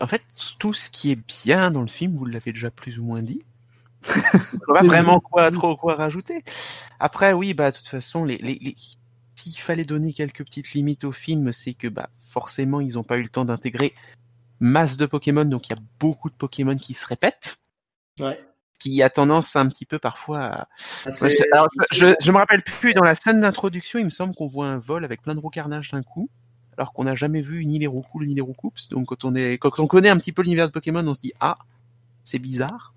[0.00, 0.22] En fait,
[0.58, 3.42] tout ce qui est bien dans le film, vous l'avez déjà plus ou moins dit.
[4.04, 6.44] Je vois pas vraiment quoi trop quoi rajouter.
[7.00, 8.76] Après, oui, bah de toute façon, les, les, les-
[9.34, 13.18] s'il fallait donner quelques petites limites au film, c'est que bah forcément ils n'ont pas
[13.18, 13.94] eu le temps d'intégrer
[14.60, 17.58] masse de Pokémon, donc il y a beaucoup de Pokémon qui se répètent.
[18.20, 18.38] Ouais.
[18.74, 20.68] Ce qui a tendance un petit peu parfois à...
[21.06, 24.04] Ah, Moi, je, alors, je, je- je me rappelle plus, dans la scène d'introduction, il
[24.04, 26.28] me semble qu'on voit un vol avec plein de roucarnages d'un coup,
[26.78, 28.88] alors qu'on n'a jamais vu ni les roucouls ni les roucoups.
[28.88, 31.20] Donc quand on, est, quand on connaît un petit peu l'univers de Pokémon, on se
[31.20, 31.58] dit, ah,
[32.24, 32.94] c'est bizarre.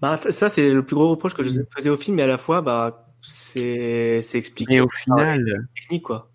[0.00, 2.26] Bah, ça, ça, c'est le plus gros reproche que je faisais au film, mais à
[2.26, 4.74] la fois, bah, c'est expliqué.
[4.74, 6.30] Mais au final, les techniques, quoi.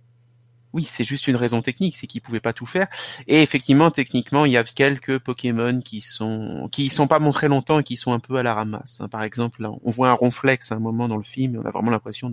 [0.73, 2.87] oui, c'est juste une raison technique, c'est qu'ils pouvaient pas tout faire.
[3.27, 7.79] Et effectivement, techniquement, il y a quelques Pokémon qui sont qui sont pas montrés longtemps
[7.79, 9.01] et qui sont un peu à la ramasse.
[9.01, 9.07] hein.
[9.09, 11.65] Par exemple, là, on voit un ronflex à un moment dans le film, et on
[11.65, 12.31] a vraiment l'impression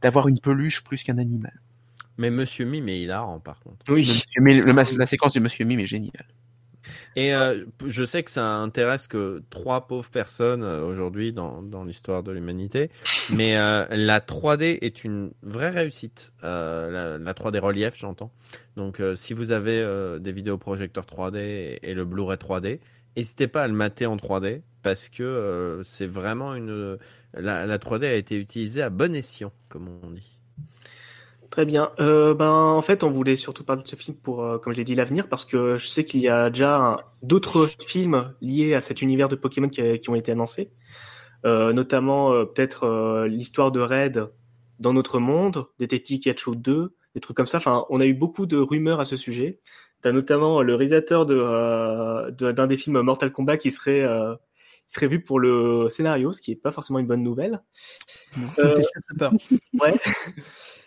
[0.00, 1.60] d'avoir une peluche plus qu'un animal.
[2.20, 3.78] Mais Monsieur Mime est hilarant, par contre.
[4.10, 6.26] Le Monsieur Mime- le mas- la séquence du Monsieur Mime est géniale.
[7.16, 11.82] Et euh, je sais que ça intéresse que trois pauvres personnes euh, aujourd'hui dans, dans
[11.84, 12.90] l'histoire de l'humanité,
[13.32, 16.32] mais euh, la 3D est une vraie réussite.
[16.44, 18.32] Euh, la, la 3D relief, j'entends.
[18.76, 22.80] Donc euh, si vous avez euh, des vidéoprojecteurs 3D et, et le Blu-ray 3D,
[23.16, 26.96] n'hésitez pas à le mater en 3D parce que euh, c'est vraiment une
[27.34, 30.38] la, la 3D a été utilisée à bon escient, comme on dit.
[31.50, 31.90] Très bien.
[31.98, 34.78] Euh, ben, en fait, on voulait surtout parler de ce film pour, euh, comme je
[34.78, 38.80] l'ai dit, l'avenir, parce que je sais qu'il y a déjà d'autres films liés à
[38.80, 40.70] cet univers de Pokémon qui, a- qui ont été annoncés,
[41.46, 44.28] Euh, notamment euh, peut-être euh, l'histoire de Red
[44.78, 47.56] dans notre monde, Detective Pikachu 2, des trucs comme ça.
[47.58, 49.58] Enfin, on a eu beaucoup de rumeurs à ce sujet.
[50.02, 54.34] T'as notamment le réalisateur de euh, d'un des films Mortal Kombat qui serait euh,
[54.86, 57.62] qui serait vu pour le scénario, ce qui est pas forcément une bonne nouvelle.
[58.54, 59.32] Ça me Euh, fait très, très peur.
[59.80, 59.94] Ouais.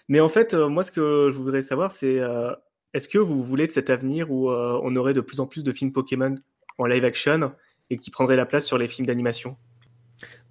[0.08, 2.52] Mais en fait, euh, moi, ce que je voudrais savoir, c'est euh,
[2.94, 5.64] est-ce que vous voulez de cet avenir où euh, on aurait de plus en plus
[5.64, 6.36] de films Pokémon
[6.78, 7.52] en live action
[7.90, 9.58] et qui prendraient la place sur les films d'animation?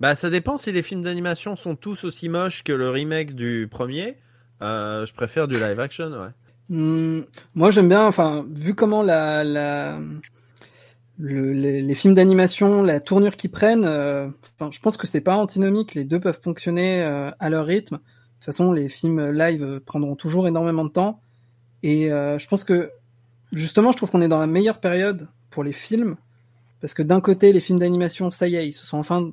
[0.01, 3.69] Bah, ça dépend si les films d'animation sont tous aussi moches que le remake du
[3.71, 4.17] premier.
[4.61, 6.29] Euh, je préfère du live action, ouais.
[6.69, 7.23] Hmm,
[7.55, 9.99] moi, j'aime bien, enfin, vu comment la, la,
[11.19, 15.21] le- les, les films d'animation, la tournure qu'ils prennent, euh, enfin, je pense que c'est
[15.21, 15.95] pas antinomique.
[15.95, 17.99] Les deux peuvent fonctionner euh, à leur rythme.
[18.43, 21.21] Toute façon, les films live prendront toujours énormément de temps.
[21.85, 22.91] Et euh, je pense que,
[23.53, 26.17] justement, je trouve qu'on est dans la meilleure période pour les films.
[26.81, 29.31] Parce que d'un côté, les films d'animation, ça y est, ils se sont enfin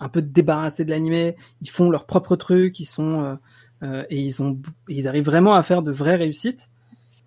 [0.00, 1.36] un peu débarrassés de l'animé.
[1.60, 3.34] Ils font leurs propres trucs, ils sont euh,
[3.82, 6.70] euh, et ils ont ils arrivent vraiment à faire de vraies réussites.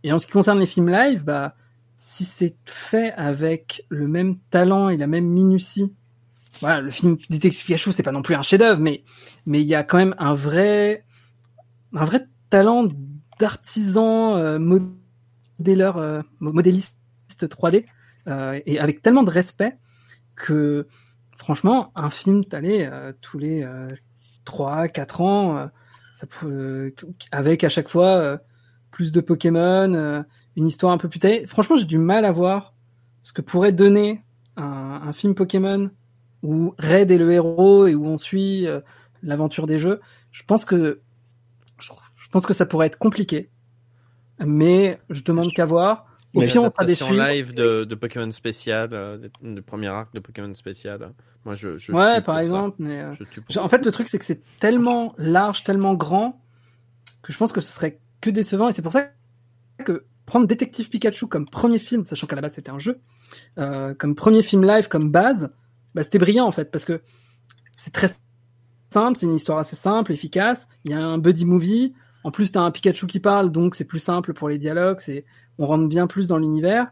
[0.04, 1.54] Et en ce qui concerne les films live, bah
[2.00, 5.94] si c'est fait avec le même talent et la même minutie,
[6.62, 9.04] voilà, le film Détective Pikachu, c'est pas non plus un chef-d'œuvre, mais
[9.46, 11.06] mais il y a quand même un vrai
[11.94, 12.88] un vrai talent
[13.40, 16.96] d'artisan euh, modéleur euh, modéliste
[17.42, 17.86] 3D
[18.28, 19.78] euh, et avec tellement de respect
[20.36, 20.88] que
[21.38, 23.90] franchement un film euh, tous les euh,
[24.46, 25.70] 3 4 ans
[27.32, 28.40] avec à chaque fois
[28.92, 30.24] plus de Pokémon,
[30.56, 31.48] une histoire un peu plus taillée.
[31.48, 32.76] Franchement, j'ai du mal à voir
[33.24, 34.24] ce que pourrait donner
[34.56, 35.90] un film Pokémon
[36.44, 38.82] où Red est le héros et où on suit euh,
[39.24, 40.00] l'aventure des jeux.
[40.32, 41.02] Je pense que
[41.80, 43.50] je, je pense que ça pourrait être compliqué,
[44.40, 46.06] mais je demande qu'à voir.
[46.36, 47.24] Au pire, on fera des l'adaptation films.
[47.28, 51.02] live de, de Pokémon spécial, euh, de, de premier arc de Pokémon spécial.
[51.04, 51.08] euh,
[51.46, 52.44] Moi, je, je ouais, par ça.
[52.44, 52.76] exemple.
[52.80, 53.14] Mais euh,
[53.50, 56.42] Je en fait, le truc, c'est que c'est tellement large, tellement grand,
[57.22, 58.68] que je pense que ce serait que décevant.
[58.68, 59.10] Et c'est pour ça
[59.86, 63.00] que prendre Détective Pikachu comme premier film, sachant qu'à la base c'était un jeu,
[63.60, 65.52] euh, comme premier film live, comme base,
[65.96, 67.02] bah, c'était brillant en fait, parce que
[67.74, 68.10] c'est très
[68.90, 70.68] simple, c'est une histoire assez simple, efficace.
[70.86, 71.94] Il y a un buddy movie.
[72.24, 75.00] En plus, t'as un Pikachu qui parle, donc c'est plus simple pour les dialogues.
[75.00, 75.26] C'est,
[75.58, 76.88] on rentre bien plus dans l'univers.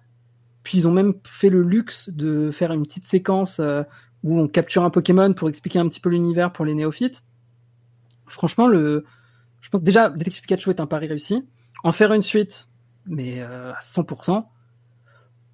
[0.63, 3.83] Puis ils ont même fait le luxe de faire une petite séquence euh,
[4.23, 7.23] où on capture un Pokémon pour expliquer un petit peu l'univers pour les néophytes.
[8.27, 9.05] Franchement, le,
[9.61, 11.47] je pense déjà Détective Pikachu est un pari réussi.
[11.83, 12.67] En faire une suite,
[13.05, 14.45] mais euh, à 100%.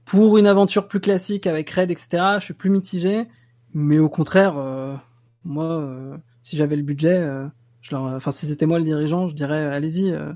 [0.08, 3.26] Pour une aventure plus classique avec Red, etc., je suis plus mitigé.
[3.74, 4.96] Mais au contraire, euh,
[5.44, 7.46] moi, euh, si j'avais le budget, euh,
[7.82, 10.12] je leur, enfin, si c'était moi le dirigeant, je dirais, euh, allez-y.
[10.12, 10.32] euh.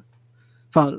[0.69, 0.97] Enfin,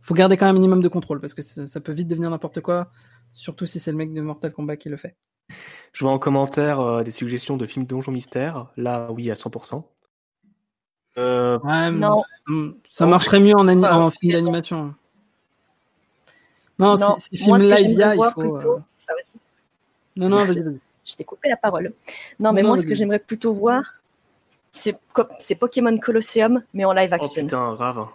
[0.00, 2.60] faut garder quand même un minimum de contrôle parce que ça peut vite devenir n'importe
[2.60, 2.90] quoi,
[3.34, 5.16] surtout si c'est le mec de Mortal Kombat qui le fait.
[5.92, 8.68] Je vois en commentaire euh, des suggestions de films Donjon Mystère.
[8.76, 9.84] Là, oui, à 100%.
[11.18, 12.22] Euh, Ouais, Non.
[12.46, 14.94] mm, Ça Non, marcherait mieux en, en film d'animation.
[16.82, 18.32] Non, Non, si, si moi, film ce que live, il y j'aimerais a, il voir
[18.34, 18.40] faut.
[18.40, 18.78] plutôt- euh,
[19.08, 20.20] Ah, vas-y.
[20.20, 20.78] Non, non, vas-y, vas-y.
[21.04, 21.84] Je t'ai coupé la parole.
[22.38, 23.82] Non, Non, mais non, moi, ce que j'aimerais plutôt voir,
[24.70, 24.94] c'est
[25.58, 27.42] Pokémon Colosseum, mais en live oh action.
[27.44, 28.06] putain, grave.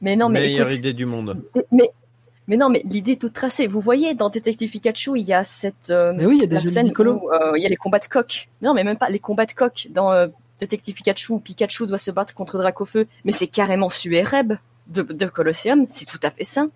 [0.00, 1.42] mais non, mais Meilleure écoute, idée du monde.
[1.72, 1.90] mais,
[2.46, 3.66] mais non, mais l'idée est toute tracée.
[3.66, 6.46] Vous voyez, dans Détective Pikachu, il y a cette euh, Mais oui, il y a
[6.46, 8.48] des la scène où euh, il y a les combats de coq.
[8.60, 10.26] Non, mais même pas les combats de coq dans euh,
[10.60, 11.32] Détective Pikachu.
[11.32, 14.52] où Pikachu doit se battre contre Dracofeu, mais c'est carrément Suéreb
[14.88, 15.86] de, de Colosseum.
[15.88, 16.66] C'est tout à fait ça.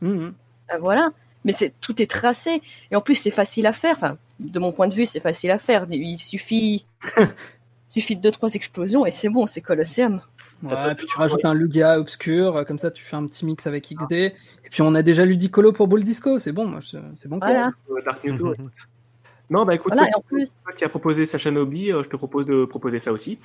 [0.00, 0.32] Mhm.
[0.72, 1.10] Euh, voilà.
[1.44, 2.60] Mais c'est tout est tracé
[2.90, 3.94] et en plus c'est facile à faire.
[3.96, 5.86] Enfin, de mon point de vue, c'est facile à faire.
[5.90, 6.84] Il suffit,
[7.86, 10.20] suffit de deux trois explosions et c'est bon, c'est Colosseum.
[10.64, 13.66] Ouais, puis tu rajoutes un Lugia obscur, euh, comme ça tu fais un petit mix
[13.68, 14.12] avec XD.
[14.12, 14.34] Et
[14.70, 17.38] puis on a déjà Ludicolo pour Bull Disco, c'est bon, c'est bon.
[17.38, 17.48] quoi.
[17.48, 17.70] Voilà.
[18.04, 18.26] Dark.
[19.50, 22.02] Non, bah écoute, Voilà, et toi, en plus- toi qui a proposé Sacha Nobi, euh,
[22.02, 23.38] je te propose de proposer ça aussi.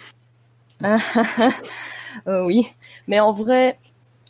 [2.28, 2.68] Euh, oui,
[3.08, 3.80] mais en vrai,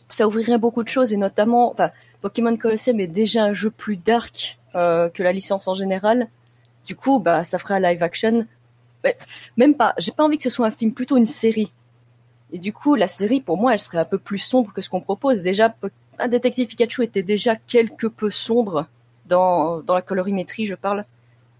[0.08, 1.90] ça ouvrirait beaucoup de choses et notamment, enfin,
[2.24, 6.28] Pokémon Colosseum est déjà un jeu plus dark euh, que la licence en général.
[6.86, 8.46] Du coup, bah, ça ferait un live action.
[9.04, 9.18] Mais
[9.58, 9.92] même pas.
[9.98, 11.70] J'ai pas envie que ce soit un film, plutôt une série.
[12.50, 14.88] Et du coup, la série, pour moi, elle serait un peu plus sombre que ce
[14.88, 15.42] qu'on propose.
[15.42, 15.74] Déjà,
[16.18, 18.86] un détective Pikachu était déjà quelque peu sombre
[19.26, 21.04] dans, dans la colorimétrie, je parle.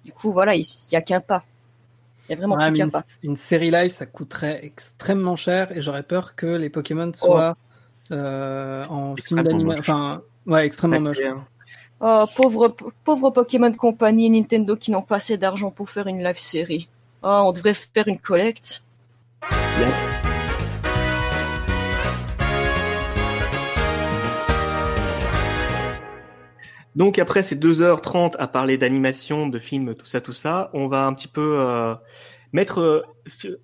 [0.07, 1.45] Du coup, voilà, il y a qu'un pas.
[2.27, 3.03] Il y a vraiment Ouais, qu'un une, pas.
[3.23, 7.27] une série live, ça coûterait extrêmement cher et j'aurais peur que les Pokémon Oh.
[7.27, 7.57] soient
[8.13, 9.93] euh, en film d'animation.
[9.95, 11.19] Enfin, Ouais, extrêmement moche.
[11.25, 11.45] Hein.
[12.01, 16.39] Oh, pauvre, Pokémon Company et Nintendo qui n'ont pas assez d'argent pour faire une live
[16.39, 16.89] série.
[17.23, 18.83] Oh, on devrait faire une collecte.
[26.95, 31.07] Donc après ces 2h30 à parler d'animation, de films, tout ça, tout ça, on va
[31.07, 31.95] un petit peu euh,
[32.55, 33.03] mettre, euh,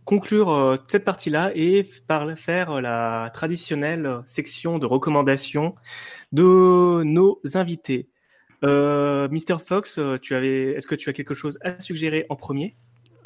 [0.04, 5.74] conclure euh, cette partie-là et par faire la traditionnelle section de recommandations
[6.32, 8.08] de nos invités.
[8.64, 12.76] Euh, Mr Fox, euh, tu est-ce que tu as quelque chose à suggérer en premier?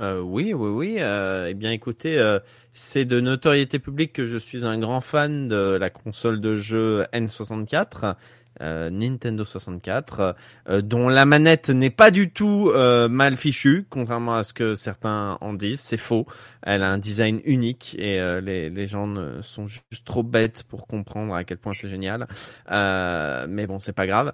[0.00, 0.96] Euh, oui, oui, oui.
[0.98, 2.38] Euh, eh bien, écoutez, euh,
[2.72, 7.04] c'est de notoriété publique que je suis un grand fan de la console de jeu
[7.12, 8.16] N64.
[8.60, 10.36] Euh, Nintendo 64,
[10.68, 14.74] euh, dont la manette n'est pas du tout euh, mal fichue, contrairement à ce que
[14.74, 15.80] certains en disent.
[15.80, 16.26] C'est faux.
[16.62, 20.86] Elle a un design unique et les, les gens ne sont juste trop bêtes pour
[20.86, 22.26] comprendre à quel point c'est génial.
[22.70, 24.32] Mais bon, c'est pas grave.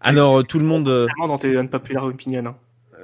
[0.00, 0.86] Alors, tout le monde.
[0.86, 2.44] Totalement dans tes unpopular opinions.
[2.46, 2.56] hein.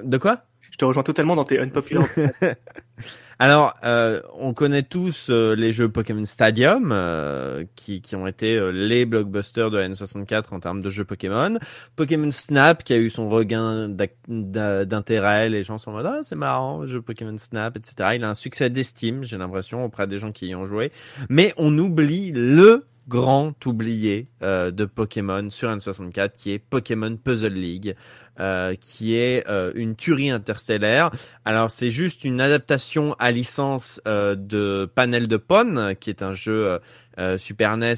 [0.05, 0.43] De quoi?
[0.70, 2.05] Je te rejoins totalement dans tes unpopular.
[3.41, 8.60] Alors, euh, on connaît tous euh, les jeux Pokémon Stadium, euh, qui, qui ont été
[8.73, 11.57] les blockbusters de la N64 en termes de jeux Pokémon.
[11.94, 13.89] Pokémon Snap, qui a eu son regain
[14.26, 15.50] d'intérêt.
[15.50, 18.10] Les gens sont en mode, ah, c'est marrant, jeu Pokémon Snap, etc.
[18.17, 20.91] Il a un succès d'estime, j'ai l'impression, auprès des gens qui y ont joué.
[21.28, 27.94] Mais on oublie le grand oublié de Pokémon sur N64, qui est Pokémon Puzzle League,
[28.41, 31.10] euh, qui est euh, une tuerie interstellaire.
[31.44, 36.34] Alors c'est juste une adaptation à licence euh, de Panel de Pon, qui est un
[36.34, 36.78] jeu euh,
[37.18, 37.94] euh, Super NES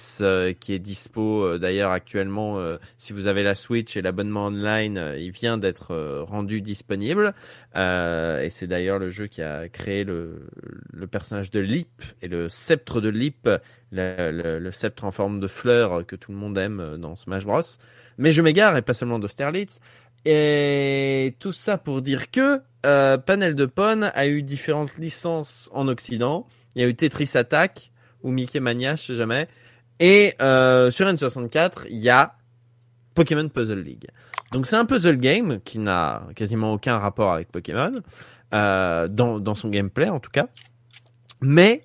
[0.61, 2.59] qui est dispo d'ailleurs actuellement.
[2.97, 7.35] si vous avez la Switch et l'abonnement online, il vient d'être rendu disponible.
[7.75, 10.47] Et c'est d'ailleurs le jeu qui a créé le,
[10.93, 13.47] le personnage de Lip et le sceptre de Lip,
[13.93, 17.45] le, le- le sceptre en forme de fleur que tout le monde aime dans Smash
[17.45, 17.61] Bros.
[18.17, 19.81] Mais je m'égare et pas seulement de Sterlitz.
[20.25, 25.89] Et tout ça pour dire que euh, Panel de Pon a eu différentes licences en
[25.89, 26.47] Occident.
[26.75, 27.91] Il y a eu Tetris Attack
[28.23, 29.49] ou Mickey Mania, je sais jamais.
[29.99, 32.35] Et euh, sur N64, il y a
[33.15, 34.07] Pokémon Puzzle League.
[34.53, 38.01] Donc c'est un puzzle game qui n'a quasiment aucun rapport avec Pokémon
[38.53, 40.49] euh, dans, dans son gameplay en tout cas.
[41.41, 41.83] Mais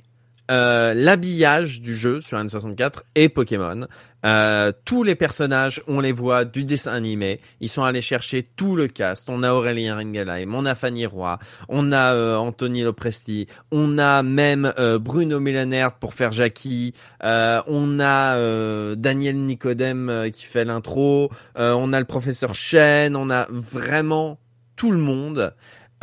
[0.51, 3.87] euh, l'habillage du jeu sur N64 est Pokémon.
[4.25, 7.41] Euh, tous les personnages, on les voit du dessin animé.
[7.59, 9.29] Ils sont allés chercher tout le cast.
[9.29, 11.37] On a Aurélien Ringelheim, on a Fanny Roy,
[11.69, 17.61] on a euh, Anthony Lopresti, on a même euh, Bruno Millener pour faire Jackie, euh,
[17.67, 23.47] on a euh, Daniel Nicodème qui fait l'intro, on a le professeur Chen, on a
[23.49, 24.39] vraiment
[24.75, 25.53] tout le monde.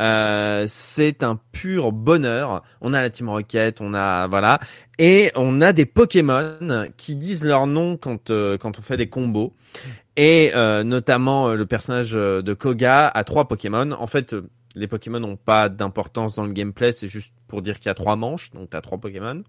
[0.03, 2.61] Euh, c'est un pur bonheur.
[2.81, 4.59] On a la Team Rocket, on a voilà,
[4.99, 9.07] et on a des Pokémon qui disent leur nom quand euh, quand on fait des
[9.07, 9.53] combos.
[10.17, 13.91] Et euh, notamment euh, le personnage euh, de Koga a trois Pokémon.
[13.93, 14.35] En fait,
[14.75, 17.95] les Pokémon n'ont pas d'importance dans le gameplay, c'est juste pour dire qu'il y a
[17.95, 19.41] trois manches, donc t'as trois Pokémon.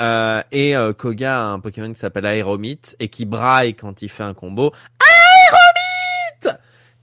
[0.00, 4.24] Euh, et Koga a un Pokémon qui s'appelle Aéromite et qui braille quand il fait
[4.24, 4.72] un combo.
[5.00, 6.60] Aéromite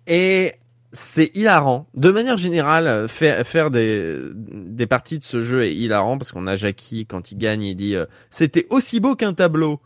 [0.07, 0.53] Et
[0.95, 1.87] c'est hilarant.
[1.93, 6.31] De manière générale, euh, faire, faire des, des parties de ce jeu est hilarant parce
[6.31, 9.81] qu'on a Jackie quand il gagne, il dit euh, c'était aussi beau qu'un tableau.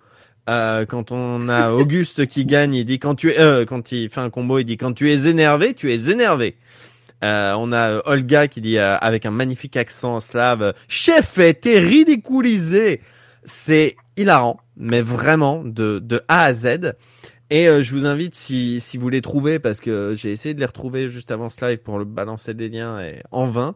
[0.49, 4.09] Euh, quand on a Auguste qui gagne, il dit quand tu es, euh, quand il
[4.09, 6.55] fait un combo, il dit quand tu es énervé, tu es énervé.
[7.23, 11.79] Euh, on a euh, Olga qui dit euh, avec un magnifique accent slave, chef, t'es
[11.79, 13.01] ridiculisé.
[13.43, 16.93] C'est hilarant, mais vraiment de, de A à Z.
[17.49, 20.59] Et euh, je vous invite, si, si vous les trouvez, parce que j'ai essayé de
[20.59, 23.75] les retrouver juste avant ce live pour le balancer des liens et en vain.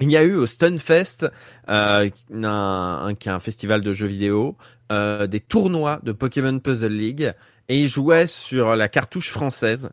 [0.00, 1.30] Il y a eu au Stunfest,
[1.68, 4.56] euh, qui est un festival de jeux vidéo,
[4.92, 7.32] euh, des tournois de Pokémon Puzzle League,
[7.68, 9.90] et ils jouaient sur la cartouche française.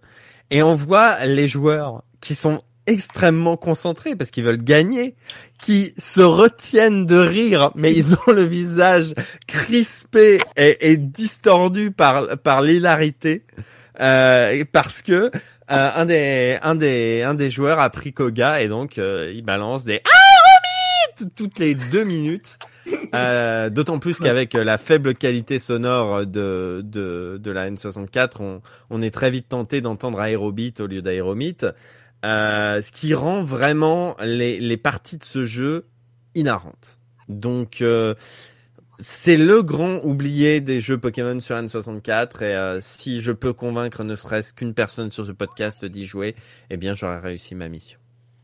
[0.50, 2.62] Et on voit les joueurs qui sont
[2.92, 5.16] extrêmement concentrés parce qu'ils veulent gagner,
[5.62, 9.14] qui se retiennent de rire, mais ils ont le visage
[9.48, 13.46] crispé et, et distordu par par l'hilarité,
[14.00, 15.30] euh, parce que euh,
[15.70, 19.86] un des un des un des joueurs a pris Koga et donc euh, il balance
[19.86, 22.58] des aéromites toutes les deux minutes.
[23.14, 29.02] Euh, D'autant plus qu'avec la faible qualité sonore de, de, de la N64, on, on
[29.02, 31.66] est très vite tenté d'entendre Aerobit au lieu d'Aéromite.
[32.24, 35.88] Euh, ce qui rend vraiment les, les parties de ce jeu
[36.36, 37.00] hilarantes.
[37.30, 38.14] Donc euh,
[39.00, 44.04] c'est le grand oublié des jeux Pokémon sur N64 et euh, si je peux convaincre
[44.04, 46.36] ne serait-ce qu'une personne sur ce podcast d'y jouer,
[46.70, 47.98] eh bien j'aurais réussi ma mission.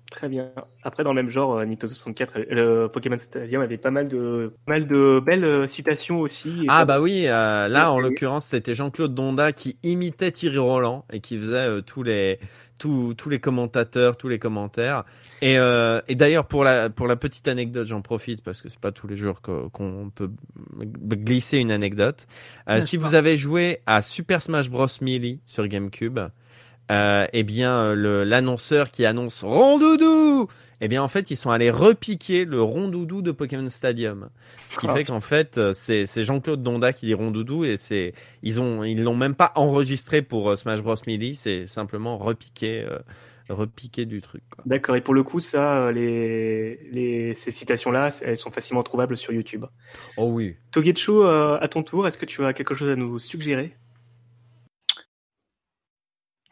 [0.10, 0.52] Très bien.
[0.84, 4.08] Après, dans le même genre, euh, Nintendo 64, euh, le Pokémon Stadium avait pas mal
[4.08, 6.66] de, pas mal de belles citations aussi.
[6.70, 11.20] Ah bah oui, euh, là en l'occurrence c'était Jean-Claude Donda qui imitait Thierry Roland et
[11.20, 12.40] qui faisait euh, tous les
[12.78, 15.04] tous tous les commentateurs, tous les commentaires.
[15.42, 18.80] Et, euh, et d'ailleurs pour la pour la petite anecdote, j'en profite parce que c'est
[18.80, 20.30] pas tous les jours qu'on peut
[21.16, 22.28] glisser une anecdote.
[22.70, 26.20] Euh, si vous avez joué à Super Smash Bros Melee sur GameCube,
[26.92, 30.48] euh, eh bien euh, l'annonceur qui annonce Rondoudou,
[30.82, 34.30] eh bien en fait ils sont allés repiquer le Rondoudou de Pokémon Stadium.
[34.68, 34.96] Ce qui Ah.
[34.96, 39.04] fait qu'en fait euh, c'est Jean-Claude Donda qui dit Rondoudou et c'est ils ont ils
[39.04, 43.00] l'ont même pas enregistré pour euh, Smash Bros Melee, c'est simplement repiqué euh,
[43.50, 44.44] repiqué du truc.
[44.66, 44.98] D'accord.
[44.98, 49.64] Et pour le coup, ça, les, les, ces citations-là, elles sont facilement trouvables sur YouTube.
[50.18, 50.58] Oh oui.
[50.74, 53.74] Togetsu, euh, à ton tour, est-ce que tu as quelque chose à nous suggérer?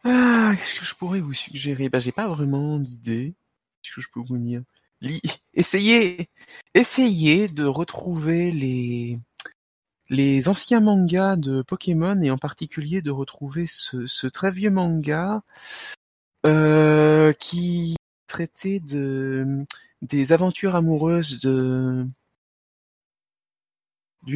[0.08, 1.88] Ah, qu'est-ce que je pourrais vous suggérer?
[1.88, 3.34] Bah, j'ai pas vraiment d'idée.
[3.82, 4.62] Qu'est-ce que je peux vous dire?
[5.54, 6.28] Essayez,
[6.74, 9.18] essayez de retrouver les
[10.10, 15.42] les anciens mangas de Pokémon et en particulier de retrouver ce, très vieux manga
[16.46, 19.64] euh, qui traitait de
[20.02, 22.12] des aventures amoureuses d'une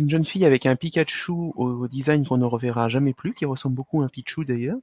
[0.09, 3.77] jeune fille avec un Pikachu au, au design qu'on ne reverra jamais plus, qui ressemble
[3.77, 4.79] beaucoup à un Pichu d'ailleurs.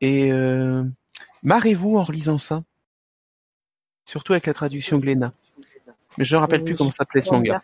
[0.00, 0.84] Et euh,
[1.42, 2.62] marrez-vous en relisant ça.
[4.06, 5.32] Surtout avec la traduction Glénat.
[6.18, 7.62] Mais je ne rappelle plus comment s'appelait ce manga.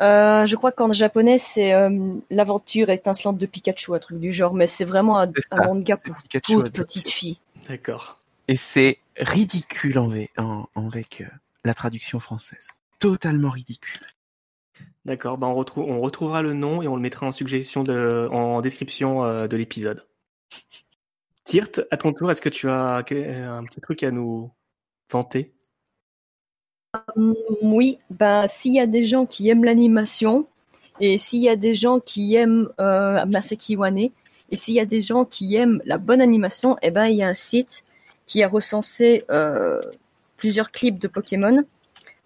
[0.00, 4.54] Euh, je crois qu'en japonais, c'est euh, l'aventure étincelante de Pikachu, un truc du genre,
[4.54, 6.84] mais c'est vraiment un, manga pour Pikachu toute adoption.
[6.84, 7.38] petite fille.
[7.68, 8.20] D'accord.
[8.46, 11.26] Et c'est ridicule en, v- en- avec euh,
[11.64, 12.68] la traduction française.
[13.00, 14.06] Totalement ridicule.
[15.04, 15.36] D'accord.
[15.38, 18.60] Bah, on, retrouve, on retrouvera le nom et on le mettra en suggestion de, en
[18.60, 20.06] description euh, de l'épisode.
[21.48, 24.50] Tirt, à ton tour, est-ce que tu as que- un petit truc à nous
[25.10, 25.50] vanter?
[27.16, 30.46] Hum, Oui, ben s'il y a des gens qui aiment l'animation
[31.00, 33.98] et s'il y a des gens qui aiment euh, Masaki Wane
[34.50, 37.22] et s'il y a des gens qui aiment la bonne animation, eh ben il y
[37.22, 37.82] a un site
[38.26, 39.80] qui a recensé euh,
[40.36, 41.64] plusieurs clips de Pokémon,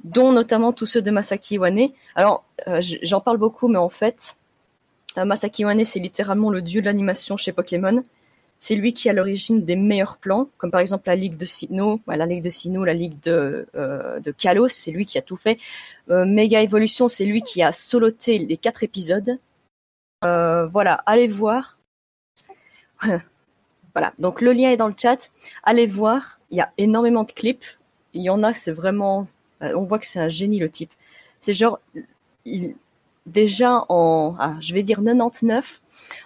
[0.02, 1.90] dont notamment tous ceux de Masaki Wane.
[2.16, 4.36] Alors euh, j'en parle beaucoup, mais en fait,
[5.16, 8.02] euh, Masaki Wane c'est littéralement le dieu de l'animation chez Pokémon.
[8.62, 12.00] C'est lui qui à l'origine des meilleurs plans, comme par exemple la Ligue de Sinnoh,
[12.06, 15.20] bah, la Ligue de Sinnoh, la Ligue de, euh, de Kalos, c'est lui qui a
[15.20, 15.58] tout fait.
[16.10, 19.36] Euh, Mega Evolution, c'est lui qui a soloté les quatre épisodes.
[20.24, 21.76] Euh, voilà, allez voir.
[23.94, 25.32] voilà, donc le lien est dans le chat.
[25.64, 27.66] Allez voir, il y a énormément de clips.
[28.14, 29.26] Il y en a, c'est vraiment,
[29.60, 30.92] on voit que c'est un génie le type.
[31.40, 31.80] C'est genre,
[33.26, 35.80] déjà en, ah, je vais dire 99,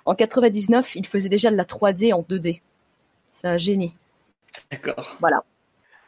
[0.05, 2.61] en 99, il faisait déjà de la 3D en 2D.
[3.29, 3.95] C'est un génie.
[4.71, 5.17] D'accord.
[5.21, 5.45] Voilà.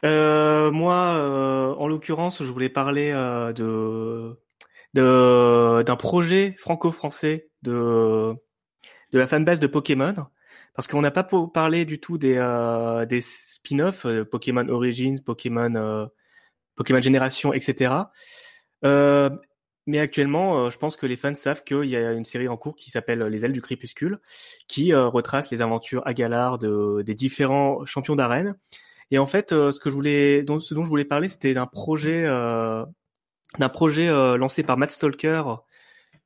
[0.05, 4.37] Euh, moi, euh, en l'occurrence, je voulais parler euh, de
[4.95, 8.33] de- d'un projet franco-français de
[9.11, 10.13] de la fanbase de Pokémon,
[10.73, 16.05] parce qu'on n'a pas parlé du tout des euh, des spin-offs, Pokémon Origins, Pokémon euh,
[16.75, 17.93] Pokémon Génération, etc.
[18.85, 19.29] Euh,
[19.89, 22.57] mais actuellement, euh, je pense que les fans savent qu'il y a une série en
[22.57, 24.19] cours qui s'appelle Les ailes du crépuscule,
[24.67, 28.55] qui euh, retrace les aventures à Galar de, des différents champions d'arène.
[29.09, 31.55] Et en fait, euh, ce que je voulais, dont, ce dont je voulais parler, c'était
[31.55, 32.85] d'un projet, euh,
[33.57, 35.43] d'un projet euh, lancé par Matt Stalker,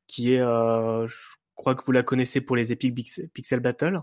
[0.08, 1.16] qui est, euh, je
[1.56, 4.02] crois que vous la connaissez pour les Epic Pix- Pixel Battle,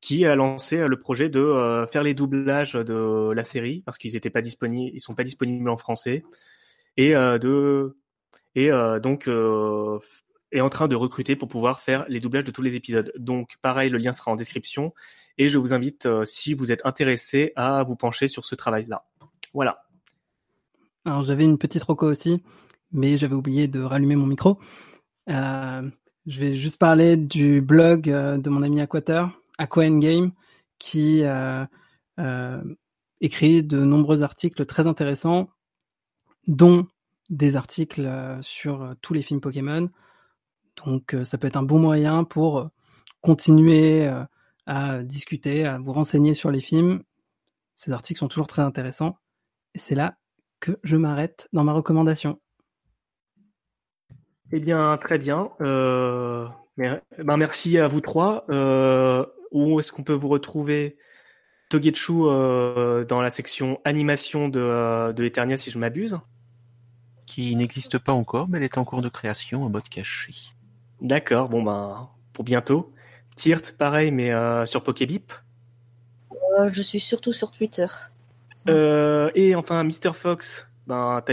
[0.00, 3.98] qui a lancé euh, le projet de euh, faire les doublages de la série parce
[3.98, 6.24] qu'ils étaient pas disponibles, ils sont pas disponibles en français,
[6.96, 7.98] et euh, de
[8.54, 9.98] et euh, donc euh,
[10.52, 13.12] est en train de recruter pour pouvoir faire les doublages de tous les épisodes.
[13.18, 14.94] Donc pareil, le lien sera en description
[15.36, 19.02] et je vous invite, euh, si vous êtes intéressé, à vous pencher sur ce travail-là.
[19.52, 19.72] Voilà.
[21.04, 22.42] Alors j'avais une petite roco aussi,
[22.92, 24.58] mais j'avais oublié de rallumer mon micro.
[25.26, 30.32] Je vais juste parler du blog de mon ami Aquater, Aqua Game,
[30.78, 31.22] qui
[33.20, 35.50] écrit de nombreux articles très intéressants,
[36.46, 36.86] dont
[37.34, 39.90] des articles euh, sur euh, tous les films Pokémon.
[40.84, 42.70] Donc euh, ça peut être un bon moyen pour
[43.20, 44.10] continuer
[44.66, 47.02] à discuter, à vous renseigner sur les films.
[47.74, 49.16] Ces articles sont toujours très intéressants.
[49.74, 50.18] Et c'est là
[50.60, 52.38] que je m'arrête dans ma recommandation.
[54.52, 55.50] Eh bien, très bien.
[55.58, 57.00] Ben,
[57.38, 58.44] merci à vous trois.
[59.52, 60.98] Où est-ce qu'on peut vous retrouver
[61.70, 66.18] Togetsu dans la section animation de, de Eternia, si je m'abuse?
[67.34, 70.32] Qui n'existe pas encore, mais elle est en cours de création en mode caché.
[71.00, 72.92] D'accord, bon ben, pour bientôt.
[73.34, 75.32] Tirt, pareil, mais euh, sur Pokébip.
[76.30, 77.88] Euh, je suis surtout sur Twitter.
[78.68, 80.12] Euh, et enfin, Mr.
[80.14, 81.24] Fox, ben,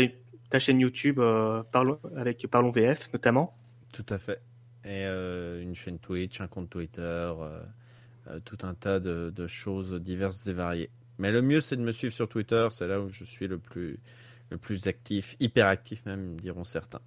[0.49, 3.55] ta chaîne YouTube euh, Parlons, avec Parlons VF notamment.
[3.93, 4.41] Tout à fait.
[4.83, 7.61] Et euh, une chaîne Twitch, un compte Twitter, euh,
[8.27, 10.89] euh, tout un tas de, de choses diverses et variées.
[11.19, 12.67] Mais le mieux, c'est de me suivre sur Twitter.
[12.71, 13.99] C'est là où je suis le plus,
[14.51, 17.01] le plus actif, hyper actif même, diront certains.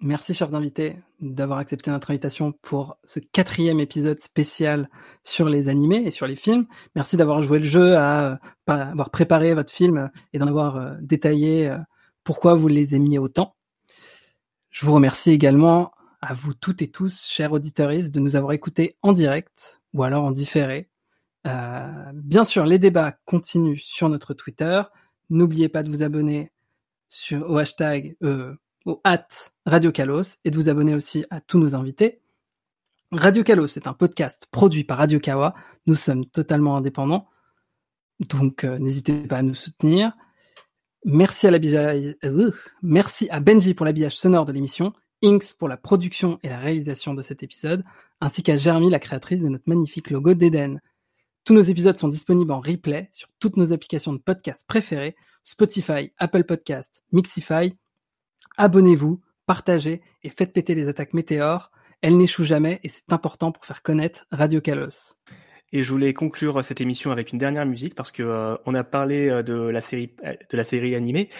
[0.00, 4.88] Merci, chers invités, d'avoir accepté notre invitation pour ce quatrième épisode spécial
[5.22, 6.66] sur les animés et sur les films.
[6.94, 8.38] Merci d'avoir joué le jeu, à,
[8.70, 11.78] euh, préparé votre film et d'en avoir euh, détaillé euh,
[12.22, 13.54] pourquoi vous les aimiez autant.
[14.70, 18.96] Je vous remercie également à vous toutes et tous, chers auditeurs, de nous avoir écoutés
[19.02, 20.88] en direct ou alors en différé.
[21.46, 24.82] Euh, bien sûr, les débats continuent sur notre Twitter.
[25.30, 26.50] N'oubliez pas de vous abonner
[27.14, 28.54] sur, au hashtag euh,
[28.86, 29.28] au at
[29.66, 32.20] Radio Kalos et de vous abonner aussi à tous nos invités.
[33.12, 35.54] Radio Kalos est un podcast produit par Radio Kawa.
[35.86, 37.28] Nous sommes totalement indépendants,
[38.28, 40.12] donc euh, n'hésitez pas à nous soutenir.
[41.04, 42.50] Merci à euh,
[42.82, 47.14] merci à Benji pour l'habillage sonore de l'émission, Inks pour la production et la réalisation
[47.14, 47.84] de cet épisode,
[48.20, 50.80] ainsi qu'à Jeremy, la créatrice de notre magnifique logo d'Eden.
[51.44, 55.14] Tous nos épisodes sont disponibles en replay sur toutes nos applications de podcast préférées,
[55.44, 57.76] Spotify, Apple Podcast, Mixify
[58.56, 61.70] abonnez-vous, partagez et faites péter les attaques météores.
[62.02, 65.16] Elles n'échouent jamais et c'est important pour faire connaître Radio Kalos.
[65.72, 68.84] Et je voulais conclure cette émission avec une dernière musique parce que euh, on a
[68.84, 71.30] parlé euh, de la série de la série animée,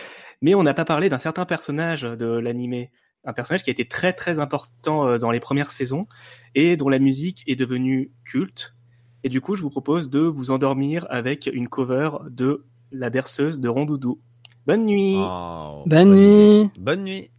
[0.41, 2.91] mais on n'a pas parlé d'un certain personnage de l'animé,
[3.25, 6.09] un personnage qui a été très très important euh, dans les premières saisons
[6.55, 8.75] et dont la musique est devenue culte.
[9.25, 13.59] Et du coup, je vous propose de vous endormir avec une cover de La berceuse
[13.59, 14.21] de Rondoudou.
[14.67, 15.17] Bonne nuit.
[15.17, 16.71] Oh, Bonne nuit.
[16.79, 17.31] Bonne nuit.